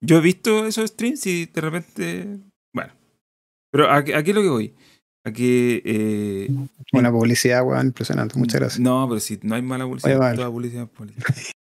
yo 0.00 0.18
he 0.18 0.20
visto 0.20 0.66
esos 0.66 0.90
streams 0.90 1.26
y 1.26 1.46
de 1.46 1.60
repente. 1.60 2.38
Bueno. 2.72 2.92
Pero 3.70 3.90
aquí, 3.90 4.12
es 4.12 4.34
lo 4.34 4.42
que 4.42 4.48
voy. 4.48 4.74
A 5.24 5.32
que. 5.32 5.82
Eh, 5.84 6.50
Una 6.92 7.12
publicidad, 7.12 7.64
weón, 7.64 7.86
impresionante. 7.86 8.38
Muchas 8.38 8.60
gracias. 8.60 8.80
No, 8.80 9.06
pero 9.08 9.20
si 9.20 9.38
no 9.42 9.54
hay 9.54 9.62
mala 9.62 9.84
publicidad, 9.84 10.34
toda 10.34 10.50
publicidad, 10.50 10.88
publicidad. 10.88 11.24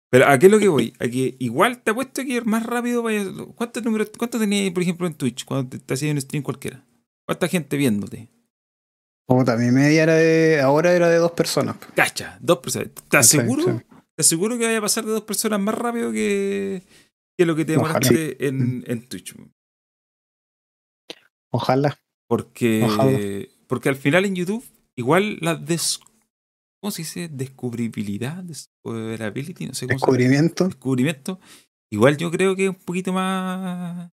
Pero 0.10 0.28
¿a 0.28 0.40
qué 0.40 0.48
es 0.48 0.52
lo 0.52 0.60
que 0.60 0.68
voy? 0.68 0.94
A 1.00 1.08
que 1.08 1.36
igual 1.40 1.82
te 1.84 1.92
apuesto 1.92 2.24
que 2.24 2.42
más 2.42 2.66
rápido 2.66 3.04
vaya. 3.04 3.26
¿Cuántos 3.56 3.84
números, 3.84 4.10
cuánto 4.18 4.40
tenías, 4.40 4.74
por 4.74 4.82
ejemplo, 4.82 5.06
en 5.06 5.14
Twitch 5.14 5.46
cuando 5.46 5.78
te, 5.78 5.94
hacías 5.94 6.14
un 6.14 6.22
stream 6.22 6.44
cualquiera? 6.44 6.84
¿Cuánta 7.26 7.48
gente 7.48 7.78
viéndote? 7.78 8.30
Puta, 9.28 9.56
mi 9.56 9.70
media 9.70 10.04
era 10.04 10.16
de. 10.16 10.60
Ahora 10.62 10.94
era 10.94 11.10
de 11.10 11.18
dos 11.18 11.32
personas. 11.34 11.78
Cacha, 11.96 12.38
dos 12.42 12.58
personas. 12.58 12.90
¿Te 13.08 13.18
aseguro? 13.18 13.84
¿Te 14.16 14.22
aseguro 14.22 14.58
que 14.58 14.66
vaya 14.66 14.80
a 14.80 14.82
pasar 14.82 15.06
de 15.06 15.12
dos 15.12 15.24
personas 15.24 15.60
más 15.60 15.76
rápido 15.76 16.12
que, 16.12 16.82
que 17.38 17.46
lo 17.46 17.56
que 17.56 17.66
te 17.66 17.74
demoraste 17.74 18.48
en, 18.48 18.84
en 18.88 19.08
Twitch? 19.08 19.36
Ojalá. 21.52 22.00
Porque, 22.28 23.50
porque 23.68 23.90
al 23.90 23.96
final 23.96 24.26
en 24.26 24.36
YouTube, 24.36 24.64
igual 24.96 25.38
las 25.42 25.66
des 25.66 26.00
¿cómo 26.80 26.92
se 26.92 27.02
dice? 27.02 27.28
Descubribilidad, 27.28 28.44
discoverability, 28.44 29.68
no 29.68 29.74
sé 29.74 29.88
cómo 29.88 29.96
Descubrimiento. 29.96 30.66
Descubrimiento. 30.66 31.40
Igual 31.92 32.18
yo 32.18 32.32
creo 32.32 32.56
que 32.56 32.66
es 32.66 32.70
un 32.70 32.76
poquito 32.76 33.14
más, 33.14 34.12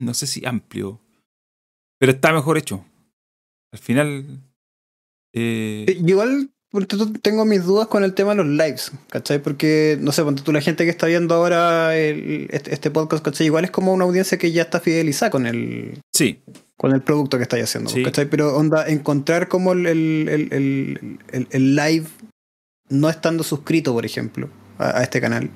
no 0.00 0.14
sé 0.14 0.26
si 0.26 0.44
amplio, 0.46 1.00
pero 1.98 2.12
está 2.12 2.32
mejor 2.32 2.58
hecho. 2.58 2.84
Al 3.72 3.78
final... 3.78 4.42
Eh... 5.34 5.84
Igual 6.06 6.55
tengo 7.22 7.44
mis 7.44 7.64
dudas 7.64 7.88
con 7.88 8.04
el 8.04 8.14
tema 8.14 8.30
de 8.30 8.44
los 8.44 8.46
lives, 8.46 8.92
¿cachai? 9.08 9.40
Porque, 9.42 9.96
no 10.00 10.12
sé, 10.12 10.22
cuando 10.22 10.42
tú 10.42 10.52
la 10.52 10.60
gente 10.60 10.84
que 10.84 10.90
está 10.90 11.06
viendo 11.06 11.34
ahora 11.34 11.96
este, 11.96 12.72
este, 12.72 12.90
podcast, 12.90 13.24
¿cachai? 13.24 13.46
Igual 13.46 13.64
es 13.64 13.70
como 13.70 13.92
una 13.92 14.04
audiencia 14.04 14.38
que 14.38 14.52
ya 14.52 14.62
está 14.62 14.80
fidelizada 14.80 15.30
con 15.30 15.46
el... 15.46 16.00
Sí 16.12 16.42
con 16.76 16.92
el 16.92 17.02
producto 17.02 17.38
que 17.38 17.44
estáis 17.44 17.64
haciendo, 17.64 17.90
¿cachai? 18.04 18.28
Pero 18.28 18.56
onda, 18.56 18.86
encontrar 18.86 19.48
como 19.48 19.72
el, 19.72 19.86
el, 19.86 21.18
el, 21.50 21.74
live 21.74 22.06
no 22.88 23.08
estando 23.08 23.42
suscrito, 23.42 23.92
por 23.92 24.04
ejemplo, 24.04 24.50
a, 24.78 25.02
este 25.02 25.20
canal. 25.20 25.50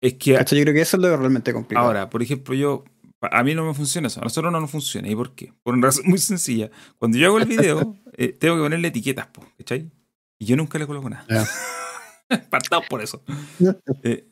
Es 0.00 0.14
que. 0.14 0.32
Yo 0.32 0.44
creo 0.44 0.74
que 0.74 0.80
eso 0.80 0.96
es 0.96 1.02
lo 1.02 1.16
realmente 1.16 1.52
complicado. 1.52 1.86
Ahora, 1.86 2.10
por 2.10 2.22
ejemplo, 2.22 2.54
yo. 2.54 2.84
A 3.20 3.44
mí 3.44 3.54
no 3.54 3.64
me 3.64 3.72
funciona 3.72 4.08
eso. 4.08 4.20
A 4.20 4.24
nosotros 4.24 4.52
no 4.52 4.60
nos 4.60 4.70
funciona. 4.70 5.08
¿Y 5.08 5.14
por 5.14 5.34
qué? 5.34 5.52
Por 5.62 5.74
una 5.74 5.86
razón 5.86 6.04
muy 6.06 6.18
sencilla. 6.18 6.70
Cuando 6.98 7.18
yo 7.18 7.28
hago 7.28 7.38
el 7.38 7.46
video, 7.46 7.96
eh, 8.16 8.32
tengo 8.32 8.56
que 8.56 8.62
ponerle 8.62 8.88
etiquetas, 8.88 9.28
¿cachai? 9.58 9.90
Y 10.42 10.44
yo 10.44 10.56
nunca 10.56 10.76
le 10.76 10.88
coloco 10.88 11.08
nada. 11.08 11.24
Partamos 12.50 12.88
por 12.88 13.00
eso. 13.00 13.22
Eh, 14.02 14.28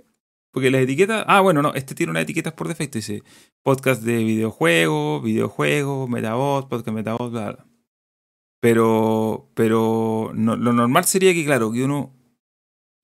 porque 0.51 0.69
las 0.69 0.81
etiquetas. 0.81 1.25
Ah, 1.29 1.41
bueno, 1.41 1.63
no, 1.63 1.73
este 1.75 1.95
tiene 1.95 2.11
unas 2.11 2.25
etiquetas 2.25 2.53
por 2.53 2.67
defecto. 2.67 2.99
Dice 2.99 3.23
podcast 3.63 4.03
de 4.03 4.25
videojuegos, 4.25 5.23
videojuegos, 5.23 6.11
metabot, 6.11 6.69
podcast 6.69 6.97
metabot, 6.97 7.31
bla, 7.31 7.53
bla. 7.53 7.67
Pero, 8.61 9.53
pero 9.55 10.33
lo 10.35 10.57
normal 10.57 11.05
sería 11.05 11.33
que, 11.33 11.45
claro, 11.45 11.71
que 11.71 11.85
uno. 11.85 12.13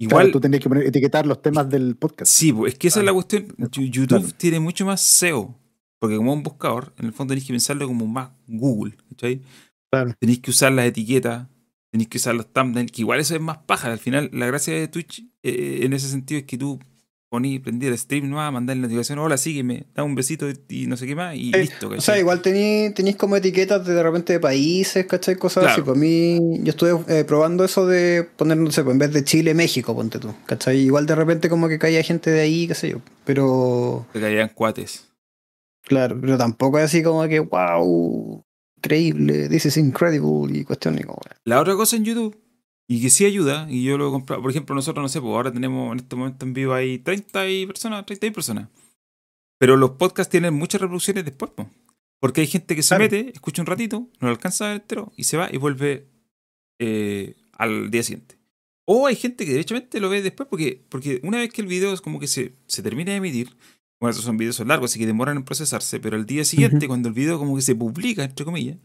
Igual. 0.00 0.32
tú 0.32 0.40
tendrías 0.40 0.64
que 0.64 0.68
poner, 0.68 0.88
etiquetar 0.88 1.28
los 1.28 1.40
temas 1.40 1.70
del 1.70 1.94
podcast. 1.94 2.32
Sí, 2.32 2.52
pues, 2.52 2.72
es 2.72 2.78
que 2.80 2.88
esa 2.88 2.98
es 2.98 3.06
la 3.06 3.12
cuestión. 3.12 3.54
YouTube 3.70 4.34
tiene 4.36 4.58
mucho 4.58 4.84
más 4.84 5.00
SEO. 5.00 5.56
Porque 6.00 6.16
como 6.16 6.32
un 6.32 6.42
buscador, 6.42 6.92
en 6.98 7.06
el 7.06 7.12
fondo 7.12 7.30
tenéis 7.30 7.46
que 7.46 7.52
pensarlo 7.52 7.86
como 7.86 8.04
más 8.08 8.30
Google. 8.48 8.96
¿cachai? 9.10 9.42
Tenéis 10.18 10.40
que 10.40 10.50
usar 10.50 10.72
las 10.72 10.86
etiquetas, 10.86 11.46
tenéis 11.96 12.08
que 12.08 12.18
usar 12.18 12.34
los 12.34 12.52
thumbnails, 12.52 12.92
que 12.92 13.00
igual 13.00 13.20
eso 13.20 13.34
es 13.34 13.40
más 13.40 13.58
paja. 13.58 13.90
Al 13.90 13.98
final, 13.98 14.28
la 14.32 14.46
gracia 14.46 14.74
de 14.74 14.86
Twitch 14.86 15.24
eh, 15.42 15.80
en 15.82 15.94
ese 15.94 16.08
sentido 16.08 16.40
es 16.40 16.46
que 16.46 16.58
tú 16.58 16.78
poní, 17.28 17.58
prendí 17.58 17.86
el 17.86 17.98
stream 17.98 18.30
nueva, 18.30 18.50
mandar 18.50 18.76
la 18.76 18.82
notificación, 18.82 19.18
hola, 19.18 19.36
sígueme, 19.36 19.86
da 19.94 20.04
un 20.04 20.14
besito 20.14 20.46
y 20.68 20.86
no 20.86 20.96
sé 20.96 21.06
qué 21.06 21.16
más, 21.16 21.34
y 21.34 21.50
listo. 21.52 21.88
O 21.88 22.00
sea, 22.00 22.18
igual 22.18 22.40
tenéis 22.40 23.16
como 23.16 23.34
etiquetas 23.36 23.84
de, 23.84 23.94
de 23.94 24.02
repente 24.02 24.34
de 24.34 24.40
países, 24.40 25.06
¿cachai? 25.06 25.36
Cosas 25.36 25.64
así. 25.64 25.80
Pues 25.80 25.96
a 25.96 26.00
mí, 26.00 26.38
yo 26.60 26.70
estuve 26.70 26.92
eh, 27.08 27.24
probando 27.24 27.64
eso 27.64 27.86
de 27.86 28.28
poner, 28.36 28.58
no 28.58 28.70
sé, 28.70 28.84
pues 28.84 28.92
en 28.92 28.98
vez 28.98 29.12
de 29.12 29.24
Chile, 29.24 29.54
México, 29.54 29.94
ponte 29.94 30.18
tú, 30.18 30.34
¿cachai? 30.44 30.78
Igual 30.78 31.06
de 31.06 31.14
repente 31.14 31.48
como 31.48 31.68
que 31.68 31.78
caía 31.78 32.02
gente 32.02 32.30
de 32.30 32.40
ahí, 32.40 32.68
qué 32.68 32.74
sé 32.74 32.90
yo, 32.90 33.00
pero... 33.24 34.06
Que 34.12 34.20
caían 34.20 34.50
cuates. 34.50 35.08
Claro, 35.82 36.18
pero 36.20 36.38
tampoco 36.38 36.78
es 36.78 36.84
así 36.84 37.02
como 37.02 37.26
que, 37.26 37.40
wow, 37.40 38.44
increíble, 38.76 39.48
this 39.48 39.66
is 39.66 39.76
incredible 39.76 40.56
y 40.56 40.64
cuestión. 40.64 41.00
La 41.44 41.60
otra 41.60 41.74
cosa 41.74 41.96
en 41.96 42.04
YouTube 42.04 42.36
y 42.88 43.02
que 43.02 43.10
sí 43.10 43.24
ayuda, 43.24 43.66
y 43.68 43.82
yo 43.82 43.98
lo 43.98 44.08
he 44.08 44.10
comprado. 44.10 44.42
Por 44.42 44.50
ejemplo, 44.50 44.74
nosotros, 44.74 45.02
no 45.02 45.08
sé, 45.08 45.20
pues 45.20 45.32
ahora 45.32 45.52
tenemos 45.52 45.92
en 45.92 45.98
este 45.98 46.14
momento 46.14 46.46
en 46.46 46.52
vivo 46.52 46.72
hay 46.72 46.98
30 46.98 47.48
y 47.48 47.66
personas, 47.66 48.06
30 48.06 48.30
personas. 48.32 48.68
Pero 49.58 49.76
los 49.76 49.92
podcasts 49.92 50.30
tienen 50.30 50.54
muchas 50.54 50.80
reproducciones 50.80 51.24
después, 51.24 51.50
pues. 51.54 51.68
Porque 52.20 52.42
hay 52.42 52.46
gente 52.46 52.76
que 52.76 52.82
se 52.82 52.96
mete, 52.98 53.30
escucha 53.32 53.62
un 53.62 53.66
ratito, 53.66 54.08
no 54.20 54.28
lo 54.28 54.30
alcanza 54.30 54.66
a 54.66 54.68
ver 54.68 54.80
entero, 54.82 55.12
y 55.16 55.24
se 55.24 55.36
va 55.36 55.48
y 55.52 55.56
vuelve 55.58 56.06
eh, 56.78 57.34
al 57.52 57.90
día 57.90 58.02
siguiente. 58.02 58.36
O 58.84 59.06
hay 59.06 59.16
gente 59.16 59.44
que 59.44 59.52
derechamente 59.52 60.00
lo 60.00 60.08
ve 60.08 60.22
después, 60.22 60.48
porque, 60.48 60.84
porque 60.88 61.20
una 61.24 61.38
vez 61.38 61.52
que 61.52 61.62
el 61.62 61.66
video 61.66 61.92
es 61.92 62.00
como 62.00 62.20
que 62.20 62.28
se, 62.28 62.54
se 62.66 62.82
termina 62.82 63.10
de 63.10 63.18
emitir, 63.18 63.56
bueno, 64.00 64.10
esos 64.10 64.24
son 64.24 64.36
videos 64.36 64.60
largos, 64.60 64.90
así 64.90 64.98
que 64.98 65.06
demoran 65.06 65.36
en 65.38 65.44
procesarse, 65.44 66.00
pero 66.00 66.16
al 66.16 66.26
día 66.26 66.44
siguiente, 66.44 66.86
cuando 66.86 67.08
el 67.08 67.14
video 67.14 67.38
como 67.38 67.56
que 67.56 67.62
se 67.62 67.74
publica, 67.74 68.24
entre 68.24 68.44
comillas, 68.44 68.78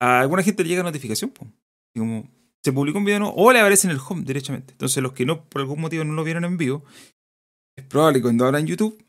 a 0.00 0.20
alguna 0.20 0.42
gente 0.42 0.62
le 0.62 0.68
llega 0.68 0.82
notificación, 0.82 1.30
pues. 1.30 1.50
Y 1.94 2.00
como, 2.00 2.28
se 2.62 2.72
publicó 2.72 2.98
un 2.98 3.04
video 3.04 3.20
¿no? 3.20 3.30
o 3.30 3.52
le 3.52 3.60
aparece 3.60 3.86
en 3.86 3.92
el 3.92 4.00
home 4.06 4.24
directamente. 4.24 4.72
Entonces, 4.72 5.02
los 5.02 5.12
que 5.12 5.24
no 5.24 5.44
por 5.44 5.62
algún 5.62 5.80
motivo 5.80 6.04
no 6.04 6.12
lo 6.14 6.24
vieron 6.24 6.44
en 6.44 6.56
vivo, 6.56 6.84
es 7.76 7.84
probable 7.84 8.18
que 8.18 8.22
cuando 8.22 8.44
abran 8.44 8.66
YouTube 8.66 9.02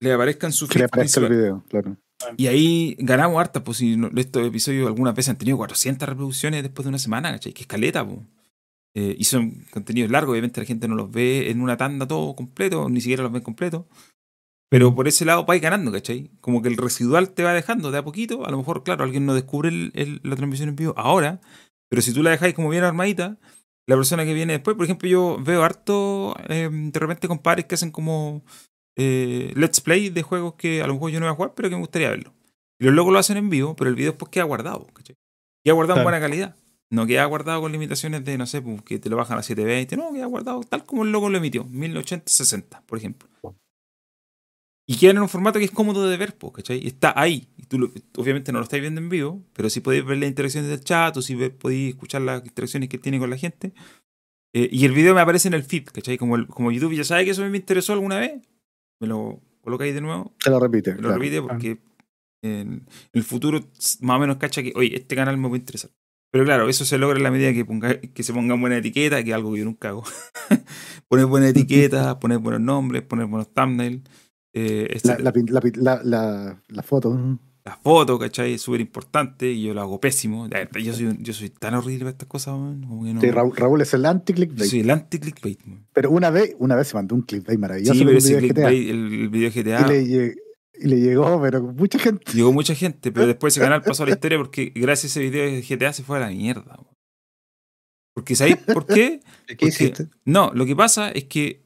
le 0.00 0.12
aparezca 0.12 0.46
en 0.48 0.52
su 0.52 0.66
feed. 0.66 0.80
Le 0.80 0.84
aparezca 0.86 1.20
el 1.20 1.28
video, 1.28 1.64
claro. 1.68 1.96
Y 2.36 2.48
ahí 2.48 2.96
ganamos 2.98 3.40
harta, 3.40 3.62
pues 3.64 3.78
si 3.78 3.96
estos 4.16 4.46
episodios 4.46 4.86
algunas 4.86 5.14
veces 5.14 5.30
han 5.30 5.38
tenido 5.38 5.56
400 5.58 6.08
reproducciones 6.08 6.62
después 6.62 6.84
de 6.84 6.88
una 6.90 6.98
semana, 6.98 7.30
¿cachai? 7.30 7.52
Que 7.52 7.62
escaleta, 7.62 8.04
pues. 8.04 8.18
y 8.94 9.24
son 9.24 9.64
contenidos 9.70 10.10
largos, 10.10 10.32
obviamente 10.32 10.60
la 10.60 10.66
gente 10.66 10.88
no 10.88 10.94
los 10.94 11.10
ve 11.10 11.50
en 11.50 11.60
una 11.60 11.76
tanda 11.76 12.06
todo 12.06 12.34
completo, 12.34 12.88
ni 12.88 13.00
siquiera 13.00 13.22
los 13.22 13.32
ve 13.32 13.42
completo. 13.42 13.86
Pero 14.72 14.94
por 14.94 15.06
ese 15.06 15.26
lado 15.26 15.44
vais 15.44 15.60
ganando, 15.60 15.92
¿cachai? 15.92 16.30
Como 16.40 16.62
que 16.62 16.68
el 16.68 16.78
residual 16.78 17.34
te 17.34 17.42
va 17.42 17.52
dejando 17.52 17.90
de 17.90 17.98
a 17.98 18.04
poquito. 18.04 18.46
A 18.46 18.50
lo 18.50 18.56
mejor, 18.56 18.82
claro, 18.84 19.04
alguien 19.04 19.26
no 19.26 19.34
descubre 19.34 19.70
la 19.70 20.34
transmisión 20.34 20.70
en 20.70 20.76
vivo 20.76 20.94
ahora, 20.96 21.42
pero 21.90 22.00
si 22.00 22.14
tú 22.14 22.22
la 22.22 22.30
dejáis 22.30 22.54
como 22.54 22.70
bien 22.70 22.82
armadita, 22.82 23.36
la 23.86 23.96
persona 23.96 24.24
que 24.24 24.32
viene 24.32 24.54
después, 24.54 24.74
por 24.74 24.84
ejemplo, 24.84 25.06
yo 25.10 25.36
veo 25.42 25.62
harto 25.62 26.34
em, 26.48 26.90
de 26.90 26.98
repente 26.98 27.28
compadres 27.28 27.66
que 27.66 27.74
hacen 27.74 27.90
como 27.90 28.44
eh, 28.96 29.52
let's 29.56 29.82
play 29.82 30.08
de 30.08 30.22
juegos 30.22 30.54
que 30.54 30.80
a 30.80 30.86
lo 30.86 30.94
mejor 30.94 31.10
yo 31.10 31.20
no 31.20 31.26
voy 31.26 31.32
a 31.34 31.36
jugar, 31.36 31.52
pero 31.54 31.68
que 31.68 31.74
me 31.74 31.82
gustaría 31.82 32.08
verlo. 32.08 32.32
Y 32.80 32.86
los 32.86 32.94
locos 32.94 33.12
lo 33.12 33.18
hacen 33.18 33.36
en 33.36 33.50
vivo, 33.50 33.76
pero 33.76 33.90
el 33.90 33.94
video 33.94 34.12
después 34.12 34.30
queda 34.30 34.44
guardado, 34.44 34.86
¿cachai? 34.94 35.16
Queda 35.62 35.74
guardado 35.74 35.98
en 36.00 36.04
buena 36.04 36.18
calidad. 36.18 36.56
No 36.88 37.06
queda 37.06 37.26
guardado 37.26 37.60
con 37.60 37.72
limitaciones 37.72 38.24
de, 38.24 38.38
no 38.38 38.46
sé, 38.46 38.62
pues, 38.62 38.80
que 38.80 38.98
te 38.98 39.10
lo 39.10 39.18
bajan 39.18 39.36
a 39.36 39.42
720. 39.42 39.98
No, 39.98 40.14
queda 40.14 40.24
guardado 40.24 40.62
tal 40.62 40.86
como 40.86 41.04
el 41.04 41.12
loco 41.12 41.28
lo 41.28 41.36
emitió, 41.36 41.66
1080-60, 41.66 42.80
por 42.86 42.96
ejemplo. 42.96 43.28
Y 44.86 44.96
queda 44.96 45.12
en 45.12 45.20
un 45.20 45.28
formato 45.28 45.58
que 45.58 45.64
es 45.64 45.70
cómodo 45.70 46.08
de 46.08 46.16
ver, 46.16 46.36
¿cachai? 46.54 46.82
Y 46.82 46.88
está 46.88 47.12
ahí. 47.16 47.48
Y 47.56 47.66
tú 47.66 47.92
obviamente 48.16 48.52
no 48.52 48.58
lo 48.58 48.64
estáis 48.64 48.80
viendo 48.80 49.00
en 49.00 49.08
vivo, 49.08 49.42
pero 49.52 49.70
sí 49.70 49.80
podéis 49.80 50.04
ver 50.04 50.18
las 50.18 50.28
interacciones 50.28 50.70
del 50.70 50.80
chat 50.80 51.16
o 51.16 51.22
si 51.22 51.36
podéis 51.36 51.90
escuchar 51.90 52.22
las 52.22 52.44
interacciones 52.44 52.88
que 52.88 52.98
tiene 52.98 53.18
con 53.18 53.30
la 53.30 53.36
gente. 53.36 53.72
Eh, 54.54 54.68
y 54.70 54.84
el 54.84 54.92
video 54.92 55.14
me 55.14 55.20
aparece 55.20 55.48
en 55.48 55.54
el 55.54 55.62
feed, 55.62 55.84
¿cachai? 55.86 56.18
Como, 56.18 56.46
como 56.48 56.72
YouTube 56.72 56.94
ya 56.94 57.04
sabe 57.04 57.24
que 57.24 57.30
eso 57.30 57.48
me 57.48 57.56
interesó 57.56 57.92
alguna 57.92 58.18
vez, 58.18 58.42
me 59.00 59.06
lo 59.06 59.40
colocáis 59.62 59.94
de 59.94 60.00
nuevo. 60.00 60.34
Te 60.42 60.50
lo 60.50 60.60
repite. 60.60 60.94
lo 60.96 61.12
repite 61.12 61.40
porque 61.40 61.78
en 62.42 62.86
el 63.12 63.22
futuro 63.22 63.60
más 64.00 64.16
o 64.16 64.20
menos 64.20 64.36
cacha 64.36 64.62
que, 64.62 64.72
oye, 64.74 64.96
este 64.96 65.14
canal 65.14 65.38
me 65.38 65.48
puede 65.48 65.60
interesar. 65.60 65.90
Pero 66.32 66.44
claro, 66.44 66.68
eso 66.68 66.84
se 66.84 66.98
logra 66.98 67.18
en 67.18 67.24
la 67.24 67.30
medida 67.30 67.52
que, 67.52 67.64
ponga, 67.64 68.00
que 68.00 68.22
se 68.22 68.32
ponga 68.32 68.56
buena 68.56 68.78
etiqueta, 68.78 69.22
que 69.22 69.30
es 69.30 69.36
algo 69.36 69.52
que 69.52 69.60
yo 69.60 69.64
nunca 69.66 69.90
hago. 69.90 70.02
poner 71.08 71.26
buena 71.26 71.48
etiqueta, 71.48 72.18
poner 72.18 72.38
buenos 72.38 72.62
nombres, 72.62 73.02
poner 73.02 73.26
buenos 73.26 73.52
thumbnails. 73.52 74.02
Eh, 74.54 75.00
la, 75.04 76.00
la, 76.04 76.60
la, 76.68 76.82
foto. 76.82 77.38
La 77.64 77.76
foto, 77.76 78.18
¿cachai? 78.18 78.54
Es 78.54 78.62
súper 78.62 78.80
importante 78.80 79.50
y 79.50 79.62
yo 79.62 79.72
lo 79.72 79.80
hago 79.80 80.00
pésimo. 80.00 80.48
Yo 80.82 80.92
soy, 80.92 81.16
yo 81.20 81.32
soy 81.32 81.50
tan 81.50 81.74
horrible 81.74 82.00
para 82.00 82.10
estas 82.10 82.28
cosas, 82.28 82.54
Raúl, 83.56 83.80
es 83.80 83.94
el 83.94 84.04
anti-clickbait. 84.04 84.68
Sí, 84.68 84.80
el 84.80 84.90
anti-clickbait. 84.90 85.58
Pero 85.92 86.10
una 86.10 86.30
vez, 86.30 86.54
una 86.58 86.76
vez 86.76 86.88
se 86.88 86.94
mandó 86.94 87.14
un 87.14 87.22
clickbait 87.22 87.58
maravilloso. 87.58 87.98
Sí, 87.98 88.04
pero 88.04 88.18
ese 88.18 88.38
clickbait, 88.38 88.90
el, 88.90 89.28
video 89.28 89.50
GTA. 89.50 89.94
Y 89.94 90.86
le, 90.86 91.00
llegó, 91.00 91.40
pero 91.40 91.62
mucha 91.62 91.98
gente. 91.98 92.32
Llegó 92.32 92.52
mucha 92.52 92.74
gente, 92.74 93.12
pero 93.12 93.26
después 93.26 93.54
ese 93.54 93.60
canal 93.60 93.82
pasó 93.82 94.02
a 94.02 94.06
la 94.06 94.12
historia 94.16 94.38
porque 94.38 94.72
gracias 94.74 95.16
a 95.16 95.20
ese 95.20 95.30
video 95.30 95.44
de 95.44 95.62
GTA 95.62 95.92
se 95.92 96.02
fue 96.02 96.16
a 96.18 96.20
la 96.20 96.28
mierda. 96.28 96.78
Porque 98.14 98.34
¿sabéis 98.34 98.56
por 98.56 98.86
qué? 98.86 99.20
¿Qué 99.56 99.66
hiciste? 99.66 100.08
No, 100.24 100.50
lo 100.52 100.66
que 100.66 100.76
pasa 100.76 101.10
es 101.10 101.24
que 101.24 101.61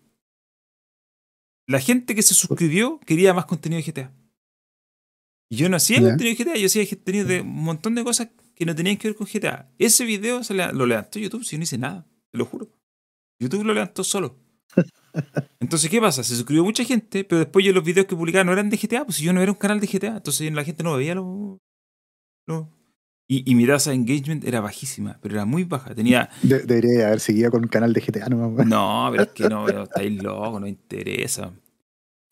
la 1.66 1.80
gente 1.80 2.14
que 2.14 2.22
se 2.22 2.34
suscribió 2.34 3.00
quería 3.00 3.34
más 3.34 3.46
contenido 3.46 3.82
de 3.82 3.90
GTA. 3.90 4.12
Y 5.48 5.56
yo 5.56 5.68
no 5.68 5.76
hacía 5.76 6.00
contenido 6.00 6.36
de 6.36 6.44
GTA, 6.44 6.56
yo 6.56 6.66
hacía 6.66 6.88
contenido 6.88 7.26
de 7.26 7.40
un 7.40 7.64
montón 7.64 7.94
de 7.94 8.04
cosas 8.04 8.28
que 8.54 8.64
no 8.64 8.74
tenían 8.74 8.96
que 8.96 9.08
ver 9.08 9.16
con 9.16 9.26
GTA. 9.26 9.70
Ese 9.78 10.04
video 10.04 10.42
se 10.42 10.54
lo 10.54 10.86
levantó 10.86 11.18
YouTube, 11.18 11.44
si 11.44 11.52
yo 11.52 11.58
no 11.58 11.64
hice 11.64 11.78
nada, 11.78 12.06
te 12.30 12.38
lo 12.38 12.46
juro. 12.46 12.68
YouTube 13.38 13.64
lo 13.64 13.74
levantó 13.74 14.02
solo. 14.02 14.38
Entonces, 15.60 15.90
¿qué 15.90 16.00
pasa? 16.00 16.22
Se 16.24 16.34
suscribió 16.34 16.64
mucha 16.64 16.84
gente, 16.84 17.24
pero 17.24 17.40
después 17.40 17.64
yo 17.64 17.72
los 17.72 17.84
videos 17.84 18.06
que 18.06 18.16
publicaba 18.16 18.44
no 18.44 18.52
eran 18.52 18.70
de 18.70 18.76
GTA, 18.76 19.04
pues 19.04 19.18
yo 19.18 19.32
no 19.32 19.40
era 19.40 19.52
un 19.52 19.58
canal 19.58 19.80
de 19.80 19.86
GTA, 19.86 20.16
entonces 20.16 20.52
la 20.52 20.64
gente 20.64 20.82
no 20.82 20.96
veía 20.96 21.14
lo. 21.14 21.60
Y, 23.28 23.54
mi 23.56 23.66
tasa 23.66 23.90
de 23.90 23.96
engagement 23.96 24.44
era 24.44 24.60
bajísima, 24.60 25.18
pero 25.20 25.34
era 25.34 25.44
muy 25.44 25.64
baja. 25.64 25.94
Tenía. 25.94 26.30
debería 26.42 27.08
haber 27.08 27.18
seguido 27.18 27.50
con 27.50 27.62
un 27.62 27.68
canal 27.68 27.92
de 27.92 28.00
GTA 28.00 28.28
nomás. 28.28 28.66
No, 28.66 29.08
pero 29.10 29.24
es 29.24 29.30
que 29.30 29.48
no, 29.48 29.64
pero 29.64 29.82
estáis 29.82 30.22
locos, 30.22 30.60
no 30.60 30.66
interesa. 30.68 31.52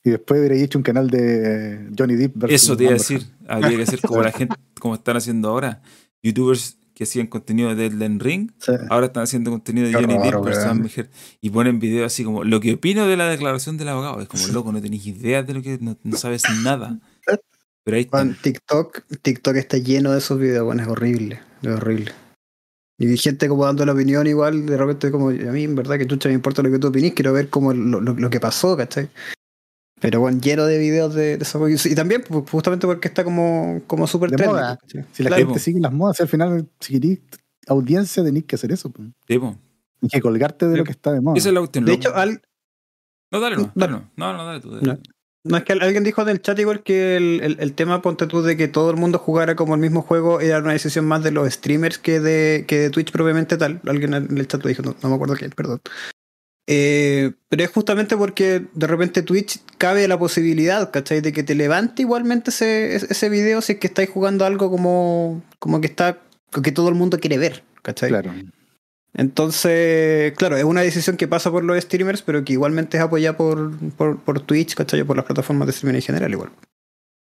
Y 0.05 0.11
después 0.11 0.41
debería 0.41 0.63
hecho 0.63 0.79
un 0.79 0.85
canal 0.85 1.11
de 1.11 1.91
Johnny 1.99 2.15
Depp 2.15 2.45
Eso 2.45 2.77
te 2.77 2.85
iba 2.85 2.93
a 2.93 2.95
decir. 2.95 3.27
Habría 3.49 3.77
que 3.79 3.87
ser 3.87 4.01
como 4.03 4.23
la 4.23 4.31
gente, 4.33 4.55
como 4.79 4.95
están 4.95 5.17
haciendo 5.17 5.49
ahora. 5.49 5.83
Youtubers 6.23 6.77
que 6.95 7.05
hacían 7.05 7.27
contenido 7.27 7.75
de 7.75 7.87
Elden 7.87 8.21
Ring, 8.21 8.53
ahora 8.89 9.07
están 9.07 9.25
haciendo 9.25 9.51
contenido 9.51 9.89
de 9.89 9.95
Johnny 9.95 10.15
Depp 10.15 11.09
y 11.41 11.51
ponen 11.51 11.81
videos 11.81 12.07
así 12.07 12.23
como 12.23 12.45
lo 12.45 12.61
que 12.61 12.75
opino 12.75 13.09
de 13.09 13.17
la 13.17 13.29
declaración 13.29 13.77
del 13.77 13.89
abogado. 13.89 14.21
Es 14.21 14.29
como 14.29 14.47
loco, 14.49 14.71
no 14.71 14.81
tenéis 14.81 15.05
idea 15.07 15.43
de 15.43 15.55
lo 15.55 15.63
que 15.63 15.79
no, 15.81 15.97
no 16.05 16.17
sabes 16.17 16.45
nada. 16.63 17.01
Pero 17.85 17.97
ahí 17.99 18.09
TikTok, 18.43 19.03
TikTok 19.21 19.57
está 19.57 19.77
lleno 19.77 20.13
de 20.13 20.19
esos 20.19 20.39
videos, 20.39 20.65
bueno, 20.65 20.83
es 20.83 20.89
horrible, 20.89 21.41
es 21.63 21.69
horrible. 21.69 22.13
Y 22.99 23.17
gente 23.19 23.49
como 23.49 23.65
dando 23.67 23.85
la 23.85 23.93
opinión 23.93 24.27
igual, 24.27 24.67
de 24.67 24.77
repente 24.77 25.11
como, 25.11 25.29
a 25.29 25.33
mí 25.33 25.65
en 25.65 25.75
verdad 25.75 25.99
que 25.99 26.07
chucha 26.07 26.29
me 26.29 26.35
importa 26.35 26.63
lo 26.63 26.71
que 26.71 26.79
tú 26.79 26.89
opinís, 26.89 27.13
quiero 27.13 27.33
ver 27.33 27.51
como 27.51 27.75
lo, 27.75 28.01
lo, 28.01 28.31
que 28.31 28.41
pasó, 28.41 28.77
¿cachai? 28.77 29.11
Pero 30.01 30.21
bueno, 30.21 30.41
lleno 30.41 30.65
de 30.65 30.79
videos 30.79 31.15
de, 31.15 31.37
de 31.37 31.81
Y 31.85 31.95
también 31.95 32.23
pues, 32.27 32.49
justamente 32.51 32.87
porque 32.87 33.09
está 33.09 33.25
como, 33.25 33.83
como 33.87 34.07
súper 34.07 34.31
de 34.31 34.47
moda. 34.47 34.79
Si 35.13 35.23
la 35.23 35.37
gente 35.37 35.59
sigue 35.59 35.81
las 35.81 35.93
modas, 35.93 36.21
al 36.21 36.29
final, 36.29 36.69
si 36.79 36.95
querís 36.95 37.21
audiencia, 37.67 38.23
tenés 38.23 38.45
que 38.45 38.55
hacer 38.55 38.71
eso. 38.73 38.93
Sí, 39.27 39.39
pues. 39.39 39.57
Y 40.01 40.09
que 40.09 40.21
colgarte 40.21 40.69
de 40.69 40.77
lo 40.77 40.85
que 40.85 40.93
está 40.93 41.13
de 41.13 41.21
moda. 41.21 41.37
Esa 41.37 41.49
es 41.49 41.55
la 41.55 41.63
De 41.63 41.93
hecho, 41.93 42.15
al... 42.15 42.43
No, 43.33 43.41
dale, 43.41 43.57
no, 43.57 43.73
dale, 43.75 43.93
no, 43.93 44.11
no, 44.17 44.33
no, 44.35 44.45
dale 44.45 44.61
tú. 44.61 44.71
Dale. 44.71 44.87
No, 44.87 44.99
es 45.45 45.65
que 45.65 45.73
alguien 45.75 46.05
dijo 46.05 46.23
en 46.23 46.31
el 46.31 46.41
chat 46.41 46.59
igual 46.59 46.83
que 46.83 47.17
el, 47.17 47.57
el, 47.61 47.73
tema, 47.75 48.01
ponte 48.01 48.27
tú, 48.27 48.43
de 48.43 48.57
que 48.57 48.67
todo 48.67 48.91
el 48.91 48.97
mundo 48.97 49.19
jugara 49.19 49.55
como 49.55 49.75
el 49.75 49.81
mismo 49.81 50.01
juego 50.01 50.41
era 50.41 50.59
una 50.59 50.73
decisión 50.73 51.05
más 51.05 51.23
de 51.23 51.33
los 51.33 51.53
streamers 51.53 51.99
que 51.99 52.19
de, 52.19 52.65
que 52.67 52.79
de 52.79 52.91
Twitch 52.91 53.13
propiamente 53.13 53.59
tal. 53.59 53.81
Alguien 53.87 54.15
en 54.15 54.39
el 54.39 54.49
chat 54.49 54.63
lo 54.63 54.69
dijo, 54.69 54.83
no, 54.83 55.09
me 55.09 55.15
acuerdo 55.15 55.35
quién, 55.35 55.51
perdón. 55.51 55.81
Eh, 56.67 57.33
pero 57.51 57.63
es 57.63 57.71
justamente 57.71 58.17
porque 58.17 58.65
de 58.73 58.87
repente 58.87 59.21
Twitch 59.21 59.61
cabe 59.77 60.09
la 60.09 60.19
posibilidad, 60.19 60.91
¿cachai? 60.91 61.21
De 61.21 61.35
que 61.35 61.43
te 61.43 61.55
levante 61.55 62.01
igualmente 62.01 62.49
ese, 62.49 62.97
ese 62.97 63.29
video 63.29 63.61
si 63.61 63.73
es 63.73 63.79
que 63.79 63.89
estáis 63.89 64.09
jugando 64.09 64.47
algo 64.47 64.71
como, 64.71 65.43
como 65.59 65.83
que 65.83 65.89
está 65.89 66.21
que 66.63 66.73
todo 66.73 66.89
el 66.89 66.95
mundo 66.95 67.19
quiere 67.19 67.37
ver, 67.37 67.65
¿cachai? 67.83 68.09
Claro. 68.09 68.33
Entonces, 69.15 70.33
claro, 70.37 70.57
es 70.57 70.65
una 70.65 70.81
decisión 70.81 71.17
que 71.17 71.29
pasa 71.29 71.51
por 71.51 71.63
los 71.63 71.81
streamers, 71.81 72.23
pero 72.23 72.45
que 72.45 72.53
igualmente 72.53 72.97
es 72.97 73.03
apoyada 73.03 73.37
por, 73.37 73.73
por, 73.93 74.19
por 74.19 74.41
Twitch, 74.41 74.75
¿cachai? 74.75 75.05
Por 75.05 75.17
las 75.17 75.25
plataformas 75.25 75.67
de 75.67 75.73
streaming 75.73 75.97
en 75.97 76.03
general, 76.03 76.33
igual. 76.33 76.51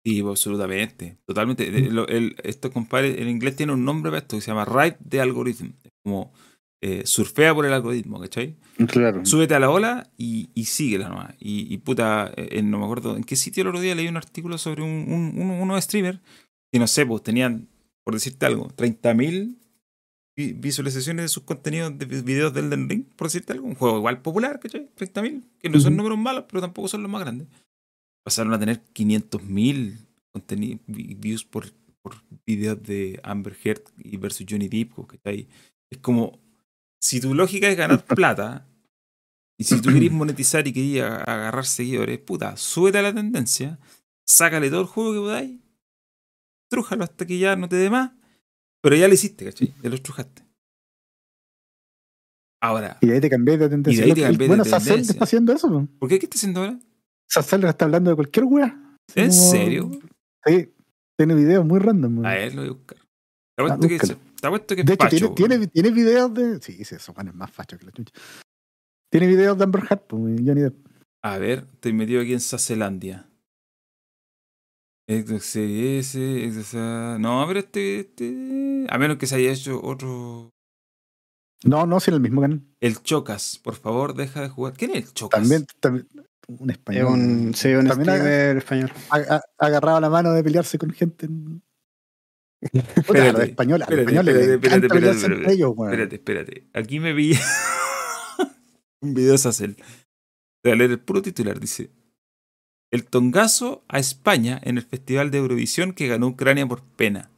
Sí, 0.04 0.20
absolutamente. 0.20 1.16
Totalmente. 1.26 1.70
Mm. 1.70 1.98
El, 2.08 2.36
esto, 2.42 2.70
compadre, 2.70 3.22
en 3.22 3.28
inglés 3.28 3.56
tiene 3.56 3.72
un 3.72 3.84
nombre 3.84 4.10
para 4.10 4.20
esto 4.20 4.36
que 4.36 4.42
se 4.42 4.50
llama 4.50 4.66
Ride 4.66 4.98
de 5.00 5.20
Algorithm. 5.20 5.72
Como 6.04 6.32
eh, 6.82 7.02
surfea 7.06 7.54
por 7.54 7.64
el 7.64 7.72
algoritmo, 7.72 8.20
¿cachai? 8.20 8.56
Claro. 8.86 9.24
Súbete 9.24 9.54
a 9.54 9.60
la 9.60 9.70
ola 9.70 10.10
y, 10.18 10.50
y 10.54 10.66
síguela 10.66 11.08
nomás. 11.08 11.34
Y, 11.40 11.72
y 11.72 11.78
puta, 11.78 12.32
eh, 12.36 12.62
no 12.62 12.78
me 12.78 12.84
acuerdo 12.84 13.16
en 13.16 13.24
qué 13.24 13.34
sitio 13.34 13.62
el 13.62 13.68
otro 13.68 13.80
día 13.80 13.94
leí 13.94 14.08
un 14.08 14.16
artículo 14.16 14.58
sobre 14.58 14.82
un, 14.82 15.06
un, 15.08 15.40
un 15.40 15.50
uno 15.50 15.74
de 15.74 15.82
streamer 15.82 16.20
que 16.70 16.78
no 16.78 16.86
sé, 16.86 17.06
pues 17.06 17.22
tenían, 17.22 17.66
por 18.04 18.14
decirte 18.14 18.44
algo, 18.44 18.68
30.000 18.68 19.56
visualizaciones 20.54 21.24
de 21.24 21.28
sus 21.28 21.42
contenidos 21.42 21.98
de 21.98 22.06
videos 22.06 22.52
del 22.54 22.66
Elden 22.66 22.88
Ring, 22.88 23.04
por 23.16 23.26
decirte 23.26 23.52
algo. 23.52 23.66
Un 23.66 23.74
juego 23.74 23.98
igual 23.98 24.22
popular, 24.22 24.60
¿cachai? 24.60 24.88
30.000, 24.96 25.42
que 25.60 25.68
no 25.68 25.80
son 25.80 25.96
números 25.96 26.18
malos, 26.18 26.44
pero 26.48 26.60
tampoco 26.60 26.88
son 26.88 27.02
los 27.02 27.10
más 27.10 27.22
grandes. 27.22 27.48
Pasaron 28.24 28.52
a 28.52 28.58
tener 28.58 28.82
500.000 28.94 30.06
views 30.86 31.44
por, 31.44 31.72
por 32.02 32.16
videos 32.46 32.82
de 32.82 33.20
Amber 33.22 33.56
Heard 33.62 33.82
y 33.98 34.16
versus 34.16 34.46
Johnny 34.48 34.68
Depp, 34.68 35.06
¿cachai? 35.06 35.48
Es 35.90 35.98
como 35.98 36.38
si 37.00 37.20
tu 37.20 37.34
lógica 37.34 37.68
es 37.68 37.76
ganar 37.76 38.04
plata, 38.14 38.66
y 39.60 39.64
si 39.64 39.80
tú 39.80 39.92
querés 39.92 40.12
monetizar 40.12 40.68
y 40.68 40.72
querías 40.72 41.10
agarrar 41.26 41.66
seguidores, 41.66 42.20
puta, 42.20 42.56
súbete 42.56 42.98
a 42.98 43.02
la 43.02 43.12
tendencia, 43.12 43.80
sácale 44.24 44.70
todo 44.70 44.82
el 44.82 44.86
juego 44.86 45.12
que 45.12 45.18
podáis, 45.18 45.60
trújalo 46.70 47.02
hasta 47.02 47.26
que 47.26 47.38
ya 47.38 47.56
no 47.56 47.68
te 47.68 47.74
dé 47.74 47.90
más, 47.90 48.12
pero 48.82 48.96
ya 48.96 49.08
lo 49.08 49.14
hiciste, 49.14 49.44
¿cachai? 49.44 49.74
Ya 49.82 49.88
lo 49.88 49.96
estrujaste. 49.96 50.42
Ahora. 52.60 52.98
Y 53.00 53.06
de 53.06 53.14
ahí 53.14 53.20
te 53.20 53.30
cambié 53.30 53.56
de 53.56 53.68
tendencia. 53.68 54.06
Y 54.06 54.12
de 54.14 54.24
ahí 54.24 54.36
te 54.36 54.46
bueno, 54.46 54.64
Sassel 54.64 55.00
está 55.00 55.24
haciendo 55.24 55.52
eso. 55.52 55.68
¿no? 55.68 55.88
¿Por 55.98 56.08
qué? 56.08 56.18
¿Qué 56.18 56.26
está 56.26 56.36
haciendo 56.36 56.60
ahora? 56.60 56.78
Sassel 57.28 57.64
está 57.64 57.84
hablando 57.84 58.10
de 58.10 58.16
cualquier 58.16 58.44
wea. 58.46 58.96
¿En 59.14 59.32
serio? 59.32 59.90
Sí. 60.44 60.72
Tiene 61.16 61.34
videos 61.34 61.64
muy 61.64 61.80
random. 61.80 62.24
A 62.24 62.34
ver, 62.34 62.54
lo 62.54 62.62
voy 62.62 62.70
a 62.70 62.72
buscar. 62.72 62.98
Está 63.56 64.14
Está 64.38 64.50
puesto 64.50 64.76
que 64.76 64.82
es 64.82 64.86
de 64.86 64.94
hecho, 64.94 65.08
tiene, 65.34 65.34
tiene, 65.34 65.66
tiene, 65.66 65.90
videos 65.90 66.32
de. 66.32 66.60
Sí, 66.60 66.84
sí, 66.84 66.94
eso 66.94 67.12
es 67.16 67.34
más 67.34 67.50
facho 67.50 67.76
que 67.76 67.86
la 67.86 67.90
chucha. 67.90 68.12
Tiene 69.10 69.26
videos 69.26 69.58
de 69.58 69.64
Amber 69.64 69.82
Heard, 69.90 70.02
pues, 70.06 70.40
Johnny 70.46 70.60
Depp. 70.60 70.76
A 71.24 71.38
ver, 71.38 71.66
estoy 71.72 71.92
metido 71.92 72.20
aquí 72.20 72.34
en 72.34 72.40
Sacelandia. 72.40 73.28
No, 77.18 77.44
pero 77.48 77.58
este, 77.60 78.00
este. 78.00 78.86
A 78.90 78.98
menos 78.98 79.16
que 79.16 79.26
se 79.26 79.36
haya 79.36 79.50
hecho 79.50 79.80
otro. 79.82 80.50
No, 81.64 81.86
no, 81.86 81.98
si 81.98 82.10
en 82.10 82.16
el 82.16 82.20
mismo 82.20 82.42
canal. 82.42 82.62
El 82.80 83.02
Chocas, 83.02 83.58
por 83.58 83.74
favor, 83.74 84.14
deja 84.14 84.42
de 84.42 84.48
jugar. 84.48 84.74
¿Quién 84.74 84.90
es 84.92 84.96
el 84.96 85.12
Chocas? 85.14 85.40
También, 85.40 85.66
también 85.80 86.06
un 86.48 86.70
español. 86.70 87.06
Un, 87.06 87.54
sí, 87.54 87.68
un 87.72 87.86
español. 87.86 88.90
Ha, 89.10 89.40
agarrado 89.58 90.00
la 90.00 90.10
mano 90.10 90.32
de 90.32 90.44
pelearse 90.44 90.78
con 90.78 90.90
gente 90.90 91.26
en, 91.26 91.62
Espérate, 92.60 93.44
español, 93.44 93.82
espérate, 93.82 94.14
espérate, 94.14 94.86
espérate, 94.86 96.14
espérate, 96.16 96.68
Aquí 96.74 96.98
me 96.98 97.12
vi 97.12 97.32
un 99.00 99.14
video 99.14 99.32
de 99.32 99.38
Sacel. 99.38 99.76
Voy 100.64 100.72
a 100.72 100.76
leer 100.76 100.90
el 100.90 101.00
puro 101.00 101.22
titular. 101.22 101.60
Dice: 101.60 101.92
El 102.90 103.04
tongazo 103.06 103.84
a 103.88 103.98
España 103.98 104.60
en 104.62 104.78
el 104.78 104.84
Festival 104.84 105.30
de 105.30 105.38
Eurovisión 105.38 105.92
que 105.92 106.08
ganó 106.08 106.28
Ucrania 106.28 106.66
por 106.66 106.82
pena. 106.82 107.30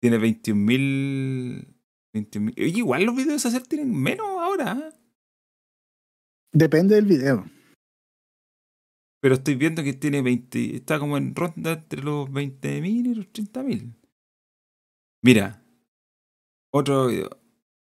Tiene 0.00 0.18
21.000. 0.18 1.74
21 2.14 2.52
igual 2.56 3.04
los 3.04 3.14
videos 3.14 3.42
de 3.42 3.50
Sacel 3.50 3.68
tienen 3.68 3.94
menos 3.94 4.26
ahora. 4.26 4.72
¿eh? 4.72 4.96
Depende 6.52 6.94
del 6.94 7.04
video 7.04 7.44
pero 9.26 9.34
estoy 9.34 9.56
viendo 9.56 9.82
que 9.82 9.92
tiene 9.92 10.22
20, 10.22 10.76
está 10.76 11.00
como 11.00 11.16
en 11.16 11.34
ronda 11.34 11.72
entre 11.72 12.00
los 12.00 12.28
20.000 12.28 12.86
y 12.86 13.14
los 13.14 13.26
30.000. 13.32 13.92
Mira, 15.20 15.64
otro 16.72 17.08
video. 17.08 17.30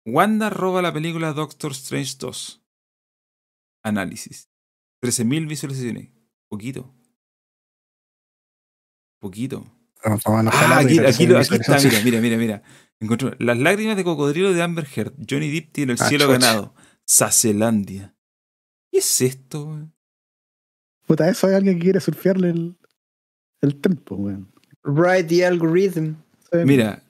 Wanda 0.04 0.50
roba 0.50 0.82
la 0.82 0.92
película 0.92 1.32
Doctor 1.32 1.70
Strange 1.70 2.16
2. 2.18 2.60
Análisis. 3.82 4.48
13.000 5.02 5.48
visualizaciones. 5.48 6.10
Poquito. 6.48 6.94
Poquito. 9.20 9.66
Ah, 10.04 10.16
aquí, 10.78 10.98
está, 10.98 11.78
mira, 11.78 12.00
mira, 12.02 12.20
mira, 12.20 12.36
mira. 12.36 12.62
Encontró 13.00 13.32
las 13.38 13.58
lágrimas 13.58 13.96
de 13.96 14.04
cocodrilo 14.04 14.52
de 14.52 14.62
Amber 14.62 14.86
Heard. 14.94 15.14
Johnny 15.28 15.50
Depp 15.50 15.72
tiene 15.72 15.92
el 15.92 15.98
ah, 16.00 16.08
cielo 16.08 16.28
ganado. 16.28 16.74
Sacelandia. 17.04 18.14
¿Qué 18.90 18.98
es 18.98 19.20
esto? 19.20 19.90
Puta, 21.06 21.28
eso 21.28 21.46
hay 21.46 21.54
alguien 21.54 21.76
que 21.76 21.84
quiere 21.84 22.00
surfearle 22.00 22.50
el, 22.50 22.78
el 23.60 23.80
tempo, 23.80 24.16
weón. 24.16 24.52
Write 24.84 25.24
the 25.24 25.44
algorithm. 25.44 26.16
Mira, 26.64 27.02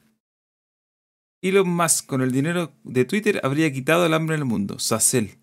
Elon 1.42 1.68
Musk 1.68 2.06
con 2.06 2.22
el 2.22 2.32
dinero 2.32 2.72
de 2.84 3.04
Twitter 3.04 3.40
habría 3.44 3.72
quitado 3.72 4.06
el 4.06 4.14
hambre 4.14 4.36
en 4.36 4.42
el 4.42 4.46
mundo. 4.46 4.78
Sacel. 4.78 5.38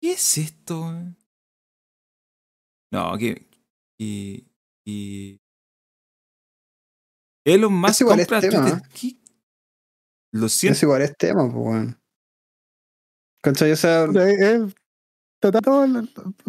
¿Qué 0.00 0.12
es 0.12 0.38
esto? 0.38 0.92
No, 2.92 3.18
que. 3.18 3.46
Y, 3.98 4.46
y. 4.86 5.38
Elon 7.44 7.72
Musk 7.72 8.04
compra 8.04 8.40
Twitter. 8.40 8.82
¿Qué? 8.94 9.16
Lo 10.32 10.48
siento. 10.48 10.76
Es 10.76 10.82
igual 10.82 11.02
es 11.02 11.16
tema, 11.16 11.42
pues, 11.42 11.54
weón. 11.54 12.00
¿Cachai? 13.42 13.72
O 13.72 13.76
sea, 13.76 14.06
tratando 15.40 16.08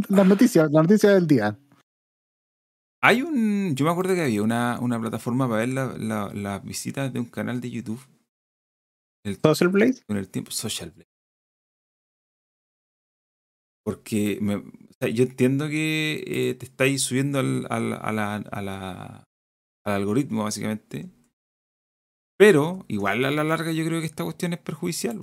las 0.09 0.27
noticias, 0.27 0.69
las 0.71 0.83
noticias 0.83 1.13
del 1.13 1.27
día. 1.27 1.57
Hay 3.01 3.21
un. 3.21 3.75
Yo 3.75 3.85
me 3.85 3.91
acuerdo 3.91 4.13
que 4.13 4.23
había 4.23 4.43
una, 4.43 4.79
una 4.79 4.99
plataforma 4.99 5.47
para 5.47 5.65
ver 5.65 5.69
las 5.69 6.35
la, 6.35 6.59
visitas 6.59 7.11
de 7.11 7.19
un 7.19 7.25
canal 7.25 7.59
de 7.59 7.71
YouTube. 7.71 8.01
El, 9.25 9.37
¿Social 9.41 9.69
Blade? 9.69 10.03
Con 10.07 10.17
el 10.17 10.29
tiempo, 10.29 10.51
Social 10.51 10.91
Blade. 10.91 11.10
Porque 13.83 14.37
me, 14.41 14.63
yo 15.13 15.23
entiendo 15.23 15.67
que 15.67 16.23
eh, 16.27 16.55
te 16.55 16.65
estáis 16.65 17.01
subiendo 17.01 17.39
al, 17.39 17.65
al, 17.69 17.93
a 17.93 18.11
la, 18.11 18.35
a 18.35 18.61
la, 18.61 19.23
al 19.83 19.93
algoritmo, 19.93 20.43
básicamente. 20.43 21.09
Pero, 22.37 22.85
igual 22.87 23.25
a 23.25 23.31
la 23.31 23.43
larga, 23.43 23.71
yo 23.71 23.85
creo 23.85 23.99
que 23.99 24.05
esta 24.07 24.23
cuestión 24.23 24.53
es 24.53 24.59
perjudicial. 24.59 25.21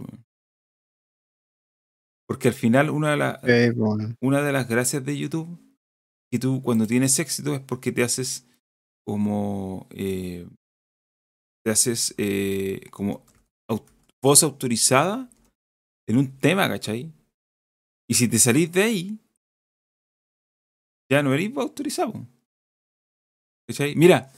Porque 2.26 2.48
al 2.48 2.54
final 2.54 2.90
una 2.90 3.16
de, 3.16 3.66
eh, 3.66 3.74
una 4.20 4.42
de 4.42 4.52
las 4.52 4.68
gracias 4.68 5.04
de 5.04 5.18
YouTube, 5.18 5.58
y 6.30 6.38
tú 6.38 6.62
cuando 6.62 6.86
tienes 6.86 7.18
éxito 7.18 7.54
es 7.54 7.60
porque 7.60 7.92
te 7.92 8.02
haces 8.02 8.46
como... 9.04 9.88
Eh, 9.90 10.46
te 11.64 11.72
haces 11.72 12.14
eh, 12.18 12.82
como 12.90 13.24
voz 14.22 14.42
autorizada 14.42 15.30
en 16.08 16.18
un 16.18 16.38
tema, 16.38 16.68
¿cachai? 16.68 17.12
Y 18.08 18.14
si 18.14 18.26
te 18.26 18.38
salís 18.38 18.72
de 18.72 18.82
ahí, 18.82 19.18
ya 21.10 21.22
no 21.22 21.34
eres 21.34 21.54
autorizado. 21.56 22.26
¿Cachai? 23.66 23.94
Mira, 23.96 24.32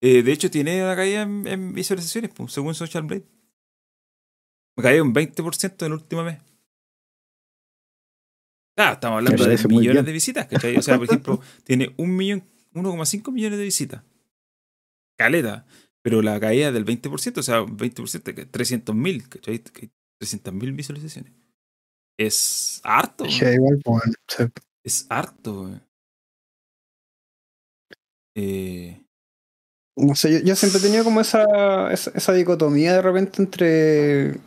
de 0.00 0.32
hecho 0.32 0.50
tiene 0.50 0.82
una 0.82 0.96
caída 0.96 1.22
en, 1.22 1.74
visualizaciones, 1.74 2.32
según 2.48 2.74
Social 2.74 3.02
Blade. 3.04 3.26
Me 4.76 4.82
cayó 4.82 5.02
un 5.02 5.14
20% 5.14 5.76
en 5.80 5.86
el 5.86 5.92
último 5.92 6.24
mes. 6.24 6.38
Ah, 8.76 8.92
estamos 8.92 9.18
hablando 9.18 9.44
de 9.44 9.68
millones 9.68 10.06
de 10.06 10.12
visitas, 10.12 10.46
¿cachai? 10.46 10.76
O 10.76 10.82
sea, 10.82 10.96
por 10.96 11.04
ejemplo, 11.06 11.40
tiene 11.64 11.94
un 11.98 12.16
millón, 12.16 12.44
1,5 12.72 13.30
millones 13.30 13.58
de 13.58 13.64
visitas. 13.64 14.02
Caleta. 15.18 15.66
Pero 16.00 16.22
la 16.22 16.40
caída 16.40 16.72
del 16.72 16.84
20%, 16.84 17.38
o 17.38 17.42
sea, 17.42 17.60
20%, 17.60 18.50
300 18.50 18.96
mil, 18.96 19.28
¿cachai? 19.28 19.62
300 20.18 20.54
mil 20.54 20.72
visualizaciones. 20.72 21.32
Es 22.18 22.80
harto. 22.84 23.24
Es 24.84 25.06
harto. 25.08 25.70
Eh, 28.34 29.04
no 29.96 30.14
sé, 30.14 30.32
yo, 30.32 30.38
yo, 30.40 30.56
siempre 30.56 30.80
he 30.80 30.82
tenido 30.82 31.04
como 31.04 31.20
esa, 31.20 31.92
esa, 31.92 32.10
esa 32.14 32.32
dicotomía 32.32 32.94
de 32.94 33.02
repente 33.02 33.42
entre 33.42 34.40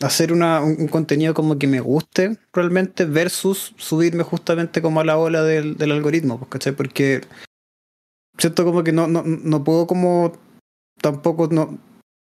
hacer 0.00 0.32
una, 0.32 0.60
un, 0.60 0.88
contenido 0.88 1.34
como 1.34 1.58
que 1.58 1.68
me 1.68 1.80
guste 1.80 2.38
realmente 2.52 3.04
versus 3.04 3.74
subirme 3.76 4.24
justamente 4.24 4.82
como 4.82 5.00
a 5.00 5.04
la 5.04 5.18
ola 5.18 5.42
del, 5.44 5.76
del 5.76 5.92
algoritmo, 5.92 6.38
pues, 6.38 6.50
¿cachai? 6.50 6.72
Porque 6.72 7.20
siento 8.38 8.64
como 8.64 8.82
que 8.82 8.92
no, 8.92 9.06
no, 9.06 9.22
no 9.24 9.64
puedo 9.64 9.86
como 9.86 10.32
tampoco 11.00 11.48
no 11.48 11.78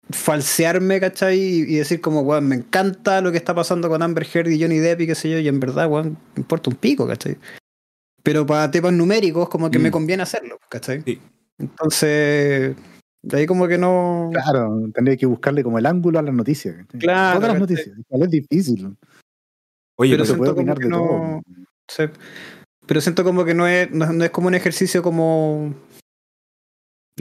falsearme, 0.10 1.00
¿cachai? 1.00 1.40
Y, 1.40 1.76
decir 1.76 2.02
como, 2.02 2.22
weón, 2.22 2.48
me 2.48 2.56
encanta 2.56 3.22
lo 3.22 3.32
que 3.32 3.38
está 3.38 3.54
pasando 3.54 3.90
con 3.90 4.02
Amber 4.02 4.28
Heard 4.34 4.50
y 4.50 4.62
Johnny 4.62 4.78
Depp 4.78 5.02
y 5.02 5.08
qué 5.08 5.16
sé 5.16 5.30
yo, 5.30 5.40
y 5.40 5.48
en 5.48 5.60
verdad, 5.60 5.90
weón, 5.90 6.18
me 6.36 6.42
importa 6.42 6.70
un 6.70 6.76
pico, 6.76 7.08
¿cachai? 7.08 7.38
Pero 8.24 8.46
para 8.46 8.70
temas 8.72 8.94
numéricos 8.94 9.50
como 9.50 9.72
que 9.72 9.80
me 9.80 9.90
mm. 9.90 9.92
conviene 9.92 10.24
hacerlo, 10.24 10.60
¿cachai? 10.70 11.04
Entonces, 11.58 12.76
De 13.22 13.38
ahí 13.38 13.46
como 13.46 13.68
que 13.68 13.78
no. 13.78 14.30
Claro, 14.32 14.90
tendría 14.94 15.18
que 15.18 15.26
buscarle 15.26 15.64
como 15.64 15.80
el 15.80 15.86
ángulo 15.86 16.20
a 16.20 16.22
las 16.22 16.34
noticias. 16.34 16.76
Claro. 17.00 17.40
Todas 17.40 17.54
las 17.54 17.60
noticias. 17.62 17.96
es 18.10 18.30
difícil. 18.30 18.96
Oye, 19.98 20.14
pero 20.14 20.26
se 20.26 20.36
puede 20.36 20.52
opinar 20.52 20.78
de 20.78 20.90
no... 20.90 21.42
todo. 21.98 22.12
Pero 22.86 23.02
siento 23.02 23.24
como 23.24 23.44
que 23.44 23.54
no 23.54 23.68
es, 23.68 23.92
no, 23.92 24.24
es 24.24 24.30
como 24.30 24.48
un 24.48 24.56
ejercicio 24.56 25.04
como. 25.04 25.74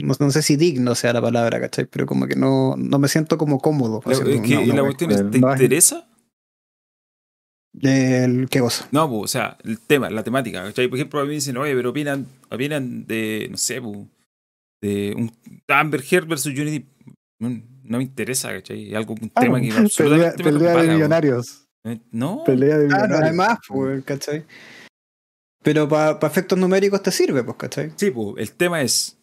No, 0.03 0.31
sé 0.31 0.41
si 0.41 0.57
digno 0.57 0.93
sea 0.95 1.13
la 1.13 1.21
palabra, 1.21 1.59
¿cachai? 1.59 1.85
Pero 1.85 2.05
como 2.05 2.27
que 2.27 2.35
no, 2.35 2.75
no 2.77 2.99
me 2.99 3.07
siento 3.07 3.37
como 3.37 3.59
cómodo. 3.59 4.01
¿Y 4.05 4.65
la 4.67 4.83
cuestión 4.83 5.11
es, 5.11 5.31
¿te 5.31 5.37
interesa? 5.39 6.07
El, 7.81 8.47
¿Qué 8.49 8.59
cosa? 8.59 8.87
No, 8.91 9.09
pues, 9.09 9.23
o 9.23 9.27
sea, 9.27 9.57
el 9.63 9.79
tema, 9.79 10.09
la 10.09 10.23
temática. 10.23 10.63
¿cachai? 10.63 10.87
Por 10.87 10.97
ejemplo, 10.97 11.19
a 11.19 11.23
mí 11.23 11.29
me 11.29 11.35
dicen, 11.35 11.57
oye, 11.57 11.75
pero 11.75 11.91
opinan, 11.91 12.25
opinan 12.49 13.05
de, 13.05 13.47
no 13.51 13.57
sé, 13.57 13.81
pues, 13.81 13.97
de 14.81 15.13
un 15.15 15.31
Amber 15.67 16.03
Heard 16.09 16.27
versus 16.27 16.57
Unity. 16.57 16.85
No, 17.39 17.49
no, 17.83 17.97
me 17.97 18.03
interesa, 18.03 18.51
¿cachai? 18.51 18.93
Algo, 18.95 19.15
un 19.19 19.29
tema 19.29 19.61
que 19.61 19.71
absolutamente 19.77 20.43
pelea, 20.43 20.73
pelea 20.73 20.81
de 20.83 20.93
millonarios. 20.93 21.67
Eh, 21.83 21.99
no. 22.11 22.43
Pelea 22.45 22.77
de 22.77 22.85
millonarios. 22.85 23.17
Ah, 23.17 23.19
no, 23.19 23.25
además, 23.25 23.59
pues, 23.67 24.03
¿cachai? 24.03 24.45
Pero 25.63 25.87
para 25.87 26.17
efectos 26.25 26.57
numéricos 26.57 27.01
te 27.03 27.11
sirve, 27.11 27.43
pues, 27.43 27.57
¿cachai? 27.57 27.91
Sí, 27.95 28.11
pues, 28.11 28.35
el 28.37 28.51
tema 28.53 28.81
es. 28.81 29.16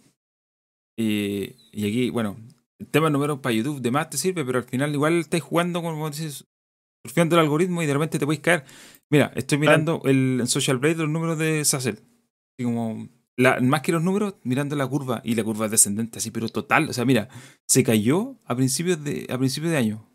Y 0.96 1.54
aquí, 1.72 2.10
bueno, 2.10 2.36
el 2.78 2.86
tema 2.88 3.10
número 3.10 3.40
para 3.40 3.54
YouTube 3.54 3.80
de 3.80 3.90
más 3.90 4.10
te 4.10 4.16
sirve, 4.16 4.44
pero 4.44 4.58
al 4.58 4.64
final 4.64 4.92
igual 4.92 5.20
estás 5.20 5.40
jugando, 5.40 5.82
como 5.82 6.10
dices, 6.10 6.46
surfeando 7.04 7.36
el 7.36 7.42
algoritmo 7.42 7.82
y 7.82 7.86
de 7.86 7.92
repente 7.92 8.18
te 8.18 8.26
puedes 8.26 8.40
caer. 8.40 8.64
Mira, 9.10 9.32
estoy 9.36 9.58
mirando 9.58 10.02
el, 10.04 10.38
en 10.40 10.46
Social 10.46 10.78
Blade 10.78 10.96
los 10.96 11.08
números 11.08 11.38
de 11.38 11.64
Sassel. 11.64 12.00
como, 12.62 13.08
la, 13.36 13.60
más 13.60 13.82
que 13.82 13.92
los 13.92 14.02
números, 14.02 14.34
mirando 14.42 14.76
la 14.76 14.86
curva 14.86 15.20
y 15.24 15.34
la 15.34 15.44
curva 15.44 15.66
es 15.66 15.70
descendente, 15.70 16.18
así, 16.18 16.30
pero 16.30 16.48
total. 16.48 16.88
O 16.88 16.92
sea, 16.92 17.04
mira, 17.04 17.28
se 17.66 17.84
cayó 17.84 18.38
a 18.44 18.56
principios 18.56 19.02
de, 19.02 19.26
a 19.30 19.38
principios 19.38 19.72
de 19.72 19.78
año 19.78 20.08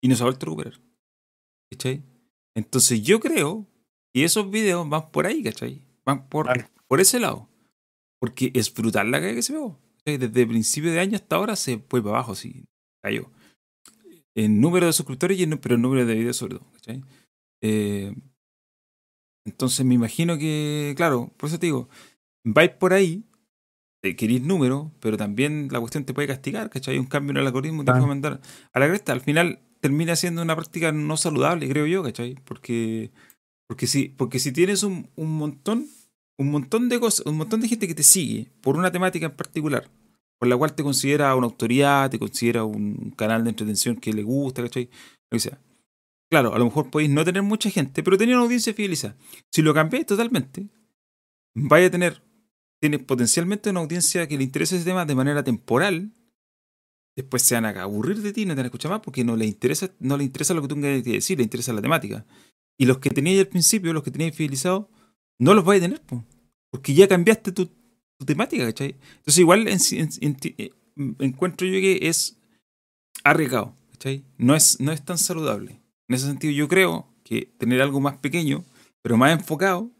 y 0.00 0.08
no 0.08 0.16
se 0.16 0.22
ha 0.22 0.26
vuelto 0.26 0.46
a 0.46 0.48
recuperar. 0.48 0.80
¿Cachai? 1.70 2.02
Entonces 2.54 3.02
yo 3.02 3.20
creo 3.20 3.66
y 4.14 4.24
esos 4.24 4.50
videos 4.50 4.88
van 4.88 5.10
por 5.10 5.26
ahí, 5.26 5.42
¿cachai? 5.42 5.82
Van 6.04 6.28
por, 6.28 6.48
por 6.86 7.00
ese 7.00 7.20
lado. 7.20 7.48
Porque 8.20 8.50
es 8.54 8.72
brutal 8.72 9.10
la 9.10 9.20
caída 9.20 9.34
que 9.34 9.42
se 9.42 9.52
pegó. 9.52 9.78
Desde 10.16 10.42
el 10.42 10.48
principio 10.48 10.90
de 10.92 11.00
año 11.00 11.16
hasta 11.16 11.36
ahora 11.36 11.56
se 11.56 11.78
fue 11.78 12.02
para 12.02 12.16
abajo, 12.16 12.34
sí, 12.34 12.64
cayó. 13.02 13.30
En 14.34 14.60
número 14.60 14.86
de 14.86 14.92
suscriptores, 14.92 15.38
y 15.38 15.42
en, 15.42 15.58
pero 15.58 15.74
en 15.74 15.82
número 15.82 16.06
de 16.06 16.14
videos 16.14 16.36
sobre 16.36 16.58
todo, 16.58 16.70
¿cachai? 16.72 17.02
Eh, 17.60 18.14
entonces 19.44 19.84
me 19.84 19.94
imagino 19.94 20.38
que, 20.38 20.94
claro, 20.96 21.32
por 21.36 21.48
eso 21.48 21.58
te 21.58 21.66
digo, 21.66 21.88
vais 22.44 22.70
por 22.70 22.92
ahí, 22.92 23.24
te 24.00 24.14
queréis 24.14 24.42
número, 24.42 24.92
pero 25.00 25.16
también 25.16 25.68
la 25.70 25.80
cuestión 25.80 26.04
te 26.04 26.14
puede 26.14 26.28
castigar, 26.28 26.70
¿cachai? 26.70 26.98
Un 26.98 27.06
cambio 27.06 27.32
en 27.32 27.38
el 27.38 27.46
algoritmo, 27.46 27.84
te 27.84 27.90
puede 27.90 28.06
mandar 28.06 28.40
a 28.72 28.80
la 28.80 28.88
cresta. 28.88 29.12
Al 29.12 29.20
final 29.20 29.60
termina 29.80 30.14
siendo 30.16 30.40
una 30.40 30.54
práctica 30.54 30.92
no 30.92 31.16
saludable, 31.16 31.68
creo 31.68 31.86
yo, 31.86 32.02
¿cachai? 32.02 32.36
Porque 32.44 33.10
porque 33.68 33.86
si, 33.86 34.08
porque 34.08 34.38
si 34.38 34.50
tienes 34.50 34.82
un, 34.82 35.10
un 35.14 35.36
montón, 35.36 35.86
un 36.38 36.50
montón 36.50 36.88
de 36.88 36.98
cosas, 36.98 37.26
un 37.26 37.36
montón 37.36 37.60
de 37.60 37.68
gente 37.68 37.86
que 37.86 37.94
te 37.94 38.02
sigue 38.02 38.50
por 38.62 38.76
una 38.76 38.90
temática 38.90 39.26
en 39.26 39.36
particular, 39.36 39.90
por 40.38 40.48
la 40.48 40.56
cual 40.56 40.74
te 40.74 40.82
considera 40.82 41.34
una 41.34 41.46
autoridad, 41.46 42.10
te 42.10 42.18
considera 42.18 42.64
un 42.64 43.12
canal 43.16 43.44
de 43.44 43.50
entretención 43.50 43.96
que 43.96 44.12
le 44.12 44.22
gusta, 44.22 44.62
¿cachai? 44.62 44.88
Lo 45.30 45.36
que 45.36 45.40
sea. 45.40 45.60
Claro, 46.30 46.54
a 46.54 46.58
lo 46.58 46.66
mejor 46.66 46.90
podéis 46.90 47.10
no 47.10 47.24
tener 47.24 47.42
mucha 47.42 47.70
gente, 47.70 48.02
pero 48.02 48.18
tener 48.18 48.36
una 48.36 48.44
audiencia 48.44 48.74
fidelizada. 48.74 49.16
Si 49.50 49.62
lo 49.62 49.72
cambiáis 49.72 50.06
totalmente, 50.06 50.68
vaya 51.54 51.86
a 51.86 51.90
tener, 51.90 52.22
tienes 52.80 53.02
potencialmente 53.02 53.70
una 53.70 53.80
audiencia 53.80 54.28
que 54.28 54.36
le 54.36 54.44
interesa 54.44 54.76
ese 54.76 54.84
tema 54.84 55.06
de 55.06 55.14
manera 55.14 55.42
temporal. 55.42 56.12
Después 57.16 57.42
se 57.42 57.54
van 57.54 57.64
a 57.64 57.82
aburrir 57.82 58.22
de 58.22 58.32
ti, 58.32 58.44
no 58.44 58.52
te 58.52 58.58
van 58.58 58.66
a 58.66 58.68
escuchar 58.68 58.90
más 58.90 59.00
porque 59.00 59.24
no 59.24 59.36
le 59.36 59.46
interesa, 59.46 59.90
no 59.98 60.16
le 60.16 60.24
interesa 60.24 60.54
lo 60.54 60.62
que 60.62 60.68
tú 60.68 60.74
tengas 60.74 61.02
que 61.02 61.12
decir, 61.12 61.38
le 61.38 61.44
interesa 61.44 61.72
la 61.72 61.82
temática. 61.82 62.26
Y 62.78 62.86
los 62.86 62.98
que 62.98 63.10
tenías 63.10 63.40
al 63.40 63.48
principio, 63.48 63.92
los 63.92 64.04
que 64.04 64.12
tenías 64.12 64.36
fidelizados, 64.36 64.86
no 65.40 65.54
los 65.54 65.64
vais 65.64 65.82
a 65.82 65.86
tener, 65.86 66.02
porque 66.70 66.94
ya 66.94 67.08
cambiaste 67.08 67.50
tu, 67.52 67.70
temática, 68.24 68.64
¿cachai? 68.64 68.96
Entonces 69.18 69.38
igual 69.38 69.68
eh, 69.68 70.70
encuentro 71.18 71.66
yo 71.66 71.80
que 71.80 72.08
es 72.08 72.38
arriesgado, 73.24 73.76
¿cachai? 73.92 74.24
No 74.36 74.54
es, 74.54 74.80
no 74.80 74.92
es 74.92 75.04
tan 75.04 75.18
saludable. 75.18 75.80
En 76.08 76.14
ese 76.14 76.26
sentido 76.26 76.52
yo 76.52 76.68
creo 76.68 77.06
que 77.24 77.52
tener 77.58 77.82
algo 77.82 78.00
más 78.00 78.16
pequeño, 78.16 78.64
pero 79.02 79.16
más 79.16 79.32
enfocado, 79.32 79.90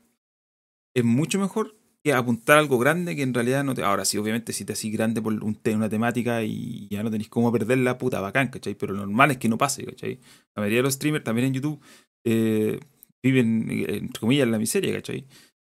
es 0.94 1.04
mucho 1.04 1.38
mejor 1.38 1.76
que 2.02 2.12
apuntar 2.12 2.58
algo 2.58 2.78
grande 2.78 3.16
que 3.16 3.22
en 3.22 3.34
realidad 3.34 3.64
no 3.64 3.74
te... 3.74 3.82
Ahora 3.82 4.04
sí, 4.04 4.18
obviamente 4.18 4.52
si 4.52 4.64
te 4.64 4.72
así 4.72 4.90
grande 4.90 5.20
por 5.20 5.32
un 5.32 5.60
una 5.64 5.88
temática 5.88 6.42
y 6.42 6.88
ya 6.88 7.02
no 7.02 7.10
tenéis 7.10 7.28
cómo 7.28 7.52
perder 7.52 7.78
la 7.78 7.98
puta 7.98 8.20
bacán, 8.20 8.48
¿cachai? 8.48 8.74
Pero 8.74 8.94
lo 8.94 9.00
normal 9.00 9.32
es 9.32 9.38
que 9.38 9.48
no 9.48 9.58
pase, 9.58 9.84
¿cachai? 9.84 10.20
La 10.54 10.60
mayoría 10.62 10.78
de 10.78 10.82
los 10.84 10.94
streamers 10.94 11.24
también 11.24 11.48
en 11.48 11.54
YouTube 11.54 11.80
eh, 12.24 12.80
viven, 13.22 13.70
entre 13.70 14.20
comillas, 14.20 14.44
en 14.44 14.52
la 14.52 14.58
miseria, 14.58 14.94
¿cachai? 14.94 15.26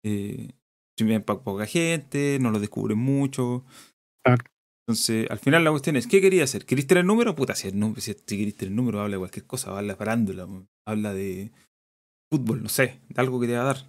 Eh, 0.03 0.51
viven 1.03 1.23
para 1.23 1.39
poca 1.39 1.65
gente, 1.65 2.37
no 2.39 2.51
lo 2.51 2.59
descubren 2.59 2.97
mucho. 2.97 3.65
Entonces, 4.87 5.29
al 5.29 5.39
final 5.39 5.63
la 5.63 5.71
cuestión 5.71 5.95
es, 5.95 6.07
¿qué 6.07 6.21
quería 6.21 6.43
hacer? 6.43 6.65
¿Querís 6.65 6.87
tener 6.87 7.05
número? 7.05 7.35
Puta, 7.35 7.55
si, 7.55 7.71
no, 7.71 7.95
si, 7.97 8.13
querís 8.13 8.55
tener 8.55 8.73
número, 8.73 9.01
habla 9.01 9.15
de 9.15 9.19
cualquier 9.19 9.45
cosa, 9.45 9.75
habla 9.75 9.93
de 9.93 9.97
parándula, 9.97 10.47
habla 10.87 11.13
de 11.13 11.51
fútbol, 12.31 12.61
no 12.61 12.69
sé, 12.69 12.99
de 13.09 13.21
algo 13.21 13.39
que 13.39 13.47
te 13.47 13.55
va 13.55 13.61
a 13.61 13.65
dar. 13.65 13.87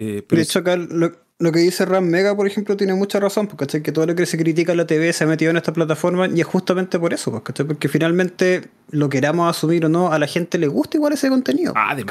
Eh, 0.00 0.22
pero 0.26 0.38
de 0.38 0.42
hecho, 0.42 0.58
acá 0.58 0.76
lo, 0.76 1.12
lo 1.40 1.52
que 1.52 1.60
dice 1.60 1.84
Ram 1.84 2.04
Mega, 2.04 2.34
por 2.34 2.48
ejemplo, 2.48 2.76
tiene 2.76 2.94
mucha 2.94 3.20
razón, 3.20 3.46
porque 3.46 3.80
que 3.80 3.92
todo 3.92 4.06
lo 4.06 4.16
que 4.16 4.26
se 4.26 4.36
critica 4.36 4.72
en 4.72 4.78
la 4.78 4.86
TV 4.86 5.12
se 5.12 5.22
ha 5.22 5.26
metido 5.26 5.52
en 5.52 5.56
esta 5.56 5.72
plataforma 5.72 6.26
y 6.26 6.40
es 6.40 6.46
justamente 6.46 6.98
por 6.98 7.14
eso, 7.14 7.30
porque 7.30 7.88
finalmente 7.88 8.68
lo 8.90 9.08
queramos 9.08 9.48
asumir 9.48 9.86
o 9.86 9.88
no, 9.88 10.12
a 10.12 10.18
la 10.18 10.26
gente 10.26 10.58
le 10.58 10.66
gusta 10.66 10.96
igual 10.96 11.12
ese 11.12 11.28
contenido. 11.28 11.74
Ah, 11.76 11.94
de 11.94 12.04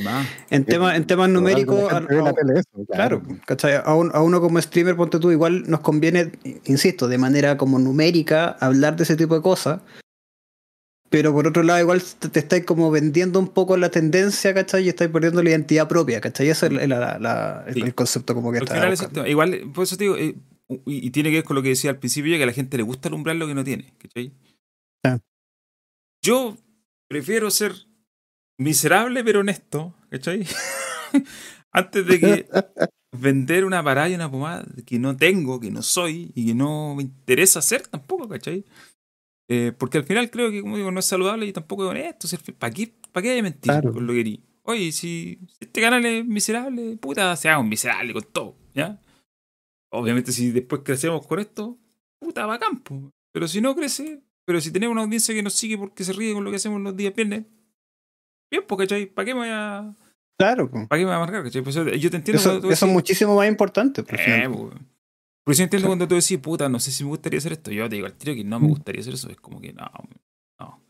más, 0.00 0.26
en, 0.50 0.64
tema, 0.64 0.96
en 0.96 1.06
temas 1.06 1.28
numéricos, 1.28 1.88
claro, 2.90 3.22
A, 3.84 3.94
uno 3.94 4.40
como 4.40 4.60
streamer, 4.60 4.96
ponte 4.96 5.20
tú, 5.20 5.30
igual 5.30 5.70
nos 5.70 5.80
conviene, 5.80 6.32
insisto, 6.64 7.06
de 7.06 7.18
manera 7.18 7.56
como 7.56 7.78
numérica, 7.78 8.56
hablar 8.58 8.96
de 8.96 9.04
ese 9.04 9.14
tipo 9.14 9.36
de 9.36 9.42
cosas, 9.42 9.80
pero 11.10 11.32
por 11.32 11.46
otro 11.46 11.62
lado, 11.62 11.80
igual 11.80 12.02
te, 12.02 12.38
estáis 12.38 12.64
como 12.64 12.90
vendiendo 12.90 13.38
un 13.38 13.48
poco 13.48 13.76
la 13.76 13.90
tendencia, 13.90 14.52
¿cachai? 14.52 14.84
Y 14.84 14.88
estáis 14.88 15.10
perdiendo 15.10 15.42
la 15.42 15.50
identidad 15.50 15.88
propia, 15.88 16.20
¿cachai? 16.20 16.48
Ese 16.48 16.66
es 16.66 16.72
el, 16.72 17.94
concepto 17.94 18.34
como 18.34 18.52
que 18.52 18.58
está. 18.58 19.28
Igual, 19.28 19.70
por 19.74 19.84
eso 19.84 19.96
te 19.96 20.04
digo, 20.04 20.16
eh, 20.16 20.36
y, 20.86 21.10
tiene 21.10 21.30
que 21.30 21.36
ver 21.36 21.44
con 21.44 21.56
lo 21.56 21.62
que 21.62 21.70
decía 21.70 21.90
al 21.90 21.98
principio, 21.98 22.36
que 22.36 22.42
a 22.42 22.46
la 22.46 22.52
gente 22.52 22.76
le 22.76 22.82
gusta 22.82 23.08
alumbrar 23.08 23.36
lo 23.36 23.46
que 23.46 23.54
no 23.54 23.64
tiene, 23.64 23.94
¿cachai? 23.98 24.32
Ah. 25.04 25.18
Yo 26.22 26.56
prefiero 27.08 27.50
ser 27.50 27.72
miserable 28.58 29.24
pero 29.24 29.40
honesto, 29.40 29.94
¿cachai? 30.10 30.46
Antes 31.72 32.06
de 32.06 32.20
que 32.20 32.48
vender 33.18 33.64
una 33.64 33.82
parada 33.82 34.10
y 34.10 34.14
una 34.14 34.30
pomada 34.30 34.66
que 34.84 34.98
no 34.98 35.16
tengo, 35.16 35.58
que 35.58 35.70
no 35.70 35.82
soy 35.82 36.32
y 36.34 36.48
que 36.48 36.54
no 36.54 36.94
me 36.94 37.02
interesa 37.02 37.60
hacer 37.60 37.86
tampoco, 37.86 38.28
¿cachai? 38.28 38.64
Eh, 39.48 39.72
porque 39.76 39.98
al 39.98 40.04
final 40.04 40.30
creo 40.30 40.50
que, 40.50 40.60
como 40.60 40.76
digo, 40.76 40.90
no 40.90 41.00
es 41.00 41.06
saludable 41.06 41.46
y 41.46 41.52
tampoco 41.52 41.84
es 41.84 41.90
honesto. 41.90 42.28
¿Para 42.58 42.72
qué, 42.72 42.92
para 43.12 43.22
qué 43.22 43.30
hay 43.30 43.42
mentir 43.42 43.72
con 43.92 44.06
lo 44.06 44.12
que 44.12 44.18
querí? 44.18 44.44
Oye, 44.62 44.92
si 44.92 45.38
este 45.58 45.80
canal 45.80 46.04
es 46.04 46.26
miserable, 46.26 46.98
puta, 46.98 47.34
seamos 47.36 47.66
miserable 47.66 48.12
con 48.12 48.24
todo, 48.24 48.56
¿ya? 48.74 49.00
Obviamente, 49.90 50.32
si 50.32 50.50
después 50.50 50.82
crecemos 50.84 51.26
con 51.26 51.38
esto, 51.38 51.78
puta, 52.20 52.44
va 52.44 52.54
a 52.54 52.58
campo. 52.58 53.10
Pero 53.32 53.48
si 53.48 53.62
no 53.62 53.74
crece, 53.74 54.22
pero 54.44 54.60
si 54.60 54.70
tenemos 54.70 54.92
una 54.92 55.04
audiencia 55.04 55.34
que 55.34 55.42
nos 55.42 55.54
sigue 55.54 55.78
porque 55.78 56.04
se 56.04 56.12
ríe 56.12 56.34
con 56.34 56.44
lo 56.44 56.50
que 56.50 56.56
hacemos 56.56 56.82
los 56.82 56.94
días 56.94 57.14
viernes, 57.14 57.46
bien, 58.50 58.64
porque, 58.66 58.84
¿cachai? 58.84 59.06
¿Para 59.06 59.24
qué 59.24 59.34
me 59.34 59.40
voy 59.40 59.48
a. 59.50 59.94
Claro, 60.38 60.70
¿Para 60.70 60.86
qué 60.98 60.98
me 60.98 61.04
voy 61.06 61.14
a 61.14 61.18
marcar? 61.20 61.42
¿cachai? 61.44 61.62
Pues 61.62 61.74
yo 61.74 61.84
te 62.10 62.16
entiendo. 62.16 62.34
Eso, 62.34 62.70
eso 62.70 62.86
es 62.86 62.92
muchísimo 62.92 63.36
más 63.36 63.48
importante. 63.48 64.02
Por 64.02 64.20
eh, 64.20 64.46
porque 65.48 65.60
yo 65.60 65.64
entiendo 65.64 65.88
cuando 65.88 66.06
tú 66.06 66.14
decís, 66.14 66.36
puta, 66.36 66.68
no 66.68 66.78
sé 66.78 66.90
si 66.90 67.04
me 67.04 67.08
gustaría 67.08 67.38
hacer 67.38 67.52
esto. 67.52 67.70
Yo 67.70 67.88
te 67.88 67.94
digo 67.94 68.06
al 68.06 68.12
tiro 68.12 68.34
que 68.34 68.44
no 68.44 68.60
me 68.60 68.68
gustaría 68.68 69.00
hacer 69.00 69.14
eso. 69.14 69.30
Es 69.30 69.38
como 69.38 69.62
que 69.62 69.72
no, 69.72 69.90
no. 70.60 70.82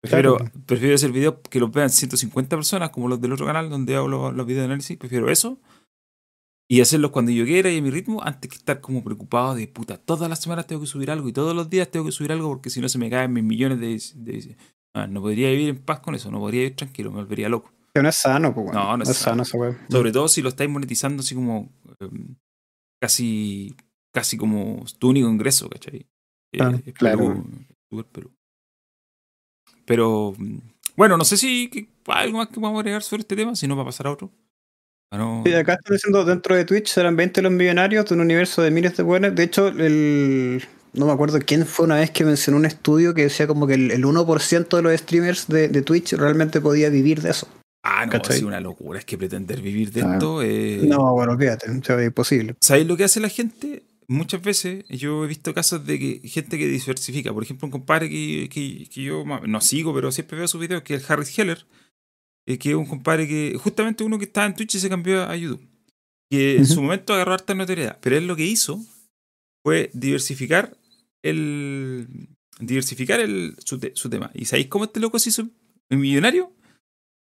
Prefiero, 0.00 0.38
prefiero 0.64 0.94
hacer 0.94 1.12
videos 1.12 1.34
que 1.50 1.60
los 1.60 1.70
vean 1.70 1.90
150 1.90 2.56
personas, 2.56 2.88
como 2.88 3.08
los 3.08 3.20
del 3.20 3.34
otro 3.34 3.44
canal 3.44 3.68
donde 3.68 3.94
hago 3.94 4.08
los, 4.08 4.46
videos 4.46 4.60
de 4.60 4.64
análisis. 4.64 4.96
Prefiero 4.96 5.30
eso. 5.30 5.58
Y 6.66 6.80
hacerlos 6.80 7.10
cuando 7.10 7.30
yo 7.30 7.44
quiera 7.44 7.70
y 7.70 7.76
a 7.76 7.82
mi 7.82 7.90
ritmo, 7.90 8.22
antes 8.24 8.50
que 8.50 8.56
estar 8.56 8.80
como 8.80 9.04
preocupado 9.04 9.54
de 9.54 9.68
puta, 9.68 9.98
todas 9.98 10.30
las 10.30 10.40
semanas 10.40 10.66
tengo 10.66 10.80
que 10.80 10.86
subir 10.86 11.10
algo 11.10 11.28
y 11.28 11.34
todos 11.34 11.54
los 11.54 11.68
días 11.68 11.90
tengo 11.90 12.06
que 12.06 12.12
subir 12.12 12.32
algo 12.32 12.48
porque 12.48 12.70
si 12.70 12.80
no 12.80 12.88
se 12.88 12.96
me 12.96 13.10
caen 13.10 13.34
mis 13.34 13.44
millones 13.44 13.80
de. 13.80 14.56
Ah, 14.94 15.06
no 15.06 15.20
podría 15.20 15.50
vivir 15.50 15.68
en 15.68 15.84
paz 15.84 16.00
con 16.00 16.14
eso, 16.14 16.30
no 16.30 16.38
podría 16.38 16.60
vivir 16.60 16.76
tranquilo, 16.76 17.10
me 17.10 17.18
volvería 17.18 17.50
loco. 17.50 17.70
Que 17.92 18.02
no 18.02 18.08
es 18.08 18.16
sano, 18.16 18.54
pues, 18.54 18.72
No, 18.72 18.96
no 18.96 19.02
es, 19.02 19.14
sano. 19.14 19.44
Sobre 19.44 20.10
todo 20.10 20.26
si 20.26 20.40
lo 20.40 20.48
estáis 20.48 20.70
monetizando 20.70 21.20
así 21.20 21.34
como. 21.34 21.70
Em, 22.00 22.34
casi, 23.04 23.76
casi 24.14 24.38
como 24.38 24.82
tu 24.98 25.10
único 25.10 25.28
ingreso, 25.28 25.68
¿cachai? 25.68 26.06
Ah, 26.58 26.72
claro. 26.94 27.44
Pero, 29.84 30.34
bueno, 30.96 31.18
no 31.18 31.24
sé 31.24 31.36
si 31.36 31.90
algo 32.06 32.38
más 32.38 32.48
que 32.48 32.54
podamos 32.54 32.80
agregar 32.80 33.02
sobre 33.02 33.20
este 33.20 33.36
tema, 33.36 33.54
si 33.54 33.68
no 33.68 33.76
va 33.76 33.82
a 33.82 33.86
pasar 33.86 34.06
a 34.06 34.12
otro. 34.12 34.30
Sí, 35.44 35.52
acá 35.52 35.74
están 35.74 35.94
diciendo 35.94 36.24
dentro 36.24 36.56
de 36.56 36.64
Twitch 36.64 36.88
serán 36.88 37.14
20 37.14 37.42
los 37.42 37.52
millonarios 37.52 38.06
de 38.06 38.14
un 38.14 38.22
universo 38.22 38.62
de 38.62 38.70
miles 38.70 38.96
de 38.96 39.02
buenos. 39.02 39.34
De 39.34 39.42
hecho, 39.42 39.68
el, 39.68 40.64
no 40.94 41.04
me 41.04 41.12
acuerdo 41.12 41.38
quién 41.40 41.66
fue 41.66 41.84
una 41.84 41.96
vez 41.96 42.10
que 42.10 42.24
mencionó 42.24 42.56
un 42.56 42.64
estudio 42.64 43.12
que 43.12 43.24
decía 43.24 43.46
como 43.46 43.66
que 43.66 43.74
el, 43.74 44.02
1% 44.02 44.76
de 44.76 44.82
los 44.82 44.98
streamers 44.98 45.46
de, 45.46 45.82
Twitch 45.82 46.14
realmente 46.14 46.62
podía 46.62 46.88
vivir 46.88 47.20
de 47.20 47.30
eso. 47.32 47.48
Ah, 47.86 48.06
no, 48.06 48.16
es 48.16 48.42
una 48.42 48.60
locura. 48.60 48.98
Es 48.98 49.04
que 49.04 49.18
pretender 49.18 49.60
vivir 49.60 49.92
de 49.92 50.02
ah. 50.02 50.14
esto. 50.14 50.42
No, 50.86 51.12
bueno, 51.12 51.38
fíjate, 51.38 51.66
es 51.70 52.06
imposible. 52.06 52.56
¿Sabéis 52.60 52.86
lo 52.86 52.96
que 52.96 53.04
hace 53.04 53.20
la 53.20 53.28
gente? 53.28 53.82
Muchas 54.08 54.40
veces 54.40 54.86
yo 54.88 55.24
he 55.24 55.28
visto 55.28 55.52
casos 55.52 55.84
de 55.86 55.98
que 55.98 56.28
gente 56.28 56.56
que 56.56 56.66
diversifica. 56.66 57.32
Por 57.32 57.42
ejemplo, 57.42 57.66
un 57.66 57.72
compadre 57.72 58.08
que, 58.08 58.48
que, 58.50 59.02
yo 59.02 59.24
no 59.24 59.60
sigo, 59.60 59.94
pero 59.94 60.10
siempre 60.12 60.38
veo 60.38 60.48
sus 60.48 60.62
videos, 60.62 60.82
que 60.82 60.94
es 60.94 61.02
el 61.04 61.12
Harris 61.12 61.38
Heller, 61.38 61.66
eh, 62.46 62.56
que 62.56 62.70
es 62.70 62.74
un 62.74 62.86
compadre 62.86 63.28
que, 63.28 63.58
justamente 63.62 64.02
uno 64.02 64.18
que 64.18 64.24
estaba 64.24 64.46
en 64.46 64.54
Twitch 64.54 64.76
y 64.76 64.80
se 64.80 64.88
cambió 64.88 65.22
a 65.22 65.36
YouTube. 65.36 65.68
Que 66.30 66.56
en 66.56 66.66
su 66.66 66.80
momento 66.80 67.12
agarró 67.12 67.34
harta 67.34 67.54
notoriedad. 67.54 67.98
Pero 68.00 68.16
él 68.16 68.26
lo 68.26 68.34
que 68.34 68.46
hizo 68.46 68.82
fue 69.62 69.90
diversificar 69.92 70.74
el. 71.22 72.08
Diversificar 72.60 73.20
el, 73.20 73.56
su, 73.62 73.78
tema. 74.08 74.30
¿Y 74.32 74.46
sabéis 74.46 74.68
cómo 74.68 74.84
este 74.84 75.00
loco 75.00 75.18
se 75.18 75.28
hizo 75.28 75.48
millonario? 75.90 76.50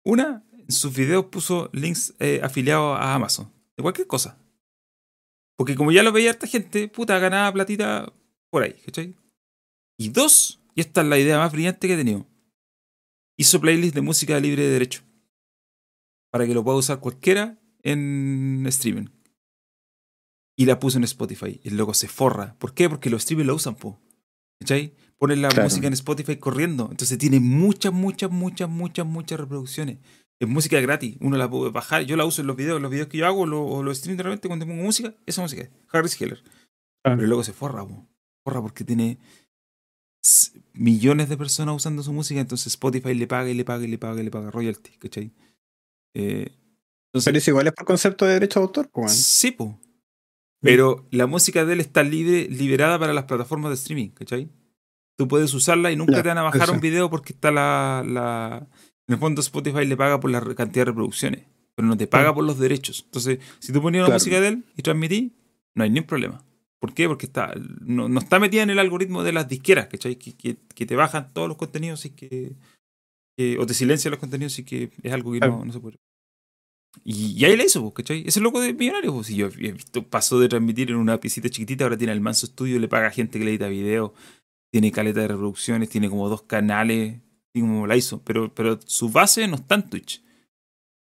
Una, 0.05 0.43
en 0.51 0.71
sus 0.71 0.95
videos 0.95 1.25
puso 1.25 1.69
links 1.73 2.13
eh, 2.19 2.39
afiliados 2.43 2.97
a 2.99 3.15
Amazon. 3.15 3.51
De 3.75 3.81
cualquier 3.81 4.07
cosa. 4.07 4.37
Porque 5.57 5.75
como 5.75 5.91
ya 5.91 6.03
lo 6.03 6.11
veía 6.11 6.31
esta 6.31 6.47
gente, 6.47 6.87
puta, 6.87 7.17
ganaba 7.17 7.51
platita 7.51 8.13
por 8.49 8.63
ahí, 8.63 8.73
¿cachai? 8.85 9.15
Y 9.97 10.09
dos, 10.09 10.61
y 10.75 10.81
esta 10.81 11.01
es 11.01 11.07
la 11.07 11.17
idea 11.17 11.37
más 11.37 11.51
brillante 11.51 11.87
que 11.87 11.93
he 11.93 11.97
tenido, 11.97 12.25
hizo 13.37 13.59
playlist 13.59 13.95
de 13.95 14.01
música 14.01 14.39
libre 14.39 14.63
de 14.63 14.69
derecho. 14.69 15.01
Para 16.31 16.45
que 16.45 16.53
lo 16.53 16.63
pueda 16.63 16.77
usar 16.77 16.99
cualquiera 16.99 17.57
en 17.81 18.65
streaming. 18.67 19.07
Y 20.57 20.65
la 20.65 20.79
puso 20.79 20.97
en 20.97 21.03
Spotify. 21.05 21.59
El 21.63 21.77
loco 21.77 21.93
se 21.93 22.07
forra. 22.07 22.55
¿Por 22.59 22.73
qué? 22.73 22.89
Porque 22.89 23.09
los 23.09 23.23
streamers 23.23 23.47
lo 23.47 23.55
usan, 23.55 23.75
po. 23.75 23.99
¿Cachai? 24.59 24.93
Ponen 25.17 25.41
la 25.41 25.49
música 25.49 25.87
en 25.87 25.93
Spotify 25.93 26.37
corriendo. 26.37 26.89
Entonces 26.91 27.17
tiene 27.17 27.39
muchas, 27.39 27.93
muchas, 27.93 28.29
muchas, 28.31 28.69
muchas, 28.69 29.05
muchas 29.05 29.39
reproducciones. 29.39 29.99
Es 30.39 30.47
música 30.47 30.79
gratis. 30.81 31.15
Uno 31.21 31.37
la 31.37 31.49
puede 31.49 31.71
bajar. 31.71 32.03
Yo 32.03 32.17
la 32.17 32.25
uso 32.25 32.41
en 32.41 32.47
los 32.47 32.57
videos. 32.57 32.81
Los 32.81 32.91
videos 32.91 33.07
que 33.07 33.17
yo 33.17 33.25
hago 33.25 33.45
lo, 33.45 33.65
o 33.65 33.81
los 33.81 33.99
stream 33.99 34.17
de 34.17 34.23
repente 34.23 34.47
cuando 34.47 34.65
pongo 34.65 34.83
música. 34.83 35.13
Esa 35.25 35.41
música 35.41 35.63
es 35.63 35.69
Harris 35.91 36.19
Heller. 36.19 36.43
Pero 37.03 37.21
loco 37.21 37.43
se 37.43 37.53
forra, 37.53 37.85
po. 37.87 38.07
Forra 38.43 38.61
porque 38.61 38.83
tiene 38.83 39.19
millones 40.73 41.29
de 41.29 41.37
personas 41.37 41.75
usando 41.75 42.03
su 42.03 42.11
música. 42.11 42.41
Entonces 42.41 42.67
Spotify 42.67 43.13
le 43.13 43.27
paga 43.27 43.49
y 43.49 43.53
le 43.53 43.63
paga 43.63 43.85
y 43.85 43.87
le 43.87 43.97
paga 43.97 44.19
y 44.21 44.25
le 44.25 44.31
paga 44.31 44.51
royalty. 44.51 44.91
¿Cachai? 44.97 45.31
Eh, 46.13 46.51
entonces, 47.07 47.25
Pero 47.25 47.37
es 47.37 47.47
igual 47.47 47.67
es 47.67 47.73
por 47.73 47.85
concepto 47.85 48.25
de 48.25 48.33
derecho 48.33 48.59
de 48.59 48.65
autor. 48.65 48.89
Sí, 49.07 49.51
pues. 49.51 49.71
Pero 50.61 51.07
la 51.11 51.27
música 51.27 51.63
de 51.63 51.73
él 51.73 51.79
está 51.79 52.03
libre, 52.03 52.49
liberada 52.49 52.99
para 52.99 53.13
las 53.13 53.25
plataformas 53.25 53.69
de 53.69 53.75
streaming, 53.75 54.09
¿cachai? 54.09 54.49
Tú 55.17 55.27
puedes 55.27 55.53
usarla 55.53 55.91
y 55.91 55.95
nunca 55.95 56.21
te 56.21 56.27
van 56.27 56.37
a 56.37 56.43
bajar 56.43 56.69
un 56.71 56.79
video 56.79 57.09
porque 57.09 57.33
está 57.33 57.51
la, 57.51 58.03
la. 58.05 58.67
En 59.07 59.13
el 59.13 59.19
fondo, 59.19 59.41
Spotify 59.41 59.85
le 59.85 59.95
paga 59.95 60.19
por 60.19 60.31
la 60.31 60.41
cantidad 60.41 60.81
de 60.81 60.91
reproducciones, 60.91 61.45
pero 61.75 61.87
no 61.87 61.95
te 61.95 62.07
paga 62.07 62.33
por 62.33 62.43
los 62.43 62.59
derechos. 62.59 63.03
Entonces, 63.05 63.39
si 63.59 63.71
tú 63.71 63.81
ponías 63.81 64.07
la 64.07 64.13
música 64.13 64.41
de 64.41 64.47
él 64.49 64.65
y 64.75 64.81
transmitís, 64.81 65.31
no 65.73 65.83
hay 65.83 65.89
ningún 65.89 66.07
problema. 66.07 66.43
¿Por 66.79 66.93
qué? 66.93 67.07
Porque 67.07 67.25
está, 67.25 67.53
no, 67.81 68.09
no, 68.09 68.19
está 68.19 68.39
metida 68.39 68.63
en 68.63 68.69
el 68.69 68.79
algoritmo 68.79 69.23
de 69.23 69.33
las 69.33 69.47
disqueras, 69.47 69.87
¿cachai? 69.87 70.17
Que, 70.17 70.35
que, 70.35 70.57
que 70.73 70.85
te 70.85 70.95
bajan 70.95 71.33
todos 71.33 71.47
los 71.47 71.57
contenidos 71.57 72.05
y 72.05 72.09
que, 72.09 72.55
o 73.57 73.65
te 73.65 73.73
silencian 73.73 74.11
los 74.11 74.19
contenidos 74.19 74.59
y 74.59 74.63
que 74.63 74.91
es 75.01 75.13
algo 75.13 75.31
que 75.31 75.39
no, 75.39 75.63
no 75.65 75.73
se 75.73 75.79
puede. 75.79 75.97
Y, 77.03 77.43
ahí 77.43 77.57
la 77.57 77.65
hizo, 77.65 77.81
pues, 77.81 77.93
¿cachai? 77.93 78.23
Ese 78.25 78.39
loco 78.39 78.61
de 78.61 78.73
millonario, 78.73 79.13
pues. 79.13 79.27
Si 79.27 79.35
yo 79.35 79.47
he 79.47 79.71
visto, 79.71 80.03
pasó 80.03 80.39
de 80.39 80.47
transmitir 80.47 80.91
en 80.91 80.97
una 80.97 81.19
piecita 81.19 81.49
chiquitita, 81.49 81.85
ahora 81.85 81.97
tiene 81.97 82.13
el 82.13 82.21
manso 82.21 82.45
estudio, 82.45 82.79
le 82.79 82.87
paga 82.87 83.07
a 83.07 83.11
gente 83.11 83.39
que 83.39 83.45
le 83.45 83.51
edita 83.51 83.67
video, 83.67 84.13
tiene 84.75 84.91
caleta 84.91 85.21
de 85.21 85.29
reproducciones, 85.29 85.87
tiene 85.87 86.09
como 86.09 86.27
dos 86.27 86.41
canales, 86.41 87.21
como 87.53 87.87
la 87.87 87.95
hizo. 87.95 88.21
Pero, 88.25 88.53
pero 88.53 88.77
su 88.85 89.09
base 89.09 89.47
no 89.47 89.55
está 89.55 89.75
en 89.75 89.89
Twitch. 89.89 90.21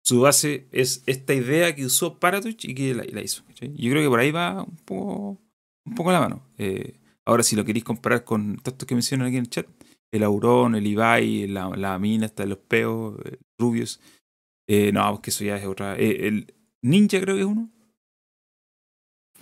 Su 0.05 0.21
base 0.21 0.67
es 0.71 1.01
esta 1.07 1.34
idea 1.34 1.74
que 1.74 1.84
usó 1.84 2.19
para 2.19 2.39
Twitch 2.39 2.65
y 2.65 2.76
que 2.76 2.93
la, 2.93 3.03
hizo. 3.19 3.43
¿cachai? 3.45 3.74
Yo 3.76 3.89
creo 3.89 4.03
que 4.03 4.09
por 4.09 4.19
ahí 4.19 4.30
va 4.30 4.61
un 4.61 4.78
poco, 4.86 5.41
un 5.88 5.95
poco 5.95 6.11
la 6.11 6.19
mano. 6.19 6.43
Eh, 6.59 6.99
ahora, 7.26 7.41
si 7.41 7.55
lo 7.55 7.65
queréis 7.65 7.84
comparar 7.84 8.24
con 8.24 8.57
todos 8.57 8.74
estos 8.74 8.88
que 8.88 8.93
mencionan 8.93 9.26
aquí 9.26 9.38
en 9.38 9.45
el 9.45 9.49
chat, 9.49 9.65
el 10.11 10.21
Aurón, 10.21 10.76
el 10.76 10.86
Ibai, 10.86 11.47
la, 11.47 11.69
la 11.69 11.97
mina, 11.97 12.28
hasta 12.28 12.45
los 12.45 12.59
peos, 12.59 13.15
Rubios 13.57 13.99
eh, 14.69 14.91
no, 14.91 15.09
porque 15.13 15.32
eso 15.32 15.43
ya 15.43 15.57
es 15.57 15.65
otra. 15.65 15.97
Eh, 15.97 16.28
el 16.28 16.53
Ninja 16.84 17.19
creo 17.19 17.34
que 17.38 17.41
es 17.41 17.47
uno. 17.47 17.71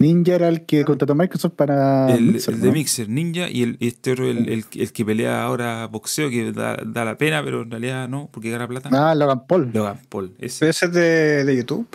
Ninja 0.02 0.36
era 0.36 0.50
el 0.50 0.66
que 0.66 0.84
contrató 0.84 1.16
Microsoft 1.16 1.54
para. 1.54 2.14
El, 2.14 2.34
de 2.34 2.72
Mixer, 2.72 3.08
Ninja, 3.08 3.50
y 3.50 3.64
el, 3.64 3.78
este 3.80 4.14
otro, 4.14 4.30
el, 4.30 4.50
el, 4.50 4.92
que 4.92 5.06
pelea 5.06 5.44
ahora 5.44 5.88
boxeo, 5.88 6.30
que 6.30 6.52
da, 6.52 6.78
da, 6.86 7.06
la 7.06 7.18
pena, 7.18 7.44
pero 7.44 7.62
en 7.62 7.72
realidad 7.72 8.10
no, 8.10 8.30
porque 8.32 8.50
gana 8.50 8.68
plata. 8.68 8.90
Ah, 8.92 9.14
Logan 9.16 9.46
Paul. 9.48 9.72
Logan 9.74 10.00
Paul. 10.10 10.36
Ese, 10.40 10.70
ese 10.70 10.86
es 10.88 10.94
de, 10.94 11.46
de, 11.46 11.56
YouTube. 11.56 11.88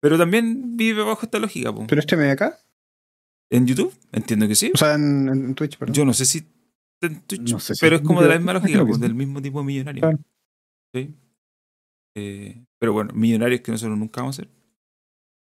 Pero 0.00 0.18
también 0.18 0.76
vive 0.76 1.02
bajo 1.02 1.22
esta 1.22 1.38
lógica. 1.38 1.72
¿Pero 1.86 2.00
este 2.00 2.16
me 2.16 2.30
acá? 2.30 2.58
¿En 3.50 3.66
YouTube? 3.66 3.94
Entiendo 4.12 4.48
que 4.48 4.54
sí. 4.54 4.70
O 4.74 4.78
sea, 4.78 4.94
en, 4.94 5.54
Twitch, 5.54 5.78
perdón. 5.78 5.94
Yo 5.94 6.04
no 6.04 6.14
sé 6.14 6.24
si 6.24 6.46
en 7.00 7.20
Twitch, 7.22 7.56
pero 7.80 7.96
es 7.96 8.02
como 8.02 8.22
de 8.22 8.28
la 8.28 8.36
misma 8.36 8.52
lógica, 8.52 8.84
pues, 8.84 9.00
del 9.00 9.14
mismo 9.14 9.42
tipo 9.42 9.60
de 9.60 9.64
millonario. 9.64 10.18
¿Sí? 10.94 11.14
Eh, 12.14 12.64
pero 12.78 12.92
bueno, 12.92 13.12
millonarios 13.14 13.60
que 13.60 13.72
nosotros 13.72 13.98
nunca 13.98 14.20
vamos 14.20 14.38
a 14.38 14.42
ser. 14.42 14.61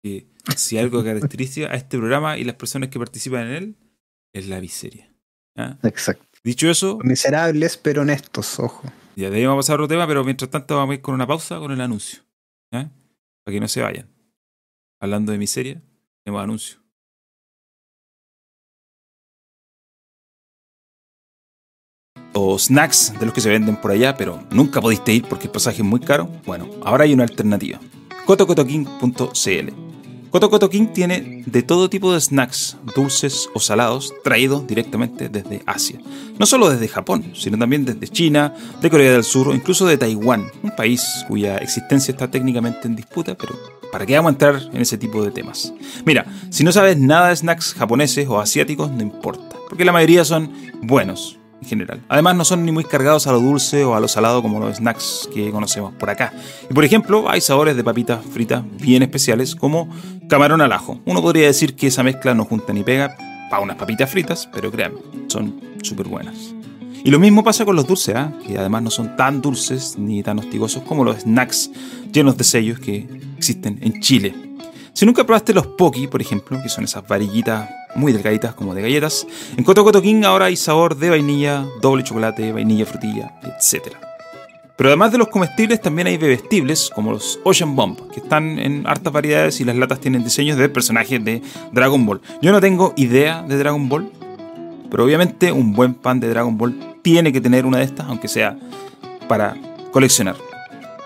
Que 0.03 0.27
si 0.55 0.77
algo 0.77 1.03
caracteriza 1.03 1.61
a 1.71 1.75
este 1.75 1.97
programa 1.97 2.37
y 2.37 2.43
las 2.43 2.55
personas 2.55 2.89
que 2.89 2.99
participan 2.99 3.47
en 3.47 3.53
él 3.53 3.75
es 4.33 4.47
la 4.47 4.61
miseria. 4.61 5.13
Exacto. 5.83 6.25
Dicho 6.43 6.69
eso. 6.69 6.99
Miserables 7.03 7.77
pero 7.77 8.03
honestos, 8.03 8.59
ojo. 8.59 8.83
Ya 9.15 9.29
debemos 9.29 9.57
pasar 9.57 9.73
a 9.73 9.75
otro 9.83 9.87
tema, 9.89 10.07
pero 10.07 10.23
mientras 10.23 10.49
tanto 10.49 10.77
vamos 10.77 10.93
a 10.93 10.95
ir 10.95 11.01
con 11.01 11.13
una 11.13 11.27
pausa 11.27 11.59
con 11.59 11.71
el 11.71 11.81
anuncio. 11.81 12.21
Para 12.71 13.53
que 13.53 13.59
no 13.59 13.67
se 13.67 13.81
vayan. 13.81 14.07
Hablando 15.01 15.31
de 15.31 15.37
miseria, 15.37 15.81
tenemos 16.23 16.43
anuncio. 16.43 16.79
o 22.33 22.57
snacks 22.57 23.13
de 23.19 23.25
los 23.25 23.33
que 23.33 23.41
se 23.41 23.49
venden 23.49 23.75
por 23.75 23.91
allá, 23.91 24.15
pero 24.15 24.41
nunca 24.51 24.81
pudiste 24.81 25.13
ir 25.13 25.25
porque 25.27 25.45
el 25.45 25.51
pasaje 25.51 25.77
es 25.77 25.83
muy 25.83 25.99
caro, 25.99 26.29
bueno, 26.45 26.69
ahora 26.83 27.03
hay 27.03 27.13
una 27.13 27.23
alternativa. 27.23 27.79
cotocotoking.cl 28.29 29.69
Coto 30.29 30.69
King 30.69 30.89
tiene 30.93 31.41
de 31.47 31.63
todo 31.63 31.89
tipo 31.89 32.13
de 32.13 32.21
snacks, 32.21 32.77
dulces 32.95 33.49
o 33.55 33.59
salados, 33.59 34.13
traídos 34.23 34.67
directamente 34.67 35.29
desde 35.29 35.63
Asia. 35.65 35.97
No 36.37 36.45
solo 36.45 36.69
desde 36.69 36.87
Japón, 36.87 37.31
sino 37.33 37.57
también 37.57 37.85
desde 37.85 38.07
China, 38.07 38.53
de 38.79 38.89
Corea 38.91 39.13
del 39.13 39.23
Sur 39.23 39.47
o 39.47 39.55
incluso 39.55 39.87
de 39.87 39.97
Taiwán, 39.97 40.45
un 40.61 40.75
país 40.75 41.03
cuya 41.27 41.57
existencia 41.57 42.11
está 42.11 42.29
técnicamente 42.29 42.87
en 42.87 42.95
disputa, 42.95 43.33
pero 43.33 43.55
¿para 43.91 44.05
qué 44.05 44.15
vamos 44.15 44.29
a 44.29 44.33
entrar 44.33 44.61
en 44.71 44.79
ese 44.79 44.99
tipo 44.99 45.23
de 45.23 45.31
temas? 45.31 45.73
Mira, 46.05 46.27
si 46.51 46.63
no 46.63 46.71
sabes 46.71 46.99
nada 46.99 47.29
de 47.29 47.35
snacks 47.35 47.73
japoneses 47.73 48.27
o 48.27 48.39
asiáticos, 48.39 48.91
no 48.91 49.01
importa, 49.01 49.55
porque 49.67 49.85
la 49.85 49.91
mayoría 49.91 50.23
son 50.23 50.53
buenos, 50.83 51.38
en 51.61 51.67
general. 51.67 52.01
Además, 52.09 52.35
no 52.35 52.45
son 52.45 52.65
ni 52.65 52.71
muy 52.71 52.83
cargados 52.83 53.27
a 53.27 53.31
lo 53.31 53.39
dulce 53.39 53.83
o 53.83 53.95
a 53.95 53.99
lo 53.99 54.07
salado 54.07 54.41
como 54.41 54.59
los 54.59 54.77
snacks 54.77 55.29
que 55.33 55.51
conocemos 55.51 55.93
por 55.93 56.09
acá. 56.09 56.33
Y 56.69 56.73
por 56.73 56.83
ejemplo, 56.83 57.29
hay 57.29 57.41
sabores 57.41 57.75
de 57.75 57.83
papitas 57.83 58.23
fritas 58.25 58.63
bien 58.79 59.03
especiales 59.03 59.55
como 59.55 59.89
camarón 60.27 60.61
al 60.61 60.71
ajo. 60.71 60.99
Uno 61.05 61.21
podría 61.21 61.47
decir 61.47 61.75
que 61.75 61.87
esa 61.87 62.03
mezcla 62.03 62.33
no 62.33 62.45
junta 62.45 62.73
ni 62.73 62.83
pega 62.83 63.15
para 63.49 63.63
unas 63.63 63.77
papitas 63.77 64.09
fritas, 64.09 64.47
pero 64.53 64.71
créanme, 64.71 64.99
son 65.27 65.59
súper 65.81 66.07
buenas. 66.07 66.53
Y 67.03 67.11
lo 67.11 67.19
mismo 67.19 67.43
pasa 67.43 67.65
con 67.65 67.75
los 67.75 67.87
dulces, 67.87 68.15
¿ah? 68.15 68.33
que 68.45 68.57
además 68.57 68.83
no 68.83 68.91
son 68.91 69.15
tan 69.15 69.41
dulces 69.41 69.97
ni 69.97 70.21
tan 70.21 70.37
hostigosos 70.39 70.83
como 70.83 71.03
los 71.03 71.21
snacks 71.21 71.71
llenos 72.11 72.37
de 72.37 72.43
sellos 72.43 72.79
que 72.79 73.07
existen 73.37 73.79
en 73.81 74.01
Chile. 74.01 74.35
Si 74.93 75.05
nunca 75.05 75.23
probaste 75.23 75.53
los 75.53 75.65
Poki, 75.65 76.07
por 76.07 76.21
ejemplo, 76.21 76.61
que 76.61 76.67
son 76.67 76.83
esas 76.83 77.07
varillitas 77.07 77.69
muy 77.95 78.13
delgaditas 78.13 78.53
como 78.53 78.75
de 78.75 78.81
galletas. 78.81 79.25
En 79.57 79.63
Coto 79.63 79.83
Coto 79.83 80.01
King 80.01 80.23
ahora 80.23 80.45
hay 80.45 80.55
sabor 80.55 80.95
de 80.95 81.09
vainilla, 81.09 81.65
doble 81.81 82.03
chocolate, 82.03 82.51
vainilla, 82.51 82.85
frutilla, 82.85 83.33
etc. 83.43 83.95
Pero 84.75 84.89
además 84.89 85.11
de 85.11 85.17
los 85.17 85.27
comestibles 85.27 85.81
también 85.81 86.07
hay 86.07 86.17
bebestibles 86.17 86.89
como 86.93 87.11
los 87.11 87.39
Ocean 87.43 87.75
Bomb, 87.75 88.09
que 88.11 88.21
están 88.21 88.57
en 88.59 88.87
hartas 88.87 89.11
variedades 89.11 89.59
y 89.59 89.65
las 89.65 89.75
latas 89.75 89.99
tienen 89.99 90.23
diseños 90.23 90.57
de 90.57 90.69
personajes 90.69 91.23
de 91.23 91.41
Dragon 91.73 92.05
Ball. 92.05 92.21
Yo 92.41 92.51
no 92.51 92.61
tengo 92.61 92.93
idea 92.95 93.41
de 93.41 93.57
Dragon 93.57 93.89
Ball, 93.89 94.09
pero 94.89 95.03
obviamente 95.03 95.51
un 95.51 95.73
buen 95.73 95.95
pan 95.95 96.19
de 96.19 96.29
Dragon 96.29 96.57
Ball 96.57 96.97
tiene 97.01 97.33
que 97.33 97.41
tener 97.41 97.65
una 97.65 97.79
de 97.79 97.83
estas, 97.83 98.07
aunque 98.07 98.27
sea 98.27 98.57
para 99.27 99.57
coleccionar. 99.91 100.48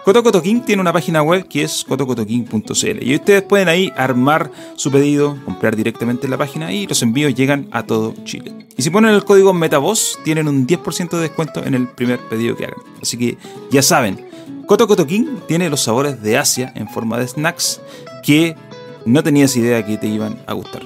Cotocoto 0.04 0.42
King 0.42 0.62
tiene 0.66 0.82
una 0.82 0.92
página 0.92 1.22
web 1.22 1.48
que 1.48 1.64
es 1.64 1.86
cotocotoking.cl 1.88 3.04
y 3.04 3.16
ustedes 3.16 3.42
pueden 3.42 3.70
ahí 3.70 3.90
armar 3.96 4.52
su 4.76 4.92
pedido, 4.92 5.38
comprar 5.46 5.78
directamente 5.78 6.26
en 6.26 6.32
la 6.32 6.38
página 6.38 6.74
y 6.74 6.86
los 6.86 7.02
envíos 7.02 7.34
llegan 7.34 7.70
a 7.72 7.84
todo 7.84 8.14
Chile. 8.26 8.54
Y 8.76 8.82
si 8.82 8.90
ponen 8.90 9.14
el 9.14 9.24
código 9.24 9.54
MetaVoz 9.54 10.20
tienen 10.26 10.50
un 10.50 10.68
10% 10.68 11.10
de 11.10 11.22
descuento 11.22 11.64
en 11.64 11.74
el 11.74 11.88
primer 11.88 12.20
pedido 12.20 12.58
que 12.58 12.66
hagan. 12.66 12.80
Así 13.02 13.18
que 13.18 13.38
ya 13.72 13.82
saben, 13.82 14.28
Cotocoto 14.66 15.08
King 15.08 15.38
tiene 15.48 15.70
los 15.70 15.84
sabores 15.84 16.22
de 16.22 16.38
Asia 16.38 16.74
en 16.76 16.90
forma 16.90 17.18
de 17.18 17.28
snacks 17.30 17.80
que 18.24 18.58
no 19.06 19.24
tenías 19.24 19.56
idea 19.56 19.86
que 19.86 19.98
te 19.98 20.08
iban 20.08 20.38
a 20.48 20.54
gustar. 20.54 20.84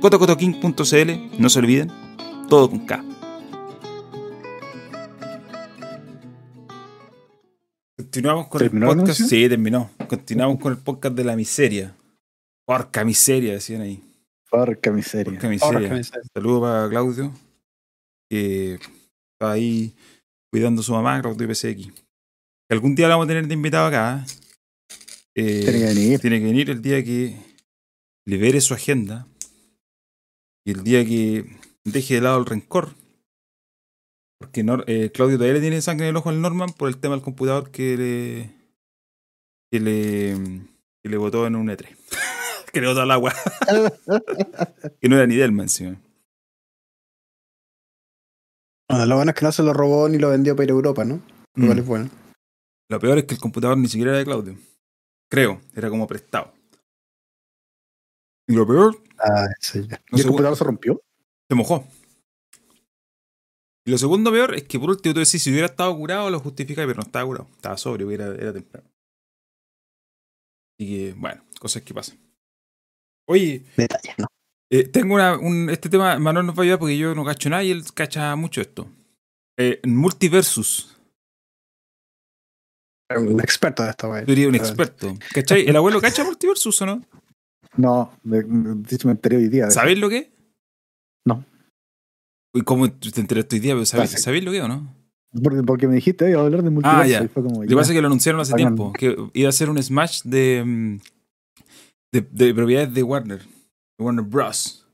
cotocotoking.cl, 0.00 1.38
no 1.38 1.48
se 1.48 1.58
olviden, 1.60 1.92
todo 2.48 2.68
con 2.68 2.80
K. 2.80 3.04
Continuamos 8.08 8.48
con 8.48 8.62
el 8.62 8.70
podcast. 8.70 9.20
Sí, 9.20 9.50
terminó. 9.50 9.90
Continuamos 10.08 10.58
con 10.58 10.72
el 10.72 10.78
podcast 10.78 11.14
de 11.14 11.24
la 11.24 11.36
miseria. 11.36 11.94
Porca 12.66 13.04
miseria, 13.04 13.52
decían 13.52 13.82
ahí. 13.82 14.02
Porca 14.50 14.90
miseria. 14.90 15.32
Porca 15.32 15.46
miseria. 15.50 16.02
Saludos 16.32 16.62
para 16.62 16.88
Claudio, 16.88 17.34
que 18.30 18.74
está 18.76 19.52
ahí 19.52 19.94
cuidando 20.50 20.80
a 20.80 20.84
su 20.84 20.92
mamá, 20.92 21.20
Claudio 21.20 21.54
PSX. 21.54 21.92
Algún 22.70 22.94
día 22.94 23.08
la 23.08 23.16
vamos 23.16 23.26
a 23.26 23.28
tener 23.28 23.46
de 23.46 23.52
invitado 23.52 23.88
acá. 23.88 24.24
Eh, 25.34 25.60
tiene 25.64 25.78
que 25.78 25.84
venir. 25.84 26.20
Tiene 26.20 26.38
que 26.38 26.46
venir 26.46 26.70
el 26.70 26.80
día 26.80 27.04
que 27.04 27.36
libere 28.26 28.62
su 28.62 28.72
agenda 28.72 29.26
y 30.64 30.70
el 30.70 30.82
día 30.82 31.04
que 31.04 31.44
deje 31.84 32.14
de 32.14 32.20
lado 32.22 32.38
el 32.38 32.46
rencor. 32.46 32.94
Porque 34.38 34.64
eh, 34.86 35.10
Claudio 35.12 35.36
todavía 35.36 35.54
le 35.54 35.60
tiene 35.60 35.82
sangre 35.82 36.06
en 36.06 36.10
el 36.10 36.16
ojo 36.16 36.28
al 36.28 36.40
Norman 36.40 36.70
por 36.72 36.88
el 36.88 36.98
tema 36.98 37.14
del 37.14 37.24
computador 37.24 37.70
que 37.70 37.96
le. 37.96 38.54
que 39.70 39.80
le. 39.80 40.66
que 41.02 41.08
le 41.08 41.16
botó 41.16 41.46
en 41.46 41.56
un 41.56 41.68
E3. 41.68 41.88
que 42.72 42.80
le 42.80 42.86
botó 42.86 43.00
al 43.00 43.10
agua. 43.10 43.34
que 45.00 45.08
no 45.08 45.16
era 45.16 45.26
ni 45.26 45.34
del 45.34 45.58
encima. 45.58 46.00
Bueno, 48.88 49.06
lo 49.06 49.16
bueno 49.16 49.30
es 49.32 49.36
que 49.36 49.44
no 49.44 49.52
se 49.52 49.62
lo 49.62 49.74
robó 49.74 50.08
ni 50.08 50.18
lo 50.18 50.30
vendió 50.30 50.54
para 50.54 50.64
ir 50.64 50.70
a 50.70 50.74
Europa, 50.74 51.04
¿no? 51.04 51.20
Lo 51.54 51.74
mm. 51.74 51.78
es 51.78 51.86
bueno. 51.86 52.10
Lo 52.88 53.00
peor 53.00 53.18
es 53.18 53.24
que 53.24 53.34
el 53.34 53.40
computador 53.40 53.76
ni 53.76 53.88
siquiera 53.88 54.12
era 54.12 54.18
de 54.20 54.24
Claudio. 54.24 54.56
Creo, 55.30 55.60
era 55.74 55.90
como 55.90 56.06
prestado. 56.06 56.54
Y 58.46 58.54
lo 58.54 58.66
peor. 58.66 58.96
Ah, 59.18 59.48
sí. 59.60 59.86
¿Y 60.12 60.20
el 60.20 60.26
computador 60.26 60.56
se 60.56 60.64
rompió? 60.64 61.02
Se 61.50 61.54
mojó. 61.54 61.84
Y 63.88 63.90
lo 63.90 63.96
segundo 63.96 64.30
peor 64.30 64.54
es 64.54 64.64
que 64.64 64.78
por 64.78 64.90
último 64.90 65.14
tú 65.14 65.20
decís, 65.20 65.42
si 65.42 65.50
hubiera 65.50 65.64
estado 65.64 65.96
curado 65.96 66.28
lo 66.28 66.38
justifica, 66.40 66.82
pero 66.82 66.96
no 66.96 67.04
estaba 67.04 67.24
curado. 67.24 67.48
Estaba 67.52 67.78
sobrio, 67.78 68.10
era, 68.10 68.26
era 68.34 68.52
temprano. 68.52 68.86
Así 70.78 70.90
que, 70.90 71.14
bueno, 71.16 71.42
cosas 71.58 71.80
que 71.80 71.94
pasan. 71.94 72.18
Oye, 73.26 73.64
Detalles, 73.78 74.14
¿no? 74.18 74.26
Eh, 74.70 74.86
tengo 74.88 75.14
una, 75.14 75.38
un, 75.38 75.70
este 75.70 75.88
tema, 75.88 76.18
Manuel 76.18 76.44
nos 76.44 76.54
va 76.54 76.60
a 76.60 76.62
ayudar 76.64 76.78
porque 76.78 76.98
yo 76.98 77.14
no 77.14 77.24
cacho 77.24 77.48
nada 77.48 77.64
y 77.64 77.70
él 77.70 77.82
cacha 77.94 78.36
mucho 78.36 78.60
esto. 78.60 78.90
Eh, 79.58 79.80
multiversus. 79.84 80.94
Un 83.16 83.40
experto 83.40 83.84
de 83.84 83.88
esto, 83.88 84.08
güey. 84.08 84.26
Diría 84.26 84.48
un 84.48 84.54
experto. 84.54 85.14
¿Cachai? 85.32 85.66
¿El 85.66 85.76
abuelo 85.76 85.98
cacha 86.02 86.24
multiversus 86.24 86.82
o 86.82 86.84
no? 86.84 87.02
No, 87.78 88.12
me, 88.22 88.44
me, 88.44 88.74
me 88.74 89.10
enteré 89.12 89.38
hoy 89.38 89.48
día. 89.48 89.70
¿Sabéis 89.70 89.98
lo 89.98 90.10
que? 90.10 90.30
No. 92.54 92.60
¿Y 92.60 92.64
cómo 92.64 92.90
te 92.90 93.20
enteraste 93.20 93.56
hoy 93.56 93.60
día? 93.60 93.86
¿Sabéis, 93.86 94.22
¿sabéis 94.22 94.44
lo 94.44 94.52
que 94.52 94.62
o 94.62 94.68
no? 94.68 94.94
Porque, 95.42 95.62
porque 95.62 95.88
me 95.88 95.94
dijiste, 95.94 96.30
iba 96.30 96.40
a 96.40 96.44
hablar 96.44 96.62
de 96.62 96.70
multiverso. 96.70 97.02
Ah, 97.02 97.06
ya. 97.06 97.24
Y 97.24 97.28
fue 97.28 97.42
como, 97.42 97.62
lo 97.62 97.68
que 97.68 97.74
pasa 97.74 97.92
es 97.92 97.96
que 97.96 98.00
lo 98.00 98.06
anunciaron 98.06 98.40
hace 98.40 98.54
tiempo, 98.54 98.92
que 98.92 99.16
iba 99.34 99.48
a 99.48 99.52
ser 99.52 99.68
un 99.68 99.82
Smash 99.82 100.22
de, 100.22 100.64
mm, 100.64 101.00
de, 102.12 102.20
de 102.30 102.54
propiedades 102.54 102.94
de 102.94 103.02
Warner, 103.02 103.40
de 103.40 104.04
Warner 104.04 104.24
Bros. 104.24 104.86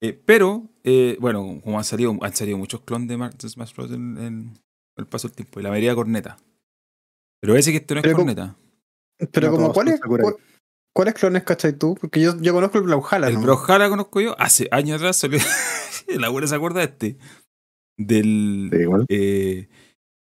Eh, 0.00 0.12
pero, 0.12 0.68
eh, 0.84 1.16
bueno, 1.20 1.60
como 1.62 1.76
han 1.76 1.84
salido, 1.84 2.16
han 2.20 2.34
salido 2.34 2.56
muchos 2.56 2.82
clones 2.82 3.08
de, 3.08 3.48
Smash 3.48 3.74
Bros. 3.74 3.90
En, 3.90 4.58
el 4.96 5.06
paso 5.06 5.28
del 5.28 5.36
tiempo, 5.36 5.60
y 5.60 5.62
la 5.62 5.70
mayoría 5.70 5.94
corneta. 5.94 6.38
Pero 7.40 7.56
ese 7.56 7.70
que 7.70 7.78
esto 7.78 7.94
no 7.94 8.00
es 8.00 8.14
corneta. 8.14 8.56
pero 9.32 9.52
como, 9.52 9.72
¿cuál 9.72 9.88
es, 9.88 10.00
¿cuáles 10.98 11.14
clones 11.14 11.44
cachai 11.44 11.78
tú? 11.78 11.94
Porque 11.94 12.20
yo, 12.20 12.36
yo 12.40 12.52
conozco 12.52 12.78
el 12.78 12.82
Brawlhalla. 12.82 13.28
El 13.28 13.34
¿no? 13.34 13.42
Brawlhalla 13.42 13.88
conozco 13.88 14.20
yo. 14.20 14.34
Hace 14.36 14.66
años 14.72 14.96
atrás 14.96 15.16
salió 15.16 15.38
la 16.08 16.26
abuela 16.26 16.48
se 16.48 16.56
acuerda 16.56 16.80
de 16.80 16.86
este. 16.86 17.18
Del 17.96 18.68
eh, 19.08 19.68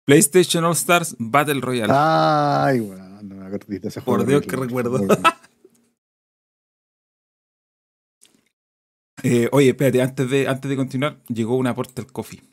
PlayStation 0.05 0.65
All 0.65 0.73
Stars 0.73 1.15
Battle 1.17 1.61
Royale. 1.61 1.93
Ay, 1.95 2.81
bueno, 2.81 3.23
no 3.23 3.35
me 3.35 3.45
acuerdo 3.45 3.67
de 3.67 3.87
ese 3.87 4.01
juego. 4.01 4.17
Por 4.17 4.27
Dios 4.27 4.41
que 4.41 4.57
recuerdo. 4.57 4.99
eh, 9.23 9.47
oye, 9.53 9.69
espérate, 9.69 10.01
antes 10.01 10.29
de, 10.29 10.45
antes 10.45 10.69
de 10.69 10.75
continuar, 10.75 11.23
llegó 11.29 11.55
un 11.55 11.67
aporte 11.67 12.01
al 12.01 12.11
coffee. 12.11 12.43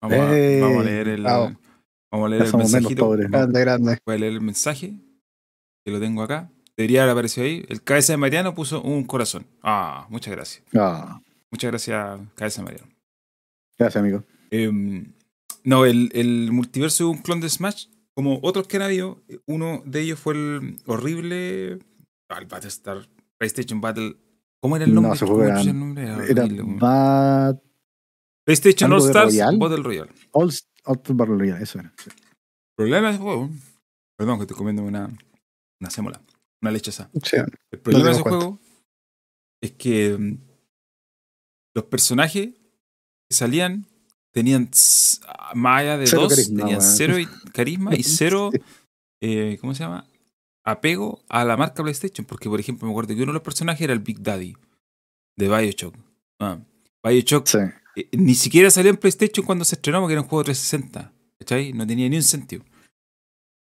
Vamos, 0.00 0.18
a, 0.18 0.30
vamos 0.62 0.80
a 0.80 0.84
leer 0.84 1.08
el. 1.08 1.24
Vamos 1.24 1.58
a 2.10 2.28
leer 2.28 2.46
el 2.46 2.56
mensajito. 2.56 3.10
grande, 3.10 3.60
grande. 3.60 3.98
Voy 4.06 4.14
a 4.14 4.18
leer 4.18 4.32
el 4.32 4.40
mensaje. 4.40 4.94
Que 5.84 5.92
lo 5.92 6.00
tengo 6.00 6.22
acá. 6.22 6.50
Debería 6.76 7.02
haber 7.02 7.12
aparecido 7.12 7.46
ahí. 7.46 7.64
El 7.68 7.82
cabeza 7.82 8.12
de 8.12 8.16
Mariano 8.16 8.54
puso 8.54 8.80
un 8.82 9.04
corazón. 9.04 9.46
Ah, 9.62 10.06
muchas 10.08 10.32
gracias. 10.32 10.64
Ah. 10.74 11.20
Muchas 11.50 11.70
gracias, 11.70 12.20
Cabeza 12.34 12.62
Mariano. 12.62 12.88
Gracias, 13.78 14.00
amigo. 14.00 14.24
Em, 14.50 15.12
no, 15.64 15.84
el, 15.84 16.10
el 16.14 16.50
multiverso 16.50 17.04
es 17.10 17.16
un 17.16 17.22
clon 17.22 17.40
de 17.40 17.50
Smash, 17.50 17.88
como 18.14 18.40
otros 18.42 18.66
que 18.66 18.78
han 18.78 18.84
habido. 18.84 19.22
Uno 19.46 19.82
de 19.84 20.00
ellos 20.00 20.18
fue 20.18 20.34
el 20.34 20.76
horrible. 20.86 21.78
Ah, 22.30 22.38
el 22.38 22.46
Battlestar, 22.46 23.06
PlayStation 23.36 23.80
Battle. 23.82 24.16
¿Cómo 24.60 24.76
era 24.76 24.86
el 24.86 24.94
nombre? 24.94 25.18
No, 25.20 25.44
era, 25.44 25.60
el 25.60 25.78
nombre? 25.78 26.04
Era, 26.04 26.44
era 26.44 27.60
PlayStation 28.44 28.92
All 28.92 29.00
Stars 29.00 29.36
Battle 29.58 29.82
Royale. 29.82 30.10
All, 30.32 30.50
All 30.84 31.00
Battle 31.08 31.36
Royale, 31.36 31.62
eso 31.62 31.80
era. 31.80 31.92
El 32.06 32.12
problema 32.76 33.12
de 33.12 33.18
juego. 33.18 33.50
Perdón, 34.16 34.38
que 34.38 34.42
estoy 34.44 34.56
comiendo 34.56 34.82
una, 34.82 35.10
una 35.80 35.90
sémola. 35.90 36.20
Una 36.62 36.70
leche 36.70 36.90
esa. 36.90 37.10
el 37.70 37.80
problema 37.80 38.06
de 38.06 38.12
ese 38.12 38.22
juego 38.22 38.60
es 39.60 39.72
que 39.72 40.10
em, 40.10 40.38
los 41.74 41.84
personajes 41.84 42.50
que 42.50 43.34
salían 43.34 43.86
tenían 44.32 44.70
más 45.54 45.80
allá 45.80 45.98
de 45.98 46.06
dos, 46.06 46.48
tenían 46.48 46.80
cero 46.80 47.16
carisma 47.52 47.94
y 47.94 48.02
cero, 48.02 48.50
eh, 49.20 49.58
¿cómo 49.60 49.74
se 49.74 49.82
llama? 49.84 50.06
Apego 50.64 51.22
a 51.28 51.44
la 51.44 51.56
marca 51.56 51.82
PlayStation. 51.82 52.24
Porque, 52.24 52.48
por 52.48 52.60
ejemplo, 52.60 52.86
me 52.86 52.92
acuerdo 52.92 53.08
que 53.08 53.22
uno 53.22 53.32
de 53.32 53.34
los 53.34 53.42
personajes 53.42 53.82
era 53.82 53.92
el 53.92 53.98
Big 53.98 54.22
Daddy 54.22 54.56
de 55.36 55.48
Bioshock. 55.48 55.96
Ah, 56.40 56.58
Bioshock 57.04 57.48
eh, 57.96 58.08
ni 58.12 58.34
siquiera 58.34 58.70
salió 58.70 58.90
en 58.90 58.96
PlayStation 58.96 59.44
cuando 59.44 59.64
se 59.64 59.74
estrenó 59.74 60.00
porque 60.00 60.14
era 60.14 60.22
un 60.22 60.28
juego 60.28 60.44
360. 60.44 61.12
¿Cachai? 61.38 61.72
No 61.72 61.86
tenía 61.86 62.08
ni 62.08 62.16
un 62.16 62.22
sentido. 62.22 62.64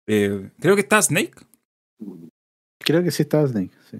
Eh, 0.07 0.49
creo 0.59 0.75
que 0.75 0.81
estaba 0.81 1.01
Snake. 1.01 1.33
Creo 2.79 3.03
que 3.03 3.11
sí 3.11 3.23
estaba 3.23 3.47
Snake, 3.47 3.71
sí. 3.89 3.97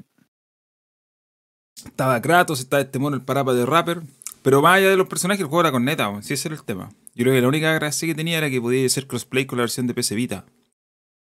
Estaba 1.86 2.22
Kratos, 2.22 2.60
estaba 2.60 2.82
este 2.82 3.00
mono, 3.00 3.16
el 3.16 3.24
parapa 3.24 3.54
de 3.54 3.66
rapper. 3.66 4.02
Pero 4.42 4.62
más 4.62 4.78
allá 4.78 4.90
de 4.90 4.98
los 4.98 5.08
personajes, 5.08 5.42
el 5.42 5.48
juego 5.48 5.62
era 5.62 5.72
con 5.72 5.86
neta, 5.86 6.22
si 6.22 6.34
ese 6.34 6.48
era 6.48 6.56
el 6.56 6.64
tema. 6.64 6.90
Yo 7.16 7.24
creo 7.24 7.34
que 7.34 7.42
la 7.42 7.48
única 7.48 7.74
gracia 7.74 8.08
que 8.08 8.16
tenía 8.16 8.38
era 8.38 8.50
que 8.50 8.62
podía 8.62 8.88
ser 8.90 9.08
crossplay 9.08 9.46
con 9.46 9.58
la 9.58 9.64
versión 9.64 9.88
de 9.88 9.94
PC 9.94 10.16
Vita. 10.16 10.46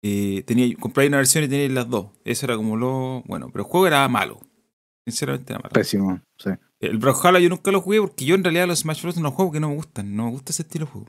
Eh, 0.02 0.44
tenía, 0.46 0.76
comprar 0.76 1.08
una 1.08 1.18
versión 1.18 1.44
y 1.44 1.48
tener 1.48 1.72
las 1.72 1.90
dos. 1.90 2.08
Eso 2.26 2.46
era 2.46 2.56
como 2.56 2.76
lo. 2.76 3.24
Bueno, 3.26 3.50
pero 3.52 3.64
el 3.64 3.70
juego 3.70 3.88
era 3.88 4.08
malo. 4.08 4.40
Sinceramente 5.06 5.54
era 5.54 5.60
malo. 5.60 5.74
Pésimo, 5.74 6.22
sí. 6.38 6.52
El 6.80 6.98
Brawlhalla 6.98 7.40
yo 7.40 7.50
nunca 7.50 7.72
lo 7.72 7.82
jugué 7.82 8.02
porque 8.02 8.26
yo 8.26 8.36
en 8.36 8.44
realidad 8.44 8.68
los 8.68 8.80
Smash 8.80 9.02
Bros. 9.02 9.18
no 9.18 9.32
juego 9.32 9.52
que 9.52 9.60
no 9.60 9.70
me 9.70 9.76
gustan. 9.76 10.16
No 10.16 10.26
me 10.26 10.32
gusta 10.32 10.52
ese 10.52 10.64
estilo 10.64 10.86
de 10.86 10.92
juego. 10.92 11.08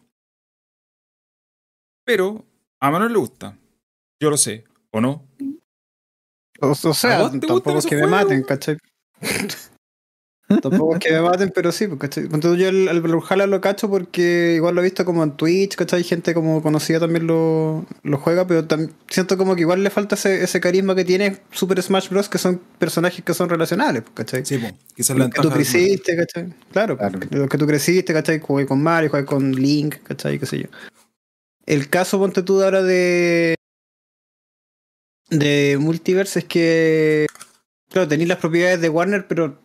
Pero 2.04 2.44
a 2.80 2.90
Manuel 2.90 3.12
le 3.12 3.18
gusta. 3.18 3.58
Yo 4.20 4.30
lo 4.30 4.36
sé. 4.36 4.64
¿O 4.92 5.00
no? 5.00 5.25
O, 6.60 6.74
sea, 6.74 7.30
tampoco 7.30 7.78
es 7.78 7.86
que 7.86 7.96
me 7.96 8.06
maten, 8.06 8.42
¿cachai? 8.42 8.76
Tampoco 10.48 10.94
es 10.94 11.00
que 11.00 11.10
me 11.10 11.22
maten, 11.22 11.50
pero 11.52 11.72
sí, 11.72 11.88
porque 11.88 12.28
yo 12.30 12.68
el, 12.68 12.86
el 12.86 13.00
Brawlhalla 13.00 13.48
lo 13.48 13.60
cacho 13.60 13.90
porque 13.90 14.54
igual 14.54 14.76
lo 14.76 14.80
he 14.80 14.84
visto 14.84 15.04
como 15.04 15.24
en 15.24 15.32
Twitch, 15.32 15.74
¿cachai? 15.74 16.04
Gente 16.04 16.34
como 16.34 16.62
conocida 16.62 17.00
también 17.00 17.26
lo, 17.26 17.84
lo 18.04 18.18
juega, 18.18 18.46
pero 18.46 18.64
siento 19.08 19.36
como 19.38 19.56
que 19.56 19.62
igual 19.62 19.82
le 19.82 19.90
falta 19.90 20.14
ese, 20.14 20.44
ese, 20.44 20.60
carisma 20.60 20.94
que 20.94 21.04
tiene 21.04 21.38
Super 21.50 21.82
Smash 21.82 22.10
Bros. 22.10 22.28
que 22.28 22.38
son 22.38 22.60
personajes 22.78 23.24
que 23.24 23.34
son 23.34 23.48
relacionables, 23.48 24.04
¿cachai? 24.14 24.46
Sí, 24.46 24.58
pues, 24.58 25.08
que 25.08 25.42
tú 25.42 25.50
creciste, 25.50 26.16
¿cachai? 26.16 26.54
Claro, 26.70 26.96
claro. 26.96 27.18
los 27.28 27.48
que 27.48 27.58
tú 27.58 27.66
creciste, 27.66 28.12
¿cachai? 28.12 28.38
Jugué 28.38 28.66
con 28.66 28.80
Mario, 28.80 29.10
jugué 29.10 29.24
con 29.24 29.50
Link, 29.50 29.96
¿cachai? 30.04 30.38
Qué 30.38 30.46
sé 30.46 30.60
yo. 30.60 30.68
El 31.66 31.88
caso, 31.88 32.20
ponte 32.20 32.42
tú 32.42 32.62
ahora 32.62 32.84
de. 32.84 33.56
De 35.30 35.76
Multiverse 35.80 36.40
es 36.40 36.44
que 36.44 37.26
Claro, 37.88 38.08
tenéis 38.08 38.28
las 38.28 38.38
propiedades 38.38 38.80
de 38.80 38.88
Warner, 38.88 39.26
pero 39.26 39.58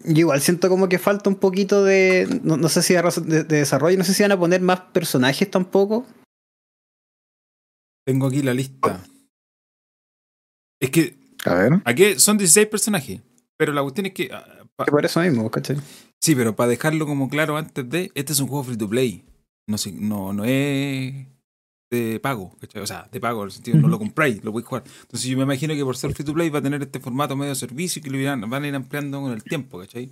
yo 0.00 0.20
igual 0.20 0.40
siento 0.40 0.68
como 0.68 0.88
que 0.88 0.98
falta 0.98 1.30
un 1.30 1.36
poquito 1.36 1.82
de. 1.82 2.40
No, 2.42 2.68
sé 2.68 2.82
si 2.82 2.94
de, 2.94 3.02
de, 3.02 3.44
desarrollo, 3.44 3.96
no 3.96 4.04
sé 4.04 4.14
si 4.14 4.22
van 4.22 4.32
a 4.32 4.38
poner 4.38 4.60
más 4.60 4.80
personajes 4.92 5.50
tampoco. 5.50 6.06
Tengo 8.04 8.26
aquí 8.26 8.42
la 8.42 8.54
lista. 8.54 9.02
Es 10.80 10.90
que. 10.90 11.18
A 11.44 11.54
ver. 11.54 11.72
Aquí 11.84 12.18
son 12.18 12.38
16 12.38 12.68
personajes. 12.68 13.20
Pero 13.56 13.72
la 13.72 13.82
cuestión 13.82 14.06
es 14.06 14.12
que. 14.12 14.30
Ah, 14.32 14.66
por 14.76 15.04
eso 15.04 15.20
mismo, 15.20 15.50
¿cachai? 15.50 15.78
Sí, 16.20 16.34
pero 16.34 16.54
para 16.54 16.70
dejarlo 16.70 17.06
como 17.06 17.28
claro 17.28 17.56
antes 17.56 17.88
de. 17.88 18.12
Este 18.14 18.34
es 18.34 18.40
un 18.40 18.48
juego 18.48 18.64
free 18.64 18.76
to 18.76 18.88
play. 18.88 19.24
No, 19.66 19.78
sé, 19.78 19.90
no, 19.92 20.32
no 20.32 20.44
es 20.44 21.26
de 21.90 22.20
pago, 22.20 22.56
O 22.80 22.86
sea, 22.86 23.08
de 23.10 23.20
pago, 23.20 23.42
en 23.42 23.46
el 23.46 23.52
sentido, 23.52 23.78
no 23.78 23.88
lo 23.88 23.98
compráis, 23.98 24.42
lo 24.44 24.52
podéis 24.52 24.66
jugar. 24.66 24.84
Entonces 25.02 25.28
yo 25.28 25.36
me 25.36 25.44
imagino 25.44 25.74
que 25.74 25.84
por 25.84 25.96
ser 25.96 26.12
free 26.14 26.24
to 26.24 26.34
play 26.34 26.50
va 26.50 26.58
a 26.58 26.62
tener 26.62 26.82
este 26.82 27.00
formato 27.00 27.36
medio 27.36 27.54
servicio 27.54 28.00
y 28.00 28.02
que 28.02 28.10
lo 28.10 28.48
van 28.48 28.64
a 28.64 28.68
ir 28.68 28.74
ampliando 28.74 29.20
con 29.20 29.32
el 29.32 29.42
tiempo, 29.42 29.78
¿cachai? 29.78 30.10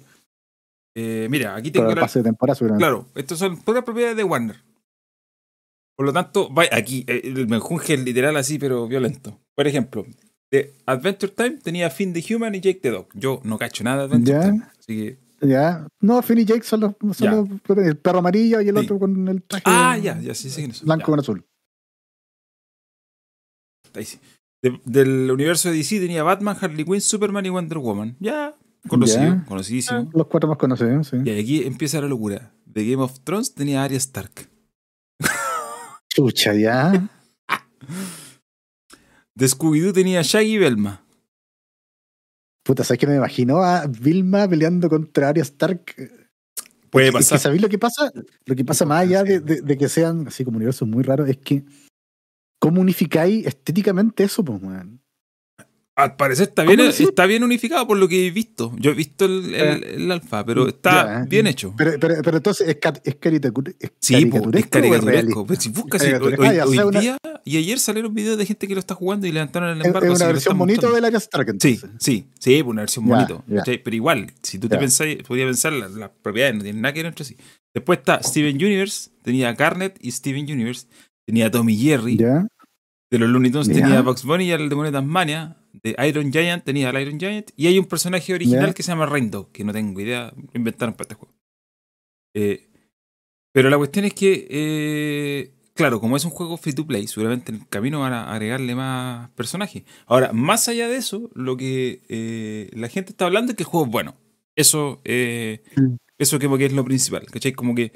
Eh, 0.94 1.26
mira, 1.30 1.56
aquí 1.56 1.70
tengo. 1.70 1.90
el 1.90 1.98
pase 1.98 2.20
de 2.20 2.24
temporada, 2.24 2.58
Claro, 2.78 3.06
estos 3.14 3.38
son 3.38 3.60
todas 3.62 3.82
propiedades 3.82 4.16
de 4.16 4.24
Warner. 4.24 4.56
Por 5.96 6.06
lo 6.06 6.12
tanto, 6.12 6.50
aquí, 6.72 7.04
eh, 7.06 7.22
el 7.24 7.48
menjunje 7.48 7.94
es 7.94 8.04
literal 8.04 8.36
así, 8.36 8.58
pero 8.58 8.86
violento. 8.86 9.38
Por 9.54 9.66
ejemplo, 9.66 10.06
de 10.50 10.74
Adventure 10.86 11.32
Time 11.32 11.58
tenía 11.62 11.90
Finn 11.90 12.12
the 12.12 12.34
Human 12.34 12.54
y 12.54 12.60
Jake 12.60 12.80
the 12.80 12.90
Dog. 12.90 13.08
Yo 13.14 13.40
no 13.44 13.58
cacho 13.58 13.82
nada 13.84 14.06
de 14.06 14.14
Adventure 14.14 14.40
Time. 14.40 14.62
Así 14.78 14.96
que 14.96 15.24
ya. 15.40 15.86
No, 16.00 16.22
Finn 16.22 16.38
y 16.38 16.44
Jake 16.44 16.62
son 16.62 16.80
los, 16.80 17.20
el 17.20 17.96
perro 17.96 18.18
amarillo 18.20 18.60
y 18.60 18.68
el 18.68 18.76
otro 18.76 18.98
con 18.98 19.28
el 19.28 19.42
traje 19.42 19.64
ah, 19.66 19.98
ya, 19.98 20.18
ya, 20.20 20.34
sí, 20.34 20.50
sí, 20.50 20.70
blanco 20.84 21.06
con 21.06 21.20
azul. 21.20 21.44
Ahí 23.94 24.04
sí. 24.04 24.18
del 24.84 25.30
universo 25.30 25.70
de 25.70 25.76
DC 25.76 26.00
tenía 26.00 26.22
Batman, 26.22 26.56
Harley 26.60 26.84
Quinn, 26.84 27.00
Superman 27.00 27.46
y 27.46 27.50
Wonder 27.50 27.78
Woman. 27.78 28.16
Ya, 28.20 28.54
conocido, 28.88 29.42
conocidísimo. 29.46 30.10
los 30.12 30.26
cuatro 30.26 30.48
más 30.48 30.58
conocidos, 30.58 31.08
sí. 31.08 31.16
Y 31.24 31.30
aquí 31.38 31.62
empieza 31.64 32.00
la 32.00 32.08
locura. 32.08 32.52
De 32.66 32.84
Game 32.84 33.02
of 33.02 33.20
Thrones 33.20 33.54
tenía 33.54 33.84
Arya 33.84 33.98
Stark. 33.98 34.48
Chucha, 36.08 36.54
ya. 36.54 37.08
De 39.34 39.46
Scooby-Doo 39.46 39.92
tenía 39.92 40.22
Shaggy 40.22 40.54
y 40.54 40.58
Velma. 40.58 41.04
Puta, 42.64 42.82
¿sabes 42.82 42.98
que 42.98 43.06
me 43.06 43.16
imagino 43.16 43.62
a 43.62 43.86
Vilma 43.86 44.48
peleando 44.48 44.88
contra 44.88 45.28
Arya 45.28 45.42
Stark? 45.42 45.94
Puede 46.90 47.12
pasar. 47.12 47.36
Es 47.36 47.42
que, 47.42 47.44
¿Sabéis 47.44 47.62
lo 47.62 47.68
que 47.68 47.78
pasa? 47.78 48.12
Lo 48.46 48.54
que 48.54 48.64
pasa 48.64 48.86
más 48.86 49.02
allá 49.02 49.22
de, 49.24 49.76
que 49.76 49.88
sean 49.88 50.28
así 50.28 50.44
como 50.44 50.56
universos 50.56 50.88
muy 50.88 51.02
raros 51.02 51.28
es 51.28 51.36
que 51.38 51.64
¿cómo 52.64 52.80
unificáis 52.80 53.46
estéticamente 53.46 54.24
eso, 54.24 54.42
pues, 54.42 54.62
man? 54.62 54.98
Al 55.96 56.16
parecer 56.16 56.48
está 56.48 56.64
bien, 56.64 56.80
está 56.80 57.26
bien 57.26 57.44
unificado 57.44 57.86
por 57.86 57.98
lo 57.98 58.08
que 58.08 58.26
he 58.26 58.30
visto. 58.30 58.72
Yo 58.78 58.90
he 58.90 58.94
visto 58.94 59.26
el, 59.26 59.54
el, 59.54 60.10
alfa, 60.10 60.44
pero 60.44 60.66
está 60.66 61.24
bien 61.28 61.46
hecho. 61.46 61.74
Pero, 61.76 61.92
pero, 62.00 62.16
pero 62.24 62.38
entonces 62.38 62.66
es, 62.66 62.78
es, 63.04 63.14
caricaturesco. 63.16 63.78
Sí, 64.00 64.14
es 64.54 64.66
caricaturesco. 64.66 65.46
Pero 65.46 65.60
si 65.60 65.68
buscas 65.68 66.02
hoy, 66.02 66.58
hoy, 66.58 67.00
día 67.00 67.16
y 67.44 67.58
ayer 67.58 67.78
salieron 67.78 68.12
videos 68.12 68.38
de 68.38 68.46
gente 68.46 68.66
que 68.66 68.74
lo 68.74 68.80
está 68.80 68.94
jugando 68.94 69.26
y 69.26 69.32
levantaron 69.32 69.78
el 69.78 69.86
embargo. 69.86 70.14
Es 70.14 70.20
una 70.20 70.26
versión 70.26 70.58
bonito 70.58 70.90
del 70.90 71.04
área 71.04 71.18
Stark. 71.18 71.54
Sí, 71.60 71.78
sí, 72.00 72.26
sí, 72.40 72.62
una 72.62 72.82
versión 72.82 73.06
bonito. 73.06 73.44
Pero 73.46 73.94
igual, 73.94 74.32
si 74.42 74.58
tú 74.58 74.68
te 74.68 74.78
pensás, 74.78 75.06
podías 75.28 75.46
pensar 75.46 75.74
las, 75.74 76.10
propiedades 76.22 76.56
no 76.56 76.62
tienen 76.62 76.80
nada 76.80 76.94
que 76.94 77.00
ver 77.00 77.06
entre 77.06 77.26
sí. 77.26 77.36
Después 77.74 77.98
está 78.00 78.20
Steven 78.22 78.56
Universe, 78.56 79.10
tenía 79.22 79.52
Garnet 79.52 79.96
y 80.00 80.10
Steven 80.10 80.50
Universe, 80.50 80.88
tenía 81.24 81.50
Tommy 81.50 81.76
Jerry. 81.76 82.18
De 83.14 83.20
los 83.20 83.28
Looney 83.28 83.52
Tunes 83.52 83.68
tenía 83.68 84.02
Bugs 84.02 84.24
Bunny 84.24 84.46
y 84.46 84.50
el 84.50 84.68
demonio 84.68 84.90
de 84.90 84.98
Tasmania 84.98 85.56
de 85.72 85.94
Iron 86.08 86.32
Giant 86.32 86.64
tenía 86.64 86.88
al 86.88 87.00
Iron 87.00 87.20
Giant 87.20 87.52
y 87.54 87.68
hay 87.68 87.78
un 87.78 87.84
personaje 87.84 88.34
original 88.34 88.74
que 88.74 88.82
se 88.82 88.90
llama 88.90 89.06
Rainbow, 89.06 89.52
que 89.52 89.62
no 89.62 89.72
tengo 89.72 90.00
idea, 90.00 90.34
inventaron 90.52 90.94
para 90.96 91.04
este 91.04 91.14
juego. 91.14 91.32
Eh, 92.34 92.68
pero 93.52 93.70
la 93.70 93.76
cuestión 93.76 94.04
es 94.04 94.14
que, 94.14 94.48
eh, 94.50 95.54
claro, 95.74 96.00
como 96.00 96.16
es 96.16 96.24
un 96.24 96.32
juego 96.32 96.56
free 96.56 96.72
to 96.72 96.88
play, 96.88 97.06
seguramente 97.06 97.52
en 97.52 97.60
el 97.60 97.68
camino 97.68 98.00
van 98.00 98.14
a 98.14 98.32
agregarle 98.32 98.74
más 98.74 99.30
personajes. 99.36 99.84
Ahora, 100.06 100.32
más 100.32 100.66
allá 100.66 100.88
de 100.88 100.96
eso, 100.96 101.30
lo 101.34 101.56
que 101.56 102.02
eh, 102.08 102.68
la 102.72 102.88
gente 102.88 103.12
está 103.12 103.26
hablando 103.26 103.52
es 103.52 103.56
que 103.56 103.62
el 103.62 103.68
juego 103.68 103.86
es 103.86 103.92
bueno. 103.92 104.16
Eso, 104.56 105.02
mm. 105.04 105.94
eso 106.18 106.38
que 106.40 106.64
es 106.64 106.72
lo 106.72 106.84
principal, 106.84 107.26
¿cachai? 107.26 107.52
Como 107.52 107.76
que, 107.76 107.92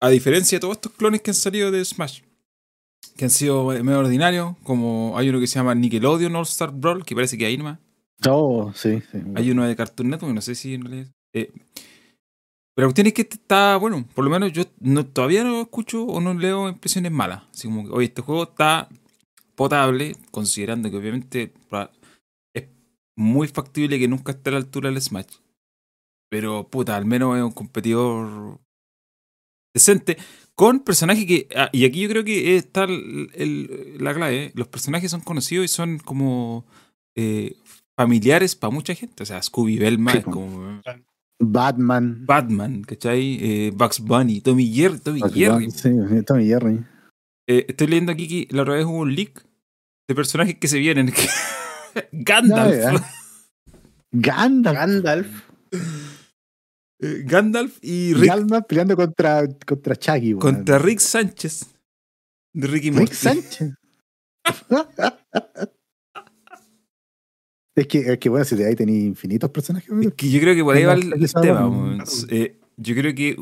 a 0.00 0.08
diferencia 0.08 0.54
de 0.54 0.60
todos 0.60 0.76
estos 0.76 0.92
clones 0.92 1.20
que 1.20 1.32
han 1.32 1.34
salido 1.34 1.72
de 1.72 1.84
Smash, 1.84 2.20
que 3.16 3.24
han 3.24 3.30
sido 3.30 3.66
medio 3.66 3.98
ordinarios, 3.98 4.56
como 4.62 5.16
hay 5.16 5.28
uno 5.28 5.40
que 5.40 5.46
se 5.46 5.58
llama 5.58 5.74
Nickelodeon 5.74 6.34
All 6.34 6.42
Star 6.42 6.72
Brawl, 6.72 7.04
que 7.04 7.14
parece 7.14 7.38
que 7.38 7.46
hay 7.46 7.56
nomás. 7.56 7.78
Oh, 8.28 8.72
sí, 8.74 9.02
sí. 9.12 9.18
Hay 9.34 9.50
uno 9.50 9.64
de 9.64 9.76
Cartoon 9.76 10.10
Network, 10.10 10.34
no 10.34 10.40
sé 10.40 10.54
si 10.54 10.74
en 10.74 10.84
realidad... 10.84 11.12
Eh, 11.34 11.52
pero 12.74 12.86
la 12.86 12.88
cuestión 12.88 13.06
es 13.06 13.12
que 13.14 13.22
este 13.22 13.36
está, 13.36 13.76
bueno, 13.78 14.06
por 14.14 14.24
lo 14.24 14.30
menos 14.30 14.52
yo 14.52 14.64
no, 14.80 15.06
todavía 15.06 15.44
no 15.44 15.62
escucho 15.62 16.04
o 16.04 16.20
no 16.20 16.34
leo 16.34 16.68
impresiones 16.68 17.10
malas. 17.10 17.44
Así 17.50 17.68
como 17.68 17.84
que, 17.84 17.90
oye, 17.90 18.06
este 18.06 18.20
juego 18.20 18.42
está 18.42 18.88
potable, 19.54 20.14
considerando 20.30 20.90
que 20.90 20.96
obviamente 20.98 21.54
es 22.54 22.64
muy 23.16 23.48
factible 23.48 23.98
que 23.98 24.08
nunca 24.08 24.32
esté 24.32 24.50
a 24.50 24.52
la 24.52 24.58
altura 24.58 24.90
del 24.90 25.00
Smash. 25.00 25.38
Pero, 26.28 26.68
puta, 26.68 26.96
al 26.96 27.06
menos 27.06 27.36
es 27.38 27.42
un 27.42 27.52
competidor 27.52 28.60
decente 29.74 30.18
con 30.56 30.80
personajes 30.80 31.26
que. 31.26 31.48
Ah, 31.54 31.68
y 31.70 31.84
aquí 31.84 32.00
yo 32.00 32.08
creo 32.08 32.24
que 32.24 32.56
está 32.56 32.84
el, 32.84 33.96
la 34.00 34.14
clave. 34.14 34.44
¿eh? 34.44 34.52
Los 34.54 34.66
personajes 34.68 35.10
son 35.10 35.20
conocidos 35.20 35.66
y 35.66 35.68
son 35.68 35.98
como 35.98 36.66
eh, 37.14 37.56
familiares 37.96 38.56
para 38.56 38.72
mucha 38.72 38.94
gente. 38.94 39.22
O 39.22 39.26
sea, 39.26 39.40
Scooby 39.40 39.78
Belma 39.78 40.12
es 40.12 40.24
como. 40.24 40.82
Batman. 41.38 42.24
Batman, 42.24 42.82
¿cachai? 42.82 43.38
Eh, 43.40 43.72
Bugs 43.74 44.00
Bunny, 44.00 44.40
Tommy 44.40 44.72
Jerry. 44.72 44.98
Tommy 44.98 45.20
Jerry. 45.30 45.70
sí, 45.70 45.90
Tommy 46.26 46.46
Jerry. 46.46 46.84
estoy 47.46 47.86
leyendo 47.86 48.12
aquí 48.12 48.26
que 48.26 48.54
la 48.54 48.62
otra 48.62 48.74
vez 48.74 48.86
hubo 48.86 49.00
un 49.00 49.14
leak 49.14 49.44
de 50.08 50.14
personajes 50.14 50.56
que 50.56 50.68
se 50.68 50.78
vienen. 50.78 51.12
Gandalf. 52.12 53.02
Gandalf. 54.10 54.78
Gandalf. 54.78 55.26
Eh, 56.98 57.22
Gandalf 57.24 57.78
y 57.82 58.14
Rick. 58.14 58.32
peleando 58.66 58.96
contra, 58.96 59.46
contra 59.66 59.96
Chucky, 59.96 60.34
Contra 60.34 60.78
Rick 60.78 61.00
Sánchez. 61.00 61.66
De 62.54 62.66
Ricky 62.66 62.90
Rick 62.90 63.12
Sánchez. 63.12 63.74
es, 67.74 67.86
que, 67.86 67.98
es 67.98 68.18
que, 68.18 68.28
bueno, 68.30 68.44
si 68.46 68.56
de 68.56 68.66
ahí 68.66 68.74
tenéis 68.74 69.04
infinitos 69.04 69.50
personajes. 69.50 69.90
que 70.16 70.30
yo 70.30 70.40
creo 70.40 70.54
que 70.54 70.64
por 70.64 70.74
ahí 70.76 70.84
va 70.84 70.94
el, 70.94 71.30
tema. 71.42 72.02
Eh, 72.30 72.58
yo 72.76 72.94
creo 72.94 73.14
que 73.14 73.36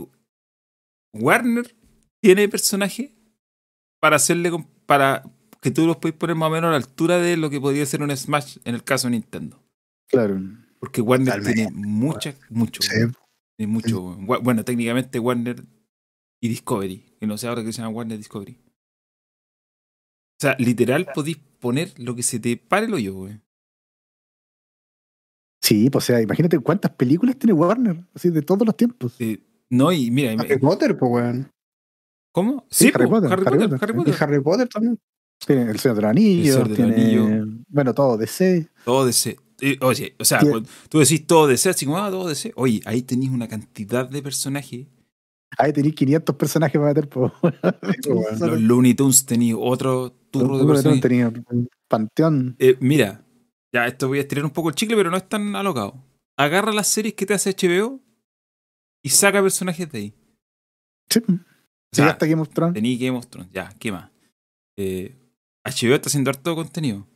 Warner 1.12 1.76
tiene 2.20 2.48
personaje 2.48 3.14
para 4.00 4.16
hacerle. 4.16 4.50
para 4.86 5.22
que 5.60 5.70
tú 5.70 5.86
los 5.86 5.96
puedes 5.98 6.16
poner 6.16 6.34
más 6.36 6.48
o 6.48 6.50
menos 6.50 6.68
a 6.68 6.72
la 6.72 6.76
altura 6.76 7.18
de 7.18 7.36
lo 7.36 7.50
que 7.50 7.60
podría 7.60 7.86
ser 7.86 8.02
un 8.02 8.14
Smash 8.14 8.58
en 8.64 8.74
el 8.74 8.82
caso 8.82 9.06
de 9.06 9.12
Nintendo. 9.12 9.62
Claro. 10.08 10.42
Porque 10.80 11.00
Warner 11.00 11.42
tiene 11.42 11.70
mucha, 11.70 12.34
mucho. 12.50 12.80
Mucho. 13.58 14.02
Bueno, 14.02 14.64
técnicamente 14.64 15.18
Warner 15.18 15.64
y 16.40 16.48
Discovery. 16.48 17.04
Que 17.20 17.26
no 17.26 17.38
sé 17.38 17.48
ahora 17.48 17.62
que 17.62 17.72
se 17.72 17.80
llama 17.80 17.94
Warner 17.94 18.18
Discovery. 18.18 18.58
O 20.36 20.40
sea, 20.40 20.56
literal 20.58 21.06
podéis 21.14 21.38
poner 21.60 21.92
lo 21.98 22.14
que 22.14 22.22
se 22.22 22.40
te 22.40 22.56
pare 22.56 22.86
el 22.86 22.94
hoyo, 22.94 23.14
güey. 23.14 23.40
Sí, 25.62 25.88
pues 25.88 26.04
o 26.04 26.06
sea, 26.06 26.20
imagínate 26.20 26.58
cuántas 26.58 26.90
películas 26.90 27.38
tiene 27.38 27.54
Warner, 27.54 28.04
así 28.14 28.28
de 28.28 28.42
todos 28.42 28.66
los 28.66 28.76
tiempos. 28.76 29.16
no, 29.70 29.92
y 29.92 30.10
mira. 30.10 30.32
Harry 30.32 30.58
Potter, 30.58 30.98
pues, 30.98 31.10
weón. 31.10 31.50
¿Cómo? 32.32 32.66
Sí, 32.68 32.90
Harry, 32.92 33.06
Potter, 33.06 33.32
Harry, 33.32 33.44
Potter, 33.44 33.78
Harry, 33.80 33.94
Potter, 33.94 34.14
Y 34.14 34.22
Harry 34.22 34.42
Potter 34.42 34.68
también. 34.68 34.98
Tiene 35.46 35.70
el 35.70 35.78
Señor 35.78 35.96
del 35.96 36.04
Anillo. 36.06 36.58
El 36.58 36.76
Señor 36.76 36.76
del 36.76 36.92
Anillo. 36.92 37.46
Bueno, 37.68 37.94
todo 37.94 38.18
DC. 38.18 38.68
Todo 38.84 39.06
DC 39.06 39.43
oye, 39.80 40.14
o 40.18 40.24
sea, 40.24 40.40
tú 40.88 40.98
decís 40.98 41.26
todo 41.26 41.46
de 41.46 41.54
así 41.54 41.86
como, 41.86 41.98
ah, 41.98 42.10
todo 42.10 42.28
DC. 42.28 42.52
Oye, 42.56 42.80
ahí 42.84 43.02
tenéis 43.02 43.30
una 43.30 43.48
cantidad 43.48 44.08
de 44.08 44.22
personajes. 44.22 44.86
Ahí 45.56 45.72
tenéis 45.72 45.94
500 45.94 46.36
personajes 46.36 46.78
para 46.78 46.88
meter. 46.88 47.08
por 47.08 47.32
Los 48.40 48.60
Looney 48.60 48.94
Tunes 48.94 49.24
tenéis 49.24 49.54
otro 49.56 50.12
turno 50.30 50.58
de 50.58 50.66
personajes. 50.66 51.00
Tenía 51.00 51.28
un 51.28 51.68
panteón. 51.88 52.56
Eh, 52.58 52.76
mira, 52.80 53.24
ya 53.72 53.86
esto 53.86 54.08
voy 54.08 54.18
a 54.18 54.22
estirar 54.22 54.44
un 54.44 54.50
poco 54.50 54.68
el 54.68 54.74
chicle, 54.74 54.96
pero 54.96 55.10
no 55.10 55.16
es 55.16 55.28
tan 55.28 55.54
alocado. 55.54 56.02
Agarra 56.36 56.72
las 56.72 56.88
series 56.88 57.14
que 57.14 57.26
te 57.26 57.34
hace 57.34 57.54
HBO 57.54 58.00
y 59.02 59.08
saca 59.10 59.40
personajes 59.42 59.90
de 59.90 59.98
ahí. 59.98 60.14
Sí. 61.08 61.20
sí, 61.92 62.02
hasta 62.02 62.26
Game 62.26 62.42
of 62.42 62.48
Thrones. 62.48 62.74
Tení 62.74 62.96
Game 62.98 63.16
of 63.16 63.26
Thrones, 63.28 63.50
ya, 63.52 63.72
¿qué 63.78 63.92
más? 63.92 64.10
Eh, 64.76 65.14
HBO 65.64 65.94
está 65.94 66.08
haciendo 66.08 66.30
harto 66.30 66.54
contenido. 66.54 67.06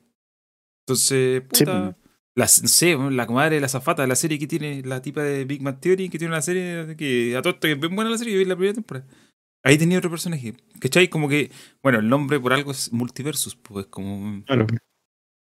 Entonces, 0.86 1.43
puta, 1.43 1.97
la, 2.39 2.47
sé, 2.47 2.97
la 2.97 3.27
comadre 3.27 3.56
de 3.56 3.60
la 3.60 3.69
zafata 3.69 4.02
de 4.02 4.09
la 4.09 4.15
serie 4.15 4.39
que 4.39 4.47
tiene 4.47 4.82
la 4.82 5.02
tipa 5.02 5.23
de 5.23 5.44
Big 5.44 5.60
Man 5.60 5.81
Theory, 5.81 6.09
que 6.09 6.19
tiene 6.19 6.32
una 6.32 6.40
serie 6.40 6.94
que 6.97 7.36
a 7.36 7.43
todo 7.43 7.55
esto 7.55 7.66
que 7.66 7.73
es 7.73 7.81
bien 7.81 7.97
buena 7.97 8.12
la 8.12 8.16
serie, 8.16 8.32
yo 8.32 8.39
vi 8.39 8.44
la 8.44 8.55
primera 8.55 8.74
temporada. 8.74 9.05
Ahí 9.65 9.77
tenía 9.77 9.98
otro 9.98 10.09
personaje. 10.09 10.55
¿Cachai? 10.78 11.09
Como 11.09 11.28
que, 11.28 11.51
bueno, 11.82 11.98
el 11.98 12.09
nombre 12.09 12.39
por 12.39 12.52
algo 12.52 12.70
es 12.70 12.93
Multiversus, 12.93 13.56
pues 13.56 13.86
como. 13.86 14.44
Claro. 14.44 14.69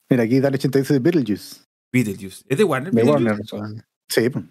Mira, 0.08 0.22
aquí 0.22 0.38
da 0.38 0.48
el 0.48 0.54
86 0.54 0.88
de 0.88 0.98
Beetlejuice. 1.00 1.62
Beetlejuice. 1.92 2.44
¿Es 2.48 2.58
de 2.58 2.62
Warner? 2.62 2.92
De 2.92 3.02
Warner. 3.02 3.38
Sí, 4.08 4.30
pues. 4.30 4.44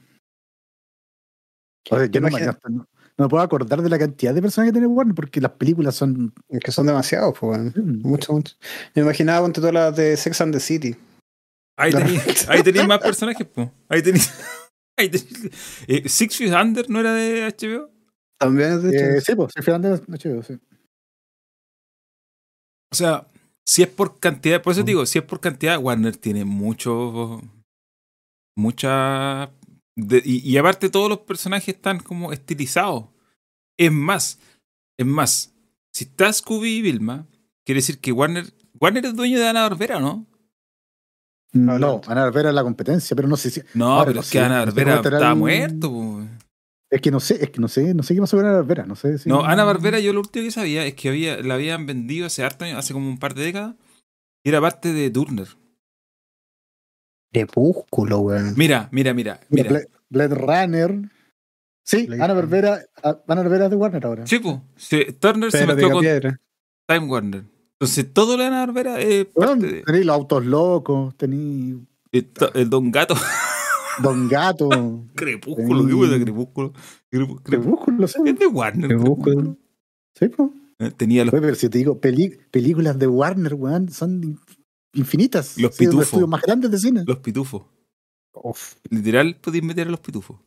yo 2.12 2.20
no, 2.20 2.30
no, 2.30 2.88
me 3.18 3.30
puedo 3.30 3.42
acordar 3.42 3.82
de 3.82 3.90
la 3.90 3.98
cantidad 4.00 4.34
de 4.34 4.42
personajes 4.42 4.74
que 4.74 4.80
tiene 4.80 4.94
Warner 4.94 5.16
porque 5.16 5.40
las 5.40 5.52
películas 5.52 5.96
son. 5.96 6.34
Es 6.50 6.60
que 6.60 6.74
son 6.74 6.88
demasiados, 6.88 7.40
pues. 7.40 7.74
Mucho, 7.78 8.34
mucho. 8.34 8.54
Me 8.96 9.04
imaginaba 9.04 9.46
entre 9.46 9.62
todas 9.62 9.74
las 9.74 9.96
de 9.96 10.18
Sex 10.18 10.42
and 10.42 10.54
the 10.54 10.60
City. 10.60 10.98
Ahí 11.76 11.92
tenéis 11.92 12.48
ahí 12.48 12.88
más 12.88 13.00
personajes, 13.00 13.48
po. 13.48 13.72
Ahí 13.90 14.02
tenéis. 14.02 14.32
Eh, 14.96 16.08
Six 16.08 16.38
Feet 16.38 16.54
Under 16.54 16.88
no 16.88 17.00
era 17.00 17.16
de 17.16 17.48
HBO. 17.48 17.90
También 18.40 18.74
es 18.74 18.84
de 18.84 18.90
HBO. 18.90 19.18
Eh, 19.18 19.22
sí, 19.22 19.36
pues, 19.36 19.52
Six 19.52 19.66
Feet 19.66 19.76
Under 19.76 19.94
es 19.94 20.06
de 20.06 20.30
HBO, 20.30 20.44
sí. 20.44 20.60
O 22.92 22.96
sea, 22.96 23.28
si 23.66 23.82
es 23.82 23.90
por 23.90 24.20
cantidad, 24.20 24.62
por 24.62 24.74
eso 24.74 24.84
digo, 24.84 25.06
si 25.08 25.18
es 25.18 25.26
por 25.26 25.40
cantidad, 25.40 25.80
Warner 25.80 26.16
tiene 26.16 26.46
mucho. 26.46 27.42
mucha 28.56 29.52
y, 29.96 30.58
aparte 30.58 30.90
todos 30.90 31.10
los 31.10 31.20
personajes 31.20 31.76
están 31.76 32.00
como 32.00 32.34
estilizados. 32.34 33.06
Es 33.78 33.92
más, 33.92 34.40
es 34.98 35.06
más, 35.06 35.54
si 35.92 36.06
está 36.06 36.32
Scooby 36.32 36.78
y 36.78 36.82
Vilma, 36.82 37.28
quiere 37.66 37.80
decir 37.80 38.00
que 38.00 38.12
Warner, 38.12 38.54
Warner 38.80 39.06
es 39.06 39.16
dueño 39.16 39.40
de 39.40 39.48
Ana 39.48 39.64
Barbera, 39.64 40.00
¿no? 40.00 40.26
No, 41.54 41.78
no, 41.78 42.02
Ana 42.08 42.24
Barbera 42.24 42.50
es 42.50 42.56
la 42.56 42.64
competencia, 42.64 43.16
pero 43.16 43.28
no 43.28 43.38
sé 43.38 43.52
si. 43.52 43.62
No, 43.76 44.04
pero 44.06 44.22
es 44.22 44.30
que 44.32 44.40
Ana 44.40 44.66
Barbera 44.66 44.96
está 44.96 45.36
muerto. 45.36 46.26
Es 46.90 47.02
que 47.02 47.12
no 47.12 47.20
sé, 47.20 47.44
es 47.44 47.50
que 47.50 47.60
no 47.60 47.68
sé, 47.68 47.94
no 47.94 48.04
sé 48.04 48.14
qué 48.14 48.22
pasó 48.22 48.38
con 48.38 48.46
Ana 48.46 48.58
Barbera, 48.58 48.86
no 48.86 48.96
sé 48.96 49.18
No, 49.26 49.44
Ana 49.44 49.64
Barbera, 49.64 50.00
yo 50.00 50.14
lo 50.14 50.20
último 50.20 50.46
que 50.46 50.52
sabía 50.52 50.86
es 50.86 50.94
que 50.94 51.10
había, 51.10 51.42
la 51.42 51.56
habían 51.56 51.86
vendido 51.86 52.28
hace 52.28 52.44
harto 52.44 52.66
hace 52.66 52.94
como 52.94 53.08
un 53.08 53.18
par 53.18 53.34
de 53.34 53.44
décadas, 53.44 53.76
y 54.44 54.50
era 54.50 54.62
parte 54.62 54.94
de 54.94 55.10
Turner. 55.10 55.48
Crepúsculo, 57.32 58.20
weón. 58.20 58.54
Mira, 58.58 58.90
mira, 58.92 59.14
mira. 59.14 59.40
mira. 59.50 59.82
Blade 60.10 60.36
Runner. 60.36 61.10
Sí, 61.84 62.08
Ana 62.20 62.34
Barbera, 62.34 62.80
Ana 63.04 63.42
Barbera 63.42 63.66
es 63.66 63.72
de 63.72 63.76
Warner 63.76 64.06
ahora. 64.06 64.28
Sí, 64.28 64.40
pues. 64.40 64.60
Turner 65.20 65.52
se 65.52 65.66
mezcló 65.66 65.92
con 65.92 66.04
Time 66.04 67.08
Warner. 67.08 67.53
Entonces 67.84 68.14
todo 68.14 68.38
lo 68.38 68.44
de 68.44 68.48
Ana 68.48 68.66
Barbera 68.66 69.02
es 69.02 69.26
parte 69.26 69.68
de... 69.68 69.82
Tenéis 69.82 70.06
los 70.06 70.16
autos 70.16 70.46
locos, 70.46 71.18
tenéis... 71.18 71.76
El, 72.14 72.70
Don 72.70 72.90
Gato. 72.92 73.14
Don 74.02 74.30
Gato. 74.30 74.70
Crepúsculo, 75.16 75.86
¿qué 75.86 76.08
de 76.08 76.24
Crepúsculo? 76.24 76.72
Crepúsculo, 77.44 78.08
sí. 78.08 78.22
Es 78.26 78.40
de 78.40 78.48
Warner. 78.48 78.88
Crepúsculo. 78.88 79.58
Sí, 80.18 80.30
pues. 80.30 80.50
Tenía 80.96 81.26
los... 81.26 81.34
pero 81.34 81.56
si 81.56 81.68
te 81.68 81.78
digo, 81.78 82.00
películas 82.00 82.98
de 82.98 83.08
Warner, 83.08 83.54
weón, 83.54 83.90
son 83.90 84.40
infinitas. 84.94 85.58
Los 85.58 85.76
pitufos. 85.76 86.22
Los 86.22 86.30
más 86.30 86.42
grandes 86.42 86.72
de 86.72 86.78
cine. 86.78 87.04
Los 87.06 87.20
pitufos. 87.20 87.64
Literal, 88.92 89.36
podéis 89.42 89.64
meter 89.66 89.90
a 89.90 89.92
los 89.92 90.00
pitufos. 90.00 90.40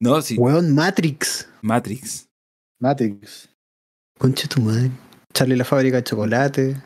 No, 0.00 0.22
sí. 0.22 0.38
Weón, 0.38 0.74
Matrix. 0.74 1.46
Matrix. 1.60 2.26
Matrix. 2.78 3.50
Concha 4.18 4.48
tu 4.48 4.62
madre. 4.62 4.90
Charlie 5.38 5.54
la 5.54 5.64
fábrica 5.64 5.98
de 5.98 6.02
chocolate. 6.02 6.82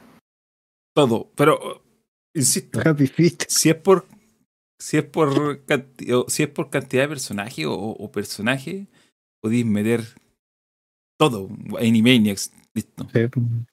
Todo. 0.94 1.30
Pero, 1.36 1.82
insisto. 2.34 2.80
Happy 2.84 3.06
Feet. 3.06 3.44
Si 3.48 3.70
es 3.70 3.76
por. 3.76 4.06
Si 4.78 4.98
es 4.98 5.04
por, 5.04 5.62
si 6.28 6.42
es 6.42 6.48
por 6.50 6.68
cantidad 6.68 7.04
de 7.04 7.08
personajes 7.08 7.64
o, 7.64 7.72
o 7.72 8.12
personajes, 8.12 8.88
podéis 9.40 9.64
meter 9.64 10.02
todo. 11.18 11.48
Animaniacs, 11.80 12.52
listo. 12.74 13.08
Sí. 13.10 13.20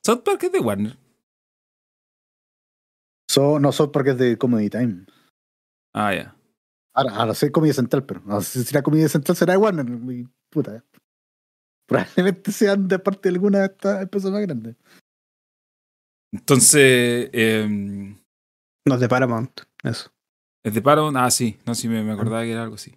South 0.05 0.21
Park 0.23 0.43
es 0.43 0.51
de 0.53 0.59
Warner. 0.59 0.97
So, 3.29 3.59
no 3.59 3.73
South 3.73 3.91
Park 3.91 4.07
es 4.07 4.17
de 4.17 4.37
Comedy 4.37 4.69
Time. 4.69 5.05
Ah, 5.93 6.13
ya. 6.13 6.35
Ahora, 6.93 7.15
ahora 7.15 7.33
sé 7.33 7.51
Comedy 7.51 7.73
Central, 7.73 8.05
pero 8.05 8.21
no 8.23 8.39
sé 8.39 8.63
si 8.63 8.73
la 8.73 8.81
Comedy 8.81 9.09
Central 9.09 9.35
será 9.35 9.53
de 9.53 9.57
Warner. 9.57 9.85
Puta. 10.49 10.85
Probablemente 11.89 12.51
sean 12.51 12.87
de 12.87 12.99
parte 12.99 13.29
de 13.29 13.35
alguna 13.35 13.59
de 13.59 13.65
estas 13.65 14.01
empresas 14.03 14.31
más 14.31 14.41
grandes. 14.41 14.75
Entonces. 16.31 17.29
Eh, 17.33 17.67
no, 18.87 18.95
es 18.95 19.01
de 19.01 19.09
Paramount, 19.09 19.61
eso. 19.83 20.11
¿Es 20.63 20.73
de 20.73 20.81
Paramount? 20.81 21.17
Ah, 21.17 21.31
sí. 21.31 21.57
No, 21.65 21.75
sí, 21.75 21.89
me, 21.89 22.03
me 22.03 22.13
acordaba 22.13 22.43
que 22.43 22.51
era 22.51 22.63
algo 22.63 22.75
así. 22.75 22.95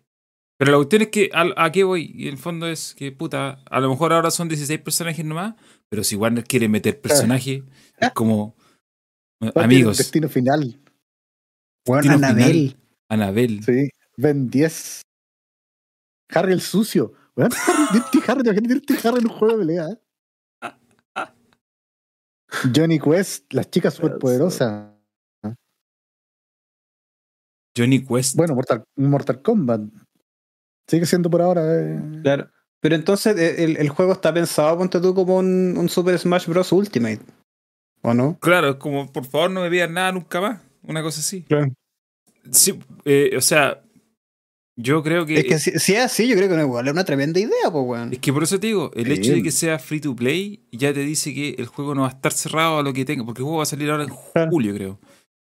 Pero 0.58 0.72
la 0.72 0.78
cuestión 0.78 1.02
es 1.02 1.08
que 1.08 1.30
a, 1.32 1.72
qué 1.72 1.82
voy, 1.82 2.12
y 2.14 2.28
el 2.28 2.38
fondo 2.38 2.68
es 2.68 2.94
que, 2.94 3.10
puta, 3.10 3.62
a 3.68 3.80
lo 3.80 3.88
mejor 3.88 4.12
ahora 4.12 4.30
son 4.30 4.46
16 4.48 4.78
personajes 4.80 5.24
nomás, 5.24 5.54
pero 5.88 6.04
si 6.04 6.14
Warner 6.14 6.44
quiere 6.44 6.68
meter 6.68 7.00
personajes, 7.00 7.64
es 7.98 8.10
como. 8.12 8.54
amigos. 9.56 9.98
destino 9.98 10.28
final. 10.28 10.78
Bueno, 11.84 12.12
Anabel. 12.12 12.76
Anabel. 13.08 13.64
Sí, 13.64 13.88
Ben 14.16 14.50
10. 14.50 15.02
Harry 16.30 16.52
el 16.52 16.60
sucio. 16.60 17.12
Harry, 17.36 17.50
Harry, 18.26 18.48
Harry 19.04 19.18
en 19.18 19.26
un 19.26 19.32
juego 19.32 19.56
de 19.56 19.58
pelea. 19.58 19.88
¿eh? 19.88 19.98
Johnny 22.74 22.98
Quest, 22.98 23.52
las 23.52 23.70
chicas 23.70 23.94
superpoderosas. 23.94 24.90
Johnny 27.76 28.04
Quest. 28.04 28.36
Bueno, 28.36 28.54
Mortal, 28.54 28.84
Mortal 28.96 29.40
Kombat. 29.40 29.80
Sigue 30.86 31.06
siendo 31.06 31.30
por 31.30 31.40
ahora. 31.40 31.62
Eh. 31.80 32.20
Claro. 32.22 32.50
Pero 32.80 32.96
entonces 32.96 33.38
eh, 33.38 33.64
el, 33.64 33.76
el, 33.76 33.88
juego 33.88 34.12
está 34.12 34.34
pensado, 34.34 34.76
ponte 34.76 35.00
tú, 35.00 35.14
como 35.14 35.38
un, 35.38 35.76
un, 35.78 35.88
Super 35.88 36.18
Smash 36.18 36.48
Bros. 36.48 36.72
Ultimate. 36.72 37.20
¿O 38.02 38.12
no? 38.12 38.36
Claro, 38.40 38.78
como 38.78 39.10
por 39.10 39.24
favor 39.24 39.50
no 39.50 39.62
me 39.62 39.70
pidas 39.70 39.90
nada 39.90 40.12
nunca 40.12 40.40
más. 40.40 40.60
Una 40.82 41.02
cosa 41.02 41.20
así. 41.20 41.42
Claro. 41.42 41.72
Sí, 42.50 42.78
eh, 43.04 43.34
o 43.36 43.40
sea, 43.40 43.81
yo 44.76 45.02
creo 45.02 45.26
que. 45.26 45.40
Es 45.40 45.44
que 45.44 45.58
si, 45.58 45.94
es 45.94 46.00
así, 46.00 46.28
yo 46.28 46.36
creo 46.36 46.48
que 46.48 46.56
no 46.56 46.62
igual 46.62 46.86
es 46.86 46.92
una 46.92 47.04
tremenda 47.04 47.38
idea, 47.38 47.70
pues, 47.70 47.84
weón. 47.84 48.12
Es 48.12 48.18
que 48.18 48.32
por 48.32 48.42
eso 48.42 48.58
te 48.58 48.68
digo, 48.68 48.90
el 48.94 49.10
hecho 49.12 49.32
de 49.32 49.42
que 49.42 49.50
sea 49.50 49.78
free 49.78 50.00
to 50.00 50.16
play 50.16 50.66
ya 50.72 50.92
te 50.92 51.00
dice 51.00 51.34
que 51.34 51.56
el 51.58 51.66
juego 51.66 51.94
no 51.94 52.02
va 52.02 52.08
a 52.08 52.12
estar 52.12 52.32
cerrado 52.32 52.78
a 52.78 52.82
lo 52.82 52.92
que 52.92 53.04
tenga, 53.04 53.24
porque 53.24 53.40
el 53.40 53.44
juego 53.44 53.58
va 53.58 53.64
a 53.64 53.66
salir 53.66 53.90
ahora 53.90 54.04
en 54.04 54.10
julio, 54.10 54.74
creo. 54.74 54.98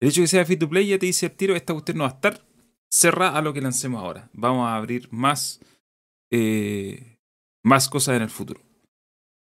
El 0.01 0.09
hecho 0.09 0.21
de 0.21 0.25
que 0.25 0.29
sea 0.29 0.45
free 0.45 0.57
to 0.57 0.69
play 0.69 0.87
ya 0.87 0.99
te 0.99 1.07
dice 1.07 1.27
el 1.27 1.33
tiro, 1.33 1.55
esta 1.55 1.73
usted 1.73 1.95
no 1.95 2.05
va 2.05 2.11
a 2.11 2.15
estar 2.15 2.45
cerrada 2.91 3.39
a 3.39 3.43
lo 3.43 3.53
que 3.53 3.61
lancemos 3.61 4.03
ahora. 4.03 4.29
Vamos 4.33 4.67
a 4.67 4.77
abrir 4.77 5.09
más, 5.11 5.61
eh, 6.31 7.19
más 7.63 7.89
cosas 7.89 8.17
en 8.17 8.23
el 8.23 8.31
futuro. 8.31 8.61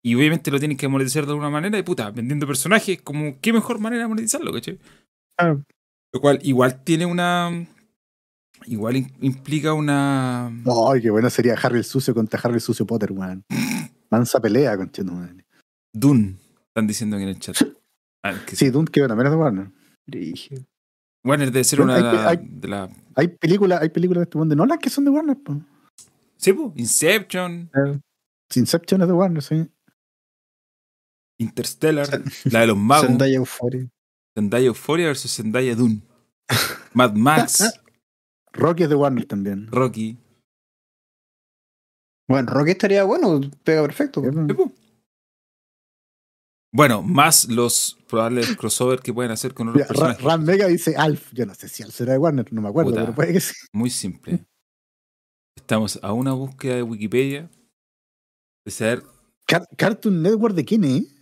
Y 0.03 0.15
obviamente 0.15 0.51
lo 0.51 0.59
tienes 0.59 0.79
que 0.79 0.89
monetizar 0.89 1.27
de 1.27 1.33
alguna 1.33 1.51
manera, 1.51 1.79
y 1.79 1.83
puta, 1.83 2.11
vendiendo 2.11 2.47
personajes, 2.47 3.03
como 3.03 3.39
qué 3.41 3.53
mejor 3.53 3.79
manera 3.79 4.03
de 4.03 4.09
monetizarlo, 4.09 4.53
¿cachai? 4.53 4.79
Claro. 5.39 5.65
Lo 6.13 6.21
cual 6.21 6.39
igual 6.43 6.83
tiene 6.83 7.07
una. 7.07 7.67
Igual 8.67 8.97
implica 9.21 9.73
una. 9.73 10.47
Ay, 10.47 11.01
qué 11.03 11.11
bueno 11.11 11.31
sería 11.31 11.55
Harry 11.55 11.79
el 11.79 11.85
Sucio 11.85 12.15
contra 12.15 12.41
Harry 12.43 12.55
el 12.55 12.61
Sucio 12.61 12.87
Potter, 12.87 13.13
weón. 13.13 13.45
Mansa 14.11 14.41
pelea, 14.41 14.77
con 14.77 14.91
madre. 15.07 15.45
Dune, 15.93 16.37
están 16.69 16.87
diciendo 16.87 17.17
aquí 17.17 17.25
en 17.25 17.31
el 17.31 17.39
chat. 17.39 17.57
Ah, 18.23 18.35
sí, 18.53 18.71
Dune 18.71 18.89
que 18.91 19.01
también 19.07 19.27
es 19.27 19.33
de 19.33 19.37
Warner. 19.39 19.71
Warner 21.25 21.53
debe 21.53 21.65
ser 21.65 21.81
una 21.81 21.97
de, 21.97 22.69
las. 22.69 22.91
Hay 23.15 23.29
películas 23.29 23.83
hay 23.83 23.89
películas 23.89 24.21
de 24.21 24.25
este 24.25 24.39
mundo, 24.39 24.55
no 24.55 24.67
las 24.67 24.79
que 24.79 24.91
son 24.91 25.05
de 25.05 25.11
Warner, 25.11 25.39
pues. 25.43 25.59
Sí, 26.37 26.53
pues. 26.53 26.73
Inception. 26.77 27.71
Eh, 27.75 28.01
Inception 28.55 29.03
es 29.03 29.09
de 29.09 29.15
Warner, 29.15 29.43
sí. 29.43 29.69
Interstellar, 31.39 32.23
la 32.45 32.61
de 32.61 32.67
los 32.67 32.77
magos. 32.79 33.07
Zendaya 33.07 33.37
Euphoria. 33.37 33.89
Zendaya 34.35 34.67
Euphoria 34.67 35.07
versus 35.07 35.35
Zendaya 35.35 35.75
Dune. 35.75 36.03
Mad 36.93 37.15
Max. 37.15 37.81
Rocky 38.53 38.85
es 38.85 38.89
de 38.89 38.95
Warner 38.95 39.27
también. 39.27 39.69
Rocky. 39.69 40.19
Bueno, 42.29 42.53
Rocky 42.53 42.71
estaría 42.73 43.05
bueno, 43.05 43.41
pega 43.65 43.83
perfecto. 43.83 44.23
Bueno, 46.73 47.03
más 47.03 47.49
los 47.49 47.99
probables 48.09 48.57
crossover 48.57 49.01
que 49.01 49.13
pueden 49.13 49.33
hacer 49.33 49.55
con 49.55 49.69
otros 49.71 49.87
personajes. 49.89 50.23
Ram 50.23 50.45
Mega 50.45 50.69
dice 50.69 50.95
Alf. 50.97 51.33
Yo 51.33 51.45
no 51.47 51.55
sé 51.55 51.69
si 51.69 51.83
Alf 51.83 51.95
será 51.95 52.13
de 52.13 52.19
Warner, 52.19 52.53
no 52.53 52.63
me 52.63 52.69
acuerdo, 52.69 52.93
pero 52.95 53.15
puede 53.15 53.33
que 53.33 53.41
sí. 53.41 53.55
Muy 53.73 53.91
simple. 53.91 54.45
Estamos 55.57 55.99
a 56.03 56.13
una 56.13 56.33
búsqueda 56.33 56.77
de 56.77 56.83
Wikipedia 56.83 57.51
de 58.65 58.71
saber. 58.71 59.03
¿Cartoon 59.77 60.23
Network 60.23 60.55
de 60.55 60.65
quién 60.65 60.85
es? 60.85 61.21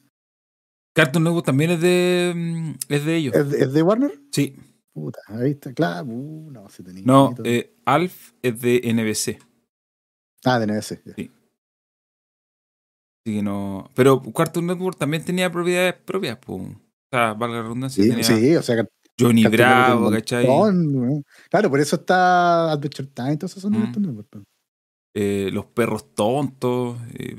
Cartoon 0.95 1.25
Network 1.25 1.47
también 1.47 1.71
es 1.71 1.81
de, 1.81 2.33
mm, 2.35 2.71
es 2.89 3.05
de 3.05 3.17
ellos. 3.17 3.35
¿Es 3.35 3.73
de, 3.73 3.83
Warner? 3.83 4.21
Sí. 4.33 4.57
Puta, 4.99 5.21
ahí 5.29 5.53
está, 5.53 5.73
claro. 5.73 6.07
Uh, 6.09 6.51
no, 6.51 6.69
si 6.69 6.83
tenía 6.83 7.03
no 7.05 7.35
eh, 7.45 7.75
Alf 7.85 8.33
es 8.43 8.61
de 8.61 8.81
NBC. 8.85 9.41
Ah, 10.45 10.59
de 10.59 10.67
NBC. 10.67 11.03
Sí. 11.17 11.31
Así 13.25 13.37
que 13.37 13.43
no. 13.43 13.91
Pero 13.95 14.21
Cartoon 14.33 14.67
Network 14.67 14.99
también 14.99 15.25
tenía 15.25 15.53
propiedades 15.53 15.95
propias, 15.95 16.39
pues. 16.39 16.63
O 16.63 16.77
sea, 17.13 17.33
valga 17.35 17.57
la 17.57 17.63
redundancia. 17.63 18.03
Sí, 18.03 18.23
sí, 18.25 18.57
o 18.57 18.63
sea. 18.63 18.85
Johnny 19.21 19.45
Bravo, 19.47 20.11
¿cachai? 20.11 20.47
Claro, 21.51 21.71
por 21.71 21.81
eso 21.81 21.97
está 21.97 22.71
Adventure 22.71 23.09
Time, 23.13 23.33
entonces 23.33 23.61
son 23.61 23.73
mm. 23.73 23.83
Cartoon 23.83 24.07
Network. 24.07 24.45
Eh, 25.15 25.51
los 25.53 25.65
perros 25.67 26.15
tontos, 26.15 26.97
eh, 27.15 27.35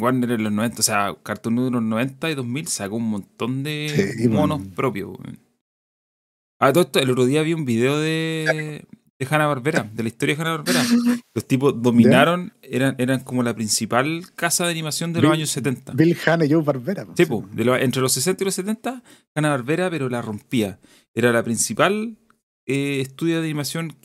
Warner 0.00 0.30
en 0.30 0.44
los 0.44 0.52
90, 0.52 0.80
o 0.80 0.82
sea, 0.82 1.14
Cartoon 1.22 1.56
Network 1.56 1.74
en 1.74 1.74
los 1.74 1.90
90 1.90 2.30
y 2.30 2.34
2000 2.34 2.68
sacó 2.68 2.96
un 2.96 3.10
montón 3.10 3.62
de 3.62 4.28
monos 4.30 4.62
propios. 4.74 5.18
Ah, 6.64 6.72
todo 6.72 6.84
esto, 6.84 7.00
el 7.00 7.10
otro 7.10 7.26
día 7.26 7.42
vi 7.42 7.54
un 7.54 7.64
video 7.64 7.98
de, 7.98 8.86
de 9.18 9.26
Hanna 9.28 9.48
Barbera, 9.48 9.90
de 9.92 10.04
la 10.04 10.08
historia 10.08 10.36
de 10.36 10.42
Hanna 10.42 10.50
Barbera. 10.58 10.84
Los 11.34 11.44
tipos 11.44 11.82
dominaron, 11.82 12.52
eran, 12.62 12.94
eran 12.98 13.18
como 13.24 13.42
la 13.42 13.52
principal 13.52 14.22
casa 14.36 14.66
de 14.66 14.70
animación 14.70 15.12
de 15.12 15.22
los 15.22 15.32
años 15.32 15.50
70. 15.50 15.92
Bill 15.94 16.16
Hanna 16.24 16.44
y 16.44 16.52
Joe 16.52 16.62
Barbera. 16.62 17.04
Sí, 17.16 17.26
pues, 17.26 17.44
entre 17.80 18.00
los 18.00 18.12
60 18.12 18.44
y 18.44 18.46
los 18.46 18.54
70, 18.54 19.02
Hanna 19.34 19.50
Barbera, 19.50 19.90
pero 19.90 20.08
la 20.08 20.22
rompía. 20.22 20.78
Era 21.12 21.32
la 21.32 21.42
principal 21.42 22.16
eh, 22.64 23.00
estudio 23.00 23.40
de 23.40 23.46
animación 23.46 23.96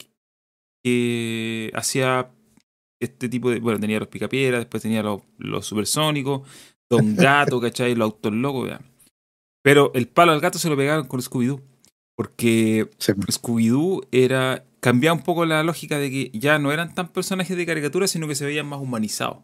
que 0.83 1.71
hacía 1.75 2.31
este 2.99 3.29
tipo 3.29 3.51
de. 3.51 3.59
Bueno, 3.59 3.79
tenía 3.79 3.99
los 3.99 4.07
picapiedras, 4.07 4.61
después 4.61 4.81
tenía 4.81 5.03
los, 5.03 5.21
los 5.37 5.63
supersónicos, 5.63 6.41
Don 6.89 7.15
Gato, 7.17 7.61
¿cachai? 7.61 7.93
Los 7.93 8.05
autos 8.05 8.33
locos, 8.33 8.71
Pero 9.61 9.91
el 9.93 10.07
palo 10.07 10.31
al 10.31 10.41
gato 10.41 10.57
se 10.57 10.69
lo 10.69 10.75
pegaron 10.75 11.05
con 11.07 11.21
Scooby-Doo. 11.21 11.61
Porque 12.17 12.89
Scooby-Doo 12.99 14.07
era. 14.11 14.65
cambiaba 14.79 15.15
un 15.15 15.23
poco 15.23 15.45
la 15.45 15.61
lógica 15.61 15.99
de 15.99 16.09
que 16.09 16.31
ya 16.33 16.57
no 16.57 16.71
eran 16.71 16.95
tan 16.95 17.09
personajes 17.09 17.55
de 17.55 17.65
caricatura, 17.65 18.07
sino 18.07 18.27
que 18.27 18.33
se 18.33 18.43
veían 18.43 18.65
más 18.65 18.81
humanizados. 18.81 19.43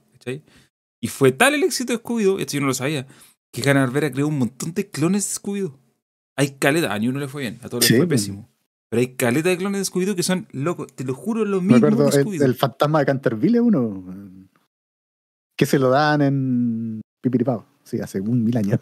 Y 1.00 1.08
fue 1.08 1.32
tal 1.32 1.54
el 1.54 1.64
éxito 1.64 1.94
de 1.94 2.00
Scooby-Doo, 2.00 2.40
esto 2.40 2.54
yo 2.54 2.62
no 2.62 2.68
lo 2.68 2.74
sabía, 2.74 3.06
que 3.52 3.70
Hanna 3.70 3.82
Barbera 3.82 4.12
creó 4.12 4.28
un 4.28 4.40
montón 4.40 4.74
de 4.74 4.90
clones 4.90 5.28
de 5.28 5.40
Scooby-Doo. 5.40 5.78
Hay 6.36 6.56
caleta, 6.58 6.92
a 6.92 6.98
uno 6.98 7.20
le 7.20 7.28
fue 7.28 7.44
bien, 7.44 7.60
a 7.62 7.70
todos 7.70 7.88
les 7.88 7.98
fue 7.98 8.08
pésimo. 8.08 8.50
Pero 8.90 9.02
hay 9.02 9.16
caleta 9.16 9.50
de 9.50 9.58
clones 9.58 9.82
de 9.82 9.86
Scooby-Doo 9.86 10.16
que 10.16 10.24
son 10.24 10.48
locos, 10.52 10.88
te 10.96 11.04
lo 11.04 11.14
juro, 11.14 11.46
lo 11.46 11.62
mismo. 11.62 11.92
Me 11.92 12.36
el, 12.36 12.42
el, 12.42 12.56
fantasma 12.56 13.00
de 13.00 13.06
Canterville 13.06 13.60
uno. 13.60 14.50
Que 15.56 15.68
se 15.68 15.78
lo 15.78 15.90
dan 15.90 16.22
en 16.24 17.02
Pipiripao. 17.22 17.66
Sí, 17.84 18.00
hace 18.00 18.20
un 18.20 18.44
mil 18.44 18.58
años. 18.58 18.80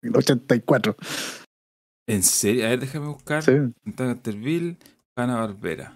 En 0.00 0.10
el 0.10 0.16
84. 0.16 0.96
¿En 2.06 2.22
serio? 2.22 2.66
A 2.66 2.70
ver, 2.70 2.80
déjame 2.80 3.06
buscar. 3.06 3.42
Sí. 3.42 3.52
Canterville, 3.96 4.76
Hanna 5.16 5.36
Barbera. 5.36 5.94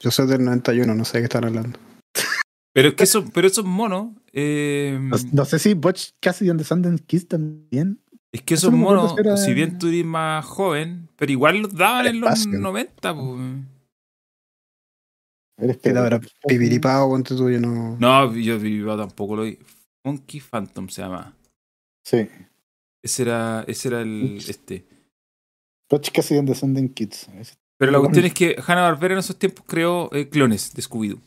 Yo, 0.00 0.10
soy 0.10 0.26
del 0.28 0.44
91, 0.44 0.94
no 0.94 1.04
sé 1.04 1.18
de 1.18 1.22
qué 1.22 1.24
están 1.24 1.44
hablando. 1.44 1.78
Pero 2.72 2.88
es 2.88 2.94
que 2.94 3.04
eso, 3.04 3.24
pero 3.32 3.46
esos 3.46 3.64
monos. 3.64 4.12
Eh, 4.32 4.98
no, 5.32 5.44
sé 5.44 5.58
si 5.58 5.74
Butch 5.74 6.10
Cassidy 6.20 6.50
and 6.50 6.60
the 6.60 6.64
Sundance 6.64 7.04
Kiss 7.04 7.28
también. 7.28 8.00
Es 8.32 8.42
que 8.42 8.54
esos 8.54 8.72
monos, 8.72 9.14
si 9.44 9.54
bien 9.54 9.78
tú 9.78 9.86
eres 9.86 10.04
más 10.04 10.44
joven, 10.44 11.08
pero 11.16 11.30
igual 11.30 11.58
los 11.58 11.74
daban 11.74 12.06
en 12.06 12.20
los 12.20 12.46
90, 12.46 13.14
pues. 13.14 13.40
Eres 15.56 15.76
que 15.76 15.90
ahora 15.90 16.20
Pipiripao, 16.48 17.08
ponte 17.08 17.36
tú, 17.36 17.48
yo 17.48 17.60
no. 17.60 17.96
No, 18.00 18.34
yo 18.34 18.56
Pipiripao 18.56 18.96
tampoco 18.96 19.36
lo 19.36 19.42
vi. 19.42 19.56
Funky 20.04 20.40
Phantom 20.40 20.88
se 20.88 21.02
llama. 21.02 21.32
Sí. 22.04 22.28
Ese 23.02 23.22
era, 23.22 23.64
ese 23.68 23.88
era 23.88 24.02
el. 24.02 24.38
Este. 24.38 24.84
Cassidy 25.88 26.38
and 26.38 26.48
the 26.48 26.54
Sundance 26.54 26.92
Kids. 26.94 27.28
Pero 27.76 27.92
la 27.92 27.98
cuestión 27.98 28.24
es 28.24 28.34
que 28.34 28.56
Hanna 28.66 28.82
Barbera 28.82 29.14
en 29.14 29.20
esos 29.20 29.38
tiempos 29.38 29.64
creó 29.66 30.08
eh, 30.12 30.28
clones 30.28 30.72
de 30.74 30.82
Scooby-Doo. 30.82 31.20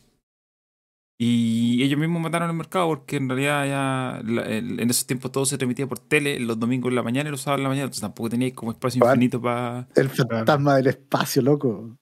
Y 1.19 1.81
ellos 1.83 1.99
mismos 1.99 2.21
mataron 2.21 2.49
el 2.49 2.55
mercado 2.55 2.87
porque 2.89 3.17
en 3.17 3.27
realidad 3.27 3.65
ya 3.65 4.19
en 4.21 4.89
esos 4.89 5.07
tiempos 5.07 5.31
todo 5.31 5.45
se 5.47 5.57
transmitía 5.57 5.87
por 5.87 5.97
tele 5.97 6.39
los 6.39 6.59
domingos 6.59 6.89
en 6.89 6.95
la 6.95 7.01
mañana 7.01 7.29
y 7.29 7.31
los 7.31 7.41
sábados 7.41 7.59
en 7.59 7.63
la 7.63 7.69
mañana, 7.69 7.85
entonces 7.85 8.01
tampoco 8.01 8.29
teníais 8.29 8.53
como 8.53 8.71
espacio 8.71 9.03
infinito 9.03 9.41
para... 9.41 9.87
El 9.95 10.09
fantasma 10.09 10.75
del 10.75 10.87
espacio, 10.87 11.41
loco. 11.41 11.97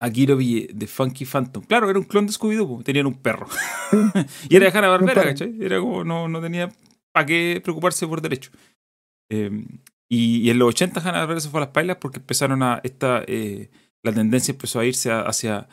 Aquí 0.00 0.26
lo 0.26 0.36
vi 0.36 0.66
de 0.66 0.86
Funky 0.88 1.24
Phantom. 1.24 1.62
Claro, 1.62 1.88
era 1.88 1.98
un 1.98 2.04
clon 2.04 2.26
de 2.26 2.32
Scooby-Doo, 2.32 2.82
tenían 2.82 3.06
un 3.06 3.14
perro. 3.14 3.46
y 4.48 4.56
era 4.56 4.68
de 4.70 4.76
Hanna 4.76 4.88
Barbera, 4.88 5.22
¿cachai? 5.22 5.56
Era 5.60 5.78
como, 5.78 6.02
no, 6.02 6.26
no 6.26 6.40
tenía 6.40 6.72
para 7.12 7.24
qué 7.24 7.60
preocuparse 7.62 8.04
por 8.08 8.20
derecho. 8.20 8.50
Em, 9.30 9.64
y, 10.14 10.50
en 10.50 10.58
los 10.58 10.68
80 10.68 11.00
Hanna 11.00 11.20
Barbera 11.20 11.40
se 11.40 11.48
fue 11.48 11.60
a 11.60 11.64
las 11.64 11.70
pailas 11.70 11.98
porque 12.00 12.18
empezaron 12.18 12.62
a. 12.62 12.80
Esta, 12.82 13.22
eh, 13.26 13.70
la 14.02 14.12
tendencia 14.12 14.52
empezó 14.52 14.80
a 14.80 14.84
irse 14.84 15.10
hacia 15.10 15.68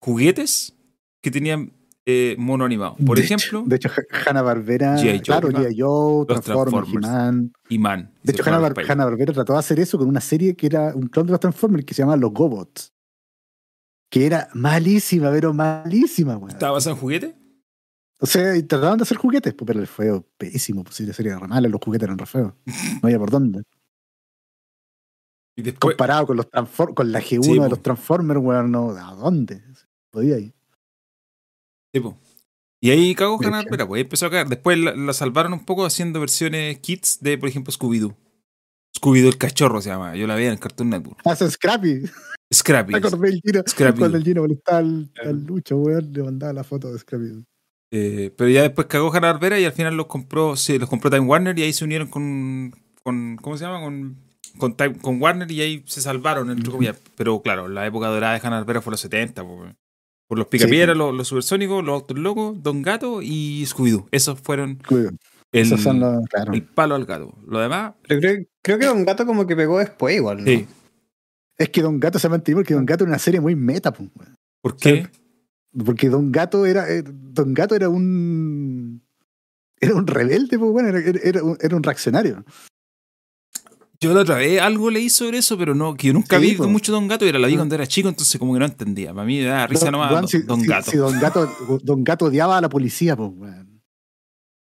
juguetes 0.00 0.74
que 1.22 1.30
tenían 1.30 1.72
eh, 2.06 2.36
mono 2.38 2.64
animado. 2.64 2.96
Por 3.04 3.18
ejemplo. 3.18 3.64
de 3.66 3.76
hecho, 3.76 3.88
Hanna 4.26 4.42
Barbera. 4.42 4.96
claro, 5.22 5.48
G.I. 5.48 5.80
Joe, 5.80 6.26
Transformers, 6.26 6.92
Man. 6.92 8.12
De 8.22 8.32
hecho, 8.32 8.42
Hanna, 8.44 8.58
Barbera 8.58 9.32
trató 9.32 9.54
de 9.54 9.58
hacer 9.58 9.80
eso 9.80 9.98
con 9.98 10.08
una 10.08 10.20
serie 10.20 10.54
que 10.54 10.66
era 10.66 10.94
un 10.94 11.08
clon 11.08 11.26
de 11.26 11.32
los 11.32 11.40
Transformers 11.40 11.84
que 11.84 11.94
se 11.94 12.02
llama 12.02 12.16
Los 12.16 12.32
Gobots. 12.32 12.92
Que 14.10 14.26
era 14.26 14.48
malísima, 14.52 15.30
pero 15.30 15.54
malísima. 15.54 16.38
¿Estaba 16.48 16.72
basado 16.72 16.94
en 16.94 17.00
juguete? 17.00 17.43
O 18.24 18.26
sea, 18.26 18.54
trataban 18.66 18.96
de 18.96 19.02
hacer 19.02 19.18
juguetes, 19.18 19.52
pues, 19.52 19.66
pero 19.66 19.80
el 19.80 19.86
fue 19.86 20.18
pésimo. 20.38 20.82
Pues, 20.82 20.96
si 20.96 21.04
la 21.04 21.12
serie 21.12 21.30
era 21.30 21.46
mala, 21.46 21.68
los 21.68 21.78
juguetes 21.78 22.06
eran 22.06 22.16
re 22.16 22.24
feos. 22.24 22.54
No 22.64 23.00
había 23.02 23.18
por 23.18 23.30
dónde. 23.30 23.64
Y 25.54 25.60
después... 25.60 25.94
Comparado 25.94 26.28
con 26.28 26.38
los 26.38 26.46
con 26.46 27.12
la 27.12 27.20
G1 27.20 27.64
de 27.64 27.68
los 27.68 27.82
Transformers, 27.82 28.40
weón, 28.40 28.72
no, 28.72 28.92
¿a 28.92 29.14
dónde? 29.14 29.62
Podía 30.10 30.38
ir. 30.38 30.54
Y 32.80 32.90
ahí 32.90 33.14
cagó 33.14 33.38
Hanna 33.42 33.58
Barbera, 33.58 33.86
pues 33.86 34.00
empezó 34.00 34.24
a 34.24 34.30
caer. 34.30 34.48
Después 34.48 34.78
la, 34.78 35.12
salvaron 35.12 35.52
un 35.52 35.66
poco 35.66 35.84
haciendo 35.84 36.18
versiones 36.18 36.78
kits 36.78 37.18
de, 37.20 37.36
por 37.36 37.50
ejemplo, 37.50 37.74
Scooby-Doo. 37.74 38.16
Scooby-Doo 38.98 39.28
el 39.28 39.36
cachorro 39.36 39.82
se 39.82 39.90
llama. 39.90 40.16
Yo 40.16 40.26
la 40.26 40.34
veía 40.34 40.50
en 40.50 40.56
Cartoon 40.56 40.88
Network. 40.88 41.20
Ah, 41.26 41.36
es 41.38 41.52
Scrappy. 41.52 42.04
Scrappy. 42.50 42.94
Scrappy. 43.68 43.98
Cuando 43.98 44.16
el 44.16 44.24
Gino 44.24 44.40
molestaba 44.40 44.78
al, 44.78 45.12
al 45.22 45.44
Lucho, 45.44 45.76
weón, 45.76 46.10
le 46.10 46.22
mandaba 46.22 46.54
la 46.54 46.64
foto 46.64 46.90
de 46.90 46.98
Scrappy. 46.98 47.44
Eh, 47.96 48.32
pero 48.36 48.50
ya 48.50 48.62
después 48.62 48.88
cagó 48.88 49.14
Hanna 49.14 49.30
Barbera 49.30 49.60
y 49.60 49.64
al 49.64 49.70
final 49.70 49.96
los 49.96 50.06
compró, 50.06 50.56
sí, 50.56 50.80
los 50.80 50.88
compró 50.88 51.10
Time 51.10 51.26
Warner 51.26 51.56
y 51.56 51.62
ahí 51.62 51.72
se 51.72 51.84
unieron 51.84 52.08
con, 52.08 52.74
con 53.04 53.36
¿cómo 53.36 53.56
se 53.56 53.64
llama? 53.64 53.80
Con, 53.80 54.16
con, 54.58 54.72
con 55.00 55.22
Warner 55.22 55.48
y 55.48 55.60
ahí 55.60 55.84
se 55.86 56.00
salvaron, 56.00 56.50
entre 56.50 56.72
comillas. 56.72 56.98
Pero 57.16 57.40
claro, 57.40 57.68
la 57.68 57.86
época 57.86 58.08
dorada 58.08 58.34
de 58.34 58.40
Hanna 58.44 58.56
Barbera 58.56 58.80
fue 58.80 58.90
los 58.90 59.00
70, 59.00 59.44
por 59.44 60.38
los 60.38 60.48
Picapiedras, 60.48 60.96
los, 60.96 61.14
los, 61.14 61.28
supersónicos, 61.28 61.84
los 61.84 61.94
autos 61.94 62.18
locos, 62.18 62.60
Don 62.60 62.82
Gato 62.82 63.22
y 63.22 63.64
Scooby-Doo. 63.64 64.08
Esos 64.10 64.40
fueron 64.40 64.80
el, 65.52 65.72
el, 66.52 66.62
palo 66.64 66.96
al 66.96 67.04
gato. 67.04 67.38
Lo 67.46 67.60
demás. 67.60 67.92
Pero 68.08 68.20
creo, 68.20 68.44
creo, 68.60 68.78
que 68.80 68.86
Don 68.86 69.04
Gato 69.04 69.24
como 69.24 69.46
que 69.46 69.54
pegó 69.54 69.78
después 69.78 70.16
igual, 70.16 70.38
¿no? 70.38 70.46
Sí. 70.46 70.66
Es 71.56 71.68
que 71.68 71.80
Don 71.80 72.00
Gato 72.00 72.18
se 72.18 72.28
mantuvo 72.28 72.56
porque 72.56 72.74
Don 72.74 72.86
Gato 72.86 73.04
era 73.04 73.10
una 73.10 73.20
serie 73.20 73.40
muy 73.40 73.54
meta, 73.54 73.92
pues. 73.92 74.10
¿Por 74.60 74.76
qué? 74.76 75.08
Porque 75.84 76.08
Don 76.08 76.30
Gato 76.32 76.66
era. 76.66 76.90
Eh, 76.90 77.02
Don 77.06 77.54
Gato 77.54 77.74
era 77.74 77.88
un. 77.88 79.02
Era 79.80 79.94
un 79.94 80.06
rebelde, 80.06 80.58
pues 80.58 80.70
bueno, 80.70 80.88
era, 80.88 80.98
era, 80.98 81.40
era 81.60 81.76
un 81.76 81.82
reaccionario. 81.82 82.44
Yo 84.00 84.12
la 84.12 84.20
otra 84.20 84.36
vez 84.36 84.60
algo 84.60 84.90
leí 84.90 85.08
sobre 85.08 85.38
eso, 85.38 85.56
pero 85.56 85.74
no, 85.74 85.94
que 85.94 86.08
yo 86.08 86.12
nunca 86.12 86.38
vi 86.38 86.56
mucho 86.56 86.92
Don 86.92 87.08
Gato 87.08 87.24
y 87.24 87.28
era 87.28 87.38
la 87.38 87.46
vi 87.46 87.56
cuando 87.56 87.74
era 87.74 87.86
chico, 87.86 88.08
entonces 88.08 88.38
como 88.38 88.52
que 88.52 88.58
no 88.58 88.66
entendía. 88.66 89.14
Para 89.14 89.26
mí 89.26 89.38
me 89.38 89.44
da 89.44 89.66
risa 89.66 89.90
nomás 89.90 90.10
Don, 90.46 90.62
Gato. 90.62 90.90
Si 90.90 90.96
Don 90.96 91.18
Gato. 91.18 91.50
Don 91.82 92.04
Gato 92.04 92.26
odiaba 92.26 92.58
a 92.58 92.60
la 92.60 92.68
policía, 92.68 93.16
pues, 93.16 93.30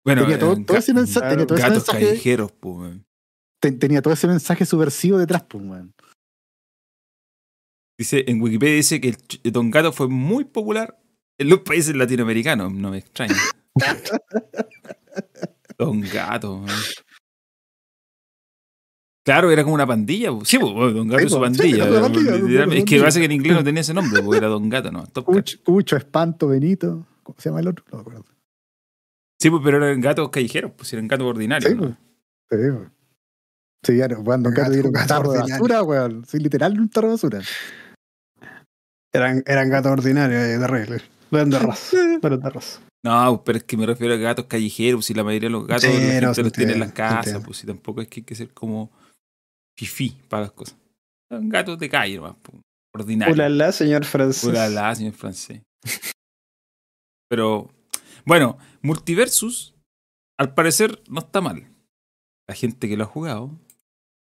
Bueno, 0.05 0.23
tenía 0.23 0.39
todo, 0.39 0.57
todo 0.65 0.77
ese 0.77 0.95
mensaje. 0.95 1.31
Tenía 1.31 1.47
todo 1.47 1.59
gatos 1.59 1.77
ese 1.77 1.93
mensaje, 1.93 2.05
callejeros, 2.07 2.53
pues, 2.53 3.01
Tenía 3.61 4.03
todo 4.03 4.15
ese 4.15 4.29
mensaje 4.29 4.65
subversivo 4.65 5.19
detrás, 5.19 5.43
pues, 5.49 5.65
weón. 5.65 5.95
Dice, 7.99 8.25
en 8.27 8.41
Wikipedia 8.41 8.77
dice 8.77 9.01
que 9.01 9.17
Don 9.51 9.71
Gato 9.71 9.93
fue 9.93 10.09
muy 10.09 10.45
popular 10.45 11.02
en 11.39 11.49
los 11.49 11.61
países 11.61 11.95
latinoamericanos, 11.97 12.73
no 12.73 12.91
me 12.91 12.99
extraña. 12.99 13.37
Don 15.79 16.01
Gato, 16.01 16.59
man. 16.59 16.77
Claro, 19.25 19.51
era 19.51 19.63
como 19.63 19.75
una 19.75 19.87
pandilla. 19.87 20.31
Sí, 20.45 20.59
Don 20.59 21.09
Gato 21.09 21.25
es 21.25 21.33
su 21.33 21.41
pandilla. 21.41 21.85
es 22.75 22.85
que 22.85 22.99
parece 22.99 23.21
que 23.21 23.27
en 23.27 23.33
inglés 23.33 23.55
no 23.55 23.65
tenía 23.65 23.81
ese 23.81 23.95
nombre, 23.95 24.23
porque 24.23 24.39
era 24.39 24.49
Don 24.49 24.69
Gato, 24.69 24.91
¿no? 24.91 25.05
Cucho, 25.65 25.97
Espanto, 25.97 26.49
Benito. 26.49 27.07
¿Cómo 27.23 27.39
se 27.39 27.49
llama 27.49 27.61
el 27.61 27.69
otro? 27.69 27.85
No 27.91 27.99
me 27.99 28.01
acuerdo. 28.03 28.25
Sí, 29.41 29.51
pues, 29.51 29.63
pero 29.65 29.85
eran 29.85 30.01
gatos 30.01 30.29
callejeros, 30.31 30.73
pues 30.77 30.93
eran 30.93 31.09
gatos 31.09 31.27
ordinarios. 31.27 31.71
Sí, 31.71 31.77
pues. 31.77 31.93
Sí, 32.51 32.57
Sí, 33.85 33.97
ya 33.97 34.07
no, 34.07 34.23
Don 34.23 34.43
Gato 34.43 34.73
era 34.73 34.89
un 34.89 34.95
tarro 34.95 35.33
de 35.33 35.41
basura, 35.41 35.83
weón. 35.83 36.25
Sí, 36.25 36.39
literal, 36.39 36.79
un 36.79 36.89
tarro 36.89 37.09
de 37.09 37.15
basura. 37.15 37.41
Eran, 39.13 39.43
eran 39.47 39.71
gatos 39.71 39.93
ordinarios, 39.93 40.41
eh, 40.41 40.59
de 40.59 40.67
regla. 40.67 40.99
Eran 41.33 41.51
de 41.51 41.59
raza. 41.59 41.97
Eran 42.23 42.41
de 42.41 42.51
raza. 42.51 42.81
No, 43.05 43.43
pero 43.45 43.59
es 43.59 43.65
que 43.65 43.77
me 43.77 43.87
refiero 43.87 44.15
a 44.15 44.17
gatos 44.17 44.47
callejeros, 44.47 45.05
si 45.05 45.15
la 45.15 45.25
mayoría 45.25 45.49
de 45.49 45.53
los 45.53 45.67
gatos 45.67 45.91
los 46.39 46.53
tienen 46.53 46.75
en 46.75 46.81
las 46.81 46.93
casas, 46.93 47.43
pues 47.45 47.59
si 47.59 47.67
tampoco 47.67 48.01
es 48.01 48.09
que 48.09 48.21
hay 48.21 48.25
que 48.25 48.35
ser 48.35 48.53
como 48.55 48.93
fifí 49.77 50.17
para 50.29 50.43
las 50.43 50.53
cosas. 50.53 50.77
Son 51.29 51.49
gatos 51.49 51.79
de 51.79 51.89
calle, 51.89 52.21
más 52.21 52.37
ordinario. 52.95 53.35
Ulala, 53.35 53.73
señor 53.73 54.05
francés. 54.05 54.45
Ulala, 54.45 54.95
señor 54.95 55.15
francés. 55.15 55.63
Pero, 57.29 57.71
bueno, 58.25 58.59
Multiversus, 58.83 59.75
al 60.39 60.55
parecer, 60.55 61.03
no 61.09 61.21
está 61.21 61.41
mal. 61.41 61.67
La 62.47 62.55
gente 62.55 62.89
que 62.89 62.97
lo 62.97 63.05
ha 63.05 63.07
jugado 63.07 63.59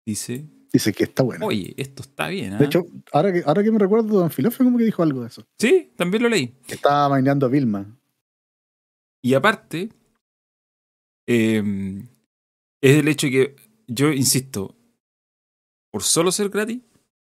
dice. 0.06 0.48
Dice 0.71 0.93
que 0.93 1.03
está 1.03 1.23
bueno. 1.23 1.47
Oye, 1.47 1.73
esto 1.77 2.03
está 2.03 2.27
bien. 2.27 2.57
De 2.57 2.63
¿ah? 2.63 2.67
hecho, 2.67 2.85
ahora 3.11 3.33
que, 3.33 3.43
ahora 3.45 3.63
que 3.63 3.71
me 3.71 3.79
recuerdo, 3.79 4.19
Don 4.19 4.29
Filofio 4.29 4.65
como 4.65 4.77
que 4.77 4.83
dijo 4.83 5.01
algo 5.01 5.21
de 5.21 5.27
eso. 5.27 5.45
Sí, 5.57 5.91
también 5.95 6.23
lo 6.23 6.29
leí. 6.29 6.55
Que 6.67 6.75
estaba 6.75 7.09
maineando 7.09 7.45
a 7.45 7.49
Vilma. 7.49 7.97
Y 9.21 9.33
aparte, 9.33 9.89
eh, 11.27 11.63
es 12.81 12.97
el 12.97 13.07
hecho 13.07 13.27
que 13.27 13.55
yo 13.87 14.11
insisto, 14.11 14.75
por 15.91 16.03
solo 16.03 16.31
ser 16.31 16.49
gratis, 16.49 16.79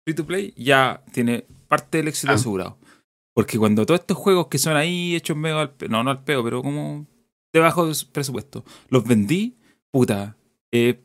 free 0.05 0.15
to 0.15 0.27
play, 0.27 0.53
ya 0.57 1.03
tiene 1.13 1.47
parte 1.69 1.99
del 1.99 2.09
éxito 2.09 2.33
ah. 2.33 2.35
asegurado. 2.35 2.79
Porque 3.35 3.57
cuando 3.57 3.87
todos 3.87 4.01
estos 4.01 4.17
juegos 4.17 4.49
que 4.49 4.59
son 4.59 4.77
ahí 4.77 5.15
hechos 5.15 5.37
medio 5.37 5.61
al 5.61 5.73
no, 5.89 6.03
no 6.03 6.11
al 6.11 6.25
peo, 6.25 6.43
pero 6.43 6.61
como 6.61 7.07
debajo 7.53 7.87
de 7.87 7.95
presupuesto, 8.11 8.65
los 8.89 9.05
vendí, 9.05 9.57
puta, 9.93 10.37
eh, 10.73 11.01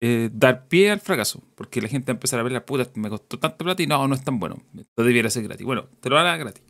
eh, 0.00 0.30
dar 0.32 0.66
pie 0.68 0.90
al 0.90 1.00
fracaso. 1.00 1.42
Porque 1.54 1.80
la 1.80 1.88
gente 1.88 2.12
va 2.12 2.14
a 2.14 2.18
empezar 2.18 2.40
a 2.40 2.42
ver 2.42 2.52
la 2.52 2.64
puta, 2.64 2.88
me 2.94 3.08
costó 3.08 3.38
tanto 3.38 3.64
plata 3.64 3.82
y 3.82 3.86
no, 3.86 4.06
no 4.08 4.14
es 4.14 4.24
tan 4.24 4.38
bueno. 4.38 4.62
Esto 4.78 5.04
debiera 5.04 5.30
ser 5.30 5.44
gratis. 5.44 5.66
Bueno, 5.66 5.88
te 6.00 6.08
lo 6.08 6.18
hará 6.18 6.36
gratis. 6.36 6.62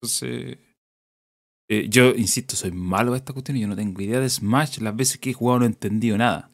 Entonces, 0.00 0.58
eh, 1.68 1.86
yo 1.88 2.10
insisto, 2.10 2.56
soy 2.56 2.72
malo 2.72 3.12
a 3.14 3.16
esta 3.16 3.32
cuestión 3.32 3.56
y 3.56 3.60
yo 3.60 3.68
no 3.68 3.76
tengo 3.76 4.00
idea 4.00 4.20
de 4.20 4.28
Smash. 4.28 4.78
Las 4.78 4.96
veces 4.96 5.18
que 5.18 5.30
he 5.30 5.34
jugado 5.34 5.60
no 5.60 5.64
he 5.66 5.68
entendido 5.68 6.16
nada. 6.16 6.50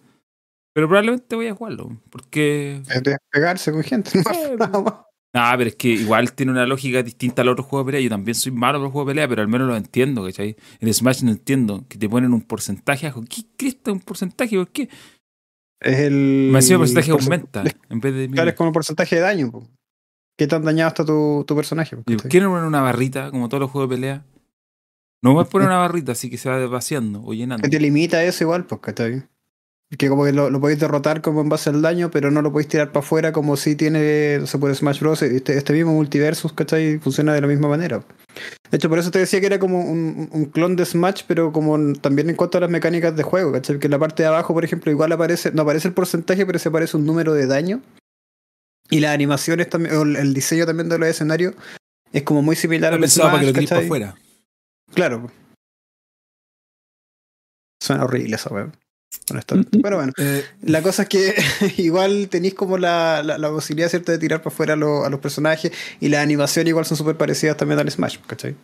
Pero 0.74 0.88
probablemente 0.88 1.36
voy 1.36 1.46
a 1.46 1.54
jugarlo, 1.54 2.00
porque... 2.10 2.82
Es 2.90 3.02
de 3.04 3.16
pegarse 3.30 3.70
con 3.70 3.84
gente. 3.84 4.10
No, 4.58 5.06
Ah, 5.32 5.54
pero 5.58 5.68
es 5.68 5.76
que 5.76 5.88
igual 5.88 6.32
tiene 6.32 6.50
una 6.50 6.66
lógica 6.66 7.00
distinta 7.04 7.42
al 7.42 7.48
otro 7.48 7.62
juego 7.62 7.84
de 7.84 7.92
pelea. 7.92 8.00
Yo 8.02 8.10
también 8.10 8.34
soy 8.34 8.50
malo 8.50 8.78
para 8.78 8.86
el 8.86 8.92
juego 8.92 9.08
de 9.08 9.12
pelea, 9.12 9.28
pero 9.28 9.42
al 9.42 9.48
menos 9.48 9.68
lo 9.68 9.76
entiendo, 9.76 10.24
¿cachai? 10.24 10.56
En 10.80 10.92
Smash 10.92 11.22
no 11.22 11.30
entiendo 11.30 11.84
que 11.88 11.96
te 11.96 12.08
ponen 12.08 12.34
un 12.34 12.42
porcentaje. 12.42 13.12
¿Qué 13.30 13.42
cresta 13.56 13.92
un 13.92 14.00
porcentaje? 14.00 14.56
¿Por 14.56 14.68
qué? 14.70 14.88
Es 15.84 15.98
el. 16.00 16.48
Me 16.50 16.58
decía 16.58 16.74
el 16.74 16.80
porcentaje 16.80 17.10
aumenta 17.10 17.62
en 17.90 18.00
vez 18.00 18.14
de. 18.14 18.30
Claro, 18.30 18.50
es 18.50 18.56
como 18.56 18.72
porcentaje 18.72 19.16
de 19.16 19.22
daño. 19.22 19.52
¿Qué 20.36 20.46
tan 20.46 20.64
dañado 20.64 20.88
está 20.88 21.04
tu, 21.04 21.44
tu 21.46 21.54
personaje? 21.54 21.96
¿Por 21.96 22.28
qué 22.28 22.40
no 22.40 22.50
ponen 22.50 22.64
una 22.64 22.80
barrita 22.80 23.30
como 23.30 23.48
todos 23.48 23.60
los 23.60 23.70
juegos 23.70 23.90
de 23.90 23.96
pelea? 23.96 24.24
No 25.22 25.38
a 25.38 25.44
poner 25.44 25.68
una 25.68 25.78
barrita 25.78 26.12
así 26.12 26.28
que 26.28 26.38
se 26.38 26.50
va 26.50 26.66
vaciando 26.66 27.22
o 27.24 27.32
llenando. 27.32 27.62
Que 27.62 27.70
te 27.70 27.80
limita 27.80 28.22
eso 28.24 28.44
igual, 28.44 28.66
pues, 28.66 28.80
¿cachai? 28.80 29.24
Que 29.96 30.08
como 30.08 30.24
que 30.24 30.32
lo, 30.32 30.50
lo, 30.50 30.60
podéis 30.60 30.80
derrotar 30.80 31.20
como 31.20 31.40
en 31.40 31.48
base 31.48 31.70
al 31.70 31.80
daño, 31.80 32.10
pero 32.10 32.30
no 32.30 32.42
lo 32.42 32.50
podéis 32.50 32.68
tirar 32.68 32.90
para 32.90 33.04
afuera 33.04 33.32
como 33.32 33.56
si 33.56 33.76
tiene, 33.76 34.44
se 34.46 34.58
puede 34.58 34.74
Smash 34.74 35.00
Bros. 35.00 35.22
Este, 35.22 35.56
este, 35.56 35.72
mismo 35.72 35.92
multiversus, 35.92 36.52
¿cachai? 36.52 36.98
Funciona 36.98 37.32
de 37.32 37.40
la 37.40 37.46
misma 37.46 37.68
manera. 37.68 38.02
De 38.70 38.76
hecho, 38.76 38.88
por 38.88 38.98
eso 38.98 39.12
te 39.12 39.20
decía 39.20 39.40
que 39.40 39.46
era 39.46 39.58
como 39.60 39.80
un, 39.80 40.28
un 40.32 40.46
clon 40.46 40.74
de 40.74 40.84
Smash, 40.84 41.22
pero 41.28 41.52
como 41.52 41.92
también 41.94 42.28
en 42.28 42.34
cuanto 42.34 42.58
a 42.58 42.62
las 42.62 42.70
mecánicas 42.70 43.14
de 43.14 43.22
juego, 43.22 43.52
¿cachai? 43.52 43.78
Que 43.78 43.86
en 43.86 43.92
la 43.92 43.98
parte 43.98 44.24
de 44.24 44.28
abajo, 44.28 44.52
por 44.52 44.64
ejemplo, 44.64 44.90
igual 44.90 45.12
aparece, 45.12 45.52
no 45.52 45.62
aparece 45.62 45.88
el 45.88 45.94
porcentaje, 45.94 46.44
pero 46.44 46.58
se 46.58 46.70
aparece 46.70 46.96
un 46.96 47.06
número 47.06 47.32
de 47.32 47.46
daño. 47.46 47.80
Y 48.90 49.00
las 49.00 49.14
animaciones 49.14 49.68
también, 49.68 49.96
o 49.96 50.02
el 50.02 50.34
diseño 50.34 50.66
también 50.66 50.88
de 50.88 50.98
los 50.98 51.08
escenarios 51.08 51.54
es 52.12 52.22
como 52.22 52.42
muy 52.42 52.56
similar 52.56 52.94
al 52.94 53.08
Smash, 53.08 53.30
para 53.30 53.52
que 53.52 53.60
lo 53.60 53.68
para 53.68 53.80
afuera. 53.80 54.14
Claro. 54.94 55.30
Suena 57.82 58.04
horrible 58.04 58.36
esa 58.36 58.52
weón. 58.52 58.72
Pero 59.82 59.96
bueno, 59.96 60.12
eh, 60.18 60.44
la 60.62 60.82
cosa 60.82 61.02
es 61.02 61.08
que 61.08 61.34
igual 61.78 62.28
tenéis 62.28 62.54
como 62.54 62.78
la, 62.78 63.22
la, 63.22 63.48
posibilidad, 63.50 63.88
¿cierto?, 63.88 64.12
de 64.12 64.18
tirar 64.18 64.42
para 64.42 64.54
afuera 64.54 64.74
a 64.74 64.76
los 64.76 65.20
personajes 65.20 65.72
y 66.00 66.08
las 66.08 66.22
animaciones 66.22 66.70
igual 66.70 66.84
son 66.86 66.96
súper 66.96 67.16
parecidas 67.16 67.56
también 67.56 67.80
al 67.80 67.90
Smash, 67.90 68.18
¿cachai? 68.26 68.56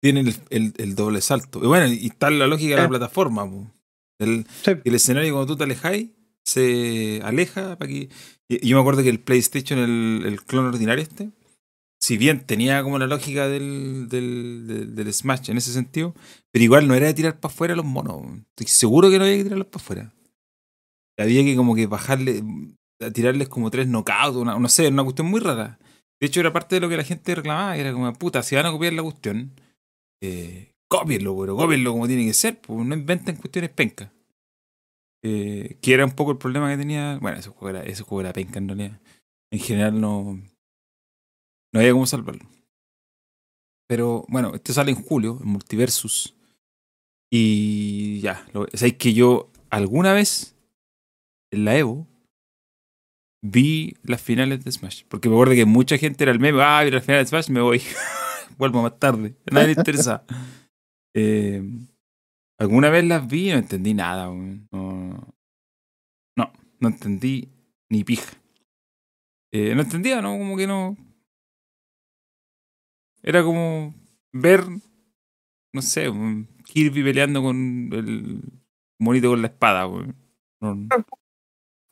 Tienen 0.00 0.28
el, 0.50 0.72
el, 0.76 0.94
doble 0.94 1.20
salto. 1.20 1.60
Y 1.62 1.66
bueno, 1.66 1.86
y 1.86 2.06
está 2.06 2.30
la 2.30 2.46
lógica 2.46 2.76
de 2.76 2.82
la 2.82 2.88
plataforma. 2.88 3.48
El, 4.18 4.46
el 4.64 4.94
escenario 4.94 5.32
cuando 5.32 5.52
tú 5.52 5.56
te 5.56 5.64
alejáis, 5.64 6.10
se 6.44 7.20
aleja 7.24 7.76
para 7.76 7.90
que... 7.90 8.08
Yo 8.48 8.76
me 8.76 8.80
acuerdo 8.80 9.02
que 9.02 9.10
el 9.10 9.20
PlayStation, 9.20 9.78
el, 9.78 10.22
el 10.24 10.42
clon 10.42 10.66
ordinario 10.66 11.02
este, 11.02 11.30
si 12.00 12.16
bien 12.16 12.46
tenía 12.46 12.82
como 12.82 12.98
la 12.98 13.06
lógica 13.06 13.48
del, 13.48 14.08
del, 14.08 14.94
del, 14.94 15.12
Smash 15.12 15.50
en 15.50 15.56
ese 15.56 15.72
sentido, 15.72 16.14
pero 16.50 16.64
igual 16.64 16.86
no 16.86 16.94
era 16.94 17.06
de 17.06 17.14
tirar 17.14 17.40
para 17.40 17.52
afuera 17.52 17.74
los 17.74 17.84
monos. 17.84 18.22
Estoy 18.50 18.66
seguro 18.66 19.10
que 19.10 19.18
no 19.18 19.24
había 19.24 19.38
que 19.38 19.44
tirarlos 19.44 19.66
para 19.66 19.82
afuera. 19.82 20.14
Había 21.18 21.42
que 21.42 21.56
como 21.56 21.74
que 21.74 21.86
bajarle, 21.86 22.42
tirarles 23.12 23.48
como 23.48 23.70
tres 23.70 23.88
knockouts, 23.88 24.36
una, 24.36 24.58
no 24.58 24.68
sé, 24.68 24.88
una 24.88 25.02
cuestión 25.02 25.28
muy 25.28 25.40
rara. 25.40 25.78
De 26.20 26.26
hecho, 26.26 26.40
era 26.40 26.52
parte 26.52 26.76
de 26.76 26.80
lo 26.80 26.88
que 26.88 26.96
la 26.96 27.04
gente 27.04 27.34
reclamaba, 27.34 27.76
era 27.76 27.92
como, 27.92 28.12
puta, 28.14 28.42
si 28.42 28.54
van 28.54 28.66
a 28.66 28.72
copiar 28.72 28.92
la 28.92 29.02
cuestión, 29.02 29.52
eh, 30.20 30.72
cópienlo, 30.88 31.36
pero 31.38 31.56
cópienlo 31.56 31.92
como 31.92 32.06
tiene 32.06 32.26
que 32.26 32.34
ser, 32.34 32.60
pues 32.60 32.86
no 32.86 32.94
inventen 32.94 33.36
cuestiones 33.36 33.70
pencas. 33.70 34.10
Eh, 35.24 35.78
que 35.80 35.94
era 35.94 36.04
un 36.04 36.12
poco 36.12 36.30
el 36.30 36.38
problema 36.38 36.70
que 36.70 36.76
tenía. 36.76 37.18
Bueno, 37.20 37.38
ese 37.38 37.50
juego 37.50 37.70
era, 37.70 37.82
ese 37.84 38.04
juego 38.04 38.20
era 38.20 38.32
penca 38.32 38.58
en 38.58 38.68
realidad. 38.68 39.00
En 39.50 39.60
general 39.60 40.00
no, 40.00 40.40
no 41.72 41.80
había 41.80 41.92
cómo 41.92 42.06
salvarlo. 42.06 42.48
Pero 43.88 44.24
bueno, 44.28 44.54
este 44.54 44.72
sale 44.72 44.90
en 44.90 45.02
julio, 45.02 45.38
en 45.42 45.48
Multiversus. 45.48 46.34
Y 47.30 48.20
ya, 48.20 48.46
lo, 48.52 48.66
sabéis 48.72 48.96
que 48.96 49.12
yo 49.14 49.50
alguna 49.70 50.12
vez 50.12 50.56
en 51.50 51.64
la 51.64 51.76
Evo 51.76 52.06
vi 53.42 53.94
las 54.02 54.20
finales 54.20 54.64
de 54.64 54.72
Smash. 54.72 55.04
Porque 55.08 55.28
me 55.28 55.34
acuerdo 55.34 55.54
que 55.54 55.64
mucha 55.64 55.98
gente 55.98 56.24
era 56.24 56.32
el 56.32 56.40
meme, 56.40 56.62
ah, 56.62 56.82
vi 56.84 56.90
las 56.90 57.04
finales 57.04 57.26
de 57.26 57.28
Smash, 57.30 57.50
me 57.50 57.60
voy. 57.60 57.82
Vuelvo 58.58 58.82
más 58.82 58.98
tarde. 58.98 59.36
A 59.50 59.54
nadie 59.54 59.68
le 59.68 59.72
interesa. 59.72 60.24
Eh, 61.14 61.62
alguna 62.60 62.90
vez 62.90 63.02
las 63.02 63.26
vi 63.26 63.48
y 63.48 63.52
no 63.52 63.58
entendí 63.58 63.92
nada. 63.92 64.26
No, 64.26 65.34
no, 66.36 66.52
no 66.78 66.88
entendí 66.88 67.48
ni 67.90 68.04
pija. 68.04 68.36
Eh, 69.52 69.74
no 69.74 69.82
entendía, 69.82 70.22
¿no? 70.22 70.38
Como 70.38 70.56
que 70.56 70.68
no. 70.68 70.96
Era 73.28 73.42
como 73.42 73.94
ver, 74.32 74.64
no 75.74 75.82
sé, 75.82 76.10
Kirby 76.64 77.04
peleando 77.04 77.42
con 77.42 77.90
el 77.92 78.40
monito 78.98 79.28
con 79.28 79.42
la 79.42 79.48
espada. 79.48 79.86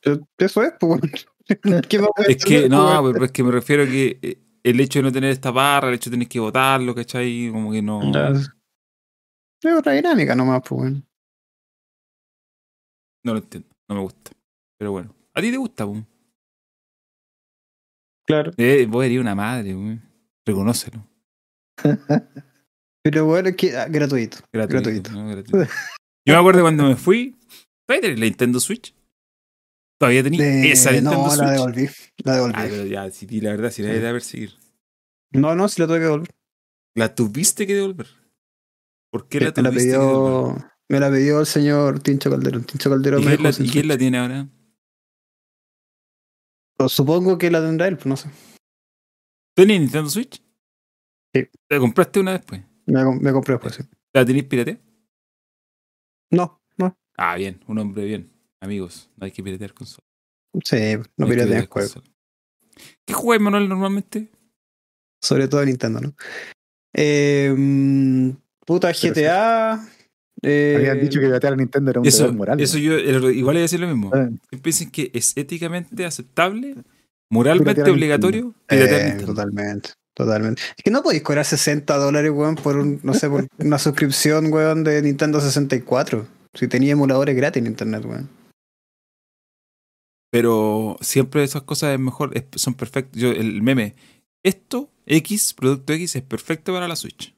Eso 0.01 0.63
es, 0.63 0.73
pues. 0.79 1.27
es 2.27 2.43
que, 2.43 2.67
no, 2.67 3.11
pero 3.13 3.25
es 3.25 3.31
que 3.31 3.43
me 3.43 3.51
refiero 3.51 3.83
a 3.83 3.85
que 3.85 4.17
eh, 4.19 4.39
el 4.63 4.79
hecho 4.79 4.97
de 4.97 5.03
no 5.03 5.11
tener 5.11 5.29
esta 5.29 5.51
barra, 5.51 5.89
el 5.89 5.93
hecho 5.93 6.09
de 6.09 6.15
tener 6.15 6.27
que 6.27 6.39
votarlo, 6.39 6.95
¿cachai? 6.95 7.51
Como 7.51 7.71
que 7.71 7.83
no. 7.83 8.01
Es 8.01 8.49
otra 9.77 9.91
dinámica 9.91 10.33
nomás, 10.33 10.63
pues, 10.67 10.91
No 13.23 13.33
lo 13.33 13.37
entiendo, 13.37 13.69
no 13.87 13.93
me 13.93 14.01
gusta. 14.01 14.31
Pero 14.79 14.91
bueno, 14.91 15.13
¿a 15.35 15.41
ti 15.41 15.51
te 15.51 15.57
gusta, 15.57 15.85
pues? 15.85 16.03
Claro. 18.25 18.53
Eh, 18.57 18.87
vos 18.89 19.05
eres 19.05 19.19
una 19.19 19.35
madre, 19.35 19.75
weón. 19.75 20.01
Reconócelo. 20.43 21.16
Pero 23.03 23.25
bueno, 23.25 23.55
que, 23.55 23.75
ah, 23.77 23.87
gratuito. 23.87 24.39
Gratuito. 24.51 25.11
Yo 25.13 26.33
me 26.33 26.35
acuerdo 26.35 26.61
cuando 26.61 26.83
me 26.83 26.95
fui. 26.95 27.37
¿Todavía 27.85 28.01
tenés 28.01 28.19
la 28.19 28.25
Nintendo 28.25 28.59
Switch? 28.59 28.93
¿Todavía 29.97 30.23
tenías 30.23 30.43
esa 30.43 30.91
Nintendo 30.91 31.23
no, 31.23 31.29
Switch? 31.29 31.41
la 31.41 31.51
devolví. 31.51 31.89
La 32.23 32.35
devolví. 32.35 32.53
Ah, 32.57 32.67
pero 32.69 32.85
ya, 32.85 33.09
si 33.11 33.41
la 33.41 33.51
verdad, 33.51 33.71
si 33.71 33.81
la 33.81 33.93
de 33.93 34.07
haber 34.07 34.21
seguir. 34.21 34.55
No, 35.31 35.55
no, 35.55 35.69
si 35.69 35.81
la 35.81 35.87
tuve 35.87 35.99
que 35.99 36.03
devolver. 36.03 36.35
¿La 36.95 37.15
tuviste 37.15 37.65
que 37.65 37.75
devolver? 37.75 38.07
¿Por 39.09 39.29
qué 39.29 39.39
la 39.39 39.53
tuviste 39.53 39.61
me 39.61 39.69
la 39.69 39.75
pidió, 39.75 39.99
que 39.99 40.05
devolver? 40.05 40.65
Me 40.89 40.99
la 40.99 41.11
pidió 41.11 41.39
el 41.39 41.45
señor 41.45 41.99
Tincho 41.99 42.29
Calderón. 42.29 42.63
Tincho 42.65 42.89
Calderón 42.89 43.21
¿Y, 43.21 43.25
me 43.25 43.37
quién 43.37 43.43
la, 43.43 43.49
¿y 43.57 43.69
quién 43.69 43.87
la 43.87 43.97
tiene 43.97 44.17
ahora? 44.17 44.47
Pues 46.77 46.91
supongo 46.91 47.37
que 47.37 47.49
la 47.49 47.61
tendrá 47.61 47.87
él, 47.87 47.95
pues 47.95 48.07
no 48.07 48.17
sé. 48.17 48.29
¿Tenés 49.55 49.79
Nintendo 49.79 50.09
Switch? 50.09 50.41
Sí. 51.43 51.49
¿Te 51.67 51.79
compraste 51.79 52.19
una 52.19 52.33
después? 52.33 52.61
Me, 52.85 53.03
me 53.19 53.31
compré 53.31 53.55
después, 53.55 53.75
sí. 53.75 53.83
¿La 54.13 54.25
tenés 54.25 54.43
piratea? 54.45 54.79
No, 56.31 56.61
no. 56.77 56.97
Ah, 57.17 57.35
bien, 57.35 57.63
un 57.67 57.79
hombre 57.79 58.05
bien. 58.05 58.31
Amigos, 58.61 59.09
no 59.17 59.25
hay 59.25 59.31
que 59.31 59.43
piratear 59.43 59.73
consola. 59.73 60.05
Sí, 60.63 60.95
no, 60.95 61.03
no 61.17 61.27
piratear 61.27 61.67
juego. 61.67 62.01
¿Qué 63.05 63.13
juegas, 63.13 63.43
Manuel, 63.43 63.69
normalmente? 63.69 64.29
Sobre 65.21 65.47
todo 65.47 65.63
Nintendo, 65.65 65.99
¿no? 66.01 66.15
Eh, 66.93 68.33
puta, 68.65 68.91
GTA. 68.91 69.87
Eh, 70.41 70.75
Habían 70.77 70.99
dicho 70.99 71.19
que 71.19 71.25
piratear 71.25 71.53
a 71.53 71.55
Nintendo 71.55 71.91
era 71.91 71.99
un 71.99 72.07
eso, 72.07 72.23
deber 72.23 72.37
moral. 72.37 72.61
Eso 72.61 72.77
yo 72.77 72.97
igual 72.99 73.55
iba 73.55 73.61
a 73.61 73.61
decir 73.61 73.79
lo 73.79 73.87
mismo. 73.87 74.15
Eh. 74.15 74.29
Piensen 74.61 74.91
que 74.91 75.11
es 75.13 75.35
éticamente 75.35 76.05
aceptable, 76.05 76.75
moralmente 77.29 77.89
obligatorio 77.89 78.53
piratear 78.67 79.01
eh, 79.01 79.03
Nintendo. 79.05 79.33
Totalmente. 79.33 79.89
Totalmente. 80.17 80.63
Es 80.75 80.83
que 80.83 80.89
no 80.89 81.03
podéis 81.03 81.21
cobrar 81.21 81.45
60 81.45 81.95
dólares, 81.95 82.31
weón, 82.31 82.55
por 82.55 82.75
un, 82.75 82.99
no 83.03 83.13
sé, 83.13 83.29
por 83.29 83.47
una 83.59 83.77
suscripción, 83.77 84.51
weón, 84.51 84.83
de 84.83 84.99
Nintendo 85.03 85.39
64. 85.39 86.25
Si 86.55 86.67
tenía 86.67 86.93
emuladores 86.93 87.35
gratis 87.35 87.61
en 87.61 87.67
internet, 87.67 88.03
weón. 88.03 88.27
Pero 90.31 90.97
siempre 91.01 91.43
esas 91.43 91.61
cosas 91.61 91.93
es 91.93 91.99
mejor, 91.99 92.33
son 92.55 92.73
perfectas. 92.73 93.21
Yo, 93.21 93.29
el 93.29 93.61
meme, 93.61 93.93
esto, 94.43 94.89
X, 95.05 95.53
producto 95.53 95.93
X, 95.93 96.15
es 96.15 96.23
perfecto 96.23 96.73
para 96.73 96.87
la 96.87 96.95
Switch. 96.95 97.35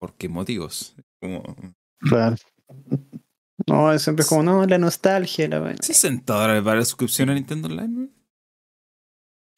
¿Por 0.00 0.14
qué 0.14 0.28
motivos? 0.28 0.96
Como... 1.20 1.54
Claro. 2.00 2.34
No, 3.68 3.96
siempre 4.00 4.24
es 4.24 4.28
como, 4.28 4.42
no, 4.42 4.66
la 4.66 4.78
nostalgia, 4.78 5.46
la 5.46 5.62
weón. 5.62 5.76
60 5.80 6.34
dólares 6.34 6.64
para 6.64 6.80
la 6.80 6.84
suscripción 6.84 7.30
a 7.30 7.34
Nintendo 7.34 7.68
Online, 7.68 7.94
weón. 7.94 8.12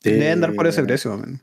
Deben 0.02 0.42
dar 0.42 0.54
por 0.54 0.66
ese 0.66 0.82
precio, 0.82 1.12
weón. 1.12 1.40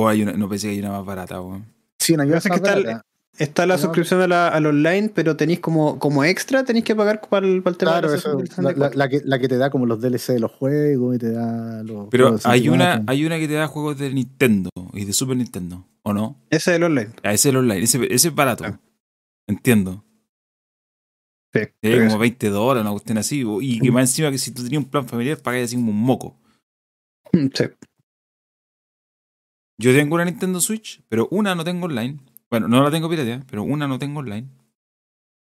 O 0.00 0.06
hay 0.06 0.22
una, 0.22 0.32
no 0.34 0.48
pensé 0.48 0.68
que 0.68 0.74
hay 0.74 0.78
una 0.78 0.92
más 0.92 1.04
barata, 1.04 1.40
weón. 1.40 1.66
Sí, 1.98 2.14
una 2.14 2.24
más 2.24 2.46
está, 2.46 3.04
está, 3.36 3.66
la 3.66 3.78
suscripción 3.78 4.20
a 4.20 4.28
la, 4.28 4.46
al 4.46 4.66
online, 4.66 5.10
pero 5.12 5.36
tenéis 5.36 5.58
como, 5.58 5.98
como 5.98 6.22
extra, 6.22 6.62
tenéis 6.62 6.84
que 6.84 6.94
pagar 6.94 7.20
para 7.28 7.48
el, 7.48 7.64
para 7.64 7.72
el 7.72 7.78
tema 7.78 7.90
claro, 7.90 8.14
eso, 8.14 8.40
la, 8.58 8.92
la, 8.94 9.08
que, 9.08 9.22
la 9.24 9.40
que 9.40 9.48
te 9.48 9.56
da 9.56 9.70
como 9.70 9.86
los 9.86 10.00
DLC 10.00 10.34
de 10.34 10.38
los 10.38 10.52
juegos 10.52 11.16
y 11.16 11.18
te 11.18 11.32
da 11.32 11.82
los. 11.82 12.06
Pero 12.10 12.38
hay 12.44 12.68
una, 12.68 13.02
hay 13.08 13.24
una 13.24 13.40
que 13.40 13.48
te 13.48 13.54
da 13.54 13.66
juegos 13.66 13.98
de 13.98 14.14
Nintendo 14.14 14.70
y 14.92 15.04
de 15.04 15.12
Super 15.12 15.36
Nintendo, 15.36 15.84
¿o 16.04 16.12
no? 16.12 16.46
Ese 16.48 16.70
es 16.70 16.76
el 16.76 16.84
online. 16.84 17.10
Ah, 17.24 17.32
ese 17.32 17.48
es 17.48 17.52
el 17.52 17.56
online, 17.56 17.82
ese, 17.82 18.14
ese 18.14 18.28
es 18.28 18.34
barato. 18.36 18.78
Entiendo. 19.48 20.04
Sí, 21.52 21.62
es 21.82 22.06
como 22.06 22.18
20 22.18 22.50
dólares, 22.50 22.82
una 22.82 22.92
cuestión 22.92 23.18
así. 23.18 23.44
Y 23.62 23.80
que 23.80 23.90
más 23.90 24.10
encima 24.10 24.30
que 24.30 24.38
si 24.38 24.52
tú 24.52 24.62
tenías 24.62 24.80
un 24.80 24.90
plan 24.90 25.08
familiar, 25.08 25.38
pagáis 25.38 25.64
así 25.64 25.74
como 25.74 25.90
un 25.90 26.00
moco. 26.00 26.38
Sí. 27.32 27.64
Yo 29.80 29.92
tengo 29.92 30.16
una 30.16 30.24
Nintendo 30.24 30.60
Switch, 30.60 31.02
pero 31.08 31.28
una 31.30 31.54
no 31.54 31.62
tengo 31.62 31.86
online. 31.86 32.18
Bueno, 32.50 32.66
no 32.66 32.82
la 32.82 32.90
tengo 32.90 33.08
pirateada, 33.08 33.44
pero 33.48 33.62
una 33.62 33.86
no 33.86 33.98
tengo 33.98 34.20
online. 34.20 34.48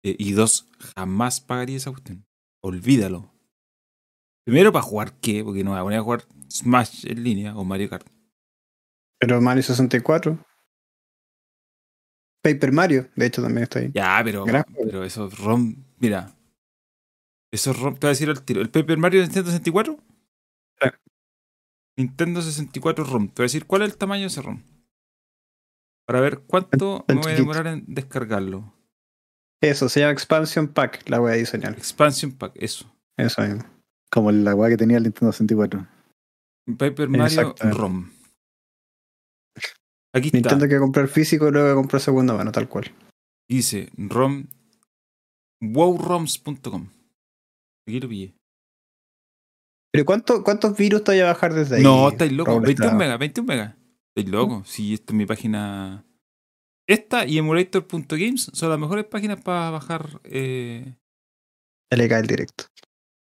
Eh, 0.04 0.16
y 0.18 0.32
dos, 0.32 0.68
jamás 0.96 1.42
pagaría 1.42 1.78
esa 1.78 1.92
cuestión. 1.92 2.26
olvídalo. 2.62 3.30
Primero 4.46 4.72
para 4.72 4.84
jugar 4.84 5.14
qué, 5.20 5.44
porque 5.44 5.64
no 5.64 5.72
me 5.72 5.76
voy 5.76 5.82
a 5.82 5.84
poner 5.84 6.00
a 6.00 6.04
jugar 6.04 6.24
Smash 6.50 7.06
en 7.06 7.24
línea 7.24 7.56
o 7.56 7.64
Mario 7.64 7.90
Kart. 7.90 8.08
Pero 9.20 9.42
Mario 9.42 9.64
64. 9.64 10.38
Paper 12.42 12.72
Mario, 12.72 13.10
de 13.16 13.26
hecho, 13.26 13.42
también 13.42 13.64
está 13.64 13.80
ahí. 13.80 13.92
Ya, 13.94 14.20
pero, 14.24 14.46
pero 14.46 15.04
eso 15.04 15.30
ROM, 15.30 15.76
mira. 16.00 16.36
Eso 17.52 17.74
ROM, 17.74 17.94
te 17.96 18.08
voy 18.08 18.10
a 18.10 18.14
decir 18.14 18.30
al 18.30 18.42
tiro. 18.44 18.62
¿El 18.62 18.72
Paper 18.72 18.98
Mario 18.98 19.20
de 19.20 19.28
Nintendo 19.28 19.52
64? 19.52 19.98
Nintendo 22.02 22.42
64 22.42 23.04
ROM. 23.04 23.28
Te 23.28 23.42
voy 23.42 23.44
a 23.44 23.50
decir 23.52 23.66
cuál 23.66 23.84
es 23.84 23.92
el 23.92 23.98
tamaño 23.98 24.22
de 24.22 24.28
ese 24.28 24.42
ROM. 24.42 24.62
Para 26.08 26.20
ver 26.20 26.40
cuánto 26.40 27.06
me 27.08 27.16
voy 27.16 27.32
a 27.32 27.36
demorar 27.36 27.68
en 27.68 27.86
descargarlo. 27.88 28.74
Eso, 29.62 29.88
se 29.88 30.00
llama 30.00 30.12
Expansion 30.12 30.68
Pack, 30.68 31.08
la 31.08 31.20
voy 31.20 31.32
a 31.32 31.36
diseñar. 31.36 31.74
Expansion 31.74 32.32
Pack, 32.32 32.54
eso. 32.56 32.92
Eso 33.18 33.42
mismo. 33.44 33.64
Como 34.12 34.32
la 34.32 34.56
weá 34.56 34.70
que 34.70 34.78
tenía 34.78 34.98
el 34.98 35.04
Nintendo 35.04 35.32
64. 35.32 35.88
Paper 36.78 37.08
Mario 37.08 37.56
ROM. 37.60 38.12
Aquí 40.14 40.28
está. 40.28 40.38
Nintendo 40.40 40.68
que 40.68 40.80
comprar 40.80 41.08
físico 41.08 41.48
y 41.48 41.52
luego 41.52 41.76
comprar 41.76 42.02
segunda 42.02 42.34
mano, 42.34 42.52
tal 42.52 42.68
cual. 42.68 42.92
Dice 43.48 43.90
ROM 43.96 44.48
wowroms.com. 45.62 46.90
Aquí 47.88 48.00
lo 48.00 48.10
pillé. 48.10 48.34
¿Pero 49.92 50.06
cuánto, 50.06 50.44
cuántos 50.44 50.78
virus 50.78 51.04
te 51.04 51.12
voy 51.12 51.22
a 51.22 51.26
bajar 51.26 51.54
desde 51.54 51.78
ahí? 51.78 51.84
No, 51.84 52.10
estáis 52.10 52.32
loco. 52.32 52.60
21 52.60 52.96
megas, 52.96 53.20
21 53.20 53.48
megas. 53.48 53.76
Estáis 54.16 54.32
loco. 54.32 54.64
Si 54.66 54.94
esto 54.94 55.14
es 55.14 55.18
mi 55.18 55.26
página. 55.26 56.06
Esta 56.88 57.26
y 57.26 57.38
emulator.games 57.38 58.52
son 58.54 58.70
las 58.70 58.80
mejores 58.80 59.06
páginas 59.06 59.42
para 59.42 59.70
bajar. 59.70 60.22
Eh... 60.24 60.96
Le 61.90 62.08
cae 62.08 62.22
el 62.22 62.28
directo. 62.28 62.66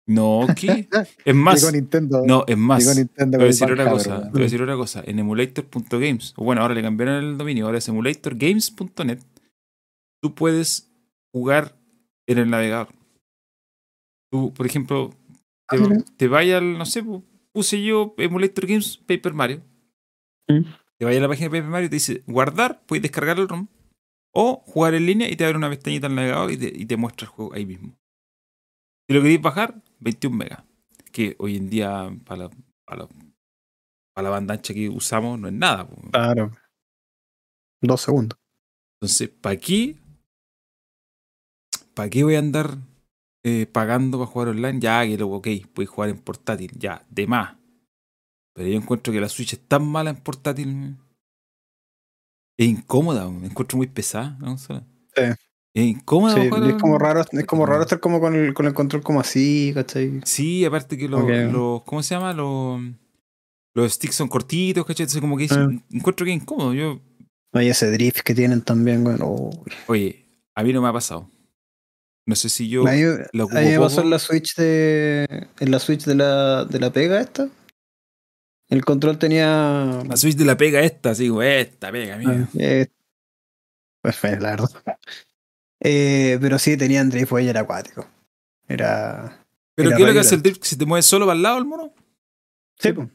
No, 0.06 0.48
¿qué? 0.56 0.88
Es 1.26 1.36
más. 1.36 1.74
No, 2.26 2.44
es 2.48 2.58
más. 2.58 2.86
te 2.86 3.26
voy 3.26 3.44
a 3.44 3.46
decir 3.46 3.72
una 3.72 3.90
cosa. 3.90 4.30
Voy 4.32 4.42
a 4.42 4.44
decir 4.44 4.62
una 4.62 4.76
cosa. 4.76 5.02
En 5.06 5.20
emulator.games, 5.20 6.34
bueno, 6.36 6.62
ahora 6.62 6.74
le 6.74 6.82
cambiaron 6.82 7.24
el 7.24 7.38
dominio, 7.38 7.66
ahora 7.66 7.78
es 7.78 7.88
emulatorgames.net. 7.88 9.20
Tú 10.22 10.36
puedes 10.36 10.92
jugar 11.34 11.76
en 12.28 12.38
el 12.38 12.50
navegador. 12.50 12.90
Tú, 14.32 14.54
por 14.54 14.66
ejemplo, 14.66 15.12
te, 15.70 15.78
te 16.18 16.28
vaya 16.28 16.58
al, 16.58 16.78
no 16.78 16.86
sé, 16.86 17.04
puse 17.54 17.82
yo 17.82 18.14
Emulator 18.18 18.68
Games 18.68 18.98
Paper 18.98 19.34
Mario. 19.34 19.64
Mm. 20.48 20.64
Te 20.98 21.06
vaya 21.06 21.20
a 21.20 21.22
la 21.22 21.28
página 21.28 21.50
de 21.50 21.58
Paper 21.58 21.70
Mario 21.70 21.86
y 21.88 21.90
te 21.90 21.96
dice 21.96 22.24
guardar, 22.28 22.84
puedes 22.86 23.02
descargar 23.02 23.40
el 23.40 23.48
ROM. 23.48 23.68
O 24.36 24.64
jugar 24.66 24.96
en 24.96 25.06
línea 25.06 25.30
y 25.30 25.36
te 25.36 25.46
abre 25.46 25.58
una 25.58 25.70
pestañita 25.70 26.08
el 26.08 26.16
navegador 26.16 26.52
y 26.52 26.58
te, 26.58 26.72
y 26.74 26.86
te 26.88 26.98
muestra 26.98 27.26
el 27.26 27.32
juego 27.32 27.54
ahí 27.54 27.68
mismo. 27.68 27.96
Si 29.08 29.14
lo 29.14 29.22
queréis 29.22 29.42
bajar, 29.42 29.84
21 30.00 30.36
megas. 30.36 30.64
Que 31.12 31.36
hoy 31.38 31.58
en 31.58 31.70
día, 31.70 32.10
para 32.26 32.46
la, 32.46 32.50
para 32.86 33.08
la, 34.24 34.30
banda 34.32 34.56
ancha 34.56 34.74
que 34.74 34.90
usamos, 34.90 35.40
no 35.40 35.48
es 35.48 35.54
nada. 35.54 35.88
Claro. 36.12 36.52
Dos 37.80 38.02
segundos. 38.02 38.40
Entonces, 38.96 39.30
¿para 39.30 39.58
qué? 39.58 39.98
¿Para 41.94 42.10
qué 42.10 42.24
voy 42.24 42.36
a 42.36 42.40
andar 42.40 42.78
eh, 43.44 43.66
pagando 43.66 44.18
para 44.18 44.32
jugar 44.32 44.48
online? 44.50 44.80
Ya, 44.80 45.06
que 45.06 45.18
lo, 45.18 45.28
ok, 45.30 45.48
puedes 45.74 45.90
jugar 45.90 46.10
en 46.10 46.18
portátil, 46.18 46.72
ya, 46.78 47.06
de 47.10 47.28
más. 47.28 47.56
Pero 48.54 48.70
yo 48.70 48.78
encuentro 48.78 49.12
que 49.12 49.20
la 49.20 49.30
Switch 49.30 49.54
es 49.54 49.60
tan 49.68 49.88
mala 49.88 50.12
en 50.12 50.18
portátil. 50.18 50.98
Es 52.58 52.68
incómoda, 52.68 53.30
me 53.30 53.48
encuentro 53.48 53.78
muy 53.78 53.88
pesada. 53.88 54.38
Es 55.16 55.86
incómodo. 55.86 56.38
es 56.38 56.76
como 56.76 57.00
raro, 57.00 57.22
es 57.22 57.46
como 57.46 57.66
raro 57.66 57.82
estar 57.82 58.00
como 58.00 58.20
con 58.20 58.36
el, 58.36 58.54
con 58.54 58.68
el 58.68 58.74
control 58.74 59.02
como 59.02 59.20
así, 59.20 59.72
¿cachai? 59.74 60.22
Sí, 60.24 60.64
aparte 60.64 60.98
que 60.98 61.10
los, 61.10 61.84
¿cómo 61.84 62.04
se 62.04 62.14
llama? 62.14 62.32
Los, 62.34 62.80
los 63.74 63.92
sticks 63.92 64.16
son 64.16 64.28
cortitos, 64.28 64.86
¿cachai? 64.86 65.06
Entonces 65.06 65.22
como 65.22 65.36
que 65.36 65.48
ah. 65.50 65.70
encuentro 65.92 66.26
que 66.26 66.32
es 66.32 66.42
incómodo. 66.42 66.74
Yo... 66.74 67.02
Oye, 67.54 67.70
ese 67.70 67.92
drift 67.92 68.22
que 68.22 68.36
tienen 68.36 68.62
también, 68.62 69.04
bueno. 69.04 69.50
Oye, 69.88 70.26
a 70.56 70.64
mí 70.64 70.74
no 70.74 70.82
me 70.82 70.90
ha 70.90 70.94
pasado. 70.94 71.28
No 72.26 72.36
sé 72.36 72.50
si 72.50 72.70
yo 72.70 72.86
lo 73.34 73.46
ocupo. 73.46 73.60
me 73.60 73.80
pasó 73.80 74.02
en 74.02 74.10
la 74.10 74.20
Switch 74.20 74.56
de. 74.56 75.48
En 75.60 75.72
la 75.72 75.80
Switch 75.80 76.06
de 76.06 76.16
la, 76.16 76.66
de 76.66 76.80
la 76.80 76.92
pega 76.92 77.20
esta. 77.20 77.50
El 78.70 78.86
control 78.86 79.18
tenía. 79.18 80.04
La 80.08 80.16
Switch 80.16 80.36
de 80.36 80.46
la 80.46 80.58
pega 80.58 80.82
esta, 80.82 81.12
así, 81.12 81.30
esta 81.42 81.92
pega, 81.92 82.18
mía. 82.18 82.48
Ah, 82.48 82.58
eh, 82.58 82.88
pues 84.02 84.16
fue, 84.16 84.40
la 84.40 84.52
verdad. 84.52 84.70
Eh, 85.86 86.38
pero 86.40 86.58
sí, 86.60 86.78
tenía 86.78 87.02
André 87.02 87.28
y 87.30 87.48
era 87.50 87.60
acuático. 87.60 88.08
Era. 88.70 89.46
¿Pero 89.76 89.90
qué 89.90 90.02
es 90.02 90.08
lo 90.08 90.14
que 90.14 90.20
hace 90.20 90.36
el 90.36 90.42
drift? 90.42 90.64
¿Si 90.64 90.78
te 90.78 90.86
mueves 90.86 91.06
solo 91.06 91.26
para 91.26 91.36
el 91.36 91.44
lado 91.44 91.58
el 91.58 91.66
mono? 91.66 91.94
Sí, 92.80 92.94
pues. 92.94 93.10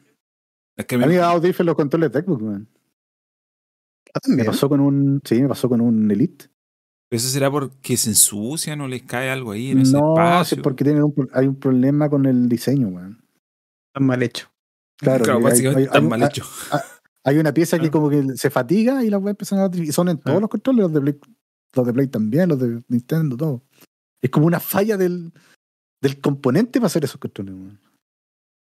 Es 0.76 0.85
que 0.85 0.97
a 0.97 0.98
mí 0.98 1.06
me 1.06 1.16
ha 1.16 1.20
dado 1.20 1.40
drift 1.40 1.60
en 1.60 1.66
los 1.66 1.74
controles 1.74 2.12
de 2.12 2.20
Xbox, 2.20 2.43
man. 2.43 2.68
Ah, 4.12 4.20
me 4.28 4.44
pasó 4.44 4.68
con 4.68 4.80
un. 4.80 5.22
Sí, 5.24 5.40
me 5.40 5.48
pasó 5.48 5.66
con 5.66 5.80
un 5.80 6.10
Elite. 6.10 6.51
¿Eso 7.10 7.28
será 7.28 7.51
porque 7.51 7.97
se 7.97 8.10
ensucia, 8.10 8.76
no 8.76 8.86
les 8.86 9.02
cae 9.02 9.30
algo 9.30 9.52
ahí 9.52 9.70
en 9.70 9.78
ese 9.80 9.93
no, 9.93 10.12
espacio? 10.14 10.59
No, 10.59 10.62
porque 10.62 10.85
tiene 10.85 11.02
un, 11.02 11.28
hay 11.32 11.47
un 11.47 11.56
problema 11.56 12.10
con 12.10 12.26
el 12.26 12.48
diseño, 12.48 12.90
man. 12.90 13.18
Está 13.89 14.01
mal 14.01 14.22
hecho. 14.22 14.48
Claro, 14.98 15.24
claro 15.24 15.40
básicamente 15.40 15.85
está 15.85 16.01
mal 16.01 16.22
hecho. 16.22 16.44
Hay, 17.24 17.39
una 17.39 17.52
pieza 17.52 17.78
que 17.78 17.90
como 17.90 18.10
que 18.10 18.24
se 18.36 18.51
fatiga 18.51 19.05
y 19.05 19.10
la 19.10 19.18
web 19.18 19.30
empiezan 19.30 19.59
a... 19.60 19.70
Y 19.74 19.93
son 19.93 20.09
en 20.09 20.18
todos 20.18 20.39
ah. 20.39 20.40
los 20.40 20.51
controles, 20.51 20.82
los 20.82 20.93
de 20.93 21.01
Play 21.01 21.18
los 21.74 21.86
de 21.86 21.93
Play 21.93 22.06
también, 22.09 22.48
los 22.48 22.59
de 22.59 22.82
Nintendo, 22.89 23.36
todo. 23.36 23.62
Es 24.22 24.30
como 24.30 24.47
una 24.47 24.60
falla 24.60 24.97
del, 24.97 25.32
del 26.01 26.20
componente 26.20 26.80
para 26.80 26.86
hacer 26.86 27.05
esos 27.05 27.20
controles. 27.20 27.55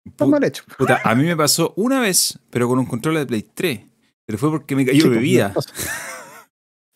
Está 0.04 0.26
mal 0.26 0.44
hecho. 0.44 0.64
a 1.02 1.14
mí 1.14 1.24
me 1.24 1.36
pasó 1.36 1.72
una 1.76 2.00
vez, 2.00 2.38
pero 2.50 2.68
con 2.68 2.78
un 2.78 2.86
control 2.86 3.14
de 3.16 3.26
Play 3.26 3.42
3. 3.54 3.80
Pero 4.26 4.38
fue 4.38 4.50
porque 4.50 4.76
me 4.76 4.84
cayó 4.84 5.10
bebida. 5.10 5.54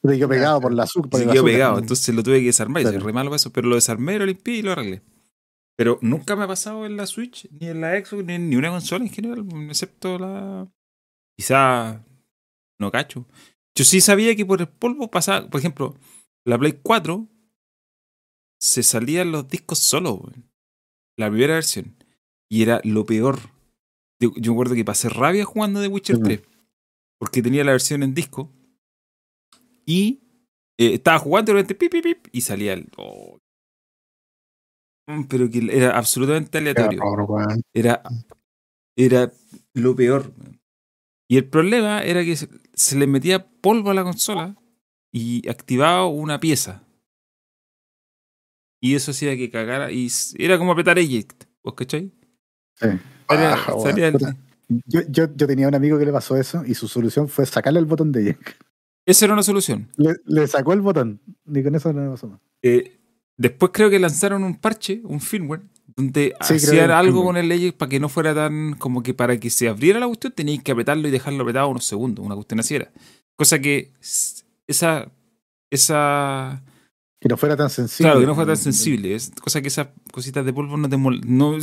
Se 0.03 0.16
quedó 0.16 0.29
pegado 0.29 0.61
por 0.61 0.73
la 0.73 0.85
azúcar. 0.85 1.20
Se 1.20 1.27
quedó 1.27 1.45
pegado, 1.45 1.79
entonces 1.79 2.15
lo 2.15 2.23
tuve 2.23 2.41
que 2.41 2.47
desarmar. 2.47 2.83
Y 2.83 2.87
se 2.87 2.99
re 2.99 3.12
malo 3.12 3.35
eso, 3.35 3.51
pero 3.53 3.69
lo 3.69 3.75
desarmé, 3.75 4.19
lo 4.19 4.27
limpié 4.27 4.57
y 4.57 4.62
lo 4.62 4.73
arreglé. 4.73 5.03
Pero 5.77 5.99
nunca 6.03 6.35
me 6.35 6.45
ha 6.45 6.49
pasado 6.49 6.87
en 6.87 6.97
la 6.97 7.07
Switch, 7.07 7.49
ni 7.51 7.69
en 7.69 7.81
la 7.81 7.93
Xbox, 8.05 8.25
ni 8.25 8.35
en 8.35 8.51
ni 8.51 8.57
una 8.57 8.70
consola 8.70 9.05
en 9.05 9.11
general, 9.11 9.47
excepto 9.69 10.19
la. 10.19 10.69
Quizá. 11.37 12.05
No 12.81 12.91
cacho. 12.91 13.27
Yo 13.77 13.85
sí 13.85 14.01
sabía 14.01 14.35
que 14.35 14.45
por 14.45 14.61
el 14.61 14.69
polvo 14.69 15.09
pasaba, 15.09 15.49
por 15.49 15.61
ejemplo, 15.61 15.97
la 16.45 16.59
Play 16.59 16.81
4 16.83 17.29
se 18.61 18.83
salían 18.83 19.31
los 19.31 19.49
discos 19.49 19.79
solos, 19.79 20.20
la 21.16 21.31
primera 21.31 21.55
versión. 21.55 21.95
Y 22.51 22.62
era 22.62 22.81
lo 22.83 23.05
peor. 23.05 23.39
Yo, 24.20 24.33
me 24.35 24.53
acuerdo 24.53 24.75
que 24.75 24.85
pasé 24.85 25.09
rabia 25.09 25.45
jugando 25.45 25.81
de 25.81 25.89
Witcher 25.89 26.19
3. 26.19 26.41
Porque 27.19 27.43
tenía 27.43 27.62
la 27.62 27.73
versión 27.73 28.03
en 28.03 28.15
disco. 28.15 28.51
Y 29.89 30.20
eh, 30.77 30.94
estaba 30.94 31.19
jugando 31.19 31.59
y 31.59 31.65
pip, 31.65 31.78
pip, 31.78 32.02
pip, 32.02 32.27
y 32.31 32.43
salía 32.43 32.74
el. 32.74 32.90
Oh. 32.98 33.39
Mm, 35.09 35.24
pero 35.24 35.48
que 35.48 35.66
era 35.73 35.97
absolutamente 35.97 36.59
aleatorio. 36.59 37.01
Era, 37.73 38.02
era 38.94 39.32
lo 39.73 39.97
peor. 39.97 40.31
Y 41.27 41.39
el 41.39 41.48
problema 41.48 42.02
era 42.02 42.23
que 42.23 42.36
se, 42.36 42.98
le 42.98 43.06
metía 43.06 43.48
polvo 43.48 43.90
a 43.90 43.94
la 43.94 44.05
consola 44.05 44.56
y 45.10 45.48
activaba 45.48 46.06
una 46.06 46.39
pieza. 46.39 46.82
Y 48.82 48.94
eso 48.94 49.12
hacía 49.12 49.39
que 49.39 49.51
cagara. 49.51 49.90
Y 49.90 50.09
era 50.36 50.59
como 50.59 50.73
apretar 50.73 50.98
eject. 50.98 51.44
¿Vos 51.65 51.73
cachai? 51.73 52.12
Sí. 52.74 52.89
Ah, 53.28 53.66
yo, 54.85 55.01
yo, 55.09 55.35
yo, 55.35 55.47
tenía 55.47 55.66
un 55.66 55.74
amigo 55.74 55.98
que 55.98 56.05
le 56.05 56.12
pasó 56.12 56.36
eso 56.36 56.62
y 56.66 56.74
su 56.74 56.89
solución 56.89 57.27
fue 57.27 57.47
sacarle 57.47 57.81
el 57.81 57.86
botón 57.86 58.12
de 58.12 58.31
eject. 58.31 58.68
Esa 59.09 59.25
era 59.25 59.33
una 59.33 59.43
solución. 59.43 59.89
Le, 59.97 60.47
sacó 60.47 60.75
el 60.75 60.83
botón. 60.83 61.19
Ni 61.47 61.63
con 61.63 61.75
eso 61.75 61.91
no 61.95 62.11
pasó 62.11 62.29
más. 62.29 62.41
Eh, 62.61 62.99
después 63.39 63.73
creo 63.73 63.89
que 63.89 63.99
lanzaron 63.99 64.45
un 64.45 64.57
parche, 64.57 65.01
un 65.03 65.19
firmware, 65.23 65.63
donde 65.97 66.35
hacían 66.39 66.91
algo 66.91 67.25
con 67.25 67.39
el 67.39 67.49
ley 67.49 67.73
para 67.73 67.89
que 67.89 68.01
no 68.01 68.11
fuera 68.11 68.35
tan 68.35 68.75
como 68.75 69.03
que 69.03 69.15
para 69.15 69.41
que 69.41 69.49
se 69.49 69.67
abriera 69.67 69.99
la 69.99 70.07
cuestión 70.07 70.35
teníais 70.35 70.63
que 70.63 70.73
apretarlo 70.73 71.09
y 71.09 71.11
dejarlo 71.11 71.41
apretado 71.41 71.69
unos 71.69 71.87
segundos, 71.87 72.23
una 72.23 72.35
cuestión 72.35 72.61
así 72.61 72.75
era. 72.75 72.93
Cosa 73.35 73.59
que 73.61 73.95
esa 74.67 75.11
esa 75.71 76.63
que 77.19 77.31
no 77.31 77.39
fuera 77.39 77.57
tan 77.57 77.71
sensible. 77.71 78.11
Claro, 78.11 78.21
que 78.21 78.27
no 78.27 78.35
fuera 78.35 78.49
tan 78.49 78.63
sensible. 78.63 79.15
Es 79.15 79.33
cosa 79.41 79.63
que 79.63 79.69
esas 79.69 79.89
cositas 80.13 80.45
de 80.45 80.53
polvo 80.53 80.77
no 80.77 80.87
te 80.87 80.99
no 80.99 81.57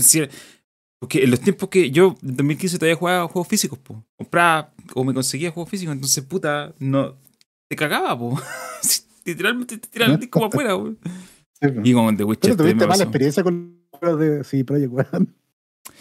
porque 1.00 1.24
en 1.24 1.30
los 1.30 1.42
tiempos 1.42 1.70
que 1.70 1.92
yo 1.92 2.16
en 2.24 2.38
2015 2.38 2.80
todavía 2.80 2.96
jugaba 2.96 3.28
juegos 3.28 3.48
físicos, 3.48 3.78
po. 3.78 4.04
compraba 4.18 4.74
o 4.96 5.04
me 5.04 5.14
conseguía 5.14 5.52
juegos 5.52 5.70
físicos, 5.70 5.94
entonces 5.94 6.24
puta, 6.24 6.74
no 6.80 7.16
te 7.76 7.80
cagaba, 7.84 8.18
po. 8.18 8.40
Literalmente 9.26 9.78
te 9.78 9.88
tiraba 9.88 10.14
el 10.14 10.20
disco 10.20 10.40
para 10.40 10.48
afuera, 10.48 10.76
po. 10.76 10.96
y 11.84 11.94
con 11.94 12.18
The 12.18 12.24
Witcher. 12.24 12.52
Pero 12.52 12.64
tuviste 12.64 12.88
mala 12.88 13.04
experiencia 13.04 13.44
con 13.44 13.86
de 14.02 14.44
sí, 14.44 14.64
Project 14.64 14.94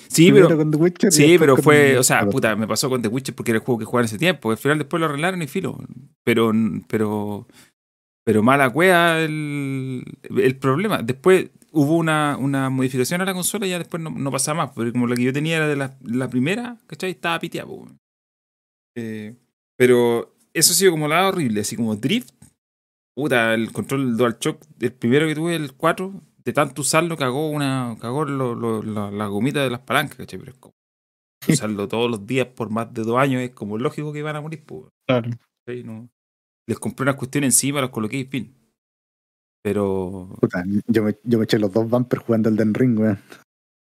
Sí, 0.09 0.33
pero, 0.33 0.49
sí, 1.11 1.37
pero 1.39 1.57
fue, 1.57 1.99
o 1.99 2.03
sea, 2.03 2.29
puta, 2.29 2.55
me 2.57 2.67
pasó 2.67 2.89
con 2.89 3.03
The 3.03 3.09
Witcher 3.09 3.35
porque 3.35 3.51
era 3.51 3.59
el 3.59 3.65
juego 3.65 3.79
que 3.79 3.85
jugaba 3.85 4.03
en 4.03 4.07
ese 4.07 4.19
tiempo. 4.19 4.51
Al 4.51 4.57
final 4.57 4.79
después 4.79 5.01
lo 5.01 5.07
arreglaron 5.07 5.43
y 5.43 5.47
filo. 5.47 5.79
Pero, 6.23 6.53
pero, 6.89 7.47
pero 8.25 8.43
mala 8.43 8.71
cueva 8.71 9.21
el, 9.21 10.05
el 10.23 10.57
problema. 10.57 11.03
Después, 11.03 11.51
hubo 11.73 11.97
una, 11.97 12.37
una, 12.39 12.71
modificación 12.71 13.21
a 13.21 13.25
la 13.25 13.35
consola 13.35 13.67
y 13.67 13.71
ya 13.71 13.79
después 13.79 14.03
no, 14.03 14.11
no, 14.11 14.31
pasaba 14.31 14.65
más. 14.65 14.75
Porque 14.75 14.93
como 14.93 15.07
la 15.07 15.17
que 15.17 15.25
yo 15.25 15.33
tenía 15.33 15.57
era 15.57 15.69
de 15.69 15.77
la, 15.77 15.97
la 16.05 16.29
primera, 16.29 16.79
¿cachai? 16.87 17.11
Estaba 17.11 17.39
piteada, 17.41 17.69
eh, 18.97 19.35
pero 19.77 20.34
eso 20.55 20.73
ha 20.73 20.77
sido 20.77 20.93
como 20.93 21.09
la 21.09 21.29
horrible, 21.29 21.61
así 21.61 21.77
como 21.77 21.97
drift. 21.97 22.33
Puta, 23.15 23.55
el 23.55 23.73
control 23.73 24.07
del 24.07 24.17
DualShock, 24.17 24.65
el 24.81 24.93
primero 24.93 25.27
que 25.27 25.35
tuve, 25.35 25.55
el 25.55 25.75
4, 25.75 26.21
de 26.45 26.53
tanto 26.53 26.83
usarlo, 26.83 27.17
cagó 27.17 27.51
una 27.51 27.97
cagó 28.01 28.25
lo, 28.25 28.55
lo, 28.55 28.83
la, 28.83 29.27
gomita 29.27 29.63
de 29.63 29.71
las 29.71 29.81
palancas, 29.81 30.17
¿cachai? 30.17 30.39
Pero 30.39 30.53
es 30.53 30.59
como 30.59 30.75
usarlo 31.49 31.89
todos 31.89 32.11
los 32.11 32.27
días 32.27 32.49
por 32.49 32.71
más 32.71 32.93
de 32.93 33.03
dos 33.03 33.19
años, 33.19 33.43
es 33.43 33.51
como 33.51 33.79
lógico 33.79 34.13
que 34.13 34.21
iban 34.21 34.37
a 34.37 34.41
morir, 34.41 34.65
pues. 34.65 34.85
Claro. 35.07 35.31
No. 35.85 36.09
Les 36.67 36.79
compré 36.79 37.05
una 37.05 37.17
cuestión 37.17 37.45
encima, 37.45 37.81
los 37.81 37.91
coloqué 37.91 38.19
y 38.19 38.25
fin. 38.25 38.55
Pero. 39.63 40.37
Puta, 40.41 40.63
yo, 40.87 41.03
me, 41.03 41.17
yo 41.23 41.39
me 41.39 41.45
eché 41.45 41.59
los 41.59 41.73
dos 41.73 41.89
bumpers 41.89 42.23
jugando 42.23 42.49
el 42.49 42.57
Den 42.57 42.75
Ring, 42.75 42.99
weón. 42.99 43.19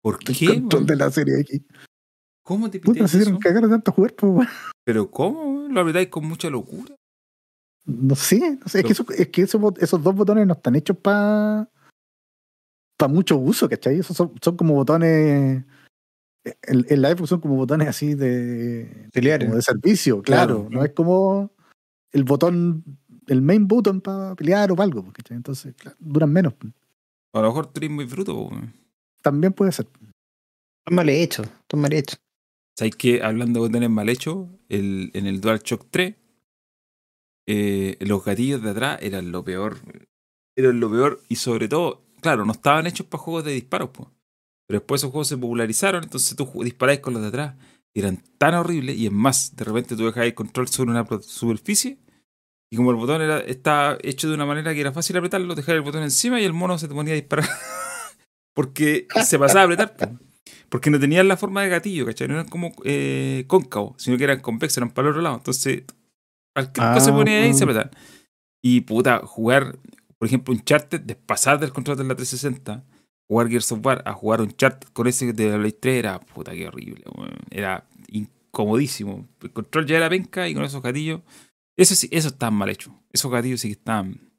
¿Por 0.01 0.19
qué? 0.19 0.45
El 0.45 0.61
control 0.61 0.85
de 0.85 0.95
la 0.95 1.11
serie 1.11 1.41
aquí. 1.41 1.65
¿Cómo 2.47 2.71
te 2.71 2.79
Puta, 2.79 3.05
se 3.09 3.17
hicieron 3.17 3.41
cagar 3.41 3.63
de 3.63 3.69
tanto 3.69 3.91
jugar, 3.91 4.13
weón. 4.21 4.47
¿Pero 4.85 5.11
cómo? 5.11 5.67
¿Lo 5.67 5.81
apretáis 5.81 6.07
con 6.07 6.25
mucha 6.25 6.49
locura? 6.49 6.95
No 7.83 8.15
sé, 8.15 8.57
no 8.61 8.69
sé. 8.69 8.79
Es 8.79 9.01
que, 9.01 9.21
es 9.21 9.27
que 9.27 9.41
esos, 9.41 9.61
esos 9.79 10.01
dos 10.01 10.15
botones 10.15 10.47
no 10.47 10.53
están 10.53 10.77
hechos 10.77 10.95
para 10.95 11.69
para 12.95 13.11
mucho 13.11 13.37
uso, 13.37 13.67
¿cachai? 13.67 13.99
Esos 13.99 14.15
son, 14.15 14.31
son 14.41 14.55
como 14.55 14.75
botones. 14.75 15.65
En, 16.63 16.85
en, 16.87 17.01
la 17.01 17.09
época 17.09 17.27
son 17.27 17.41
como 17.41 17.57
botones 17.57 17.89
así 17.89 18.15
de. 18.15 19.09
Como 19.13 19.55
de 19.55 19.61
servicio, 19.61 20.21
claro. 20.21 20.69
No 20.71 20.85
es 20.85 20.93
como 20.93 21.51
el 22.13 22.23
botón, 22.23 22.81
el 23.27 23.41
main 23.41 23.67
button 23.67 23.99
para 23.99 24.35
pelear 24.35 24.71
o 24.71 24.75
para 24.77 24.85
algo, 24.85 25.11
¿cachai? 25.11 25.35
Entonces, 25.35 25.75
duran 25.99 26.31
menos. 26.31 26.53
A 27.33 27.41
lo 27.41 27.49
mejor 27.49 27.67
tú 27.67 27.81
eres 27.81 27.91
muy 27.91 28.05
bruto, 28.05 28.49
También 29.21 29.51
puede 29.51 29.73
ser. 29.73 29.85
Están 30.79 30.95
mal 30.95 31.09
hechos, 31.09 31.45
están 31.45 31.81
mal 31.81 31.91
hechos. 31.91 32.17
¿Sabes 32.77 32.95
que 32.95 33.23
hablando 33.23 33.59
de 33.59 33.67
botones 33.67 33.89
mal 33.89 34.09
hechos, 34.09 34.47
en 34.69 35.25
el 35.25 35.41
DualShock 35.41 35.87
3, 35.89 36.15
eh, 37.49 37.97
los 38.01 38.23
gatillos 38.23 38.61
de 38.61 38.69
atrás 38.69 38.99
eran 39.01 39.31
lo 39.31 39.43
peor. 39.43 39.77
Eran 40.55 40.79
lo 40.79 40.91
peor 40.91 41.21
y 41.29 41.37
sobre 41.37 41.67
todo 41.69 42.07
claro, 42.21 42.45
no 42.45 42.51
estaban 42.51 42.87
hechos 42.87 43.07
para 43.07 43.23
juegos 43.23 43.45
de 43.45 43.53
disparos, 43.53 43.89
pues. 43.93 44.09
Pero 44.67 44.79
después 44.79 44.99
esos 44.99 45.11
juegos 45.11 45.27
se 45.27 45.37
popularizaron, 45.37 46.03
entonces 46.03 46.35
tú 46.35 46.51
disparáis 46.63 46.99
con 46.99 47.13
los 47.13 47.21
de 47.21 47.29
atrás. 47.29 47.55
Y 47.95 48.01
eran 48.01 48.21
tan 48.37 48.53
horribles, 48.53 48.97
y 48.97 49.05
es 49.05 49.11
más, 49.11 49.55
de 49.55 49.63
repente 49.63 49.95
tú 49.95 50.05
dejabas 50.05 50.27
el 50.27 50.35
control 50.35 50.67
sobre 50.67 50.91
una 50.91 51.07
superficie, 51.21 51.97
y 52.69 52.75
como 52.75 52.91
el 52.91 52.97
botón 52.97 53.21
era, 53.21 53.39
estaba 53.39 53.97
hecho 54.03 54.27
de 54.27 54.35
una 54.35 54.45
manera 54.45 54.73
que 54.73 54.81
era 54.81 54.91
fácil 54.91 55.15
apretarlo, 55.17 55.55
dejabas 55.55 55.77
el 55.77 55.83
botón 55.83 56.03
encima 56.03 56.39
y 56.41 56.43
el 56.43 56.53
mono 56.53 56.77
se 56.77 56.87
te 56.87 56.93
ponía 56.93 57.13
a 57.13 57.15
disparar. 57.15 57.47
Porque 58.53 59.07
se 59.23 59.39
pasaba 59.39 59.61
a 59.61 59.63
apretar. 59.63 60.19
Porque 60.69 60.89
no 60.89 60.99
tenían 60.99 61.27
la 61.27 61.37
forma 61.37 61.63
de 61.63 61.69
gatillo, 61.69 62.05
¿cachai? 62.05 62.27
No 62.27 62.35
eran 62.35 62.47
como 62.47 62.73
eh, 62.83 63.45
cóncavos, 63.47 63.95
sino 63.97 64.17
que 64.17 64.23
eran 64.23 64.41
convexos, 64.41 64.77
eran 64.77 64.91
para 64.91 65.07
el 65.07 65.11
otro 65.11 65.21
lado. 65.21 65.37
Entonces, 65.37 65.83
al 66.55 66.71
que 66.71 66.99
se 66.99 67.11
ponía 67.11 67.43
ahí, 67.43 67.53
se 67.53 67.63
apretaban. 67.63 67.91
Y 68.61 68.81
puta, 68.81 69.19
jugar 69.19 69.77
por 70.17 70.27
ejemplo, 70.27 70.53
un 70.53 70.63
charter, 70.63 71.01
de 71.01 71.15
pasar 71.15 71.59
del 71.59 71.71
control 71.71 71.97
de 71.97 72.03
la 72.03 72.15
360, 72.15 72.83
jugar 73.27 73.49
Gears 73.49 73.71
of 73.71 73.85
War 73.85 74.01
a 74.05 74.13
jugar 74.13 74.41
un 74.41 74.51
charter 74.51 74.91
con 74.91 75.07
ese 75.07 75.31
de 75.33 75.51
la 75.51 75.57
Play 75.57 75.73
3 75.73 75.95
era 75.95 76.19
puta 76.19 76.53
que 76.53 76.67
horrible, 76.67 77.03
era 77.51 77.87
incomodísimo. 78.07 79.27
El 79.41 79.51
control 79.51 79.85
ya 79.85 79.97
era 79.97 80.09
penca 80.09 80.47
y 80.47 80.55
con 80.55 80.63
esos 80.63 80.81
gatillos, 80.81 81.21
eso 81.77 81.93
sí, 81.93 82.09
eso 82.11 82.29
está 82.29 82.49
mal 82.49 82.69
hecho. 82.69 82.93
Esos 83.11 83.31
gatillos 83.31 83.61
sí 83.61 83.67
que 83.67 83.73
están 83.73 84.31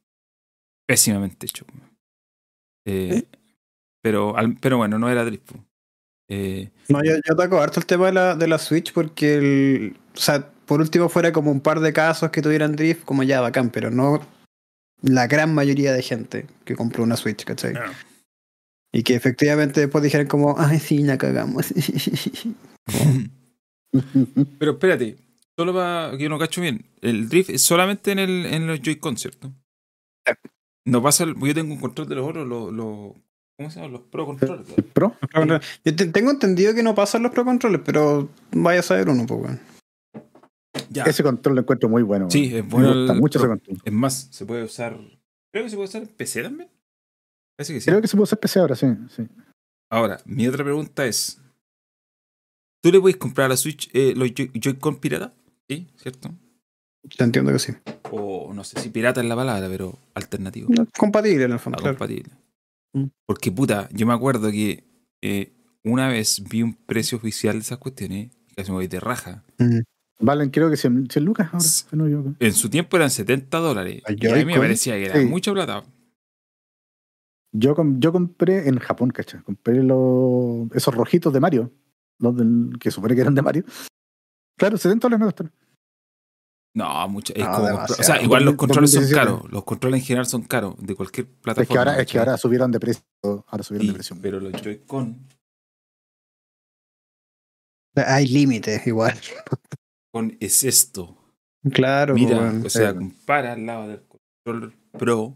pésimamente 0.85 1.45
hechos. 1.45 1.67
Eh, 2.85 3.23
pero, 4.01 4.35
pero 4.59 4.77
bueno, 4.77 4.99
no 4.99 5.09
era 5.09 5.23
drift. 5.23 5.51
Eh, 6.29 6.69
no, 6.87 7.03
yo, 7.03 7.13
yo 7.27 7.35
toco 7.35 7.59
harto 7.59 7.79
el 7.79 7.87
tema 7.87 8.05
de 8.05 8.13
la, 8.13 8.35
de 8.35 8.47
la 8.47 8.59
Switch 8.59 8.93
porque 8.93 9.35
el, 9.35 9.97
o 10.15 10.19
sea, 10.19 10.51
por 10.65 10.79
último 10.79 11.09
fuera 11.09 11.33
como 11.33 11.51
un 11.51 11.59
par 11.59 11.79
de 11.79 11.91
casos 11.91 12.29
que 12.29 12.43
tuvieran 12.43 12.75
drift, 12.75 13.03
como 13.03 13.23
ya 13.23 13.41
bacán, 13.41 13.71
pero 13.71 13.89
no 13.89 14.21
la 15.01 15.27
gran 15.27 15.53
mayoría 15.53 15.93
de 15.93 16.03
gente 16.03 16.47
que 16.65 16.75
compró 16.75 17.03
una 17.03 17.17
Switch, 17.17 17.43
¿cachai? 17.43 17.73
Y 18.91 19.03
que 19.03 19.15
efectivamente 19.15 19.81
después 19.81 20.03
dijeron 20.03 20.27
como, 20.27 20.55
ay, 20.57 20.79
sí, 20.79 20.99
la 20.99 21.17
cagamos. 21.17 21.73
Pero 24.59 24.73
espérate, 24.73 25.17
solo 25.57 25.73
para 25.73 26.15
que 26.15 26.23
yo 26.23 26.29
no 26.29 26.37
cacho 26.37 26.61
bien, 26.61 26.85
el 27.01 27.27
drift 27.29 27.49
es 27.49 27.63
solamente 27.63 28.11
en, 28.11 28.19
el, 28.19 28.45
en 28.45 28.67
los 28.67 28.81
Joy-Con, 28.81 29.17
¿cierto? 29.17 29.51
No 30.85 31.01
pasa, 31.01 31.25
yo 31.25 31.53
tengo 31.53 31.73
un 31.73 31.79
control 31.79 32.07
de 32.07 32.15
los 32.15 32.27
otros, 32.27 32.47
los 32.47 33.15
¿cómo 33.59 33.69
se 33.69 33.81
llama? 33.81 33.91
Los 33.91 34.01
Pro 34.03 34.25
Controllers. 34.25 34.69
Pro? 34.93 35.17
Yo 35.83 36.11
tengo 36.13 36.31
entendido 36.31 36.73
que 36.73 36.81
no 36.81 36.95
pasan 36.95 37.23
los 37.23 37.33
Pro 37.33 37.43
Controllers, 37.43 37.83
pero 37.85 38.29
vaya 38.53 38.79
a 38.79 38.83
saber 38.83 39.09
uno, 39.09 39.25
pues, 39.27 39.39
bueno. 39.41 39.59
Ese 41.05 41.23
control 41.23 41.55
lo 41.55 41.61
encuentro 41.61 41.89
muy 41.89 42.01
bueno. 42.01 42.31
Sí, 42.31 42.55
es 42.55 42.65
bueno. 42.65 42.89
Me 42.89 42.99
gusta 43.01 43.13
mucho 43.15 43.39
ese 43.39 43.47
control. 43.49 43.77
Es 43.83 43.93
más, 43.93 44.29
se 44.31 44.45
puede 44.45 44.63
usar. 44.63 44.97
Creo 45.51 45.65
que 45.65 45.69
se 45.69 45.75
puede 45.75 45.89
usar 45.89 46.03
en 46.03 46.07
PC 46.07 46.43
también. 46.43 46.69
Parece 47.57 47.73
que 47.73 47.81
sí. 47.81 47.89
Creo 47.89 48.01
que 48.01 48.07
se 48.07 48.15
puede 48.15 48.23
usar 48.23 48.37
en 48.37 48.41
PC 48.41 48.59
ahora, 48.59 48.75
sí, 48.75 48.87
sí. 49.13 49.27
Ahora, 49.91 50.21
mi 50.23 50.47
otra 50.47 50.63
pregunta 50.63 51.05
es: 51.05 51.41
¿Tú 52.81 52.93
le 52.93 53.01
puedes 53.01 53.17
comprar 53.17 53.47
a 53.47 53.49
la 53.49 53.57
Switch 53.57 53.89
eh, 53.93 54.13
los 54.15 54.29
Joy-Con 54.33 54.99
pirata? 54.99 55.33
Sí, 55.67 55.85
¿cierto? 55.97 56.31
Te 57.17 57.23
entiendo 57.25 57.51
que 57.51 57.59
sí. 57.59 57.73
O 58.11 58.53
no 58.53 58.63
sé 58.63 58.79
si 58.79 58.89
pirata 58.89 59.19
es 59.19 59.27
la 59.27 59.35
palabra, 59.35 59.67
pero 59.67 59.99
alternativo. 60.13 60.69
compatible 60.97 61.43
en 61.43 61.51
el 61.51 61.59
fondo. 61.59 61.83
compatible. 61.83 62.31
Porque 63.25 63.51
puta, 63.51 63.89
yo 63.91 64.05
me 64.07 64.13
acuerdo 64.13 64.51
que 64.51 64.83
eh, 65.21 65.53
una 65.83 66.07
vez 66.07 66.43
vi 66.49 66.63
un 66.63 66.73
precio 66.73 67.17
oficial 67.17 67.53
de 67.53 67.59
esas 67.59 67.77
cuestiones 67.77 68.31
y 68.49 68.55
casi 68.55 68.71
me 68.71 68.77
voy 68.77 68.87
de 68.87 68.99
raja. 68.99 69.43
Mm. 69.57 69.79
Valen 70.21 70.49
creo 70.49 70.69
que 70.69 70.75
100, 70.75 71.07
lucas 71.21 71.49
ahora. 71.53 72.35
en 72.39 72.53
su 72.53 72.69
tiempo 72.69 72.97
eran 72.97 73.09
70 73.09 73.57
dólares. 73.57 74.01
y 74.07 74.27
a 74.27 74.35
mí 74.35 74.45
me 74.45 74.57
parecía 74.57 74.95
que 74.95 75.05
era 75.05 75.21
mucho 75.21 75.53
plata. 75.53 75.85
Yo, 77.51 77.73
yo 77.97 78.11
compré 78.11 78.67
en 78.67 78.77
Japón, 78.79 79.11
¿cachai? 79.11 79.41
Compré 79.41 79.81
los, 79.81 80.69
esos 80.73 80.93
rojitos 80.93 81.33
de 81.33 81.39
Mario, 81.39 81.71
los 82.19 82.35
del, 82.35 82.77
que 82.79 82.91
supone 82.91 83.15
que 83.15 83.21
eran 83.21 83.33
de 83.33 83.41
Mario. 83.41 83.63
Claro, 84.57 84.77
70 84.77 85.07
dólares 85.07 85.19
me 85.19 85.25
costaron. 85.25 85.53
No, 86.75 87.07
mucho. 87.09 87.33
Es 87.35 87.45
como, 87.45 87.83
o 87.83 88.03
sea, 88.03 88.21
igual 88.21 88.45
los 88.45 88.55
controles 88.55 88.91
son 88.91 89.09
caros. 89.09 89.51
Los 89.51 89.63
controles 89.63 90.01
en 90.01 90.05
general 90.05 90.25
son 90.27 90.43
caros 90.43 90.75
de 90.77 90.95
cualquier 90.95 91.27
plataforma. 91.27 91.63
Es 91.63 91.69
que 91.69 91.77
ahora, 91.77 92.01
es 92.01 92.07
que 92.07 92.19
ahora 92.19 92.37
subieron 92.37 92.71
de 92.71 92.79
precio. 92.79 93.03
Ahora 93.23 93.63
subieron 93.63 93.87
de 93.87 93.93
precio. 93.93 94.17
Pero 94.21 94.39
los 94.39 94.61
Joy-Con. 94.61 95.27
Hay 97.95 98.27
límites 98.27 98.85
igual 98.87 99.19
con 100.13 100.37
es 100.39 100.63
esto. 100.63 101.17
Claro, 101.73 102.13
mira, 102.13 102.53
o 102.63 102.69
sea, 102.69 102.95
compara 102.95 103.53
al 103.53 103.65
lado 103.65 103.87
del 103.89 104.03
control 104.07 104.73
Pro. 104.97 105.35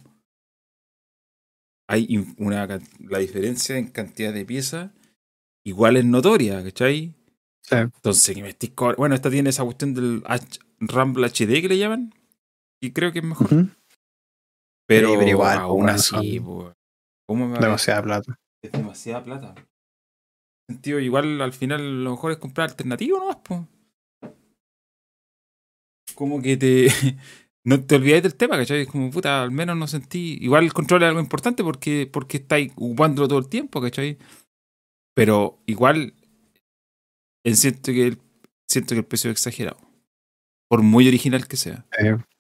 Hay 1.89 2.25
una 2.37 2.79
la 2.99 3.19
diferencia 3.19 3.77
en 3.77 3.87
cantidad 3.87 4.31
de 4.31 4.45
piezas 4.45 4.91
igual 5.65 5.97
es 5.97 6.05
notoria, 6.05 6.63
¿cachai? 6.63 7.13
Sí. 7.61 7.75
Entonces, 7.75 8.35
que 8.35 8.41
me 8.41 8.49
estoy 8.49 8.73
Bueno, 8.97 9.15
esta 9.15 9.29
tiene 9.29 9.49
esa 9.49 9.63
cuestión 9.63 9.93
del 9.93 10.23
Rumble 10.87 11.27
HD 11.27 11.61
que 11.61 11.69
le 11.69 11.77
llaman. 11.77 12.13
Y 12.81 12.91
creo 12.91 13.11
que 13.11 13.19
es 13.19 13.25
mejor. 13.25 13.49
pero, 14.87 15.21
igual, 15.21 15.57
aún 15.59 15.89
así, 15.89 16.39
¿cómo 16.39 17.47
me 17.47 17.59
Demasiada 17.59 18.03
plata. 18.03 18.39
Es 18.61 18.71
demasiada 18.71 19.23
plata. 19.23 19.55
Sentido, 20.69 20.99
igual 20.99 21.41
al 21.41 21.53
final 21.53 22.03
lo 22.03 22.11
mejor 22.11 22.31
es 22.31 22.37
comprar 22.37 22.69
alternativo 22.69 23.19
nomás, 23.19 23.37
pues 23.43 23.61
como 26.13 26.41
que 26.41 26.57
te. 26.57 26.87
no 27.65 27.83
te 27.83 27.95
olvidáis 27.95 28.23
del 28.23 28.35
tema, 28.35 28.57
¿cachai? 28.57 28.81
Es 28.81 28.87
como, 28.87 29.11
puta, 29.11 29.41
al 29.43 29.51
menos 29.51 29.77
no 29.77 29.87
sentí. 29.87 30.37
Igual 30.41 30.63
el 30.65 30.73
control 30.73 31.03
es 31.03 31.09
algo 31.09 31.19
importante 31.19 31.63
porque, 31.63 32.09
porque 32.11 32.37
estáis 32.37 32.71
ocupándolo 32.75 33.27
todo 33.27 33.39
el 33.39 33.49
tiempo, 33.49 33.81
¿cachai? 33.81 34.17
Pero 35.15 35.59
igual. 35.65 36.13
Siento 37.45 37.91
que, 37.91 38.07
el, 38.07 38.21
siento 38.69 38.95
que 38.95 38.99
el 38.99 39.05
precio 39.05 39.29
es 39.29 39.37
exagerado. 39.37 39.77
Por 40.73 40.81
muy 40.81 41.07
original 41.07 41.47
que 41.47 41.55
sea. 41.55 41.85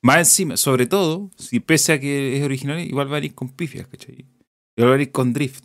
Más 0.01 0.17
encima, 0.17 0.57
sobre 0.57 0.87
todo, 0.87 1.29
si 1.37 1.59
pese 1.59 1.93
a 1.93 1.99
que 1.99 2.35
es 2.35 2.43
original, 2.43 2.79
igual 2.79 3.13
va 3.13 3.17
a 3.17 3.19
ir 3.19 3.35
con 3.35 3.49
pifias, 3.49 3.85
¿cachai? 3.85 4.25
Igual 4.75 4.91
va 4.91 4.95
a 4.97 5.01
ir 5.03 5.11
con 5.11 5.33
drift. 5.33 5.63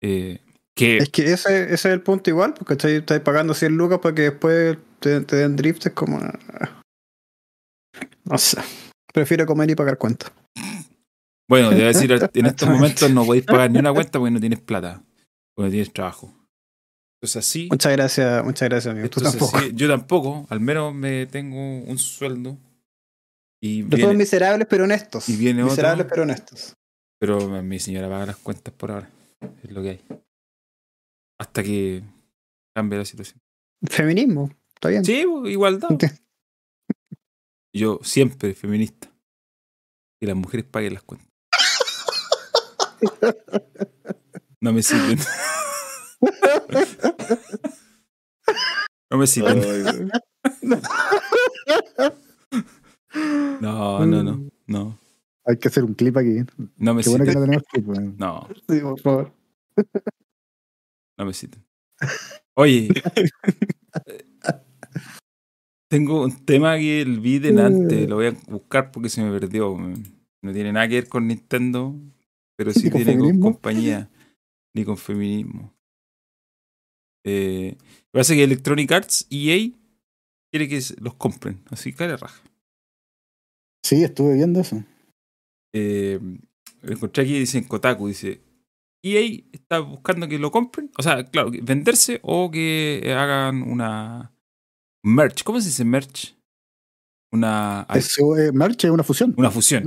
Eh, 0.00 0.38
que... 0.76 0.98
Es 0.98 1.08
que 1.08 1.32
ese, 1.32 1.64
ese, 1.64 1.74
es 1.74 1.84
el 1.86 2.00
punto 2.00 2.30
igual, 2.30 2.54
porque 2.54 2.74
estáis 2.74 3.20
pagando 3.22 3.54
100 3.54 3.76
lucas 3.76 3.98
para 3.98 4.14
que 4.14 4.22
después 4.22 4.78
te, 5.00 5.18
den 5.18 5.56
drift, 5.56 5.86
es 5.86 5.94
como. 5.94 6.20
No 8.22 8.38
sé. 8.38 8.60
Prefiero 9.12 9.46
comer 9.46 9.70
y 9.70 9.74
pagar 9.74 9.98
cuenta. 9.98 10.32
Bueno, 11.48 11.70
debo 11.70 11.86
decir, 11.88 12.12
en 12.34 12.46
estos 12.46 12.68
momentos 12.68 13.10
no 13.10 13.26
podéis 13.26 13.46
pagar 13.46 13.68
ni 13.72 13.80
una 13.80 13.92
cuenta 13.92 14.20
porque 14.20 14.30
no 14.30 14.38
tienes 14.38 14.60
plata, 14.60 15.02
porque 15.56 15.66
no 15.66 15.70
tienes 15.72 15.92
trabajo. 15.92 16.32
Entonces 17.26 17.48
así. 17.48 17.66
Muchas 17.72 17.92
gracias, 17.92 18.44
muchas 18.44 18.68
gracias, 18.68 18.92
amigo. 18.92 19.08
tampoco. 19.08 19.60
yo 19.74 19.88
tampoco, 19.88 20.46
al 20.48 20.60
menos 20.60 20.94
me 20.94 21.26
tengo 21.26 21.58
un 21.58 21.98
sueldo. 21.98 22.56
Y 23.60 23.82
miserables 23.82 24.68
pero 24.70 24.84
honestos. 24.84 25.28
Y 25.28 25.36
viene 25.36 25.64
miserables 25.64 26.06
pero 26.08 26.22
honestos. 26.22 26.76
Pero 27.18 27.62
mi 27.64 27.80
señora 27.80 28.08
paga 28.08 28.26
las 28.26 28.36
cuentas 28.36 28.72
por 28.74 28.92
ahora. 28.92 29.10
Es 29.64 29.72
lo 29.72 29.82
que 29.82 29.90
hay. 29.90 30.00
Hasta 31.40 31.64
que 31.64 32.04
cambie 32.76 33.00
la 33.00 33.04
situación. 33.04 33.40
Feminismo, 33.90 34.50
está 34.72 34.88
bien. 34.88 35.04
Sí, 35.04 35.24
igualdad. 35.46 35.88
Yo 37.74 37.98
siempre 38.04 38.54
feminista. 38.54 39.10
Que 40.20 40.28
las 40.28 40.36
mujeres 40.36 40.64
paguen 40.64 40.94
las 40.94 41.02
cuentas. 41.02 41.28
No 44.58 44.72
me 44.72 44.82
sirven. 44.82 45.18
No 49.16 49.20
me 49.20 49.26
sirven. 49.26 49.62
No, 53.62 54.04
no, 54.04 54.22
no, 54.22 54.50
no. 54.66 54.98
Hay 55.46 55.56
que 55.56 55.68
hacer 55.68 55.84
un 55.84 55.94
clip 55.94 56.18
aquí. 56.18 56.40
No 56.76 56.92
me 56.92 57.02
Qué 57.02 57.08
bueno 57.08 57.24
que 57.24 57.32
no 57.32 57.40
tenemos 57.40 57.62
clip, 57.72 57.86
No. 58.18 58.46
Sí, 58.68 58.80
por 58.80 59.00
favor. 59.00 59.32
No 61.16 61.24
me 61.24 61.32
sirven. 61.32 61.64
Oye. 62.54 62.88
tengo 65.88 66.24
un 66.24 66.44
tema 66.44 66.76
que 66.76 67.00
el 67.00 67.20
vi 67.20 67.38
delante. 67.38 68.06
Lo 68.06 68.16
voy 68.16 68.26
a 68.26 68.36
buscar 68.48 68.90
porque 68.90 69.08
se 69.08 69.22
me 69.22 69.30
perdió. 69.30 69.78
No 70.42 70.52
tiene 70.52 70.74
nada 70.74 70.86
que 70.88 70.96
ver 70.96 71.08
con 71.08 71.26
Nintendo, 71.26 71.98
pero 72.54 72.74
sí 72.74 72.90
tiene 72.90 73.16
con 73.16 73.40
compañía 73.40 74.10
ni 74.74 74.84
con 74.84 74.98
feminismo. 74.98 75.74
Eh, 77.28 77.76
pasa 78.12 78.34
que 78.34 78.44
Electronic 78.44 78.90
Arts, 78.92 79.26
EA, 79.30 79.72
quiere 80.50 80.68
que 80.68 80.80
los 81.00 81.14
compren. 81.14 81.60
Así 81.70 81.92
que 81.92 82.16
raja. 82.16 82.40
Sí, 83.84 84.04
estuve 84.04 84.34
viendo 84.34 84.60
eso. 84.60 84.82
Eh, 85.74 86.20
encontré 86.82 87.24
aquí, 87.24 87.38
dice 87.38 87.58
en 87.58 87.64
Kotaku, 87.64 88.06
dice, 88.08 88.40
EA 89.02 89.42
está 89.52 89.80
buscando 89.80 90.28
que 90.28 90.38
lo 90.38 90.52
compren. 90.52 90.90
O 90.96 91.02
sea, 91.02 91.24
claro, 91.24 91.50
venderse 91.62 92.20
o 92.22 92.50
que 92.50 93.12
hagan 93.16 93.62
una 93.62 94.32
merch. 95.02 95.42
¿Cómo 95.42 95.60
se 95.60 95.68
dice 95.68 95.84
merch? 95.84 96.36
Una... 97.32 97.86
Eh, 97.92 98.52
merch 98.52 98.84
es 98.84 98.90
una 98.90 99.02
fusión. 99.02 99.34
Una 99.36 99.50
fusión. 99.50 99.84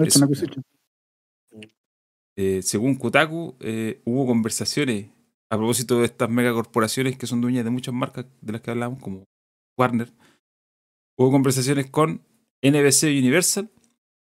Eh, 2.35 2.61
según 2.63 2.95
Kotaku, 2.95 3.55
eh, 3.61 4.01
hubo 4.05 4.25
conversaciones 4.25 5.07
a 5.49 5.57
propósito 5.57 5.99
de 5.99 6.05
estas 6.05 6.29
megacorporaciones 6.29 7.17
que 7.17 7.27
son 7.27 7.41
dueñas 7.41 7.65
de 7.65 7.71
muchas 7.71 7.93
marcas 7.93 8.25
de 8.41 8.53
las 8.53 8.61
que 8.61 8.71
hablamos, 8.71 8.99
como 8.99 9.25
Warner. 9.77 10.13
Hubo 11.17 11.31
conversaciones 11.31 11.89
con 11.89 12.21
NBC 12.61 13.03
Universal, 13.03 13.69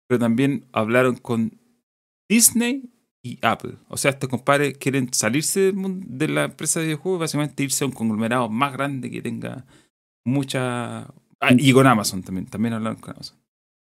pero 0.06 0.18
también 0.18 0.66
hablaron 0.72 1.16
con 1.16 1.58
Disney 2.28 2.90
y 3.22 3.38
Apple. 3.42 3.76
O 3.88 3.96
sea, 3.96 4.12
estos 4.12 4.28
compadres 4.28 4.76
quieren 4.78 5.12
salirse 5.12 5.72
de 5.74 6.28
la 6.28 6.44
empresa 6.44 6.80
de 6.80 6.86
videojuegos, 6.86 7.20
básicamente 7.20 7.62
irse 7.62 7.84
a 7.84 7.88
un 7.88 7.92
conglomerado 7.92 8.48
más 8.48 8.72
grande 8.72 9.10
que 9.10 9.22
tenga 9.22 9.66
mucha. 10.24 11.06
Ah, 11.40 11.52
y 11.56 11.72
con 11.72 11.86
Amazon 11.86 12.22
también, 12.22 12.46
también 12.46 12.74
hablaron 12.74 12.98
con 12.98 13.14
Amazon. 13.14 13.38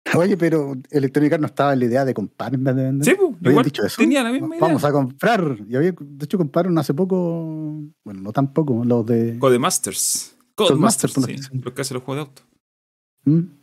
Oye, 0.15 0.37
pero 0.37 0.75
Electronic 0.91 1.33
Arts 1.33 1.41
no 1.41 1.47
estaba 1.47 1.73
en 1.73 1.81
la 1.81 1.85
idea 1.85 2.05
de 2.05 2.15
comprar 2.15 2.53
de 2.53 2.73
vender. 2.73 3.05
Sí, 3.05 3.15
pues, 3.19 3.51
igual 3.51 3.65
dicho 3.65 3.85
eso? 3.85 3.97
tenía 3.99 4.23
la 4.23 4.31
misma 4.31 4.57
idea. 4.57 4.61
Vamos 4.61 4.85
a 4.85 4.93
comprar. 4.93 5.59
Y 5.69 5.77
había, 5.77 5.95
de 5.99 6.25
hecho, 6.25 6.39
compraron 6.39 6.77
hace 6.79 6.95
poco, 6.95 7.83
bueno, 8.05 8.21
no 8.21 8.33
tan 8.33 8.53
poco, 8.53 8.85
los 8.85 9.05
de. 9.07 9.39
Codemasters. 9.39 10.37
Codemasters, 10.55 11.15
Codemasters 11.15 11.47
sí, 11.53 11.61
los 11.63 11.75
que 11.75 11.83
hacen 11.83 11.95
los 11.97 12.05
juegos 12.05 12.25
de 12.25 12.31
auto. 12.31 12.43
¿Mm? 13.25 13.57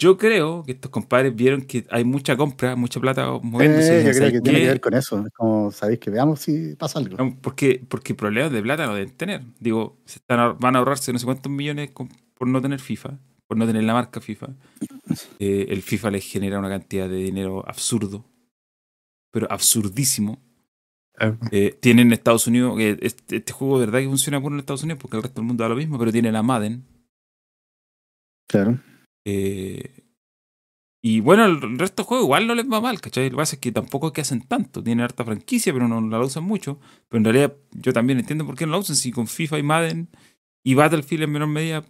Yo 0.00 0.16
creo 0.16 0.62
que 0.62 0.72
estos 0.72 0.92
compadres 0.92 1.34
vieron 1.34 1.62
que 1.62 1.84
hay 1.90 2.04
mucha 2.04 2.36
compra, 2.36 2.76
mucha 2.76 3.00
plata 3.00 3.32
moviéndose. 3.42 4.00
Eh, 4.00 4.04
yo 4.04 4.12
creo 4.12 4.30
que 4.30 4.40
tiene 4.40 4.60
que 4.60 4.66
ver 4.68 4.80
con 4.80 4.94
eso. 4.94 5.18
Es 5.26 5.32
como, 5.34 5.72
sabéis 5.72 5.98
que 5.98 6.10
veamos 6.10 6.40
si 6.40 6.76
pasa 6.76 7.00
algo. 7.00 7.16
porque, 7.42 7.84
porque 7.88 8.14
problemas 8.14 8.52
de 8.52 8.62
plata 8.62 8.86
no 8.86 8.94
deben 8.94 9.10
tener. 9.10 9.42
Digo, 9.58 9.98
se 10.04 10.20
están, 10.20 10.56
van 10.60 10.76
a 10.76 10.78
ahorrarse 10.78 11.12
no 11.12 11.18
sé 11.18 11.24
cuántos 11.24 11.50
millones 11.50 11.90
por 11.90 12.46
no 12.46 12.62
tener 12.62 12.78
FIFA 12.78 13.18
por 13.48 13.56
no 13.56 13.66
tener 13.66 13.82
la 13.82 13.94
marca 13.94 14.20
FIFA. 14.20 14.48
Eh, 15.38 15.66
el 15.70 15.82
FIFA 15.82 16.12
les 16.12 16.24
genera 16.24 16.58
una 16.58 16.68
cantidad 16.68 17.08
de 17.08 17.16
dinero 17.16 17.64
absurdo, 17.68 18.24
pero 19.30 19.50
absurdísimo. 19.50 20.42
Ah. 21.18 21.36
Eh, 21.50 21.76
tienen 21.80 22.08
en 22.08 22.12
Estados 22.12 22.46
Unidos, 22.46 22.78
este, 22.78 23.36
este, 23.36 23.52
juego 23.52 23.80
de 23.80 23.86
verdad 23.86 24.00
que 24.00 24.06
funciona 24.06 24.40
por 24.40 24.52
en 24.52 24.60
Estados 24.60 24.84
Unidos 24.84 25.00
porque 25.00 25.16
el 25.16 25.22
resto 25.24 25.40
del 25.40 25.48
mundo 25.48 25.64
da 25.64 25.68
lo 25.68 25.76
mismo, 25.76 25.98
pero 25.98 26.12
tiene 26.12 26.30
la 26.30 26.42
Madden. 26.42 26.84
Claro. 28.48 28.78
Eh, 29.24 30.04
y 31.02 31.20
bueno, 31.20 31.44
el 31.44 31.78
resto 31.78 32.02
del 32.02 32.08
juego 32.08 32.24
igual 32.24 32.46
no 32.46 32.54
les 32.54 32.70
va 32.70 32.80
mal, 32.80 33.00
¿cachai? 33.00 33.24
Lo 33.24 33.30
que 33.30 33.36
pasa 33.36 33.56
es 33.56 33.60
que 33.60 33.72
tampoco 33.72 34.08
es 34.08 34.12
que 34.12 34.20
hacen 34.20 34.42
tanto. 34.42 34.82
Tienen 34.82 35.04
harta 35.04 35.24
franquicia, 35.24 35.72
pero 35.72 35.86
no 35.86 36.00
la 36.00 36.20
usan 36.20 36.44
mucho. 36.44 36.80
Pero 37.08 37.18
en 37.18 37.24
realidad 37.24 37.56
yo 37.72 37.92
también 37.92 38.18
entiendo 38.18 38.44
por 38.44 38.56
qué 38.56 38.66
no 38.66 38.72
la 38.72 38.78
usan. 38.78 38.96
Si 38.96 39.12
con 39.12 39.26
FIFA 39.26 39.58
y 39.58 39.62
Madden 39.62 40.08
y 40.64 40.74
Battlefield 40.74 41.24
en 41.24 41.32
menor 41.32 41.48
medida 41.48 41.84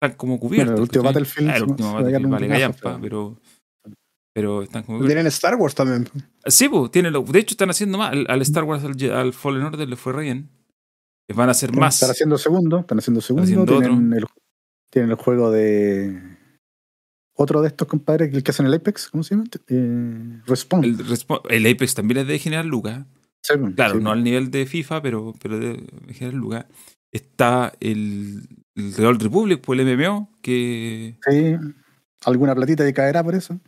están 0.00 0.16
como 0.16 0.38
cubiertos. 0.38 0.76
el 0.76 0.80
último 0.82 1.04
Battlefield. 1.04 1.50
el 1.50 1.62
último 1.64 1.92
Battlefield 1.94 2.28
vale 2.28 2.46
gallampa, 2.46 2.98
pero, 3.00 3.40
pero 4.32 4.62
están 4.62 4.84
como 4.84 5.04
Tienen 5.04 5.26
Star 5.26 5.56
Wars 5.56 5.74
también. 5.74 6.08
Sí, 6.46 6.68
pues, 6.68 6.90
tienen 6.90 7.12
lo, 7.12 7.22
de 7.22 7.38
hecho 7.40 7.54
están 7.54 7.70
haciendo 7.70 7.98
más. 7.98 8.12
Al, 8.12 8.42
Star 8.42 8.64
Wars, 8.64 8.84
al, 8.84 9.32
Fallen 9.32 9.62
Order 9.62 9.88
le 9.88 9.96
fue 9.96 10.12
re 10.12 10.22
bien. 10.22 10.50
Van 11.34 11.48
a 11.48 11.52
hacer 11.52 11.72
más. 11.74 11.94
Están 11.94 12.10
haciendo 12.10 12.38
segundo, 12.38 12.78
están 12.78 12.98
haciendo 12.98 13.20
segundo. 13.20 13.78
tienen, 13.78 14.12
El, 14.12 14.24
tienen 14.90 15.10
el 15.10 15.16
juego 15.16 15.50
de 15.50 16.38
otro 17.34 17.60
de 17.62 17.68
estos 17.68 17.86
compadres, 17.86 18.34
el 18.34 18.42
que 18.42 18.50
hacen 18.50 18.66
el 18.66 18.74
Apex, 18.74 19.08
¿cómo 19.10 19.22
se 19.22 19.34
llama? 19.34 19.46
Eh, 19.68 20.40
Respawn. 20.46 20.84
El, 20.84 21.66
Apex 21.66 21.94
también 21.94 22.18
es 22.18 22.26
de 22.26 22.38
General 22.38 22.66
Lucas. 22.66 23.04
claro, 23.76 24.00
no 24.00 24.10
al 24.10 24.24
nivel 24.24 24.50
de 24.50 24.66
FIFA, 24.66 25.02
pero, 25.02 25.34
pero 25.40 25.58
de 25.58 25.80
General 26.12 26.36
Lucas. 26.36 26.66
Está 27.12 27.72
el, 27.80 28.42
el 28.78 28.94
Real 28.94 29.18
Republic, 29.18 29.60
pues 29.60 29.80
el 29.80 29.96
MMO, 29.96 30.30
que... 30.40 31.16
Sí, 31.28 31.56
alguna 32.24 32.54
platita 32.54 32.84
de 32.84 32.94
caerá 32.94 33.22
por 33.22 33.34
eso. 33.34 33.58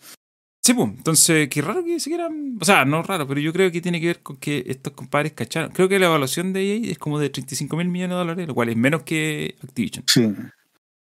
Sí, 0.62 0.74
pues, 0.74 0.88
entonces, 0.88 1.48
qué 1.48 1.62
raro 1.62 1.84
que 1.84 1.98
se 1.98 2.10
quieran... 2.10 2.58
O 2.60 2.64
sea, 2.64 2.84
no 2.84 3.02
raro, 3.02 3.26
pero 3.26 3.40
yo 3.40 3.52
creo 3.52 3.72
que 3.72 3.80
tiene 3.80 4.00
que 4.00 4.06
ver 4.06 4.20
con 4.20 4.36
que 4.36 4.62
estos 4.66 4.92
compadres 4.92 5.32
cacharon. 5.32 5.72
Creo 5.72 5.88
que 5.88 5.98
la 5.98 6.06
evaluación 6.06 6.52
de 6.52 6.76
EA 6.76 6.92
es 6.92 6.98
como 6.98 7.18
de 7.18 7.30
35 7.30 7.76
mil 7.76 7.88
millones 7.88 8.14
de 8.14 8.18
dólares, 8.18 8.46
lo 8.46 8.54
cual 8.54 8.68
es 8.68 8.76
menos 8.76 9.02
que 9.02 9.56
Activision. 9.64 10.04
Sí. 10.06 10.32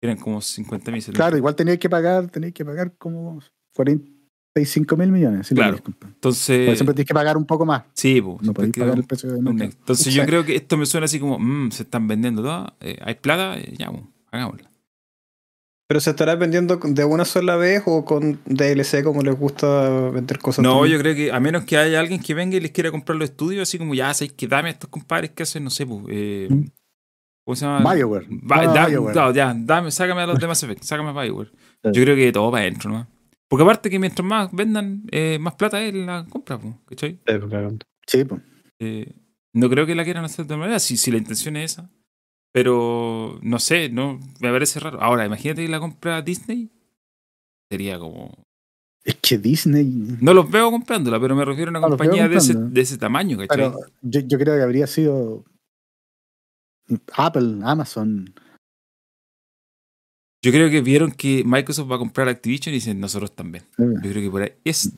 Eran 0.01 0.17
como 0.17 0.41
50 0.41 0.91
mil. 0.91 1.03
Claro, 1.05 1.37
igual 1.37 1.55
tenéis 1.55 1.79
que 1.79 1.89
pagar, 1.89 2.29
tenéis 2.29 2.53
que 2.53 2.65
pagar 2.65 2.95
como 2.97 3.39
45 4.55 4.95
mil 4.95 5.11
millones. 5.11 5.49
claro. 5.49 5.77
Entonces. 6.01 6.77
siempre 6.77 6.93
tienes 6.93 7.07
que 7.07 7.13
pagar 7.13 7.35
un 7.35 7.45
poco 7.45 7.65
más. 7.65 7.83
Sí, 7.93 8.21
pues. 8.21 8.41
No 8.41 8.53
podéis 8.53 8.73
pagar 8.73 8.97
el 8.97 9.03
precio 9.03 9.29
de 9.29 9.39
Entonces 9.39 10.13
yo 10.13 10.25
creo 10.25 10.45
que 10.45 10.55
esto 10.55 10.77
me 10.77 10.85
suena 10.85 11.05
así 11.05 11.19
como, 11.19 11.37
mmm, 11.37 11.71
se 11.71 11.83
están 11.83 12.07
vendiendo 12.07 12.41
todas, 12.41 12.71
eh, 12.79 12.97
hay 13.01 13.15
plata, 13.15 13.57
eh, 13.59 13.73
ya, 13.77 13.89
bueno, 13.89 14.09
hagámosla. 14.31 14.71
¿Pero 15.87 15.99
se 15.99 16.09
estará 16.09 16.35
vendiendo 16.35 16.77
de 16.77 17.03
una 17.03 17.25
sola 17.25 17.57
vez 17.57 17.83
o 17.85 18.05
con 18.05 18.39
DLC 18.45 19.03
como 19.03 19.21
les 19.21 19.37
gusta 19.37 20.09
vender 20.09 20.39
cosas? 20.39 20.63
No, 20.63 20.85
yo 20.85 20.97
creo 20.99 21.13
que 21.13 21.31
a 21.31 21.39
menos 21.39 21.65
que 21.65 21.77
haya 21.77 21.99
alguien 21.99 22.21
que 22.21 22.33
venga 22.33 22.55
y 22.55 22.59
les 22.61 22.71
quiera 22.71 22.89
comprar 22.89 23.17
los 23.17 23.29
estudios, 23.29 23.63
así 23.63 23.77
como 23.77 23.93
ya 23.93 24.11
sabéis 24.13 24.33
que 24.33 24.47
dame 24.47 24.69
a 24.69 24.71
estos 24.71 24.89
compadres 24.89 25.31
que 25.31 25.43
hacen, 25.43 25.65
no 25.65 25.69
sé, 25.69 25.85
pues. 25.85 26.49
¿Cómo 27.45 27.55
se 27.55 27.65
llama? 27.65 27.93
Bioware. 27.93 28.27
Ah, 28.49 29.31
ya, 29.31 29.53
dame, 29.55 29.91
sácame 29.91 30.21
a 30.21 30.27
los 30.27 30.39
demás 30.39 30.63
efectos, 30.63 30.87
sácame 30.87 31.09
a 31.09 31.23
Bioware. 31.23 31.51
Yo 31.83 32.01
creo 32.01 32.15
que 32.15 32.31
todo 32.31 32.49
va 32.49 32.59
adentro, 32.59 32.89
¿no? 32.89 33.14
Porque 33.47 33.63
aparte 33.63 33.89
que 33.89 33.99
mientras 33.99 34.25
más 34.25 34.51
vendan, 34.51 35.03
eh, 35.11 35.37
más 35.39 35.55
plata 35.55 35.81
es 35.83 35.93
la 35.93 36.25
compra, 36.29 36.59
¿cachai? 36.85 37.19
Sí, 38.07 38.25
pues. 38.25 38.41
Eh, 38.79 39.13
no 39.53 39.69
creo 39.69 39.85
que 39.85 39.95
la 39.95 40.03
quieran 40.03 40.25
hacer 40.25 40.39
de 40.39 40.43
otra 40.43 40.57
manera, 40.57 40.79
si, 40.79 40.97
si 40.97 41.11
la 41.11 41.17
intención 41.17 41.55
es 41.57 41.73
esa. 41.73 41.89
Pero 42.51 43.39
no 43.41 43.59
sé, 43.59 43.89
no 43.89 44.19
me 44.39 44.51
parece 44.51 44.79
raro. 44.79 45.01
Ahora, 45.01 45.25
imagínate 45.25 45.63
que 45.63 45.69
la 45.69 45.79
compra 45.79 46.21
Disney. 46.21 46.71
Sería 47.69 47.99
como. 47.99 48.45
Es 49.03 49.15
que 49.15 49.37
Disney. 49.37 50.17
No 50.21 50.33
los 50.33 50.49
veo 50.49 50.71
comprándola, 50.71 51.19
pero 51.19 51.35
me 51.35 51.45
refiero 51.45 51.69
a 51.69 51.77
una 51.77 51.81
compañía 51.81 52.27
de 52.27 52.37
ese, 52.37 52.53
de 52.55 52.81
ese, 52.81 52.97
tamaño, 52.97 53.37
¿cachai? 53.37 53.57
Pero 53.57 53.79
yo, 54.01 54.21
yo 54.21 54.39
creo 54.39 54.55
que 54.55 54.63
habría 54.63 54.87
sido 54.87 55.43
Apple, 57.15 57.59
Amazon. 57.63 58.33
Yo 60.45 60.51
creo 60.51 60.69
que 60.69 60.81
vieron 60.81 61.11
que 61.11 61.43
Microsoft 61.43 61.89
va 61.89 61.95
a 61.95 61.97
comprar 61.97 62.29
Activision 62.29 62.71
y 62.71 62.77
dicen 62.77 62.99
nosotros 62.99 63.35
también. 63.35 63.63
Yo 63.79 64.11
creo 64.11 64.21
que 64.21 64.29
por 64.29 64.43
ahí 64.43 64.53
es. 64.63 64.93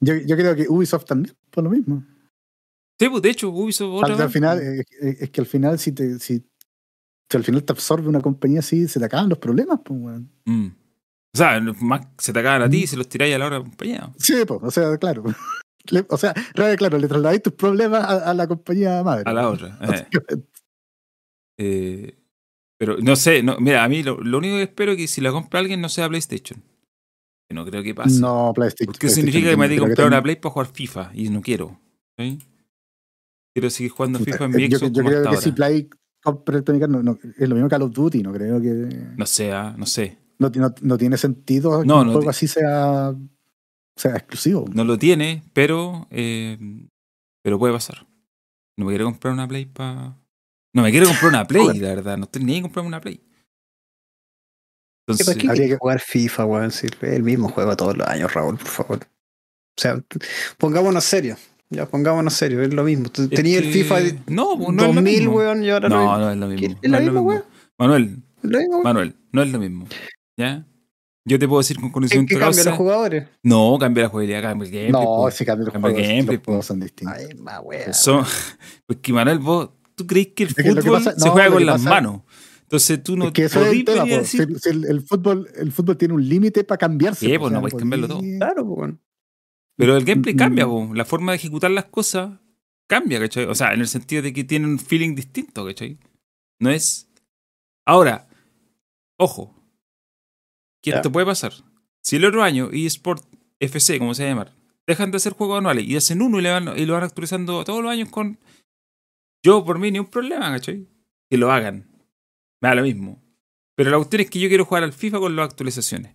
yo, 0.00 0.14
yo, 0.14 0.36
creo 0.38 0.56
que 0.56 0.66
Ubisoft 0.70 1.04
también, 1.04 1.36
por 1.50 1.64
lo 1.64 1.68
mismo. 1.68 2.02
Sí, 2.98 3.10
pues 3.10 3.20
de 3.20 3.28
hecho, 3.28 3.50
Ubisoft. 3.50 4.02
al, 4.04 4.30
final, 4.30 4.58
es, 4.62 5.28
que 5.28 5.40
al 5.42 5.46
final, 5.46 5.78
si, 5.78 5.92
te, 5.92 6.18
si, 6.18 6.42
al 7.34 7.44
final 7.44 7.62
te 7.62 7.74
absorbe 7.74 8.08
una 8.08 8.22
compañía 8.22 8.60
así, 8.60 8.88
se 8.88 8.98
te 8.98 9.04
acaban 9.04 9.28
los 9.28 9.36
problemas, 9.36 9.80
pues, 9.84 10.22
mm. 10.46 10.66
O 11.34 11.36
sea, 11.36 11.60
más 11.60 12.06
se 12.16 12.32
te 12.32 12.38
acaban 12.38 12.62
a 12.62 12.70
ti 12.70 12.80
y 12.80 12.84
mm. 12.84 12.86
se 12.86 12.96
los 12.96 13.10
tiráis 13.10 13.34
a 13.34 13.38
la 13.38 13.46
hora 13.48 13.56
de 13.56 13.64
la 13.64 13.68
compañía. 13.68 14.14
Sí, 14.16 14.36
pues, 14.46 14.60
o 14.62 14.70
sea, 14.70 14.96
claro. 14.96 15.24
o 16.08 16.16
sea, 16.16 16.32
claro, 16.54 16.96
le 16.96 17.06
trasladáis 17.06 17.42
tus 17.42 17.52
problemas 17.52 18.02
a, 18.02 18.32
la 18.32 18.46
compañía 18.46 19.02
madre. 19.02 19.24
A 19.26 19.34
la 19.34 19.50
otra. 19.50 19.78
Eh. 21.58 21.58
Eh, 21.58 22.25
pero 22.78 22.98
no 22.98 23.16
sé, 23.16 23.42
no, 23.42 23.56
mira, 23.58 23.84
a 23.84 23.88
mí 23.88 24.02
lo, 24.02 24.16
único 24.16 24.56
que 24.56 24.62
espero 24.62 24.92
es 24.92 24.98
que 24.98 25.08
si 25.08 25.20
la 25.20 25.32
compra 25.32 25.60
alguien 25.60 25.80
no 25.80 25.88
sea 25.88 26.08
PlayStation. 26.08 26.62
no 27.50 27.64
creo 27.64 27.82
que 27.82 27.94
pase. 27.94 28.20
No, 28.20 28.52
PlayStation. 28.54 28.92
Porque 28.92 29.08
significa 29.08 29.50
que 29.50 29.56
me 29.56 29.68
tengo 29.68 29.84
que 29.84 29.88
comprar 29.90 30.08
una 30.08 30.22
Play 30.22 30.36
para 30.36 30.52
jugar 30.52 30.68
FIFA 30.72 31.10
y 31.14 31.30
no 31.30 31.40
quiero. 31.40 31.80
Quiero 32.16 33.70
seguir 33.70 33.90
jugando 33.92 34.18
FIFA 34.18 34.44
en 34.44 34.50
mi 34.50 34.66
Xbox. 34.66 34.80
Yo, 34.80 34.88
yo 34.88 35.04
creo 35.04 35.30
que 35.30 35.36
si 35.38 35.52
Play 35.52 35.88
compra 36.22 36.60
no, 36.88 37.02
no, 37.02 37.18
es 37.38 37.48
lo 37.48 37.54
mismo 37.54 37.68
que 37.68 37.74
Call 37.74 37.82
of 37.82 37.92
Duty, 37.92 38.22
no 38.22 38.32
creo 38.32 38.60
que. 38.60 38.70
No 39.16 39.26
sé, 39.26 39.52
ah, 39.52 39.74
no 39.78 39.86
sé. 39.86 40.18
No, 40.38 40.50
no, 40.82 40.98
tiene 40.98 41.16
sentido 41.16 41.82
que 41.82 41.90
un 41.90 42.12
juego 42.12 42.28
así 42.28 42.46
sea, 42.46 43.14
sea 43.96 44.16
exclusivo. 44.16 44.66
No 44.74 44.84
lo 44.84 44.98
tiene, 44.98 45.42
pero, 45.54 46.06
eh, 46.10 46.58
pero 47.42 47.58
puede 47.58 47.72
pasar. 47.72 48.06
No 48.76 48.84
me 48.84 48.90
quiero 48.90 49.06
comprar 49.06 49.32
una 49.32 49.48
Play 49.48 49.64
para. 49.64 50.18
No 50.76 50.82
me 50.82 50.90
quiero 50.90 51.06
comprar 51.06 51.30
una 51.30 51.44
Play, 51.48 51.78
la 51.78 51.88
verdad. 51.88 52.18
No 52.18 52.24
estoy 52.24 52.44
ni 52.44 52.60
comprarme 52.60 52.88
una 52.88 53.00
Play. 53.00 53.18
Entonces, 55.08 55.48
habría 55.48 55.68
que 55.68 55.76
jugar 55.78 56.00
FIFA, 56.00 56.44
weón. 56.44 56.70
Sí, 56.70 56.86
el 57.00 57.22
mismo 57.22 57.48
juego 57.48 57.74
todos 57.74 57.96
los 57.96 58.06
años, 58.06 58.34
Raúl, 58.34 58.58
por 58.58 58.68
favor. 58.68 58.98
O 58.98 59.80
sea, 59.80 60.04
pongámonos 60.58 61.02
serio. 61.02 61.36
Ya, 61.70 61.86
pongámonos 61.86 62.34
serio, 62.34 62.62
es 62.62 62.74
lo 62.74 62.84
mismo. 62.84 63.08
Tenía 63.08 63.58
el 63.58 63.72
FIFA 63.72 64.00
no, 64.26 64.58
pues, 64.58 64.68
no 64.68 64.92
2000, 64.92 65.28
weón, 65.28 65.64
y 65.64 65.70
ahora 65.70 65.88
no. 65.88 66.04
No, 66.04 66.18
no 66.18 66.30
es 66.30 66.36
lo 66.36 66.46
mismo. 66.46 66.78
¿Es 66.82 66.90
lo 66.90 67.00
mismo, 67.00 67.20
weón? 67.22 67.44
Manuel, 67.78 68.22
Manuel, 68.82 69.16
no 69.32 69.42
es 69.42 69.52
lo 69.52 69.58
mismo. 69.58 69.86
¿Ya? 70.36 70.66
Yo 71.24 71.38
te 71.38 71.48
puedo 71.48 71.60
decir 71.60 71.80
con 71.80 71.90
conocimiento 71.90 72.34
¿Qué 72.34 72.40
cambia 72.40 72.64
los 72.64 72.74
jugadores? 72.74 73.28
No, 73.42 73.76
cambia 73.80 74.04
la 74.04 74.08
jugabilidad, 74.10 74.42
cambia 74.42 74.68
el 74.68 74.72
gameplay. 74.72 75.04
No, 75.04 75.30
si 75.30 75.44
cambia 75.44 75.64
los 75.64 75.74
jugadores. 75.74 76.06
Gameplay, 76.06 76.36
los 76.36 76.44
juegos 76.44 76.66
son 76.66 76.80
distintos. 76.80 77.16
Ay, 77.16 77.34
más 77.36 77.60
weón. 77.64 77.94
Son, 77.94 78.24
pues 78.86 78.98
que 79.00 79.12
Manuel, 79.12 79.40
vos, 79.40 79.70
¿tú 79.96 80.06
crees 80.06 80.28
que 80.28 80.44
el 80.44 80.50
fútbol 80.50 81.02
se 81.02 81.28
juega 81.28 81.50
con 81.50 81.66
las 81.66 81.82
manos? 81.82 82.22
Entonces 82.62 83.02
tú 83.02 83.16
no 83.16 83.26
es 83.26 83.32
que 83.32 83.44
eso 83.44 83.64
es 83.64 83.72
el, 83.72 83.84
tema, 83.84 84.04
el, 84.04 85.00
fútbol, 85.02 85.48
el 85.56 85.70
fútbol 85.70 85.96
tiene 85.96 86.14
un 86.14 86.28
límite 86.28 86.64
para 86.64 86.78
cambiarse. 86.78 87.26
Sí, 87.26 87.38
pues 87.38 87.52
no 87.52 87.60
puedes 87.60 87.78
cambiarlo 87.78 88.08
todo. 88.08 88.20
Claro, 88.20 88.66
pues. 88.66 88.94
Pero 89.76 89.96
el 89.96 90.04
gameplay 90.04 90.34
mm, 90.34 90.38
cambia, 90.38 90.66
mm. 90.66 90.94
la 90.94 91.04
forma 91.04 91.32
de 91.32 91.36
ejecutar 91.36 91.70
las 91.70 91.84
cosas 91.86 92.40
cambia, 92.88 93.20
¿cachai? 93.20 93.44
O 93.44 93.54
sea, 93.54 93.72
en 93.72 93.80
el 93.80 93.88
sentido 93.88 94.22
de 94.22 94.32
que 94.32 94.44
tiene 94.44 94.66
un 94.66 94.78
feeling 94.78 95.14
distinto, 95.14 95.64
¿cachai? 95.64 95.98
No 96.58 96.70
es. 96.70 97.08
Ahora, 97.84 98.28
ojo, 99.16 99.54
¿qué 100.82 100.90
esto 100.90 101.12
puede 101.12 101.26
pasar? 101.26 101.52
Si 102.02 102.16
el 102.16 102.24
otro 102.24 102.42
año 102.42 102.70
eSport 102.72 103.24
FC, 103.60 103.98
como 103.98 104.14
se 104.14 104.24
llama 104.24 104.44
llamar, 104.44 104.56
dejan 104.86 105.10
de 105.10 105.18
hacer 105.18 105.34
juegos 105.34 105.58
anuales 105.58 105.84
y 105.84 105.96
hacen 105.96 106.22
uno 106.22 106.40
y, 106.40 106.80
y 106.80 106.86
lo 106.86 106.94
van 106.94 107.04
actualizando 107.04 107.62
todos 107.64 107.82
los 107.82 107.92
años 107.92 108.08
con. 108.08 108.38
Yo, 109.42 109.64
por 109.64 109.78
mí, 109.78 109.90
ni 109.90 109.98
un 109.98 110.10
problema, 110.10 110.50
¿cachai? 110.50 110.86
Que 111.30 111.36
lo 111.36 111.50
hagan. 111.52 111.88
Me 112.60 112.68
da 112.68 112.74
lo 112.74 112.82
mismo. 112.82 113.22
Pero 113.76 113.90
la 113.90 113.98
cuestión 113.98 114.22
es 114.22 114.30
que 114.30 114.38
yo 114.38 114.48
quiero 114.48 114.64
jugar 114.64 114.82
al 114.82 114.92
FIFA 114.92 115.18
con 115.18 115.36
las 115.36 115.50
actualizaciones. 115.50 116.14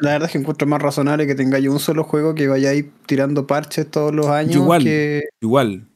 La 0.00 0.12
verdad 0.12 0.26
es 0.26 0.32
que 0.32 0.38
encuentro 0.38 0.66
más 0.66 0.80
razonable 0.80 1.26
que 1.26 1.34
tengáis 1.34 1.68
un 1.68 1.80
solo 1.80 2.04
juego 2.04 2.34
que 2.34 2.46
vayáis 2.48 2.86
tirando 3.06 3.46
parches 3.46 3.90
todos 3.90 4.14
los 4.14 4.26
años. 4.26 4.56
Igual, 4.56 4.84
que 4.84 5.22
igual. 5.40 5.88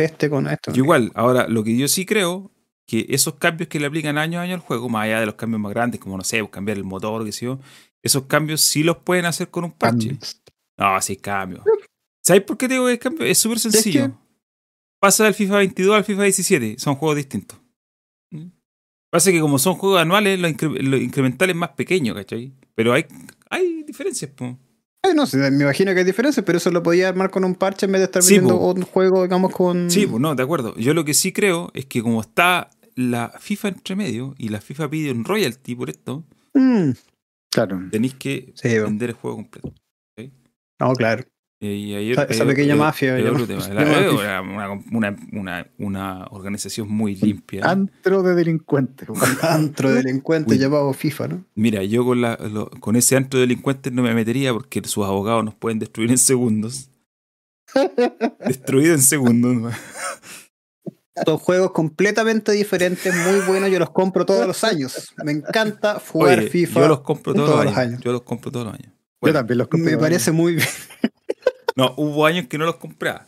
este 0.00 0.30
con 0.30 0.46
esto. 0.46 0.72
Igual. 0.74 1.10
Ahora, 1.14 1.48
lo 1.48 1.64
que 1.64 1.76
yo 1.76 1.88
sí 1.88 2.04
creo 2.06 2.50
que 2.86 3.06
esos 3.08 3.34
cambios 3.34 3.68
que 3.68 3.80
le 3.80 3.86
aplican 3.86 4.18
año 4.18 4.38
a 4.38 4.42
año 4.42 4.54
al 4.54 4.60
juego, 4.60 4.88
más 4.88 5.04
allá 5.04 5.20
de 5.20 5.26
los 5.26 5.34
cambios 5.34 5.60
más 5.60 5.72
grandes, 5.72 6.00
como 6.00 6.16
no 6.18 6.24
sé, 6.24 6.40
pues, 6.40 6.50
cambiar 6.50 6.76
el 6.76 6.84
motor, 6.84 7.24
qué 7.24 7.32
sé 7.32 7.46
yo, 7.46 7.58
esos 8.02 8.24
cambios 8.24 8.60
sí 8.60 8.82
los 8.82 8.98
pueden 8.98 9.24
hacer 9.24 9.48
con 9.48 9.64
un 9.64 9.72
parche. 9.72 10.18
No, 10.76 11.00
sí, 11.00 11.16
cambios. 11.16 11.64
¿Sabes 12.24 12.42
por 12.42 12.56
qué 12.56 12.68
digo 12.68 12.86
que 12.86 12.94
es 12.94 12.98
cambio? 12.98 13.26
Es 13.26 13.38
súper 13.38 13.58
sencillo. 13.58 14.18
Pasa 14.98 15.24
del 15.24 15.34
FIFA 15.34 15.58
22 15.58 15.96
al 15.96 16.04
FIFA 16.04 16.22
17, 16.22 16.76
son 16.78 16.94
juegos 16.94 17.16
distintos. 17.16 17.60
Pasa 19.10 19.30
que 19.30 19.40
como 19.40 19.58
son 19.58 19.74
juegos 19.74 20.00
anuales, 20.00 20.40
lo, 20.40 20.48
incremental 20.96 21.50
es 21.50 21.54
más 21.54 21.70
pequeño, 21.70 22.14
¿cachai? 22.14 22.52
Pero 22.74 22.94
hay, 22.94 23.04
hay 23.48 23.84
diferencias, 23.84 24.30
pues. 24.34 24.56
no 25.14 25.26
sé, 25.26 25.36
me 25.50 25.62
imagino 25.62 25.92
que 25.92 26.00
hay 26.00 26.04
diferencias, 26.04 26.44
pero 26.44 26.58
eso 26.58 26.70
lo 26.70 26.82
podía 26.82 27.10
armar 27.10 27.30
con 27.30 27.44
un 27.44 27.54
parche 27.54 27.86
en 27.86 27.92
vez 27.92 28.00
de 28.00 28.06
estar 28.06 28.22
viendo 28.26 28.56
un 28.56 28.82
juego, 28.82 29.22
digamos, 29.22 29.52
con. 29.52 29.90
Sí, 29.90 30.06
pues 30.06 30.20
no, 30.20 30.34
de 30.34 30.42
acuerdo. 30.42 30.74
Yo 30.76 30.94
lo 30.94 31.04
que 31.04 31.14
sí 31.14 31.32
creo 31.32 31.70
es 31.74 31.86
que 31.86 32.02
como 32.02 32.22
está 32.22 32.70
la 32.96 33.32
FIFA 33.38 33.68
entre 33.68 33.94
medio 33.94 34.34
y 34.38 34.48
la 34.48 34.60
FIFA 34.60 34.88
pide 34.90 35.12
un 35.12 35.24
royalty 35.24 35.76
por 35.76 35.90
esto, 35.90 36.24
mm, 36.54 36.90
claro. 37.50 37.82
tenéis 37.92 38.14
que 38.14 38.52
vender 38.64 39.10
el 39.10 39.16
juego 39.16 39.36
completo. 39.36 39.72
No, 40.80 40.92
claro. 40.94 41.22
Y 41.72 42.12
esa, 42.12 42.26
pequeña 42.26 42.76
mafia. 42.76 43.16
una, 45.78 46.26
organización 46.30 46.88
muy 46.88 47.14
limpia. 47.14 47.64
Antro 47.64 48.22
de 48.22 48.34
delincuentes. 48.34 49.08
antro 49.42 49.90
de 49.90 50.02
delincuentes 50.02 50.58
llamado 50.58 50.92
FIFA, 50.92 51.28
¿no? 51.28 51.44
Mira, 51.54 51.82
yo 51.82 52.04
con, 52.04 52.20
la, 52.20 52.38
con 52.80 52.96
ese 52.96 53.16
antro 53.16 53.38
de 53.38 53.46
delincuentes 53.46 53.92
no 53.92 54.02
me 54.02 54.14
metería 54.14 54.52
porque 54.52 54.82
sus 54.84 55.04
abogados 55.04 55.44
nos 55.44 55.54
pueden 55.54 55.78
destruir 55.78 56.10
en 56.10 56.18
segundos. 56.18 56.90
Destruido 58.46 58.94
en 58.94 59.02
segundos. 59.02 59.72
Son 61.24 61.38
juegos 61.38 61.70
completamente 61.70 62.52
diferentes, 62.52 63.14
muy 63.14 63.40
buenos. 63.46 63.70
Yo 63.70 63.78
los 63.78 63.90
compro 63.90 64.26
todos 64.26 64.46
los 64.46 64.64
años. 64.64 65.14
Me 65.24 65.32
encanta 65.32 66.00
jugar 66.00 66.42
FIFA. 66.42 66.80
Yo 66.80 66.88
los 66.88 67.00
compro 67.02 67.34
todos, 67.34 67.64
los, 67.64 67.76
años. 67.76 68.00
Yo 68.00 68.12
los 68.12 68.22
compro 68.22 68.50
todos 68.50 68.66
los 68.66 68.74
años. 68.74 68.92
yo 69.22 69.32
también 69.32 69.58
los 69.58 69.68
compro. 69.68 69.90
Me 69.90 69.96
parece 69.96 70.32
muy 70.32 70.56
bien. 70.56 70.68
No, 71.76 71.94
hubo 71.96 72.26
años 72.26 72.46
que 72.46 72.58
no 72.58 72.64
los 72.64 72.76
compraba. 72.76 73.26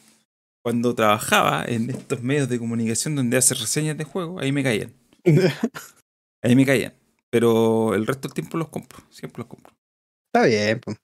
Cuando 0.63 0.95
trabajaba 0.95 1.65
en 1.67 1.91
estos 1.91 2.23
medios 2.23 2.49
de 2.49 2.59
comunicación 2.59 3.17
donde 3.17 3.37
hace 3.37 3.55
reseñas 3.55 3.97
de 3.97 4.05
juegos, 4.05 4.43
ahí 4.43 4.53
me 4.53 4.63
caían. 4.63 4.93
ahí 6.43 6.57
me 6.57 6.67
caían. 6.67 6.95
Pero 7.31 7.95
el 7.95 8.07
resto 8.07 8.29
del 8.29 8.35
tiempo 8.35 8.57
los 8.57 8.69
compro. 8.69 8.99
Siempre 9.11 9.41
los 9.41 9.49
compro. 9.49 9.73
Está 10.33 10.47
bien, 10.47 10.81
pues. 10.81 10.97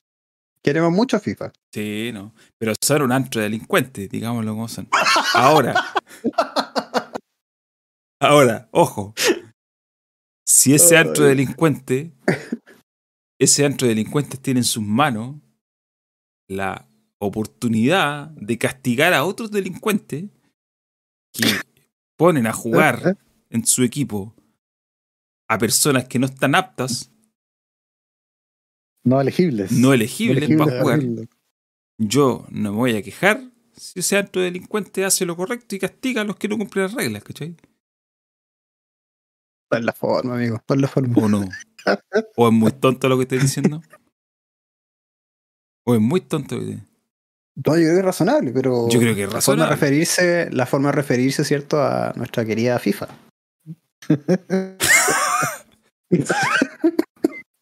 Queremos 0.63 0.93
mucho 0.93 1.19
FIFA. 1.19 1.53
Sí, 1.73 2.11
no. 2.15 2.33
Pero 2.59 2.73
son 2.81 3.03
un 3.03 3.13
antro 3.13 3.41
de 3.41 3.49
delincuentes, 3.49 4.09
digámoslo 4.09 4.53
como 4.53 4.69
son. 4.69 4.89
Ahora. 5.35 5.75
ahora, 8.21 8.69
ojo. 8.71 9.15
Si 10.47 10.75
ese 10.75 10.97
antro 10.97 11.25
de 11.25 11.31
delincuente, 11.31 12.13
ese 13.41 13.65
antro 13.65 13.89
de 13.89 13.95
delincuentes 13.95 14.39
tiene 14.41 14.61
en 14.61 14.65
sus 14.65 14.85
manos 14.85 15.37
la 16.49 16.89
oportunidad 17.23 18.31
de 18.31 18.59
castigar 18.59 19.15
a 19.15 19.25
otros 19.25 19.51
delincuentes 19.53 20.25
que 21.33 21.45
ponen 22.17 22.49
a 22.49 22.53
jugar 22.53 23.17
en 23.49 23.65
su 23.65 23.85
equipo 23.85 24.35
a 25.49 25.57
personas 25.59 26.07
que 26.07 26.19
no 26.19 26.27
están 26.27 26.55
aptas. 26.55 27.13
No 29.05 29.21
elegibles. 29.21 29.71
No 29.71 29.93
elegibles, 29.93 30.57
para 30.57 30.81
jugar. 30.81 31.01
Yo 31.99 32.47
no 32.51 32.73
me 32.73 32.77
voy 32.77 32.97
a 32.97 33.03
quejar 33.03 33.41
si 33.77 34.01
ese 34.01 34.17
alto 34.17 34.41
delincuente 34.41 35.05
hace 35.05 35.25
lo 35.25 35.37
correcto 35.37 35.77
y 35.77 35.79
castiga 35.79 36.23
a 36.23 36.25
los 36.25 36.37
que 36.37 36.49
no 36.49 36.59
cumplen 36.59 36.85
las 36.85 36.95
reglas, 36.95 37.23
¿cachai? 37.23 37.57
es 39.71 39.85
la 39.85 39.93
forma, 39.93 40.35
amigo. 40.35 40.61
es 40.69 40.77
la 40.77 40.89
forma. 40.89 41.15
O 41.17 41.29
no. 41.29 41.45
O 42.37 42.49
es 42.49 42.53
muy 42.53 42.73
tonto 42.73 43.09
lo 43.09 43.17
que 43.17 43.23
estoy 43.23 43.39
diciendo. 43.39 43.81
O 45.85 45.95
es 45.95 46.01
muy 46.01 46.21
tonto 46.21 46.57
lo 46.57 46.63
que 46.63 46.71
estoy 46.73 46.92
no, 47.55 47.77
yo 47.77 47.83
creo 47.83 47.93
que 47.93 47.99
es 47.99 48.05
razonable, 48.05 48.51
pero. 48.53 48.89
Yo 48.89 48.99
creo 48.99 49.15
que 49.15 49.25
es 49.25 49.33
razonable. 49.33 49.37
La 49.37 49.43
forma 49.43 49.65
de 49.65 49.71
referirse, 49.71 50.49
la 50.53 50.67
forma 50.67 50.89
de 50.89 50.93
referirse, 50.93 51.45
¿cierto?, 51.45 51.83
a 51.83 52.13
nuestra 52.17 52.45
querida 52.45 52.79
FIFA. 52.79 53.09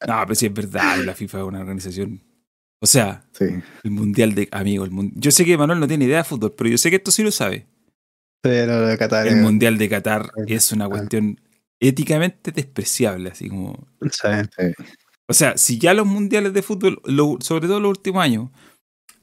no, 0.07 0.23
pero 0.23 0.35
sí 0.35 0.47
es 0.47 0.55
verdad, 0.55 0.99
la 1.05 1.15
FIFA 1.15 1.39
es 1.39 1.45
una 1.45 1.61
organización. 1.61 2.23
O 2.83 2.87
sea, 2.87 3.25
el 3.39 3.91
mundial 3.91 4.35
de. 4.35 4.49
Amigo, 4.53 4.85
el 4.85 4.91
yo 5.15 5.31
sé 5.31 5.45
que 5.45 5.59
Manuel 5.59 5.81
no 5.81 5.89
tiene 5.89 6.07
idea 6.07 6.19
de 6.19 6.25
fútbol, 6.25 6.55
pero 6.57 6.71
yo 6.71 6.79
sé 6.79 6.89
que 6.91 6.97
esto 6.97 7.11
sí 7.11 7.23
lo 7.23 7.31
sabe. 7.31 7.67
Pero 8.43 8.87
de 8.87 8.97
Qatar. 8.97 9.29
El 9.29 9.37
mundial 9.37 9.77
de 9.77 9.89
Qatar 9.89 10.31
es 10.47 10.73
una 10.73 10.89
cuestión 10.89 11.39
éticamente 11.79 12.53
despreciable, 12.53 13.31
así 13.31 13.49
como. 13.49 13.87
O 15.27 15.35
sea, 15.35 15.59
si 15.59 15.79
ya 15.79 15.93
los 15.95 16.07
mundiales 16.07 16.55
de 16.55 16.63
fútbol, 16.63 17.01
sobre 17.41 17.69
todo 17.69 17.81
los 17.81 17.91
últimos 17.91 18.23
años, 18.23 18.51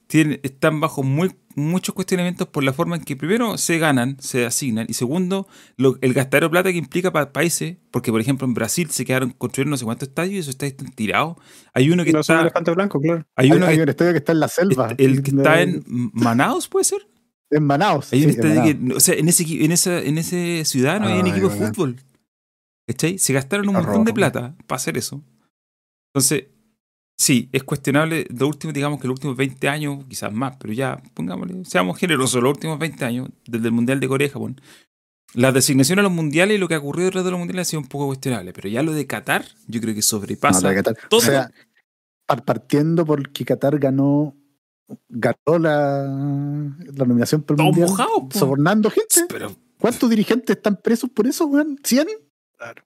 están 0.10 0.80
bajo 0.80 1.04
muy, 1.04 1.36
muchos 1.56 1.94
cuestionamientos 1.94 2.48
por 2.48 2.64
la 2.64 2.72
forma 2.72 2.96
en 2.96 3.04
que 3.04 3.16
primero 3.16 3.58
se 3.58 3.78
ganan, 3.78 4.18
se 4.20 4.46
asignan, 4.46 4.86
y 4.90 4.94
segundo, 4.94 5.48
el 5.78 6.14
gastadero 6.14 6.48
de 6.48 6.52
plata 6.52 6.72
que 6.72 6.78
implica 6.78 7.12
para 7.12 7.34
países, 7.34 7.78
porque 7.92 8.12
por 8.12 8.22
ejemplo 8.22 8.48
en 8.48 8.54
Brasil 8.54 8.90
se 8.90 9.06
quedaron 9.06 9.32
construyendo 9.32 9.72
no 9.72 9.78
sé 9.78 9.86
cuántos 9.86 10.10
estadios 10.10 10.34
y 10.34 10.38
esos 10.38 10.50
estadios 10.52 10.78
están 10.78 10.94
tirados. 10.94 11.38
Hay 11.74 11.90
uno 11.90 12.06
que 12.06 12.14
no 12.14 12.22
está... 12.22 12.50
blanco, 12.74 13.00
claro. 13.00 13.26
Hay, 13.36 13.52
uno 13.52 13.66
hay, 13.66 13.80
un 13.80 13.90
estadio 13.90 14.14
que 14.14 14.20
está 14.20 14.32
en 14.32 14.40
la 14.40 14.48
selva. 14.48 14.94
El 14.98 15.24
que 15.24 15.32
está 15.32 15.62
en 15.62 15.84
Manaus, 15.88 16.68
¿puede 16.68 16.86
ser? 16.86 17.08
En 17.50 17.64
Manaus. 17.64 18.14
Hay 18.14 18.24
un 18.24 18.30
estadio 18.30 18.64
que, 18.64 18.94
o 18.94 19.00
sea, 19.00 19.16
en 19.16 19.28
ese, 19.28 19.44
en 19.64 19.72
esa, 19.72 20.00
en 20.00 20.18
ese 20.18 20.64
ciudad 20.66 21.00
no 21.00 21.08
hay 21.08 21.20
un 21.20 21.28
equipo 21.28 21.50
de 21.50 21.68
fútbol. 21.68 21.98
Se 23.18 23.34
gastaron 23.34 23.68
un 23.68 23.76
montón 23.76 24.06
de 24.06 24.14
plata 24.14 24.56
para 24.66 24.78
hacer 24.78 24.98
eso. 24.98 25.22
Entonces, 26.14 26.46
Sí, 27.18 27.50
es 27.52 27.64
cuestionable. 27.64 28.28
Lo 28.30 28.48
último, 28.48 28.72
digamos 28.72 29.02
que 29.02 29.08
los 29.08 29.16
últimos 29.16 29.36
20 29.36 29.68
años, 29.68 30.06
quizás 30.08 30.32
más, 30.32 30.56
pero 30.60 30.72
ya, 30.72 31.02
pongámosle, 31.16 31.66
seamos 31.66 31.98
generosos, 31.98 32.44
los 32.44 32.54
últimos 32.54 32.78
20 32.78 33.06
años, 33.06 33.30
desde 33.48 33.66
el 33.66 33.72
Mundial 33.72 34.00
de 34.00 34.08
Corea 34.08 34.30
Japón, 34.30 34.62
La 35.34 35.52
designación 35.52 36.00
a 36.00 36.04
los 36.04 36.12
mundiales 36.12 36.56
y 36.56 36.60
lo 36.60 36.68
que 36.68 36.76
ha 36.76 36.80
ocurrido 36.80 37.06
detrás 37.06 37.26
de 37.26 37.32
los 37.32 37.40
mundiales 37.40 37.68
ha 37.68 37.70
sido 37.72 37.82
un 37.82 37.88
poco 37.88 38.08
cuestionable, 38.08 38.54
pero 38.54 38.70
ya 38.70 38.84
lo 38.84 38.94
de 38.94 39.08
Qatar, 39.08 39.46
yo 39.68 39.82
creo 39.82 39.96
que 39.96 40.02
sobrepasa 40.02 40.74
todo. 41.10 41.20
O 41.20 41.22
sea, 41.22 41.52
partiendo 42.46 43.06
porque 43.06 43.44
Qatar 43.46 43.80
ganó 43.80 44.36
ganó 45.10 45.60
la, 45.60 46.04
la 46.04 47.06
nominación 47.06 47.42
por 47.42 47.60
el 47.60 47.66
mundial, 47.66 47.90
sobornando 48.32 48.90
gente. 48.90 49.26
Pero, 49.28 49.56
¿Cuántos 49.80 50.10
dirigentes 50.10 50.56
están 50.56 50.78
presos 50.82 51.10
por 51.10 51.28
eso, 51.28 51.46
weón? 51.46 51.78
¿100? 51.78 52.08
Claro. 52.58 52.84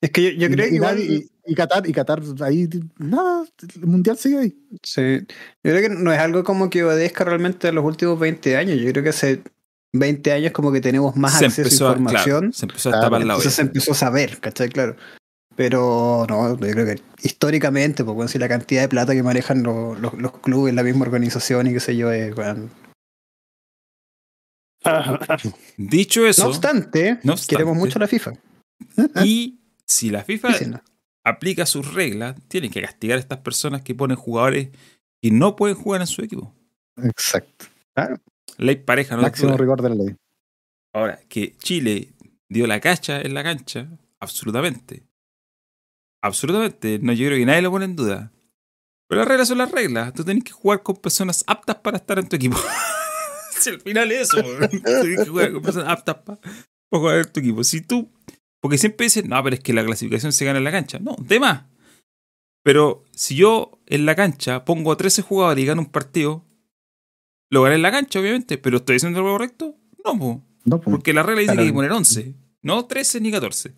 Es 0.00 0.10
que 0.10 0.36
yo, 0.36 0.48
creo 0.48 0.68
que 0.68 1.28
y, 1.44 1.54
Qatar, 1.54 1.88
y 1.88 1.92
Qatar, 1.92 2.22
ahí, 2.42 2.68
nada, 2.98 3.44
el 3.74 3.86
mundial 3.86 4.16
sigue 4.16 4.38
ahí. 4.38 4.56
Sí. 4.82 5.20
Yo 5.64 5.72
creo 5.72 5.80
que 5.80 5.88
no 5.88 6.12
es 6.12 6.18
algo 6.18 6.44
como 6.44 6.70
que 6.70 6.84
obedezca 6.84 7.24
realmente 7.24 7.68
a 7.68 7.72
los 7.72 7.84
últimos 7.84 8.18
20 8.20 8.56
años. 8.56 8.78
Yo 8.78 8.90
creo 8.92 9.02
que 9.02 9.08
hace 9.08 9.42
20 9.92 10.32
años 10.32 10.52
como 10.52 10.70
que 10.70 10.80
tenemos 10.80 11.16
más 11.16 11.42
acceso 11.42 11.88
a 11.88 11.92
información. 11.92 12.52
se 12.52 12.66
empezó 12.66 12.90
a 12.90 13.00
tapar 13.00 13.24
la 13.24 13.34
Entonces 13.34 13.54
se 13.54 13.62
empezó 13.62 13.92
a 13.92 13.94
saber, 13.94 14.38
¿cachai? 14.38 14.68
Claro. 14.68 14.96
Pero 15.56 16.24
no, 16.28 16.50
yo 16.50 16.70
creo 16.70 16.86
que 16.86 17.02
históricamente, 17.24 18.04
pues 18.04 18.14
bueno, 18.14 18.28
si 18.28 18.38
la 18.38 18.48
cantidad 18.48 18.82
de 18.82 18.88
plata 18.88 19.12
que 19.12 19.24
manejan 19.24 19.64
los, 19.64 20.00
los, 20.00 20.38
clubes, 20.38 20.72
la 20.72 20.84
misma 20.84 21.02
organización 21.02 21.66
y 21.66 21.72
qué 21.72 21.80
sé 21.80 21.96
yo, 21.96 22.12
es 22.12 22.32
bueno. 22.32 22.68
Dicho 25.76 26.24
eso, 26.24 26.44
no 26.44 26.50
obstante, 26.50 27.18
queremos 27.48 27.76
mucho 27.76 27.98
la 27.98 28.06
FIFA. 28.06 28.34
Y 29.24 29.57
si 29.88 30.10
la 30.10 30.22
FIFA 30.22 30.48
aplica 31.24 31.66
sus 31.66 31.94
reglas, 31.94 32.36
tienen 32.48 32.70
que 32.70 32.82
castigar 32.82 33.16
a 33.16 33.20
estas 33.20 33.38
personas 33.38 33.82
que 33.82 33.94
ponen 33.94 34.16
jugadores 34.16 34.68
que 35.20 35.30
no 35.30 35.56
pueden 35.56 35.76
jugar 35.76 36.00
en 36.00 36.06
su 36.06 36.22
equipo. 36.22 36.54
Exacto. 37.02 37.66
Claro. 37.94 38.20
Ley 38.58 38.76
pareja, 38.76 39.16
¿no? 39.16 39.22
Máximo 39.22 39.56
rigor 39.56 39.82
de 39.82 39.88
la 39.88 39.94
ley. 39.94 40.16
Ahora, 40.94 41.20
que 41.28 41.56
Chile 41.58 42.12
dio 42.48 42.66
la 42.66 42.80
cacha 42.80 43.20
en 43.20 43.34
la 43.34 43.42
cancha, 43.42 43.88
absolutamente. 44.20 45.06
Absolutamente. 46.22 46.98
No, 47.00 47.12
yo 47.12 47.26
creo 47.26 47.38
que 47.38 47.46
nadie 47.46 47.62
lo 47.62 47.70
pone 47.70 47.84
en 47.84 47.96
duda. 47.96 48.32
Pero 49.08 49.20
las 49.20 49.28
reglas 49.28 49.48
son 49.48 49.58
las 49.58 49.70
reglas. 49.70 50.12
Tú 50.12 50.24
tienes 50.24 50.44
que 50.44 50.52
jugar 50.52 50.82
con 50.82 50.96
personas 50.96 51.44
aptas 51.46 51.76
para 51.76 51.96
estar 51.96 52.18
en 52.18 52.28
tu 52.28 52.36
equipo. 52.36 52.58
si 53.58 53.70
al 53.70 53.80
final 53.80 54.10
es 54.12 54.28
eso. 54.28 54.42
tienes 54.42 55.24
que 55.24 55.30
jugar 55.30 55.52
con 55.52 55.62
personas 55.62 55.88
aptas 55.88 56.16
para, 56.16 56.40
jugar 56.90 57.18
en 57.18 57.32
tu 57.32 57.40
equipo. 57.40 57.64
Si 57.64 57.80
tú. 57.80 58.12
Porque 58.60 58.78
siempre 58.78 59.04
dicen, 59.04 59.28
no, 59.28 59.42
pero 59.42 59.54
es 59.54 59.60
que 59.60 59.72
la 59.72 59.84
clasificación 59.84 60.32
se 60.32 60.44
gana 60.44 60.58
en 60.58 60.64
la 60.64 60.72
cancha. 60.72 60.98
No, 60.98 61.16
de 61.18 61.40
más. 61.40 61.64
Pero 62.64 63.04
si 63.12 63.36
yo 63.36 63.78
en 63.86 64.04
la 64.04 64.14
cancha 64.14 64.64
pongo 64.64 64.92
a 64.92 64.96
13 64.96 65.22
jugadores 65.22 65.62
y 65.62 65.66
gano 65.66 65.82
un 65.82 65.90
partido, 65.90 66.44
lo 67.50 67.62
gané 67.62 67.76
en 67.76 67.82
la 67.82 67.90
cancha, 67.90 68.20
obviamente, 68.20 68.58
pero 68.58 68.78
¿estoy 68.78 68.96
diciendo 68.96 69.22
lo 69.22 69.32
correcto? 69.32 69.76
No, 70.04 70.44
no 70.64 70.80
porque 70.80 71.12
la 71.12 71.22
regla 71.22 71.40
dice 71.40 71.54
que 71.54 71.60
hay 71.60 71.66
que 71.68 71.72
poner 71.72 71.92
11, 71.92 72.34
no 72.62 72.84
13 72.84 73.20
ni 73.20 73.30
14. 73.30 73.74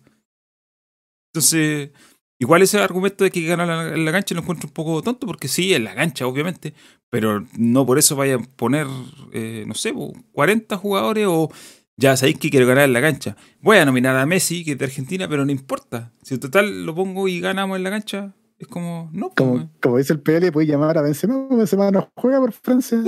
Entonces, 1.33 1.91
igual 2.39 2.61
ese 2.61 2.79
argumento 2.79 3.23
de 3.23 3.31
que 3.31 3.45
gana 3.45 3.93
en 3.93 4.03
la 4.03 4.11
cancha 4.11 4.35
lo 4.35 4.41
encuentro 4.41 4.67
un 4.67 4.73
poco 4.73 5.01
tonto, 5.01 5.25
porque 5.25 5.47
sí, 5.47 5.73
en 5.73 5.85
la 5.85 5.95
cancha, 5.95 6.27
obviamente, 6.27 6.73
pero 7.09 7.45
no 7.57 7.85
por 7.85 7.97
eso 7.97 8.15
vayan 8.15 8.43
a 8.43 8.55
poner, 8.57 8.87
eh, 9.31 9.63
no 9.67 9.73
sé, 9.73 9.93
40 10.33 10.75
jugadores 10.77 11.27
o 11.29 11.49
ya 11.97 12.17
sabéis 12.17 12.39
que 12.39 12.49
quiero 12.49 12.65
ganar 12.67 12.85
en 12.85 12.93
la 12.93 13.01
cancha. 13.01 13.35
Voy 13.61 13.77
a 13.77 13.85
nominar 13.85 14.15
a 14.15 14.25
Messi, 14.25 14.63
que 14.63 14.71
es 14.73 14.77
de 14.77 14.85
Argentina, 14.85 15.27
pero 15.27 15.45
no 15.45 15.51
importa. 15.51 16.11
Si 16.21 16.33
en 16.33 16.39
total 16.39 16.85
lo 16.85 16.95
pongo 16.95 17.27
y 17.27 17.39
ganamos 17.39 17.77
en 17.77 17.83
la 17.83 17.89
cancha, 17.89 18.33
es 18.57 18.67
como, 18.67 19.09
no. 19.13 19.31
Como, 19.31 19.69
como 19.81 19.97
dice 19.97 20.13
el 20.13 20.21
PL, 20.21 20.51
puede 20.51 20.67
llamar 20.67 20.97
a 20.97 21.01
Benzema, 21.01 21.47
Benzema 21.49 21.91
no 21.91 22.11
juega 22.15 22.39
por 22.39 22.53
Francia. 22.53 22.99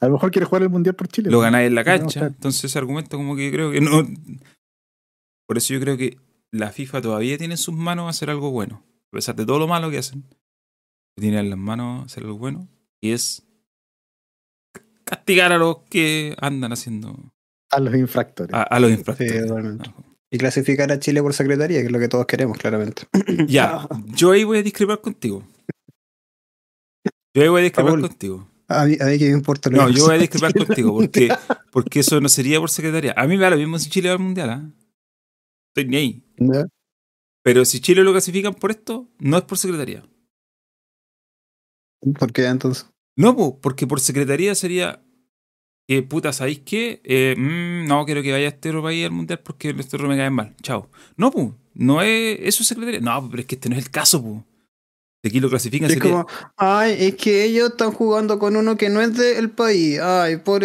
A 0.00 0.06
lo 0.06 0.12
mejor 0.12 0.30
quiere 0.30 0.46
jugar 0.46 0.62
el 0.62 0.70
mundial 0.70 0.94
por 0.94 1.08
Chile. 1.08 1.30
Lo 1.30 1.40
ganáis 1.40 1.68
en 1.68 1.74
la 1.74 1.84
cancha. 1.84 2.26
entonces 2.26 2.64
ese 2.64 2.78
argumento 2.78 3.16
como 3.16 3.34
que 3.34 3.50
creo 3.50 3.70
que 3.70 3.80
no. 3.80 4.06
Por 5.46 5.56
eso 5.56 5.74
yo 5.74 5.80
creo 5.80 5.96
que 5.96 6.18
la 6.50 6.70
FIFA 6.70 7.00
todavía 7.00 7.38
tiene 7.38 7.54
en 7.54 7.58
sus 7.58 7.74
manos 7.74 8.08
hacer 8.08 8.30
algo 8.30 8.50
bueno. 8.50 8.84
A 9.08 9.16
pesar 9.16 9.34
de 9.34 9.46
todo 9.46 9.58
lo 9.58 9.66
malo 9.66 9.90
que 9.90 9.98
hacen. 9.98 10.24
Tiene 11.16 11.40
en 11.40 11.50
las 11.50 11.58
manos 11.58 12.06
hacer 12.06 12.24
algo 12.24 12.38
bueno. 12.38 12.68
Y 13.00 13.10
es 13.12 13.46
castigar 15.04 15.52
a 15.52 15.58
los 15.58 15.78
que 15.90 16.36
andan 16.40 16.72
haciendo. 16.72 17.16
A 17.70 17.80
los 17.80 17.94
infractores. 17.94 18.54
A, 18.54 18.80
los 18.80 18.90
infractores. 18.90 19.44
y 20.30 20.38
clasificar 20.38 20.90
a 20.90 20.98
Chile 20.98 21.22
por 21.22 21.34
secretaría, 21.34 21.80
que 21.80 21.86
es 21.86 21.92
lo 21.92 21.98
que 21.98 22.08
todos 22.08 22.26
queremos, 22.26 22.58
claramente. 22.58 23.02
Ya, 23.46 23.86
yo 24.06 24.32
ahí 24.32 24.44
voy 24.44 24.58
a 24.58 24.62
discrepar 24.62 25.00
contigo. 25.00 25.46
Yo 27.34 27.42
ahí 27.42 27.48
voy 27.48 27.60
a 27.60 27.64
discrepar 27.64 28.00
contigo. 28.00 28.48
A 28.68 28.84
mí, 28.84 28.96
a 29.00 29.06
mí 29.06 29.18
que 29.18 29.26
me 29.26 29.32
importa. 29.32 29.70
no, 29.70 29.88
yo 29.88 30.04
voy 30.04 30.16
a 30.16 30.18
discrepar 30.18 30.52
contigo 30.52 30.94
porque, 30.94 31.28
porque 31.72 32.00
eso 32.00 32.20
no 32.20 32.28
sería 32.28 32.60
por 32.60 32.70
secretaría. 32.70 33.14
A 33.16 33.26
mí 33.26 33.36
me 33.36 33.42
da 33.42 33.50
lo 33.50 33.56
mismo 33.56 33.78
si 33.78 33.88
Chile 33.88 34.08
va 34.08 34.14
al 34.14 34.20
mundial. 34.20 34.50
¿ah? 34.50 34.70
Estoy 35.68 35.90
ni 35.90 35.96
ahí. 35.96 36.24
Pero 37.42 37.64
si 37.64 37.80
Chile 37.80 38.04
lo 38.04 38.12
clasifican 38.12 38.54
por 38.54 38.70
esto, 38.70 39.08
no 39.18 39.38
es 39.38 39.44
por 39.44 39.56
secretaría. 39.56 40.04
¿Por 42.18 42.32
qué 42.32 42.46
entonces? 42.46 42.86
No, 43.16 43.58
porque 43.60 43.86
por 43.86 44.00
secretaría 44.00 44.54
sería 44.54 45.02
que 45.88 46.02
puta, 46.02 46.34
¿sabéis 46.34 46.60
qué? 46.66 47.00
Eh, 47.02 47.34
mm, 47.36 47.88
no 47.88 48.04
quiero 48.04 48.22
que 48.22 48.30
vaya 48.30 48.48
este 48.48 48.68
otro 48.68 48.82
país 48.82 49.06
al 49.06 49.10
mundial 49.10 49.40
porque 49.42 49.70
este 49.70 49.96
otro 49.96 50.06
me 50.06 50.18
cae 50.18 50.28
mal. 50.28 50.54
Chao. 50.62 50.90
No, 51.16 51.30
pues, 51.30 51.48
no 51.72 52.02
es 52.02 52.38
eso 52.42 52.62
es 52.62 52.68
secretaría. 52.68 53.00
No, 53.00 53.26
pero 53.30 53.40
es 53.40 53.46
que 53.46 53.54
este 53.54 53.70
no 53.70 53.76
es 53.76 53.84
el 53.84 53.90
caso, 53.90 54.22
pues. 54.22 54.42
Aquí 55.24 55.40
lo 55.40 55.48
clasifican. 55.48 55.90
Es 55.90 55.98
como, 55.98 56.26
ay, 56.56 56.94
es 57.00 57.14
que 57.16 57.44
ellos 57.44 57.70
están 57.70 57.92
jugando 57.92 58.38
con 58.38 58.54
uno 58.54 58.76
que 58.76 58.90
no 58.90 59.00
es 59.00 59.16
del 59.16 59.50
país. 59.50 59.98
Ay, 59.98 60.36
por 60.36 60.62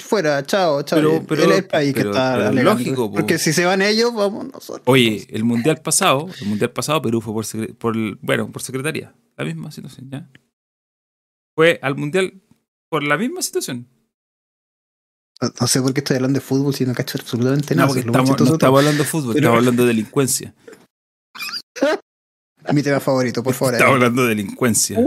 fuera, 0.00 0.44
chao, 0.44 0.82
chao. 0.82 0.98
Pero, 0.98 1.24
pero, 1.26 1.44
Él 1.44 1.52
es 1.52 1.58
el 1.58 1.66
país 1.66 1.94
que 1.94 2.00
está 2.02 2.52
lógico. 2.52 3.10
Porque 3.10 3.38
si 3.38 3.54
se 3.54 3.64
van 3.64 3.80
ellos, 3.80 4.14
vamos 4.14 4.52
nosotros. 4.52 4.82
Oye, 4.84 5.26
el 5.30 5.44
mundial 5.44 5.80
pasado, 5.80 6.28
el 6.40 6.46
mundial 6.46 6.70
pasado 6.70 7.00
Perú 7.00 7.22
fue 7.22 7.32
por, 7.32 7.74
por 7.76 8.18
bueno, 8.20 8.52
por 8.52 8.60
secretaría. 8.60 9.14
La 9.36 9.44
misma 9.44 9.72
situación, 9.72 10.10
¿ya? 10.10 10.28
Fue 11.56 11.78
al 11.82 11.96
mundial 11.96 12.34
por 12.90 13.02
la 13.02 13.16
misma 13.16 13.40
situación. 13.40 13.88
No, 15.40 15.66
sé 15.66 15.80
por 15.80 15.94
qué 15.94 16.00
estoy 16.00 16.16
hablando 16.16 16.38
de 16.38 16.44
fútbol 16.44 16.74
si 16.74 16.84
no 16.84 16.94
cacho 16.94 17.18
absolutamente 17.20 17.74
nada. 17.74 17.86
No, 17.86 17.94
porque 17.94 18.06
estamos, 18.06 18.40
no 18.40 18.52
estamos 18.54 18.78
hablando 18.78 19.02
de 19.02 19.08
fútbol, 19.08 19.36
estamos 19.36 19.58
hablando 19.58 19.82
de 19.82 19.88
delincuencia. 19.88 20.54
Mi 22.72 22.82
tema 22.82 23.00
favorito, 23.00 23.42
por 23.42 23.54
favor. 23.54 23.74
Estaba 23.74 23.92
hablando 23.92 24.22
de 24.22 24.28
delincuencia. 24.30 24.98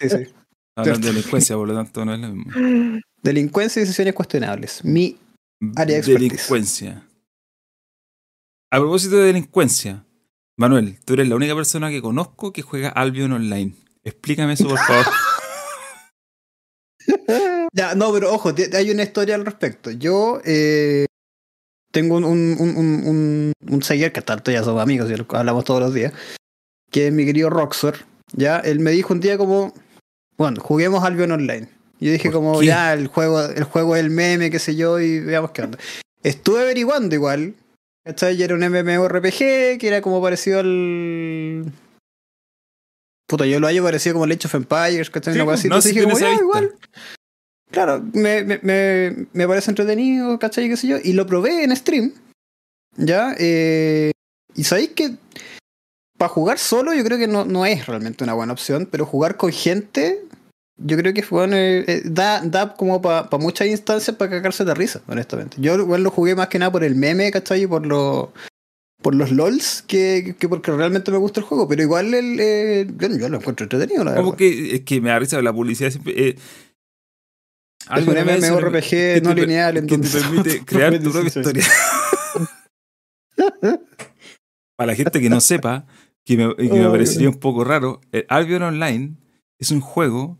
sí, 0.00 0.08
sí. 0.08 0.26
Hablando 0.76 1.06
de 1.06 1.12
delincuencia, 1.12 1.56
por 1.56 1.68
lo 1.68 1.74
tanto, 1.74 2.04
no 2.04 2.14
es 2.14 2.20
lo 2.20 2.28
mismo. 2.28 3.00
Delincuencia 3.22 3.80
y 3.80 3.84
decisiones 3.84 4.14
cuestionables. 4.14 4.84
Mi 4.84 5.18
área 5.76 5.94
de 5.94 5.98
expertise. 5.98 6.30
Delincuencia. 6.30 7.08
A 8.70 8.78
propósito 8.78 9.16
de 9.16 9.26
delincuencia, 9.26 10.04
Manuel, 10.56 10.98
tú 11.04 11.14
eres 11.14 11.28
la 11.28 11.36
única 11.36 11.54
persona 11.54 11.90
que 11.90 12.00
conozco 12.00 12.52
que 12.52 12.62
juega 12.62 12.88
Albion 12.88 13.32
Online. 13.32 13.74
Explícame 14.02 14.54
eso, 14.54 14.68
por 14.68 14.78
favor. 14.78 15.06
ya, 17.74 17.94
no, 17.96 18.12
pero 18.12 18.32
ojo, 18.32 18.52
hay 18.72 18.90
una 18.90 19.02
historia 19.02 19.34
al 19.34 19.44
respecto. 19.44 19.90
Yo 19.90 20.40
eh, 20.44 21.06
tengo 21.90 22.16
un, 22.16 22.24
un, 22.24 22.56
un, 22.60 23.52
un, 23.68 23.82
seguidor 23.82 24.12
que 24.12 24.22
tanto 24.22 24.52
ya 24.52 24.62
somos 24.62 24.80
amigos 24.80 25.10
y 25.10 25.34
hablamos 25.34 25.64
todos 25.64 25.80
los 25.80 25.92
días, 25.92 26.12
que 26.90 27.08
es 27.08 27.12
mi 27.12 27.24
querido 27.24 27.50
Roxor, 27.50 27.96
ya, 28.32 28.58
él 28.58 28.78
me 28.78 28.92
dijo 28.92 29.12
un 29.12 29.20
día 29.20 29.36
como, 29.36 29.74
bueno, 30.36 30.60
juguemos 30.60 31.02
Albion 31.02 31.32
Online. 31.32 31.68
Yo 31.98 32.12
dije 32.12 32.30
como, 32.30 32.62
ya, 32.62 32.92
el 32.92 33.08
juego, 33.08 33.42
el 33.42 33.64
juego 33.64 33.96
es 33.96 34.04
el 34.04 34.10
meme, 34.10 34.50
qué 34.50 34.60
sé 34.60 34.76
yo, 34.76 35.00
y 35.00 35.18
veamos 35.18 35.50
qué 35.50 35.62
onda. 35.62 35.78
Estuve 36.22 36.62
averiguando 36.62 37.14
igual, 37.14 37.54
¿cachai? 38.04 38.40
Era 38.40 38.54
un 38.54 38.60
MMORPG 38.60 39.78
que 39.78 39.88
era 39.88 40.00
como 40.00 40.22
parecido 40.22 40.60
al... 40.60 41.72
Puta, 43.26 43.46
yo 43.46 43.58
lo 43.58 43.66
hallo 43.66 43.82
parecido 43.82 44.14
como 44.14 44.26
el 44.26 44.32
Age 44.32 44.46
of 44.46 44.54
Empires, 44.54 45.10
¿cachai? 45.10 45.32
Pues, 45.44 45.64
no, 45.66 45.76
así. 45.76 45.88
dije 45.88 46.04
como, 46.04 46.18
ya, 46.18 46.34
igual. 46.34 46.72
Claro, 47.74 48.04
me, 48.12 48.44
me, 48.44 49.26
me, 49.32 49.48
parece 49.48 49.72
entretenido, 49.72 50.38
¿cachai? 50.38 50.68
¿Qué 50.68 50.76
sé 50.76 50.86
yo? 50.86 50.96
Y 51.02 51.12
lo 51.12 51.26
probé 51.26 51.64
en 51.64 51.74
stream, 51.74 52.12
¿ya? 52.96 53.34
Eh, 53.36 54.12
y 54.54 54.62
sabéis 54.62 54.90
que 54.90 55.16
para 56.16 56.28
jugar 56.28 56.58
solo 56.58 56.94
yo 56.94 57.02
creo 57.02 57.18
que 57.18 57.26
no, 57.26 57.44
no 57.44 57.66
es 57.66 57.86
realmente 57.86 58.22
una 58.22 58.34
buena 58.34 58.52
opción, 58.52 58.88
pero 58.88 59.04
jugar 59.04 59.36
con 59.36 59.50
gente 59.50 60.22
yo 60.76 60.96
creo 60.96 61.12
que 61.14 61.24
bueno, 61.30 61.56
eh, 61.56 61.84
eh, 61.86 62.02
da, 62.04 62.42
da 62.42 62.74
como 62.74 63.02
para 63.02 63.28
muchas 63.38 63.66
instancias 63.66 64.16
para 64.16 64.30
cagarse 64.30 64.64
de 64.64 64.74
risa, 64.74 65.02
honestamente. 65.08 65.56
Yo 65.60 65.74
igual 65.74 66.04
lo 66.04 66.12
jugué 66.12 66.36
más 66.36 66.48
que 66.48 66.60
nada 66.60 66.70
por 66.70 66.84
el 66.84 66.94
meme, 66.94 67.30
¿cachai? 67.30 67.62
Y 67.62 67.66
por, 67.66 67.86
lo, 67.86 68.32
por 69.02 69.14
los 69.14 69.30
LOLs 69.32 69.82
que, 69.82 70.34
que 70.38 70.48
porque 70.48 70.70
realmente 70.70 71.10
me 71.10 71.18
gusta 71.18 71.40
el 71.40 71.46
juego, 71.46 71.68
pero 71.68 71.82
igual 71.82 72.14
el, 72.14 72.38
eh, 72.40 72.86
yo, 72.98 73.28
lo 73.28 73.38
encuentro 73.38 73.64
entretenido, 73.64 74.04
la 74.04 74.12
verdad. 74.12 74.36
que, 74.36 74.76
es 74.76 74.80
que 74.82 75.00
me 75.00 75.10
da 75.10 75.18
risa 75.18 75.42
la 75.42 75.52
publicidad 75.52 75.90
siempre... 75.90 76.14
Eh, 76.16 76.36
es 77.96 78.06
un 78.06 78.14
MMORPG 78.14 79.22
no 79.22 79.34
lineal. 79.34 79.86
Que 79.86 79.98
te 79.98 80.08
permite 80.08 80.64
crear 80.64 80.98
tu 80.98 81.10
propia 81.10 81.28
historia. 81.28 81.64
Para 84.76 84.92
la 84.92 84.96
gente 84.96 85.20
que 85.20 85.30
no 85.30 85.40
sepa, 85.40 85.86
que 86.24 86.36
me, 86.36 86.54
me 86.54 86.88
parecería 86.88 87.28
un 87.28 87.38
poco 87.38 87.64
raro. 87.64 88.00
El 88.12 88.26
Albion 88.28 88.62
Online 88.62 89.14
es 89.58 89.70
un 89.70 89.80
juego 89.80 90.38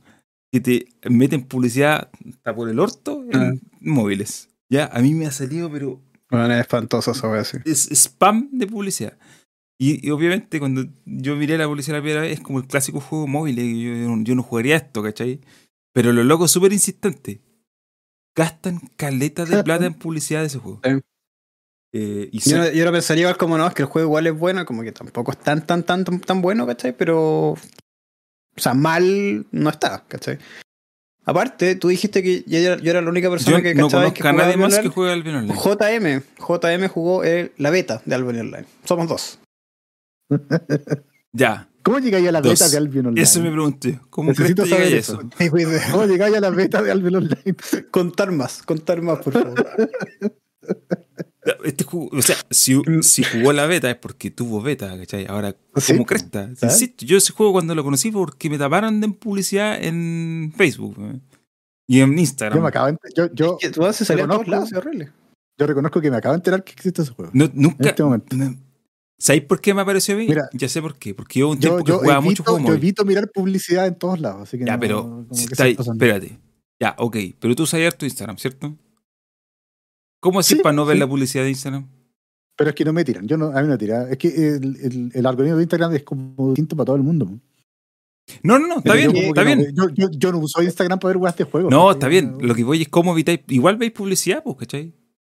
que 0.53 0.61
te 0.61 0.87
mete 1.09 1.37
en 1.37 1.43
publicidad 1.43 2.11
hasta 2.29 2.55
por 2.55 2.69
el 2.69 2.79
orto 2.79 3.25
en 3.31 3.41
ah. 3.41 3.55
móviles. 3.81 4.49
Ya, 4.71 4.87
a 4.87 5.01
mí 5.01 5.15
me 5.15 5.27
ha 5.27 5.31
salido, 5.31 5.71
pero. 5.71 6.01
Bueno, 6.31 6.53
es 6.53 6.61
espantoso 6.61 7.12
eso, 7.12 7.35
es, 7.37 7.55
es 7.65 7.91
spam 7.93 8.49
de 8.53 8.66
publicidad. 8.66 9.16
Y, 9.79 10.11
obviamente 10.11 10.61
cuando 10.61 10.85
yo 11.05 11.37
miré 11.37 11.59
la 11.59 11.66
publicidad 11.66 11.97
la 11.97 12.03
primera 12.03 12.23
vez, 12.23 12.35
es 12.35 12.41
como 12.41 12.61
el 12.61 12.66
clásico 12.66 13.01
juego 13.01 13.27
móvil. 13.27 13.57
Yo, 13.57 14.23
yo 14.23 14.35
no 14.35 14.43
jugaría 14.43 14.77
esto, 14.77 15.03
¿cachai? 15.03 15.41
Pero 15.95 16.12
los 16.12 16.27
locos 16.27 16.51
súper 16.51 16.73
insistentes 16.73 17.39
gastan 18.35 18.81
caletas 18.97 19.49
de 19.49 19.62
plata 19.62 19.87
en 19.87 19.95
publicidad 19.95 20.41
de 20.41 20.49
ese 20.49 20.59
juego. 20.59 20.81
Eh, 21.93 22.29
y 22.33 22.41
yo, 22.41 22.73
yo, 22.73 22.91
pensaría 22.91 23.23
igual 23.23 23.37
como 23.37 23.57
no, 23.57 23.65
es 23.69 23.73
que 23.73 23.83
el 23.83 23.89
juego 23.89 24.09
igual 24.09 24.27
es 24.27 24.37
bueno, 24.37 24.66
como 24.66 24.83
que 24.83 24.91
tampoco 24.91 25.31
es 25.31 25.39
tan, 25.39 25.65
tan, 25.65 25.85
tan, 25.85 26.05
tan, 26.05 26.43
bueno, 26.43 26.66
¿cachai? 26.66 26.97
Pero. 26.97 27.53
O 27.53 27.59
sea, 28.57 28.75
mal 28.75 29.47
no 29.53 29.71
está, 29.71 30.03
¿cachai? 30.09 30.39
Aparte, 31.25 31.77
tú 31.77 31.89
dijiste 31.89 32.23
que 32.23 32.43
yo 32.47 32.59
era, 32.59 33.01
la 33.01 33.09
única 33.09 33.31
persona 33.31 33.62
que 33.62 33.75
cachaba 33.75 34.12
que 34.12 34.23
nadie 34.25 34.57
más 34.57 34.79
que 34.81 34.89
juega 34.89 35.12
Albion 35.12 35.37
Online. 35.37 35.55
JM, 35.55 36.23
JM 36.45 36.89
jugó 36.89 37.23
la 37.57 37.71
beta 37.71 38.03
de 38.05 38.15
Albion 38.16 38.41
Online. 38.41 38.66
Somos 38.85 39.09
dos. 39.09 39.39
ya. 41.33 41.69
¿Cómo 41.85 41.98
llegáis 41.98 42.27
a 42.27 42.32
la 42.32 42.40
beta 42.40 42.66
de 42.66 42.77
Albion 42.78 43.06
Online? 43.06 43.23
Eso 43.23 43.40
me 43.43 43.51
pregunté. 43.51 44.01
¿Cómo 44.09 44.31
Necesito 44.31 44.65
saber 44.65 44.94
eso? 44.94 45.20
¿Cómo 45.93 46.06
llegáis 46.06 46.35
a 46.35 46.40
la 46.40 46.48
beta 46.48 46.82
de 46.82 46.90
Albion 46.90 47.16
Online? 47.16 47.56
contar 47.90 48.32
más, 48.32 48.62
contar 48.62 49.02
más, 49.02 49.19
por 49.19 49.35
favor. 49.35 49.66
Este 51.62 51.85
o 51.93 52.23
sea, 52.23 52.36
si, 52.51 52.81
si, 53.02 53.23
jugó 53.23 53.52
la 53.52 53.66
beta 53.66 53.90
es 53.90 53.97
porque 53.97 54.31
tuvo 54.31 54.62
beta, 54.62 54.97
¿cachai? 54.97 55.27
Ahora, 55.27 55.55
como 55.86 56.06
cresta. 56.06 56.51
yo 56.98 57.19
ese 57.19 57.35
juego 57.35 57.52
cuando 57.52 57.74
lo 57.74 57.85
conocí 57.85 58.11
porque 58.11 58.48
me 58.48 58.56
taparon 58.56 58.98
de 59.02 59.11
publicidad 59.11 59.77
en 59.82 60.55
Facebook 60.56 60.97
y 61.86 62.01
en 62.01 62.19
Instagram. 62.19 62.59
Yo 62.59 62.62
me 62.62 62.69
acabo 62.69 62.86
de 62.86 62.97
yo, 63.15 63.31
yo, 63.35 63.59
tú 63.74 63.85
haces 63.85 64.06
salir 64.06 64.27
todos 64.27 64.48
lados, 64.48 64.73
horrible. 64.73 65.11
Yo 65.59 65.66
reconozco 65.66 66.01
que 66.01 66.11
me 66.11 66.16
acabo 66.16 66.32
de 66.32 66.39
enterar 66.39 66.65
que 66.65 66.73
existe 66.73 67.02
ese 67.02 67.12
juego. 67.12 67.31
nunca. 67.35 67.77
En 67.78 67.89
este 67.89 68.02
momento. 68.02 68.36
¿Sabéis 69.19 69.45
por 69.45 69.61
qué 69.61 69.73
me 69.73 69.81
apareció 69.81 70.15
a 70.15 70.19
mí? 70.19 70.27
Mira, 70.27 70.49
ya 70.53 70.69
sé 70.69 70.82
por 70.82 70.99
qué. 70.99 71.15
Porque 71.15 71.41
yo 71.41 71.49
un 71.49 71.59
tiempo 71.59 71.85
que 71.85 71.93
jugaba 71.93 72.20
mucho 72.20 72.43
juego 72.43 72.66
Yo 72.66 72.74
evito 72.74 73.05
mirar 73.05 73.31
publicidad 73.31 73.86
en 73.86 73.95
todos 73.97 74.20
lados. 74.20 74.43
Así 74.43 74.59
que 74.59 74.65
ya, 74.65 74.78
pero. 74.78 75.27
espérate. 75.31 76.39
Ya, 76.81 76.95
ok. 76.99 77.16
Pero 77.39 77.55
tú 77.55 77.66
sabías 77.66 77.97
tu 77.97 78.05
Instagram, 78.05 78.36
¿cierto? 78.39 78.77
¿Cómo 80.20 80.41
así 80.41 80.57
para 80.57 80.74
no 80.74 80.85
ver 80.85 80.99
la 80.99 81.07
publicidad 81.07 81.45
de 81.45 81.51
Instagram? 81.51 81.89
Pero 82.57 82.70
es 82.70 82.77
que 82.77 82.85
no 82.85 82.93
me 82.93 83.05
tiran. 83.05 83.27
Yo 83.27 83.36
no, 83.36 83.47
a 83.47 83.61
mí 83.61 83.62
no 83.62 83.73
me 83.73 83.78
tiran. 83.78 84.11
Es 84.11 84.19
que 84.19 84.28
el, 84.28 85.11
el, 85.12 85.27
algoritmo 85.27 85.57
de 85.57 85.62
Instagram 85.62 85.95
es 85.95 86.03
como 86.03 86.49
distinto 86.49 86.77
para 86.77 86.86
todo 86.86 86.97
el 86.97 87.03
mundo. 87.03 87.28
No, 88.43 88.59
no, 88.59 88.66
no, 88.66 88.78
está 88.78 88.95
bien, 88.95 89.15
está 89.15 89.43
bien. 89.43 89.74
Yo, 89.74 89.89
yo, 89.91 90.09
yo, 90.11 90.32
no 90.32 90.39
uso 90.39 90.62
Instagram 90.62 90.99
para 90.99 91.11
ver 91.11 91.16
weas 91.19 91.36
de 91.36 91.45
juego. 91.45 91.69
No, 91.69 91.91
está 91.91 92.09
bien. 92.09 92.39
Lo 92.41 92.55
que 92.55 92.65
voy 92.65 92.82
es 92.82 92.89
cómo 92.89 93.12
evitáis. 93.12 93.41
Igual 93.49 93.77
veis 93.77 93.93
publicidad, 93.93 94.43
pues, 94.43 94.57
¿cachai? 94.57 94.95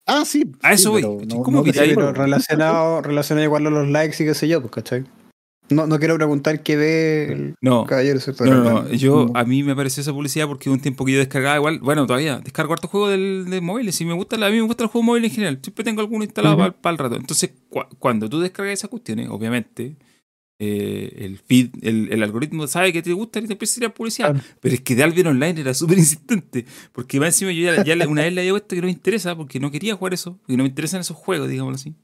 Ah, 0.05 0.23
sí. 0.25 0.51
A 0.61 0.73
eso 0.73 0.91
voy. 0.91 1.01
¿Cómo 1.43 1.61
evitáis? 1.61 1.93
Pero 1.95 2.13
relacionado, 2.13 3.01
relacionado 3.03 3.43
igual 3.43 3.67
a 3.67 3.69
los 3.69 3.87
likes 3.89 4.23
y 4.23 4.27
qué 4.27 4.33
sé 4.33 4.47
yo, 4.47 4.61
pues, 4.61 4.71
¿cachai? 4.71 5.05
No, 5.69 5.87
no 5.87 5.97
quiero 5.97 6.15
preguntar 6.15 6.61
qué 6.61 6.75
ve 6.75 7.31
el 7.31 7.55
no, 7.59 7.85
caballero. 7.85 8.19
No, 8.41 8.45
no, 8.45 8.63
no, 8.83 8.89
yo 8.91 9.31
a 9.33 9.43
mí 9.45 9.63
me 9.63 9.71
apareció 9.71 10.01
esa 10.01 10.13
publicidad 10.13 10.47
porque 10.47 10.69
un 10.69 10.79
tiempo 10.79 11.05
que 11.05 11.13
yo 11.13 11.17
descargaba 11.17 11.55
igual, 11.55 11.79
bueno, 11.79 12.05
todavía 12.05 12.37
descargo 12.37 12.73
harto 12.73 12.87
juego 12.87 13.09
del, 13.09 13.45
de 13.49 13.61
móviles 13.61 13.99
y 13.99 14.05
me 14.05 14.13
gusta, 14.13 14.35
a 14.35 14.49
mí 14.49 14.57
me 14.57 14.61
gusta 14.61 14.83
el 14.83 14.89
juego 14.89 15.03
móvil 15.03 15.25
en 15.25 15.31
general, 15.31 15.59
siempre 15.63 15.83
tengo 15.83 16.01
alguno 16.01 16.23
instalado 16.23 16.71
para, 16.73 16.91
el 16.91 16.97
rato. 16.99 17.15
Entonces, 17.15 17.53
cuando 17.97 18.29
tú 18.29 18.39
descargas 18.39 18.73
esas 18.73 18.91
cuestiones, 18.91 19.27
obviamente, 19.29 19.95
eh, 20.57 21.13
el 21.17 21.37
feed, 21.37 21.71
el, 21.81 22.23
algoritmo 22.23 22.65
sabe 22.67 22.93
que 22.93 23.01
te 23.01 23.11
gusta 23.11 23.39
y 23.39 23.47
te 23.47 23.53
empieza 23.53 23.73
a 23.73 23.75
tirar 23.75 23.93
publicidad. 23.93 24.41
Pero 24.61 24.75
es 24.75 24.81
que 24.81 24.95
de 24.95 25.03
Albion 25.03 25.27
Online 25.27 25.59
era 25.59 25.73
súper 25.73 25.97
insistente, 25.97 26.65
porque 26.93 27.19
va 27.19 27.27
encima 27.27 27.51
yo 27.51 27.83
ya, 27.83 28.07
una 28.07 28.21
vez 28.21 28.33
le 28.33 28.41
había 28.41 28.53
puesto 28.53 28.69
que 28.69 28.81
no 28.81 28.85
me 28.85 28.93
interesa 28.93 29.35
porque 29.35 29.59
no 29.59 29.69
quería 29.69 29.95
jugar 29.95 30.13
eso, 30.13 30.37
porque 30.37 30.55
no 30.55 30.63
me 30.63 30.69
interesan 30.69 31.01
esos 31.01 31.17
juegos, 31.17 31.49
digámoslo 31.49 31.75
así. 31.75 31.95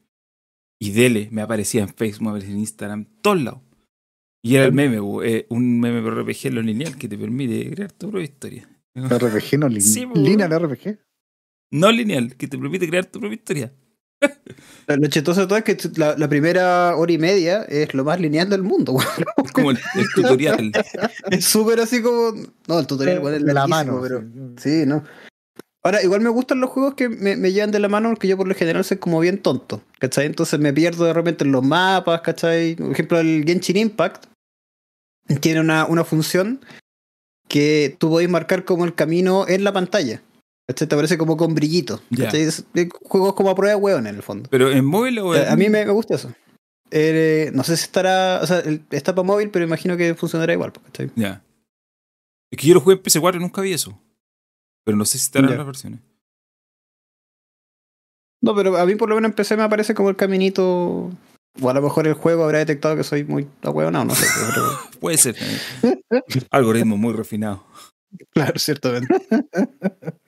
Y 0.80 0.92
dele, 0.92 1.30
me 1.32 1.42
aparecía 1.42 1.82
en 1.82 1.90
Facebook, 1.90 2.24
me 2.24 2.30
aparecía 2.30 2.54
en 2.54 2.60
Instagram, 2.60 3.06
todos 3.22 3.42
lados. 3.42 3.62
Y 4.44 4.56
era 4.56 4.66
el 4.66 4.74
meme, 4.74 4.98
eh, 5.24 5.46
un 5.50 5.80
meme 5.80 6.02
por 6.02 6.20
RPG 6.20 6.52
lo 6.52 6.62
lineal 6.62 6.98
que 6.98 7.08
te 7.08 7.18
permite 7.18 7.70
crear 7.70 7.92
tu 7.92 8.10
propia 8.10 8.24
historia. 8.24 8.70
RPG 8.96 9.60
no 9.60 9.70
lineal. 9.70 9.82
Sí, 9.82 10.06
lineal 10.16 10.60
RPG. 10.60 10.98
No 11.72 11.92
lineal, 11.92 12.36
que 12.36 12.48
te 12.48 12.58
permite 12.58 12.88
crear 12.88 13.06
tu 13.06 13.20
propia 13.20 13.36
historia. 13.36 13.74
Lo 14.98 15.08
chistoso 15.08 15.42
de 15.42 15.48
todo 15.48 15.58
es 15.58 15.64
que 15.64 15.78
la, 15.96 16.28
primera 16.28 16.96
hora 16.96 17.12
y 17.12 17.18
media 17.18 17.64
es 17.64 17.94
lo 17.94 18.04
más 18.04 18.20
lineal 18.20 18.50
del 18.50 18.64
mundo. 18.64 18.98
como 19.54 19.72
el, 19.72 19.80
tutorial. 20.16 20.72
es 21.32 21.46
súper 21.46 21.80
así 21.80 22.02
como. 22.02 22.34
No, 22.68 22.80
el 22.80 22.88
tutorial 22.88 23.26
es 23.34 23.44
de 23.44 23.54
la 23.54 23.68
mano. 23.68 24.00
Pero, 24.02 24.24
sí, 24.58 24.86
¿no? 24.86 25.04
Ahora, 25.84 26.04
igual 26.04 26.22
me 26.22 26.30
gustan 26.30 26.60
los 26.60 26.70
juegos 26.70 26.94
que 26.94 27.10
me, 27.10 27.36
me, 27.36 27.52
llevan 27.52 27.72
de 27.72 27.80
la 27.80 27.90
mano 27.90 28.10
porque 28.10 28.28
yo 28.28 28.38
por 28.38 28.48
lo 28.48 28.54
general 28.54 28.84
soy 28.84 28.98
como 28.98 29.20
bien 29.20 29.40
tonto, 29.40 29.82
¿cachai? 30.00 30.28
Entonces 30.28 30.60
me 30.60 30.74
pierdo 30.74 31.06
de 31.06 31.14
repente 31.14 31.44
en 31.44 31.52
los 31.52 31.64
mapas, 31.64 32.22
¿cachai? 32.22 32.76
Por 32.76 32.92
ejemplo, 32.92 33.20
el 33.20 33.44
Genshin 33.46 33.78
Impact 33.78 34.26
tiene 35.40 35.60
una, 35.60 35.86
una 35.86 36.04
función 36.04 36.60
que 37.48 37.96
tú 38.00 38.10
podés 38.10 38.30
marcar 38.30 38.64
como 38.64 38.86
el 38.86 38.94
camino 38.94 39.48
en 39.48 39.64
la 39.64 39.74
pantalla. 39.74 40.22
¿Cachai? 40.72 40.88
Te 40.88 40.96
aparece 40.96 41.18
como 41.18 41.38
con 41.38 41.54
brillito. 41.54 42.02
Es, 42.34 42.66
juegos 43.04 43.34
como 43.34 43.50
a 43.50 43.56
prueba 43.56 43.76
de 43.76 43.82
hueón 43.82 44.08
en 44.08 44.16
el 44.16 44.24
fondo. 44.24 44.50
¿Pero 44.50 44.72
en 44.72 44.86
móvil 44.86 45.20
o 45.20 45.36
en... 45.36 45.48
A 45.48 45.56
mí 45.56 45.70
me, 45.70 45.86
gusta 45.88 46.16
eso. 46.16 46.34
Eh, 46.92 47.52
no 47.54 47.64
sé 47.64 47.78
si 47.78 47.84
estará. 47.84 48.40
O 48.42 48.48
sea, 48.48 48.64
está 48.92 49.16
para 49.16 49.26
móvil, 49.26 49.50
pero 49.50 49.66
imagino 49.66 49.98
que 49.98 50.16
funcionará 50.16 50.54
igual. 50.54 50.72
¿cachai? 50.74 51.12
Ya. 51.16 51.44
Es 52.52 52.60
que 52.60 52.68
yo 52.68 52.74
lo 52.74 52.82
jugué 52.82 52.96
en 52.96 53.04
PC4 53.04 53.36
y 53.36 53.40
nunca 53.40 53.62
vi 53.62 53.74
eso. 53.74 53.98
Pero 54.84 54.98
no 54.98 55.06
sé 55.06 55.18
si 55.18 55.26
estarán 55.26 55.56
las 55.56 55.66
versiones. 55.66 56.00
No, 58.42 58.56
pero 58.56 58.76
a 58.78 58.86
mí 58.86 58.96
por 58.96 59.08
lo 59.08 59.16
menos 59.16 59.30
en 59.30 59.36
PC 59.36 59.56
me 59.56 59.64
aparece 59.64 59.94
como 59.94 60.10
el 60.10 60.16
caminito. 60.16 61.12
O 61.62 61.70
a 61.70 61.74
lo 61.74 61.82
mejor 61.82 62.08
el 62.08 62.14
juego 62.14 62.44
habrá 62.44 62.60
detectado 62.60 62.96
que 62.96 63.04
soy 63.04 63.24
muy 63.24 63.48
ahueonado, 63.62 64.06
no 64.06 64.16
sé. 64.16 64.26
Puede 65.00 65.18
ser. 65.18 65.36
Algoritmo 66.50 66.98
muy 66.98 67.14
refinado. 67.14 67.66
Claro, 68.32 68.58
ciertamente. 68.58 69.14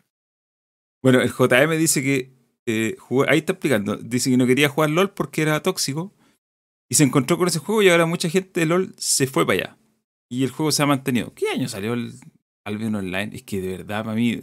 bueno, 1.03 1.21
el 1.21 1.31
JM 1.31 1.77
dice 1.77 2.01
que. 2.01 2.33
Eh, 2.65 2.97
ahí 3.27 3.39
está 3.39 3.53
explicando. 3.53 3.97
Dice 3.97 4.31
que 4.31 4.37
no 4.37 4.47
quería 4.47 4.69
jugar 4.69 4.89
LOL 4.89 5.11
porque 5.11 5.43
era 5.43 5.61
tóxico. 5.61 6.13
Y 6.89 6.95
se 6.95 7.03
encontró 7.03 7.37
con 7.37 7.47
ese 7.47 7.59
juego 7.59 7.83
y 7.83 7.89
ahora 7.89 8.05
mucha 8.05 8.29
gente 8.29 8.59
de 8.59 8.65
LOL 8.65 8.95
se 8.97 9.27
fue 9.27 9.45
para 9.45 9.59
allá. 9.59 9.77
Y 10.29 10.43
el 10.43 10.51
juego 10.51 10.71
se 10.71 10.81
ha 10.81 10.85
mantenido. 10.87 11.33
¿Qué 11.35 11.49
año 11.49 11.67
salió 11.67 11.93
el, 11.93 12.13
Albion 12.65 12.95
Online, 12.95 13.35
es 13.35 13.43
que 13.43 13.61
de 13.61 13.77
verdad, 13.77 14.03
para 14.03 14.15
mí, 14.15 14.41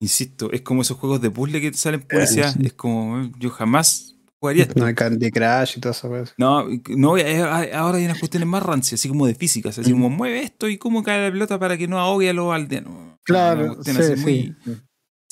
insisto, 0.00 0.50
es 0.52 0.62
como 0.62 0.82
esos 0.82 0.98
juegos 0.98 1.20
de 1.20 1.30
puzzle 1.30 1.60
que 1.60 1.72
salen 1.72 2.02
publicidad. 2.02 2.54
Es 2.62 2.74
como, 2.74 3.30
yo 3.38 3.50
jamás 3.50 4.16
jugaría 4.38 4.64
esto. 4.64 4.84
No, 4.84 4.94
Candy 4.94 5.30
Crush 5.30 5.78
y 5.78 5.80
todo 5.80 6.16
eso. 6.16 6.34
No, 6.36 6.66
no, 6.88 7.10
ahora 7.10 7.98
hay 7.98 8.04
unas 8.04 8.18
cuestiones 8.18 8.48
más 8.48 8.62
rancias, 8.62 9.00
así 9.00 9.08
como 9.08 9.26
de 9.26 9.34
físicas, 9.34 9.78
así 9.78 9.92
como 9.92 10.10
mueve 10.10 10.42
esto 10.42 10.68
y 10.68 10.76
cómo 10.76 11.02
cae 11.02 11.26
la 11.26 11.32
pelota 11.32 11.58
para 11.58 11.76
que 11.78 11.88
no 11.88 11.98
ahogue 11.98 12.28
a 12.28 12.32
los 12.32 12.52
aldeanos. 12.52 13.18
Claro, 13.24 13.82
sí, 13.82 13.92
sí. 14.16 14.54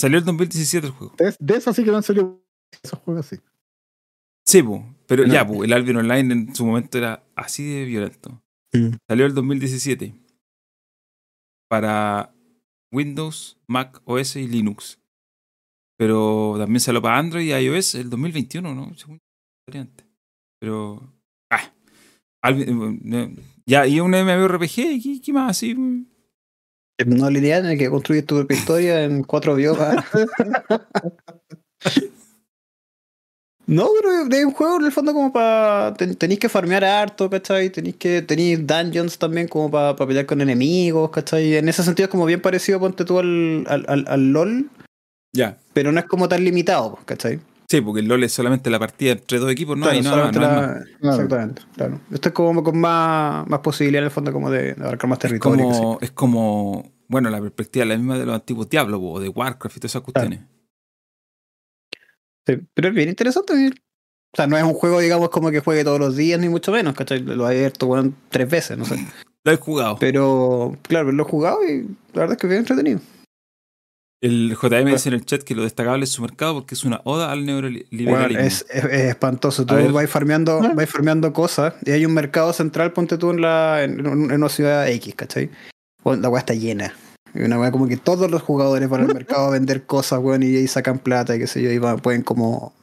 Salió 0.00 0.16
el 0.16 0.24
2017 0.24 0.86
el 0.86 0.92
juego. 0.94 1.14
De, 1.18 1.54
eso 1.54 1.74
sí 1.74 1.84
que 1.84 1.90
no 1.90 1.98
han 1.98 2.02
salido 2.02 2.42
esos 2.82 2.98
juegos 3.00 3.26
así. 3.26 3.36
Sí, 4.46 4.64
pero 5.06 5.26
ya, 5.26 5.42
el 5.42 5.72
Albion 5.74 5.98
Online 5.98 6.32
en 6.32 6.54
su 6.54 6.64
momento 6.64 6.96
era 6.96 7.22
así 7.36 7.66
de 7.66 7.84
violento. 7.84 8.42
Mm. 8.72 8.94
Salió 9.06 9.26
el 9.26 9.34
2017 9.34 10.14
para 11.68 12.32
Windows, 12.90 13.58
Mac 13.68 14.00
OS 14.06 14.36
y 14.36 14.48
Linux. 14.48 14.98
Pero 15.98 16.54
también 16.56 16.80
salió 16.80 17.02
para 17.02 17.18
Android 17.18 17.44
y 17.44 17.52
iOS 17.52 17.96
el 17.96 18.08
2021, 18.08 18.74
¿no? 18.74 18.92
Pero. 20.58 21.12
Ah, 21.52 22.50
eh, 22.52 23.36
ya, 23.66 23.86
y 23.86 24.00
un 24.00 24.12
MMORPG, 24.12 25.02
¿qué, 25.02 25.20
qué 25.22 25.32
más? 25.34 25.50
Así? 25.50 25.76
No 27.06 27.30
lineal 27.30 27.64
en 27.64 27.72
el 27.72 27.78
que 27.78 27.88
construyes 27.88 28.26
tu 28.26 28.36
propia 28.36 28.56
historia 28.56 29.04
en 29.04 29.24
cuatro 29.24 29.54
biomas. 29.54 30.04
No, 33.70 33.88
pero 33.96 34.26
es 34.28 34.44
un 34.44 34.50
juego 34.50 34.80
en 34.80 34.86
el 34.86 34.90
fondo 34.90 35.12
como 35.12 35.32
para. 35.32 35.94
tenéis 35.94 36.40
que 36.40 36.48
farmear 36.48 36.84
harto, 36.84 37.30
¿cachai? 37.30 37.70
Tenéis 37.70 37.94
que. 37.94 38.20
Tenéis 38.20 38.66
dungeons 38.66 39.16
también 39.16 39.46
como 39.46 39.70
para 39.70 39.94
pelear 39.94 40.26
con 40.26 40.40
enemigos, 40.40 41.10
¿cachai? 41.10 41.54
En 41.54 41.68
ese 41.68 41.84
sentido 41.84 42.06
es 42.06 42.10
como 42.10 42.26
bien 42.26 42.42
parecido, 42.42 42.80
ponte 42.80 43.04
tú 43.04 43.20
al, 43.20 43.64
al, 43.68 44.06
al, 44.08 44.32
LOL. 44.32 44.68
Ya. 45.32 45.56
Pero 45.72 45.92
no 45.92 46.00
es 46.00 46.06
como 46.06 46.28
tan 46.28 46.42
limitado, 46.42 46.98
¿cachai? 47.04 47.38
Sí, 47.70 47.80
porque 47.80 48.00
el 48.00 48.08
LOL 48.08 48.24
es 48.24 48.32
solamente 48.32 48.68
la 48.68 48.80
partida 48.80 49.12
entre 49.12 49.38
dos 49.38 49.50
equipos, 49.50 49.78
no 49.78 49.86
hay 49.86 50.02
nada 50.02 50.32
más, 50.32 50.82
Exactamente, 51.00 51.62
claro. 51.76 52.00
Esto 52.10 52.30
es 52.30 52.34
como 52.34 52.64
con 52.64 52.78
más, 52.78 53.46
más 53.46 53.60
posibilidad 53.60 54.00
en 54.00 54.06
el 54.06 54.10
fondo 54.10 54.32
como 54.32 54.50
de, 54.50 54.72
abarcar 54.72 55.08
más 55.08 55.20
territorio. 55.20 55.70
Es 55.70 55.76
como, 55.78 55.98
es 56.00 56.10
como, 56.10 56.92
bueno, 57.06 57.30
la 57.30 57.40
perspectiva 57.40 57.84
la 57.84 57.96
misma 57.96 58.18
de 58.18 58.26
los 58.26 58.34
antiguos 58.34 58.68
Diablos 58.68 59.00
o 59.02 59.20
de 59.20 59.28
Warcraft 59.28 59.76
y 59.76 59.80
todas 59.80 59.92
esas 59.92 60.02
cuestiones 60.02 60.40
pero 62.74 62.88
es 62.88 62.94
bien 62.94 63.08
interesante. 63.08 63.52
O 64.32 64.36
sea, 64.36 64.46
no 64.46 64.56
es 64.56 64.62
un 64.62 64.74
juego, 64.74 65.00
digamos, 65.00 65.30
como 65.30 65.50
que 65.50 65.60
juegue 65.60 65.84
todos 65.84 65.98
los 65.98 66.16
días, 66.16 66.38
ni 66.38 66.48
mucho 66.48 66.72
menos, 66.72 66.94
¿cachai? 66.94 67.20
Lo 67.20 67.48
he 67.48 67.56
abierto 67.56 67.86
bueno, 67.86 68.12
tres 68.28 68.48
veces, 68.48 68.78
no 68.78 68.84
sé. 68.84 68.96
Lo 69.44 69.52
he 69.52 69.56
jugado. 69.56 69.96
Pero, 69.98 70.76
claro, 70.82 71.12
lo 71.12 71.22
he 71.22 71.26
jugado 71.26 71.66
y 71.66 71.84
la 72.12 72.20
verdad 72.20 72.32
es 72.32 72.36
que 72.36 72.46
es 72.46 72.50
bien 72.50 72.58
entretenido. 72.58 73.00
El 74.20 74.54
JM 74.54 74.84
dice 74.84 75.08
en 75.08 75.14
el 75.14 75.24
chat 75.24 75.42
que 75.42 75.54
lo 75.54 75.62
destacable 75.62 76.04
es 76.04 76.10
su 76.10 76.20
mercado 76.20 76.54
porque 76.54 76.74
es 76.74 76.84
una 76.84 77.00
oda 77.04 77.32
al 77.32 77.46
neoliberalismo. 77.46 78.10
Bueno, 78.10 78.38
es, 78.38 78.66
espantoso. 78.70 79.64
Tú 79.64 79.74
vas 79.92 80.10
farmeando, 80.10 80.60
ah. 80.62 80.86
farmeando 80.86 81.32
cosas 81.32 81.74
y 81.86 81.92
hay 81.92 82.04
un 82.04 82.12
mercado 82.12 82.52
central, 82.52 82.92
ponte 82.92 83.16
tú 83.16 83.30
en, 83.30 83.40
la, 83.40 83.82
en, 83.82 84.06
una 84.06 84.48
ciudad 84.50 84.88
X, 84.88 85.14
¿cachai? 85.14 85.50
La 86.04 86.28
weá 86.28 86.40
está 86.40 86.52
llena. 86.52 86.94
Y 87.34 87.42
una 87.42 87.58
weá 87.58 87.70
como 87.70 87.88
que 87.88 87.96
todos 87.96 88.30
los 88.30 88.42
jugadores 88.42 88.88
van 88.90 89.02
al 89.02 89.14
mercado 89.14 89.46
a 89.46 89.50
vender 89.50 89.86
cosas, 89.86 90.18
weón, 90.18 90.42
y 90.42 90.54
ahí 90.54 90.66
sacan 90.66 90.98
plata 90.98 91.34
y 91.34 91.38
qué 91.38 91.46
sé 91.46 91.62
yo, 91.62 91.70
y 91.70 91.80
pueden 91.98 92.22
como 92.22 92.74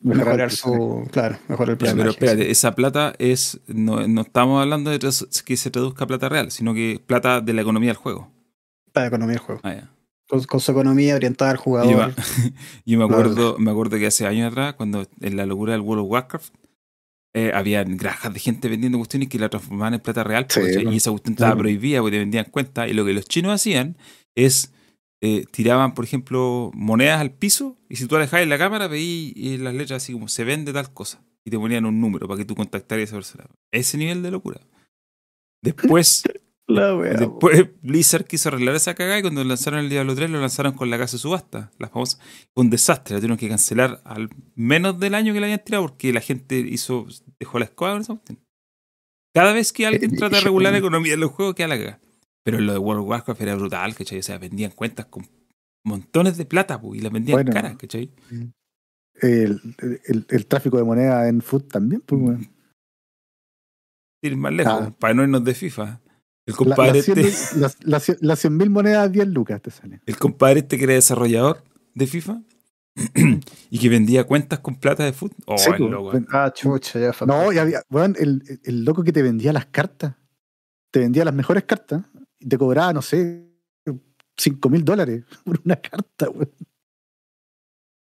mejorar, 0.00 0.50
su. 0.50 1.06
Claro, 1.12 1.38
mejorar 1.46 1.70
el 1.72 1.76
plan. 1.76 1.96
Pero 1.96 2.10
espérate, 2.10 2.50
esa 2.50 2.74
plata 2.74 3.14
es. 3.18 3.60
No, 3.68 4.08
no 4.08 4.22
estamos 4.22 4.60
hablando 4.60 4.90
de 4.90 4.98
que 4.98 5.56
se 5.56 5.70
traduzca 5.70 6.04
a 6.04 6.06
plata 6.08 6.28
real, 6.28 6.50
sino 6.50 6.74
que 6.74 7.00
plata 7.06 7.40
de 7.40 7.52
la 7.52 7.62
economía 7.62 7.90
del 7.90 7.98
juego. 7.98 8.32
La 8.94 9.06
economía 9.06 9.34
del 9.34 9.44
juego. 9.44 9.60
Ah, 9.62 9.74
ya 9.74 9.93
con, 10.46 10.60
su 10.60 10.72
economía 10.72 11.14
orientada 11.14 11.50
al 11.52 11.56
jugador. 11.56 12.14
Yo 12.84 12.98
me 12.98 13.04
acuerdo, 13.12 13.56
me 13.58 13.70
acuerdo 13.70 13.98
que 13.98 14.06
hace 14.06 14.26
años 14.26 14.50
atrás, 14.50 14.74
cuando 14.74 15.06
en 15.20 15.36
la 15.36 15.46
locura 15.46 15.72
del 15.72 15.82
World 15.82 16.04
of 16.04 16.10
Warcraft, 16.10 16.54
eh, 17.36 17.50
había 17.52 17.82
granjas 17.82 18.32
de 18.32 18.38
gente 18.38 18.68
vendiendo 18.68 18.98
cuestiones 18.98 19.28
que 19.28 19.38
la 19.38 19.48
transformaban 19.48 19.94
en 19.94 20.00
plata 20.00 20.22
real, 20.22 20.46
y 20.56 20.96
esa 20.96 21.10
cuestión 21.10 21.34
estaba 21.34 21.56
prohibida 21.56 22.00
porque 22.00 22.12
te 22.12 22.20
vendían 22.20 22.46
cuenta. 22.50 22.86
Y 22.86 22.92
lo 22.92 23.04
que 23.04 23.12
los 23.12 23.26
chinos 23.26 23.52
hacían 23.52 23.96
es 24.36 24.72
eh, 25.26 25.46
tiraban, 25.50 25.94
por 25.94 26.04
ejemplo, 26.04 26.70
monedas 26.74 27.18
al 27.18 27.32
piso, 27.32 27.78
y 27.88 27.96
si 27.96 28.06
tú 28.06 28.16
alejabas 28.16 28.46
la 28.46 28.58
cámara, 28.58 28.88
veías 28.88 29.58
las 29.58 29.72
letras 29.72 30.02
así 30.02 30.12
como 30.12 30.28
se 30.28 30.44
vende 30.44 30.72
tal 30.72 30.92
cosa, 30.92 31.24
y 31.44 31.50
te 31.50 31.58
ponían 31.58 31.86
un 31.86 31.98
número 31.98 32.28
para 32.28 32.38
que 32.38 32.44
tú 32.44 32.54
contactaras 32.54 33.00
a 33.00 33.04
esa 33.04 33.16
persona. 33.16 33.46
Ese 33.72 33.96
nivel 33.96 34.22
de 34.22 34.30
locura. 34.30 34.60
Después 35.62 36.22
Después 36.66 37.68
Blizzard 37.82 38.24
quiso 38.24 38.48
arreglar 38.48 38.74
esa 38.74 38.94
cagada 38.94 39.18
y 39.18 39.22
cuando 39.22 39.44
lanzaron 39.44 39.80
el 39.80 39.90
Diablo 39.90 40.14
3 40.14 40.30
lo 40.30 40.40
lanzaron 40.40 40.72
con 40.72 40.88
la 40.88 40.96
casa 40.96 41.16
de 41.16 41.20
subasta, 41.20 41.70
la 41.78 41.88
famosa. 41.88 42.18
un 42.54 42.70
desastre, 42.70 43.14
la 43.14 43.20
tuvieron 43.20 43.36
que 43.36 43.48
cancelar 43.48 44.00
al 44.04 44.30
menos 44.54 44.98
del 44.98 45.14
año 45.14 45.34
que 45.34 45.40
la 45.40 45.46
habían 45.46 45.62
tirado 45.62 45.84
porque 45.84 46.12
la 46.12 46.20
gente 46.20 46.58
hizo 46.58 47.06
dejó 47.38 47.58
la 47.58 47.66
escoba 47.66 48.00
Cada 49.34 49.52
vez 49.52 49.72
que 49.72 49.86
alguien 49.86 50.16
trata 50.16 50.36
de 50.36 50.42
regular 50.42 50.72
la 50.72 50.78
economía 50.78 51.12
de 51.12 51.18
los 51.18 51.32
juegos, 51.32 51.54
queda 51.54 51.68
la 51.68 51.76
cagada. 51.76 52.00
Pero 52.44 52.60
lo 52.60 52.72
de 52.72 52.78
World 52.78 53.02
of 53.02 53.08
Warcraft 53.08 53.40
era 53.40 53.56
brutal, 53.56 53.94
¿cachai? 53.94 54.18
O 54.18 54.22
sea, 54.22 54.38
vendían 54.38 54.70
cuentas 54.70 55.06
con 55.06 55.26
montones 55.84 56.36
de 56.36 56.46
plata 56.46 56.80
y 56.92 57.00
las 57.00 57.12
vendían 57.12 57.44
caras, 57.46 57.76
¿cachai? 57.76 58.10
El, 59.20 59.60
el, 60.28 60.46
tráfico 60.46 60.76
de 60.76 60.84
moneda 60.84 61.28
en 61.28 61.40
Food 61.40 61.64
también, 61.64 62.02
pues, 62.02 62.20
bueno. 62.20 62.40
Ir 64.22 64.36
más 64.36 64.52
lejos, 64.52 64.72
ah. 64.72 64.94
para 64.98 65.14
no 65.14 65.22
irnos 65.22 65.44
de 65.44 65.54
FIFA. 65.54 66.00
El 66.46 66.54
compadre 66.54 67.02
las, 67.56 67.82
las, 67.84 68.08
100.000 68.08 68.68
monedas 68.68 69.10
10 69.10 69.28
lucas 69.28 69.62
te 69.62 69.70
salen. 69.70 70.02
El 70.04 70.18
compadre 70.18 70.60
este 70.60 70.76
que 70.76 70.84
era 70.84 70.92
desarrollador 70.92 71.64
de 71.94 72.06
FIFA 72.06 72.42
y 73.70 73.78
que 73.78 73.88
vendía 73.88 74.24
cuentas 74.24 74.58
con 74.58 74.76
plata 74.76 75.04
de 75.04 75.12
fútbol. 75.12 75.36
Oh, 75.46 76.12
el 76.12 76.26
ah, 76.30 76.52
chucha, 76.54 77.00
ya 77.00 77.12
No, 77.26 77.52
y 77.52 77.58
había, 77.58 77.82
bueno, 77.88 78.14
el, 78.18 78.60
el, 78.62 78.84
loco 78.84 79.02
que 79.02 79.12
te 79.12 79.22
vendía 79.22 79.52
las 79.52 79.66
cartas, 79.66 80.14
te 80.90 81.00
vendía 81.00 81.24
las 81.24 81.34
mejores 81.34 81.64
cartas 81.64 82.04
y 82.38 82.48
te 82.48 82.58
cobraba, 82.58 82.92
no 82.92 83.00
sé, 83.00 83.48
5 84.36 84.68
mil 84.68 84.84
dólares 84.84 85.24
por 85.44 85.60
una 85.64 85.76
carta, 85.76 86.28
weón. 86.28 86.52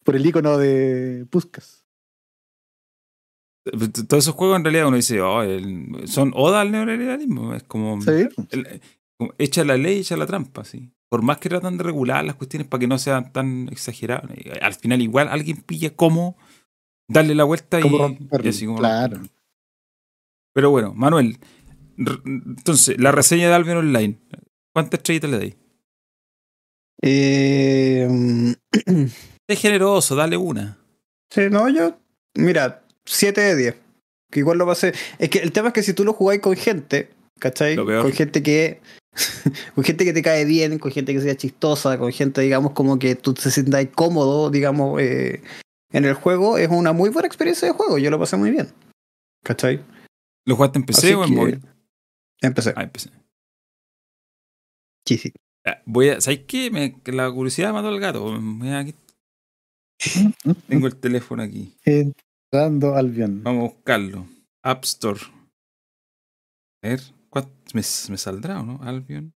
Por 0.04 0.16
el 0.16 0.26
icono 0.26 0.58
de 0.58 1.28
Puskas. 1.30 1.81
Todos 3.64 4.24
esos 4.24 4.36
juegos 4.36 4.58
en 4.58 4.64
realidad 4.64 4.88
uno 4.88 4.98
dice, 4.98 5.22
oh, 5.22 5.44
son 6.06 6.32
oda 6.36 6.62
al 6.62 6.72
neoliberalismo. 6.72 7.54
Es 7.54 7.64
como, 7.64 8.00
echa 9.38 9.64
la 9.64 9.78
ley, 9.78 10.00
echa 10.00 10.18
la 10.18 10.26
trampa, 10.26 10.64
sí. 10.64 10.92
Por 11.10 11.22
más 11.22 11.38
que 11.38 11.50
tratan 11.50 11.78
de 11.78 11.84
regular 11.84 12.24
las 12.24 12.36
cuestiones 12.36 12.68
para 12.68 12.80
que 12.80 12.88
no 12.88 12.98
sean 12.98 13.34
tan 13.34 13.68
exageradas, 13.70 14.32
al 14.62 14.74
final 14.74 15.02
igual 15.02 15.28
alguien 15.28 15.58
pilla 15.58 15.94
cómo 15.94 16.38
darle 17.08 17.36
la 17.36 17.44
vuelta 17.44 17.80
y, 17.82 18.48
así 18.48 18.66
como 18.66 18.80
Claro. 18.80 19.22
Pero 20.54 20.72
bueno, 20.72 20.94
Manuel, 20.94 21.38
entonces, 21.98 23.00
la 23.00 23.12
reseña 23.12 23.48
de 23.48 23.54
Albion 23.54 23.78
Online, 23.78 24.20
¿cuántas 24.74 25.00
estrellitas 25.00 25.30
le 25.30 25.38
dais? 25.38 25.58
Eh... 27.02 28.56
es 29.48 29.60
generoso, 29.60 30.16
dale 30.16 30.38
una. 30.38 30.78
Sí, 31.30 31.42
no, 31.50 31.70
yo, 31.70 31.98
mira, 32.36 32.81
7 33.06 33.42
de 33.42 33.56
10. 33.56 33.76
Que 34.32 34.40
igual 34.40 34.58
lo 34.58 34.66
pasé. 34.66 34.94
Es 35.20 35.30
que 35.30 35.40
el 35.40 35.52
tema 35.52 35.70
es 35.70 35.74
que 35.74 35.84
si 35.84 35.94
tú 35.94 36.06
lo 36.06 36.14
jugáis 36.14 36.42
con 36.42 36.56
gente, 36.56 37.10
¿cachai? 37.40 37.76
Con 37.76 38.14
gente 38.14 38.42
que. 38.42 38.80
con 39.76 39.84
gente 39.84 40.06
que 40.06 40.14
te 40.14 40.22
cae 40.22 40.46
bien, 40.46 40.80
con 40.80 40.92
gente 40.92 41.14
que 41.14 41.22
sea 41.22 41.36
chistosa, 41.36 41.98
con 41.98 42.12
gente, 42.14 42.42
digamos, 42.42 42.72
como 42.72 42.98
que 42.98 43.16
tú 43.16 43.34
te 43.34 43.52
sientas 43.52 43.86
cómodo, 43.94 44.50
digamos, 44.50 45.02
eh, 45.02 45.42
en 45.92 46.06
el 46.06 46.14
juego, 46.14 46.58
es 46.58 46.70
una 46.70 46.94
muy 46.94 47.10
buena 47.10 47.28
experiencia 47.28 47.68
de 47.68 47.74
juego. 47.74 47.98
Yo 47.98 48.10
lo 48.10 48.20
pasé 48.20 48.38
muy 48.38 48.52
bien. 48.52 48.70
¿Cachai? 49.44 49.84
¿Lo 50.46 50.56
jugaste 50.56 50.80
en 50.80 50.86
PC 50.86 51.16
o 51.16 51.26
en 51.26 51.34
móvil? 51.34 51.62
En 52.42 52.54
PC. 52.54 52.74
Ah, 52.76 52.84
en 52.84 52.90
PC. 52.90 53.10
Sí, 55.06 55.18
sí. 55.18 55.34
Voy 55.86 56.10
a, 56.10 56.22
¿Sabes 56.22 56.42
qué? 56.48 56.72
Me, 56.72 56.96
la 57.06 57.32
curiosidad 57.32 57.74
mató 57.74 57.90
al 57.90 58.00
gato. 58.00 58.34
Aquí. 58.76 58.96
Tengo 60.68 60.88
el 60.88 60.96
teléfono 60.96 61.44
aquí. 61.44 61.76
Dando 62.52 62.96
Albion. 62.96 63.44
Vamos 63.44 63.70
a 63.70 63.74
buscarlo. 63.74 64.28
App 64.64 64.84
Store. 64.84 65.20
A 66.84 66.90
ver, 66.90 67.02
¿me, 67.74 67.82
me 67.82 68.18
saldrá 68.18 68.60
o 68.60 68.64
no? 68.64 68.84
Albion. 68.84 69.34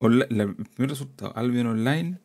el 0.00 0.56
primer 0.56 0.90
resultado, 0.90 1.32
Albion 1.36 1.68
Online. 1.68 2.20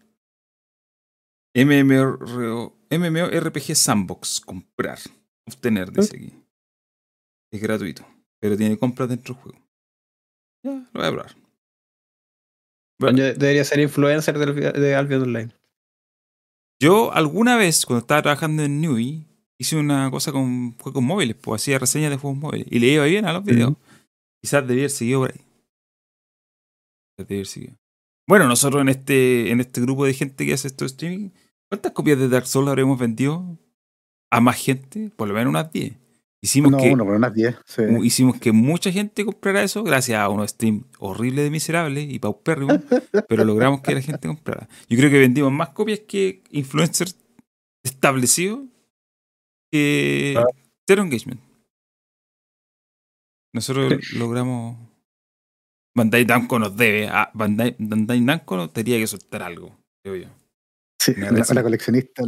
MMORPG 1.56 3.76
Sandbox. 3.76 4.42
Comprar. 4.42 4.98
Obtener, 5.48 5.92
dice 5.92 6.18
aquí. 6.18 6.34
Es 7.52 7.62
gratuito. 7.62 8.04
Pero 8.40 8.58
tiene 8.58 8.80
compras 8.80 9.10
dentro 9.10 9.36
del 9.36 9.44
juego. 9.44 9.60
Ya, 10.64 10.72
lo 10.72 11.00
voy 11.00 11.06
a 11.06 11.12
probar. 11.12 11.36
Bueno, 13.00 13.18
yo 13.20 13.34
debería 13.34 13.64
ser 13.64 13.80
influencer 13.80 14.38
de 14.38 14.96
Albion 14.96 15.24
Online. 15.24 15.52
Yo 16.80 17.14
alguna 17.14 17.58
vez, 17.58 17.86
cuando 17.86 18.02
estaba 18.02 18.24
trabajando 18.24 18.64
en 18.64 18.82
Newey, 18.82 19.31
hice 19.62 19.78
una 19.78 20.10
cosa 20.10 20.32
con 20.32 20.76
juegos 20.80 21.04
móviles, 21.04 21.36
pues 21.40 21.62
hacía 21.62 21.78
reseñas 21.78 22.10
de 22.10 22.18
juegos 22.18 22.40
móviles. 22.40 22.68
Y 22.72 22.80
le 22.80 22.88
iba 22.88 23.06
bien 23.06 23.26
a 23.26 23.34
los 23.34 23.44
videos. 23.44 23.76
Quizás 24.42 24.68
debía 24.68 24.84
haber 24.84 24.90
seguido 24.90 25.20
por 25.20 25.32
ahí. 25.32 25.42
Debía 27.16 27.38
haber 27.38 27.46
seguido. 27.46 27.76
Bueno, 28.28 28.48
nosotros 28.48 28.82
en 28.82 28.90
este, 28.90 29.52
en 29.52 29.60
este 29.60 29.80
grupo 29.82 30.06
de 30.06 30.16
gente 30.16 30.48
que 30.48 30.54
hace 30.54 30.68
esto 30.68 30.86
streaming, 30.86 31.30
¿cuántas 31.70 31.92
copias 31.92 32.18
de 32.18 32.28
Dark 32.28 32.48
Souls 32.48 32.70
habremos 32.70 32.98
vendido 32.98 33.60
a 34.32 34.42
más 34.42 34.58
gente? 34.58 35.12
Por 35.16 35.28
lo 35.28 35.36
menos 35.36 35.52
unas 35.52 35.72
10. 35.72 35.94
Hicimos 36.44 36.82
que, 36.82 36.90
uno, 36.90 37.04
unas 37.04 37.32
10. 37.32 37.56
Hicimos 38.02 38.40
que 38.40 38.52
mucha 38.52 38.92
gente 38.92 39.24
comprara 39.24 39.62
eso 39.62 39.84
gracias 39.84 40.20
a 40.20 40.28
unos 40.28 40.50
stream 40.50 40.86
horribles 40.98 41.46
de 41.46 41.52
miserables 41.52 42.12
y 42.12 42.18
paupérrimos, 42.18 42.80
pero 43.30 43.46
logramos 43.46 43.82
que 43.82 43.94
la 43.94 44.02
gente 44.02 44.28
comprara. 44.28 44.68
Yo 44.90 44.98
creo 44.98 45.12
que 45.12 45.20
vendimos 45.20 45.52
más 45.52 45.70
copias 45.70 46.00
que 46.00 46.42
influencers 46.50 47.16
establecidos 47.84 48.62
que 49.72 50.36
ah. 50.38 50.46
cero 50.88 51.04
engagement. 51.04 51.42
Nosotros 53.54 54.14
logramos. 54.14 54.78
Bandai 55.96 56.26
Namco 56.26 56.58
nos 56.58 56.76
debe. 56.76 57.08
A 57.08 57.24
ah, 57.24 57.32
Bandai, 57.34 57.76
Bandai 57.78 58.22
Namco 58.22 58.70
tenía 58.70 58.98
que 58.98 59.08
soltar 59.08 59.44
algo, 59.44 59.78
creo 60.04 60.16
yo. 60.16 60.30
Sí, 61.02 61.14
una, 61.18 61.64
coleccionista. 61.64 62.24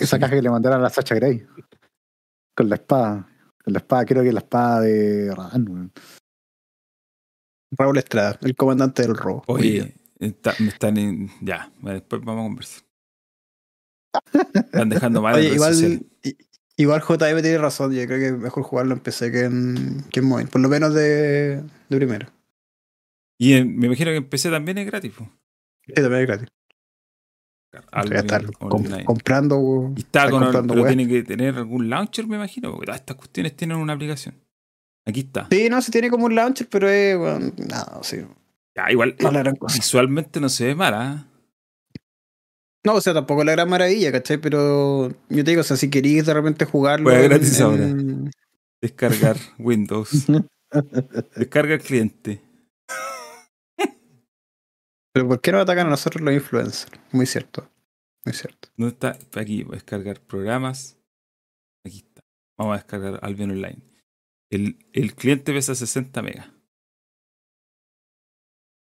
Esa 0.00 0.18
caja 0.18 0.34
que 0.34 0.42
le 0.42 0.50
mandaron 0.50 0.80
a 0.80 0.82
la 0.82 0.90
Sacha 0.90 1.14
Grey. 1.14 1.46
Con 2.56 2.68
la 2.68 2.76
espada. 2.76 3.28
Con 3.62 3.74
la 3.74 3.78
espada, 3.78 4.06
creo 4.06 4.22
que 4.22 4.32
la 4.32 4.40
espada 4.40 4.80
de 4.80 5.34
Raúl 5.34 5.92
Raúl 7.76 7.98
Estrada, 7.98 8.38
el 8.42 8.56
comandante 8.56 9.02
del 9.02 9.14
robo. 9.14 9.44
Oye, 9.46 9.94
me 10.18 10.28
están 10.68 10.96
en, 10.96 11.30
ya, 11.40 11.70
después 11.82 12.22
vamos 12.24 12.40
a 12.40 12.48
conversar. 12.48 12.84
Están 14.54 14.88
dejando 14.88 15.22
mal. 15.22 15.36
Oye, 15.36 15.54
igual, 15.54 16.09
Igual 16.80 17.02
JM 17.02 17.42
tiene 17.42 17.58
razón, 17.58 17.92
yo 17.92 18.06
creo 18.06 18.18
que 18.18 18.26
es 18.28 18.38
mejor 18.38 18.62
jugarlo 18.62 18.94
en 18.94 19.00
PC 19.00 19.30
que 19.30 19.40
en, 19.44 20.02
que 20.10 20.20
en 20.20 20.26
móvil, 20.26 20.48
por 20.48 20.62
lo 20.62 20.68
menos 20.70 20.94
de, 20.94 21.56
de 21.90 21.96
primero. 21.96 22.28
Y 23.38 23.62
me 23.64 23.86
imagino 23.86 24.12
que 24.12 24.16
en 24.16 24.24
PC 24.24 24.50
también 24.50 24.78
es 24.78 24.86
gratis. 24.86 25.12
Sí, 25.14 25.92
también 25.92 26.22
es 26.22 26.26
gratis. 26.26 26.48
comprando. 29.04 29.92
Y 29.94 30.00
está 30.00 30.30
con 30.30 30.50
pero 30.50 30.86
tiene 30.86 31.06
que 31.06 31.22
tener 31.22 31.56
algún 31.56 31.90
launcher, 31.90 32.26
me 32.26 32.36
imagino, 32.36 32.70
porque 32.70 32.86
todas 32.86 33.00
estas 33.00 33.16
cuestiones 33.18 33.54
tienen 33.54 33.76
una 33.76 33.92
aplicación. 33.92 34.36
Aquí 35.04 35.20
está. 35.20 35.48
Sí, 35.50 35.68
no, 35.68 35.82
se 35.82 35.92
tiene 35.92 36.08
como 36.08 36.24
un 36.24 36.34
launcher, 36.34 36.66
pero 36.70 36.88
es, 36.88 37.18
bueno, 37.18 37.52
nada, 37.58 37.98
sí. 38.00 38.24
Ya, 38.74 38.90
igual, 38.90 39.16
visualmente 39.74 40.40
no 40.40 40.48
se 40.48 40.64
ve 40.64 40.74
mala. 40.74 41.26
No, 42.84 42.94
o 42.94 43.00
sea, 43.00 43.12
tampoco 43.12 43.44
la 43.44 43.52
gran 43.52 43.68
maravilla, 43.68 44.10
¿cachai? 44.10 44.38
Pero 44.38 45.10
yo 45.28 45.44
te 45.44 45.50
digo, 45.50 45.60
o 45.60 45.64
sea, 45.64 45.76
si 45.76 45.90
queréis 45.90 46.24
de 46.26 46.34
repente 46.34 46.64
jugarlo. 46.64 47.04
Pues 47.04 47.28
gratis 47.28 47.60
ahora. 47.60 47.88
Descargar 48.80 49.36
Windows. 49.58 50.26
Descarga 51.36 51.74
el 51.74 51.82
cliente. 51.82 52.42
Pero 55.12 55.28
¿por 55.28 55.40
qué 55.40 55.52
no 55.52 55.58
atacan 55.58 55.88
a 55.88 55.90
nosotros 55.90 56.22
los 56.22 56.32
influencers? 56.32 56.92
Muy 57.12 57.26
cierto. 57.26 57.68
Muy 58.24 58.32
cierto. 58.32 58.68
¿Dónde 58.76 58.92
está? 58.94 59.18
Aquí, 59.38 59.64
voy 59.64 59.74
a 59.74 59.76
descargar 59.76 60.20
programas. 60.20 60.96
Aquí 61.84 61.98
está. 61.98 62.22
Vamos 62.56 62.74
a 62.74 62.76
descargar 62.76 63.18
Albion 63.22 63.50
Online. 63.50 63.82
El, 64.50 64.78
el 64.92 65.14
cliente 65.14 65.52
pesa 65.52 65.74
60 65.74 66.22
megas. 66.22 66.48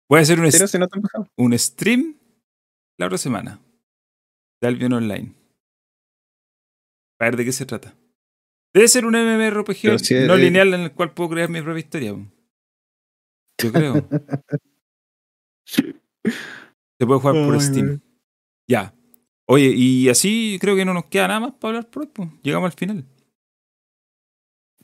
Voy 0.08 0.18
a 0.18 0.22
hacer 0.22 0.38
un, 0.38 0.48
un 1.36 1.58
stream 1.58 2.16
la 2.98 3.06
otra 3.06 3.18
semana 3.18 3.65
de 4.60 4.68
Albion 4.68 4.92
Online. 4.92 5.34
A 7.20 7.24
ver 7.24 7.36
de 7.36 7.44
qué 7.44 7.52
se 7.52 7.66
trata. 7.66 7.94
Debe 8.74 8.88
ser 8.88 9.06
un 9.06 9.14
MMORPG 9.14 10.26
no 10.26 10.36
lineal 10.36 10.74
en 10.74 10.80
el 10.82 10.92
cual 10.92 11.14
puedo 11.14 11.30
crear 11.30 11.48
mi 11.48 11.62
propia 11.62 11.80
historia. 11.80 12.14
Yo 13.62 13.72
creo. 13.72 14.08
Se 16.98 17.06
puede 17.06 17.20
jugar 17.20 17.46
por 17.46 17.60
Steam. 17.60 18.00
Ya. 18.68 18.94
Oye, 19.48 19.72
y 19.74 20.08
así 20.08 20.58
creo 20.60 20.76
que 20.76 20.84
no 20.84 20.92
nos 20.92 21.06
queda 21.06 21.28
nada 21.28 21.40
más 21.40 21.52
para 21.52 21.78
hablar 21.78 21.90
por 21.90 22.02
hoy. 22.02 22.30
Llegamos 22.42 22.72
al 22.72 22.78
final. 22.78 23.06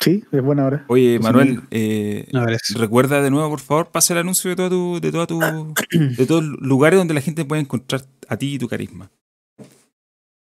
Sí, 0.01 0.25
es 0.33 0.43
buena 0.43 0.67
hora. 0.67 0.85
Oye, 0.89 1.19
Manuel, 1.21 1.61
eh, 1.71 2.29
recuerda 2.75 3.23
de 3.23 3.31
nuevo, 3.31 3.51
por 3.51 3.61
favor, 3.61 3.91
pasa 3.91 4.15
el 4.15 4.21
anuncio 4.21 4.51
de 4.51 4.57
todo 4.57 4.71
tu, 4.71 5.01
de 5.01 5.13
toda 5.13 5.27
tu, 5.27 5.39
de 5.39 6.27
todos 6.27 6.43
los 6.43 6.61
lugares 6.61 6.99
donde 6.99 7.15
la 7.15 7.21
gente 7.21 7.45
puede 7.45 7.63
encontrar 7.63 8.03
a 8.29 8.37
ti 8.37 8.55
y 8.55 8.59
tu 8.59 8.69
carisma. 8.69 9.11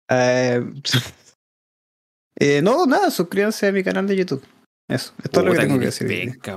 Eh, 0.10 0.66
eh, 2.36 2.62
no, 2.62 2.86
nada, 2.86 3.12
suscríbanse 3.12 3.68
a 3.68 3.72
mi 3.72 3.84
canal 3.84 4.08
de 4.08 4.16
YouTube. 4.16 4.44
Eso, 4.88 5.14
esto 5.24 5.40
es 5.40 5.46
lo 5.46 5.54
que 5.54 5.60
tengo 5.60 5.80
que 5.80 5.86
decir. 5.86 6.40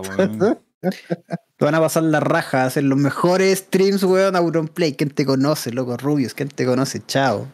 Te 1.56 1.64
van 1.64 1.74
a 1.76 1.80
pasar 1.80 2.02
la 2.02 2.18
raja, 2.18 2.64
hacer 2.64 2.82
los 2.84 2.98
mejores 2.98 3.60
streams, 3.60 4.02
weón, 4.02 4.34
a 4.34 4.42
Play. 4.74 4.94
¿Quién 4.94 5.10
te 5.10 5.24
conoce, 5.24 5.70
loco? 5.70 5.96
Rubius, 5.96 6.34
¿quién 6.34 6.48
te 6.48 6.66
conoce? 6.66 7.00
Chao. 7.06 7.46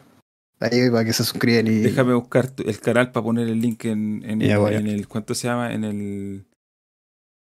Ahí 0.60 0.90
para 0.90 1.04
que 1.04 1.12
se 1.12 1.24
suscriban 1.24 1.66
y. 1.66 1.80
Déjame 1.80 2.14
buscar 2.14 2.50
el 2.64 2.80
canal 2.80 3.12
para 3.12 3.24
poner 3.24 3.48
el 3.48 3.60
link 3.60 3.84
en, 3.84 4.22
en, 4.24 4.42
el, 4.42 5.06
¿Cuánto 5.08 5.34
se 5.34 5.46
llama? 5.46 5.72
En 5.72 5.84
el. 5.84 6.46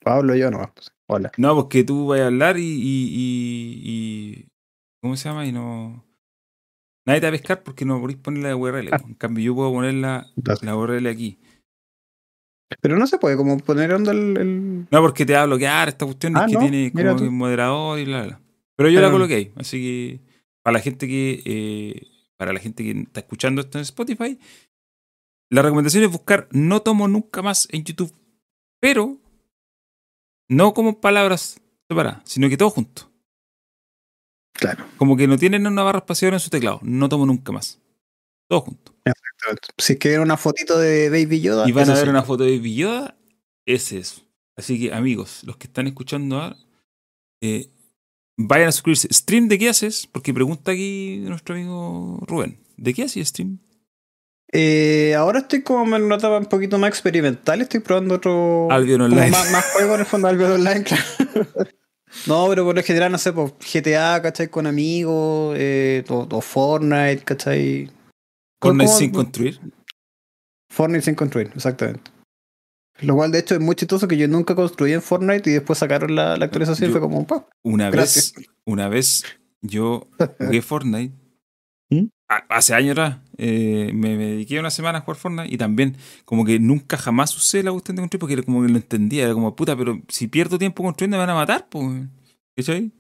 Pablo, 0.03 0.35
yo 0.35 0.49
no. 0.49 0.71
Pues, 0.73 0.91
hola. 1.07 1.31
No, 1.37 1.55
porque 1.55 1.83
tú 1.83 2.07
vas 2.07 2.19
a 2.21 2.27
hablar 2.27 2.57
y, 2.57 2.63
y, 2.63 3.81
y, 3.83 4.47
¿Cómo 5.01 5.15
se 5.15 5.29
llama? 5.29 5.45
Y 5.45 5.51
no. 5.51 6.03
Nadie 7.10 7.22
te 7.22 7.26
va 7.26 7.30
a 7.30 7.31
pescar 7.31 7.64
porque 7.64 7.86
no 7.86 7.99
podéis 7.99 8.19
poner 8.19 8.44
la 8.44 8.56
URL. 8.56 8.88
En 8.94 9.15
cambio, 9.15 9.44
yo 9.44 9.56
puedo 9.56 9.72
poner 9.72 9.95
la, 9.95 10.27
la 10.61 10.76
URL 10.76 11.07
aquí. 11.07 11.40
Pero 12.81 12.99
no 12.99 13.07
se 13.07 13.18
puede 13.18 13.36
como 13.36 13.57
poner 13.57 13.91
onda 13.95 14.11
el, 14.11 14.86
No, 14.91 15.02
porque 15.02 15.26
te 15.26 15.34
va 15.34 15.41
a 15.41 15.45
bloquear 15.48 15.90
esta 15.90 16.06
cuestión 16.06 16.38
ah, 16.38 16.45
que 16.48 16.56
tiene 16.56 16.91
como 16.91 17.15
un 17.15 17.36
moderador 17.36 17.98
y 17.98 18.06
bla, 18.06 18.26
bla. 18.26 18.41
Pero 18.76 18.90
yo 18.90 19.02
la 19.02 19.10
coloqué 19.10 19.34
ahí. 19.34 19.52
Así 19.56 19.81
que 19.81 20.19
para 20.61 20.73
la 20.73 20.81
gente 20.81 21.07
que 21.07 21.41
eh, 21.45 22.07
para 22.38 22.53
la 22.53 22.60
gente 22.60 22.84
que 22.84 22.91
está 22.91 23.22
escuchando 23.22 23.61
esto 23.61 23.80
en 23.80 23.81
Spotify, 23.81 24.38
la 25.49 25.64
recomendación 25.64 26.03
es 26.03 26.11
buscar 26.11 26.48
No 26.52 26.84
tomo 26.84 27.07
nunca 27.07 27.41
más 27.41 27.68
en 27.72 27.86
YouTube. 27.86 28.14
Pero 28.80 29.18
no 30.48 30.76
como 30.76 31.02
palabras 31.02 31.60
separadas, 31.88 32.22
sino 32.26 32.49
que 32.49 32.57
todo 32.57 32.69
junto. 32.69 33.09
Claro. 34.60 34.86
Como 34.98 35.15
que 35.15 35.27
no 35.27 35.38
tienen 35.38 35.65
una 35.65 35.84
barra 35.84 35.99
espacial 35.99 36.34
en 36.34 36.40
su 36.40 36.49
teclado. 36.49 36.80
No 36.84 37.07
tomo 37.07 37.26
nunca 37.26 37.52
más. 37.52 37.80
Todo 38.49 38.61
junto. 38.61 38.94
Si 39.77 39.98
quieren 39.98 40.22
una 40.22 40.38
fotito 40.38 40.77
de 40.77 41.10
Baby 41.10 41.41
Yoda. 41.41 41.68
Y 41.68 41.72
van 41.72 41.90
a 41.90 41.94
ver 41.94 42.10
una 42.10 42.23
foto 42.23 42.44
de 42.44 42.57
Baby 42.57 42.76
Yoda, 42.76 43.15
es 43.65 43.91
eso. 43.91 44.22
Así 44.57 44.80
que, 44.80 44.94
amigos, 44.94 45.44
los 45.45 45.56
que 45.56 45.68
están 45.68 45.88
escuchando 45.88 46.41
ahora, 46.41 46.57
eh, 47.41 47.69
vayan 48.38 48.68
a 48.68 48.72
suscribirse. 48.72 49.07
¿Stream 49.14 49.48
de 49.48 49.57
qué 49.57 49.69
haces? 49.69 50.07
Porque 50.11 50.34
pregunta 50.34 50.72
aquí 50.72 51.19
nuestro 51.22 51.56
amigo 51.56 52.19
Rubén. 52.27 52.60
¿De 52.76 52.94
qué 52.94 53.03
haces 53.03 53.30
stream? 53.30 53.60
Eh, 54.52 55.14
ahora 55.15 55.40
estoy 55.40 55.61
como 55.61 55.95
en 55.95 56.03
una 56.03 56.15
etapa 56.15 56.38
un 56.38 56.48
poquito 56.48 56.77
más 56.77 56.90
experimental. 56.90 57.61
Estoy 57.61 57.80
probando 57.80 58.15
otro. 58.15 58.68
Albion 58.72 59.02
Online. 59.02 59.30
Más, 59.30 59.52
más 59.52 59.65
juego 59.72 59.94
en 59.94 59.99
el 60.02 60.06
fondo, 60.06 60.27
Albion 60.27 60.52
Online, 60.52 60.84
claro. 60.84 61.69
No, 62.27 62.48
pero 62.49 62.65
por 62.65 62.76
lo 62.76 62.84
general, 62.84 63.11
no 63.11 63.18
sé, 63.18 63.34
pues 63.34 63.53
GTA, 63.60 64.22
¿cachai? 64.22 64.49
Con 64.49 64.68
amigos, 64.68 65.56
eh, 65.57 66.03
o, 66.10 66.41
Fortnite, 66.41 67.23
¿cachai? 67.23 67.90
Fortnite 68.61 68.91
sin 68.91 69.11
construir. 69.11 69.60
Fortnite 70.72 71.03
sin 71.03 71.15
construir, 71.15 71.52
exactamente. 71.56 72.11
Lo 73.02 73.15
cual, 73.15 73.31
de 73.31 73.40
hecho, 73.40 73.56
es 73.56 73.61
muy 73.61 73.76
chistoso 73.76 74.07
que 74.07 74.18
yo 74.18 74.27
nunca 74.27 74.56
construí 74.56 74.91
en 74.94 75.02
Fortnite 75.02 75.49
y 75.49 75.53
después 75.53 75.80
sacaron 75.80 76.15
la, 76.15 76.34
actualización 76.34 76.90
y 76.90 76.91
fue 76.91 77.02
como, 77.02 77.26
pa, 77.26 77.48
Una 77.64 77.90
vez, 77.90 78.34
una 78.65 78.90
vez 78.90 79.23
yo 79.61 80.10
jugué 80.40 80.61
Fortnite. 80.61 81.15
¿Mm? 81.90 82.07
Hace 82.27 82.73
años 82.73 82.91
atrás 82.91 83.28
eh, 83.39 83.91
me, 83.93 84.17
dediqué 84.17 84.59
una 84.59 84.69
semana 84.69 84.99
a 84.99 85.01
jugar 85.01 85.17
Fortnite 85.17 85.53
y 85.53 85.57
también 85.57 85.95
como 86.25 86.45
que 86.45 86.59
nunca 86.59 86.97
jamás 86.97 87.35
usé 87.35 87.63
la 87.63 87.71
cuestión 87.71 87.95
de 87.95 88.01
construir 88.01 88.19
porque 88.19 88.43
como 88.43 88.61
que 88.61 88.69
lo 88.69 88.77
entendía. 88.77 89.25
Era 89.25 89.33
como, 89.33 89.55
puta, 89.55 89.75
pero 89.77 90.01
si 90.07 90.27
pierdo 90.27 90.57
tiempo 90.57 90.83
construyendo 90.83 91.17
me 91.17 91.21
van 91.21 91.29
a 91.29 91.35
matar, 91.35 91.67
pues. 91.69 92.07
¿Cachai? 92.55 92.91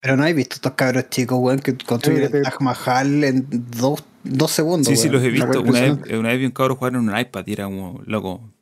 Pero 0.00 0.16
no 0.16 0.26
he 0.26 0.32
visto 0.32 0.56
estos 0.56 0.72
cabros 0.72 1.08
chicos, 1.10 1.38
weón, 1.40 1.60
que 1.60 1.76
construyen 1.76 2.24
el 2.24 2.42
Taj 2.42 2.60
Mahal 2.60 3.22
en 3.22 3.46
dos, 3.78 4.04
dos 4.24 4.50
segundos. 4.50 4.88
Sí, 4.88 4.96
sí, 4.96 5.08
los 5.08 5.22
he 5.22 5.28
visto. 5.28 5.62
Una 5.62 5.80
vez, 5.80 5.92
una 6.10 6.28
vez 6.30 6.38
vi 6.40 6.46
un 6.46 6.50
cabro 6.52 6.74
jugar 6.74 6.94
en 6.94 7.08
un 7.08 7.16
iPad 7.16 7.46
y 7.46 7.52
era 7.52 7.64
como, 7.66 8.02
loco. 8.04 8.52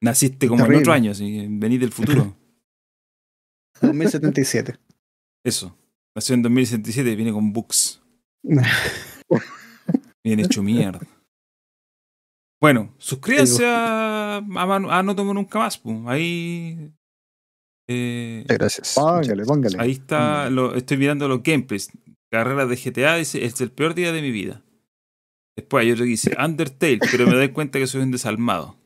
Naciste 0.00 0.48
como 0.48 0.64
en 0.64 0.74
otro 0.76 0.92
año, 0.92 1.10
así, 1.10 1.46
venís 1.48 1.78
del 1.78 1.92
futuro. 1.92 2.34
2077. 3.82 4.78
Eso. 5.44 5.76
Nació 6.14 6.34
en 6.34 6.42
2077 6.42 7.10
y 7.10 7.16
viene 7.16 7.32
con 7.32 7.52
bugs. 7.52 8.00
Viene 10.24 10.42
hecho 10.42 10.62
mierda. 10.62 11.00
Bueno, 12.60 12.94
suscríbanse 12.98 13.66
a, 13.66 14.36
a, 14.36 15.02
No 15.02 15.16
Tomo 15.16 15.34
Nunca 15.34 15.58
Más. 15.58 15.82
Ahí 16.06 16.92
eh, 17.88 18.44
Gracias. 18.48 18.94
Póngale, 18.94 19.44
póngale. 19.44 19.76
Ahí 19.78 19.92
está, 19.92 20.48
lo, 20.50 20.74
estoy 20.74 20.96
mirando 20.96 21.28
los 21.28 21.42
gameplays. 21.42 21.90
Carrera 22.30 22.66
de 22.66 22.76
GTA 22.76 23.16
dice, 23.16 23.44
es 23.44 23.60
el 23.60 23.70
peor 23.70 23.94
día 23.94 24.12
de 24.12 24.22
mi 24.22 24.30
vida. 24.30 24.62
Después 25.56 25.82
hay 25.82 25.92
otro 25.92 26.04
que 26.04 26.10
dice, 26.10 26.34
Undertale, 26.42 27.00
pero 27.10 27.26
me 27.26 27.34
doy 27.34 27.50
cuenta 27.50 27.78
que 27.78 27.86
soy 27.86 28.02
un 28.02 28.10
desalmado. 28.10 28.78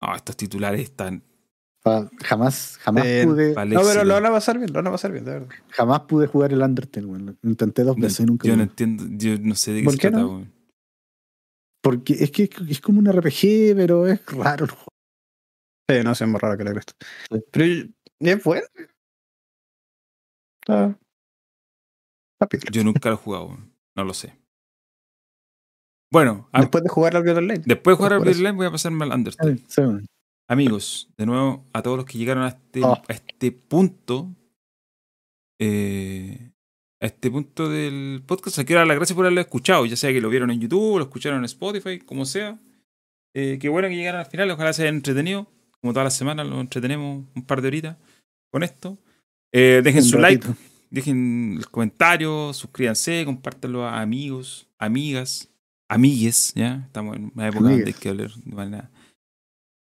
Ah, 0.00 0.14
estos 0.16 0.36
titulares 0.36 0.80
están... 0.80 1.22
Jamás, 2.24 2.78
jamás 2.78 3.04
pude... 3.24 3.54
No, 3.54 3.82
pero 3.82 4.02
lo 4.02 4.14
van 4.14 4.26
a 4.26 4.30
pasar 4.30 4.58
bien, 4.58 4.72
lo 4.72 4.78
van 4.78 4.88
a 4.88 4.90
pasar 4.90 5.12
bien, 5.12 5.24
de 5.24 5.32
verdad. 5.32 5.48
Jamás 5.68 6.00
pude 6.00 6.26
jugar 6.26 6.52
el 6.52 6.62
Undertale, 6.62 7.06
bueno. 7.06 7.36
Intenté 7.42 7.84
dos 7.84 7.96
veces 7.96 8.20
y 8.20 8.24
nunca... 8.24 8.48
Yo 8.48 8.56
no 8.56 8.64
entiendo, 8.64 9.04
yo 9.10 9.38
no 9.38 9.54
sé 9.54 9.72
de 9.72 9.82
qué, 9.84 9.90
se 9.90 9.98
trata, 9.98 10.18
no? 10.18 10.46
Porque 11.86 12.14
es 12.14 12.32
que 12.32 12.50
es 12.68 12.80
como 12.80 12.98
un 12.98 13.06
RPG, 13.06 13.76
pero 13.76 14.08
es 14.08 14.26
raro. 14.26 14.66
Sí, 15.88 16.02
no, 16.02 16.16
sé, 16.16 16.26
más 16.26 16.42
raro 16.42 16.58
que 16.58 16.64
la 16.64 16.72
cresta. 16.72 16.94
Pero 17.52 17.88
es 18.18 18.42
bueno. 18.42 18.66
Está. 20.60 20.98
Yo 22.72 22.82
nunca 22.82 23.08
lo 23.08 23.14
he 23.14 23.18
jugado, 23.18 23.56
no 23.96 24.04
lo 24.04 24.12
sé. 24.14 24.36
Bueno, 26.12 26.50
después 26.52 26.82
de 26.82 26.90
jugar 26.90 27.14
al 27.14 27.22
Video 27.22 27.38
Online. 27.38 27.62
Después 27.64 27.92
de 27.92 27.96
jugar 27.98 28.14
al 28.14 28.22
Video 28.22 28.36
Online 28.36 28.56
voy 28.56 28.66
a 28.66 28.72
pasarme 28.72 29.04
al 29.04 29.12
Undertale. 29.12 29.62
Amigos, 30.48 31.08
de 31.16 31.26
nuevo, 31.26 31.66
a 31.72 31.82
todos 31.82 31.98
los 31.98 32.06
que 32.06 32.18
llegaron 32.18 32.42
a 32.42 32.48
este, 32.48 32.82
oh. 32.82 32.94
a 32.94 33.12
este 33.12 33.52
punto, 33.52 34.34
eh, 35.60 36.50
a 37.00 37.06
este 37.06 37.30
punto 37.30 37.68
del 37.68 38.22
podcast, 38.26 38.56
quiero 38.62 38.80
dar 38.80 38.86
las 38.86 38.96
gracias 38.96 39.14
por 39.14 39.26
haberlo 39.26 39.40
escuchado, 39.40 39.84
ya 39.86 39.96
sea 39.96 40.12
que 40.12 40.20
lo 40.20 40.30
vieron 40.30 40.50
en 40.50 40.60
YouTube, 40.60 40.98
lo 40.98 41.04
escucharon 41.04 41.40
en 41.40 41.44
Spotify, 41.44 41.98
como 41.98 42.24
sea. 42.24 42.58
Eh, 43.34 43.58
qué 43.60 43.68
bueno 43.68 43.88
que 43.88 43.96
llegaron 43.96 44.20
al 44.20 44.26
final, 44.26 44.50
ojalá 44.50 44.72
se 44.72 44.82
hayan 44.82 44.96
entretenido 44.96 45.46
como 45.80 45.92
todas 45.92 46.06
las 46.06 46.16
semanas, 46.16 46.46
lo 46.46 46.60
entretenemos 46.60 47.24
un 47.34 47.44
par 47.44 47.60
de 47.60 47.68
horitas 47.68 47.96
con 48.50 48.62
esto. 48.62 48.98
Eh, 49.52 49.82
dejen 49.84 50.02
su 50.02 50.18
like, 50.18 50.46
dejen 50.90 51.56
el 51.58 51.68
comentario, 51.68 52.52
suscríbanse, 52.54 53.24
compártanlo 53.24 53.84
a 53.84 54.00
amigos, 54.00 54.68
amigas, 54.78 55.50
amigues, 55.88 56.52
¿ya? 56.54 56.82
Estamos 56.86 57.16
en 57.16 57.30
una 57.34 57.48
época 57.48 57.68
donde 57.68 57.86
hay 57.86 57.92
que 57.92 58.08
hablar 58.08 58.30
de 58.30 58.54
manera... 58.54 58.90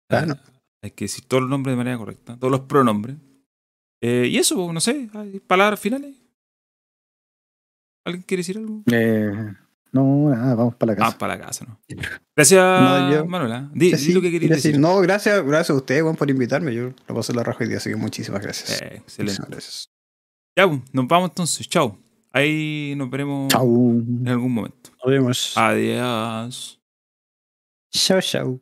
Ah, 0.09 0.37
hay 0.83 0.91
que 0.91 1.05
decir 1.05 1.25
todos 1.25 1.41
los 1.41 1.49
nombres 1.49 1.73
de 1.73 1.77
manera 1.77 1.97
correcta, 1.97 2.37
todos 2.37 2.51
los 2.51 2.61
pronombres. 2.61 3.15
Eh, 4.01 4.27
y 4.31 4.37
eso, 4.37 4.71
no 4.73 4.79
sé, 4.79 5.09
¿hay 5.13 5.39
palabras 5.39 5.79
finales? 5.79 6.20
¿Alguien 8.03 8.23
quiere 8.23 8.39
decir 8.41 8.57
algo? 8.57 8.83
Eh, 8.91 9.53
no, 9.91 10.29
nada, 10.29 10.55
vamos 10.55 10.75
para 10.75 10.93
la 10.93 10.95
casa. 10.95 11.05
Vamos 11.05 11.15
para 11.15 11.35
la 11.35 11.45
casa, 11.45 11.65
¿no? 11.65 11.79
Gracias, 12.35 12.61
Manuela. 13.27 13.69
Di, 13.73 13.91
lo 14.13 14.21
que 14.21 14.31
querías 14.31 14.51
decir. 14.51 14.79
No, 14.79 14.99
gracias, 15.01 15.43
gracias 15.45 15.71
a 15.71 15.73
ustedes, 15.73 16.03
por 16.15 16.29
invitarme. 16.29 16.73
Yo 16.73 16.93
lo 17.07 17.15
pasé 17.15 17.33
la 17.33 17.43
raja 17.43 17.59
hoy 17.61 17.67
día, 17.67 17.77
así 17.77 17.89
que 17.89 17.95
muchísimas 17.95 18.41
gracias. 18.41 18.81
Eh, 18.81 18.97
excelente. 18.97 19.41
gracias. 19.47 19.91
Ya, 20.55 20.67
pues, 20.67 20.81
nos 20.93 21.07
vamos 21.07 21.29
entonces. 21.29 21.67
Chao. 21.67 21.97
Ahí 22.33 22.93
nos 22.95 23.09
veremos 23.09 23.53
en 23.53 24.27
algún 24.27 24.53
momento. 24.53 24.91
Nos 25.03 25.11
vemos. 25.11 25.57
Adiós. 25.57 26.81
Chao, 27.91 28.21
chao. 28.21 28.61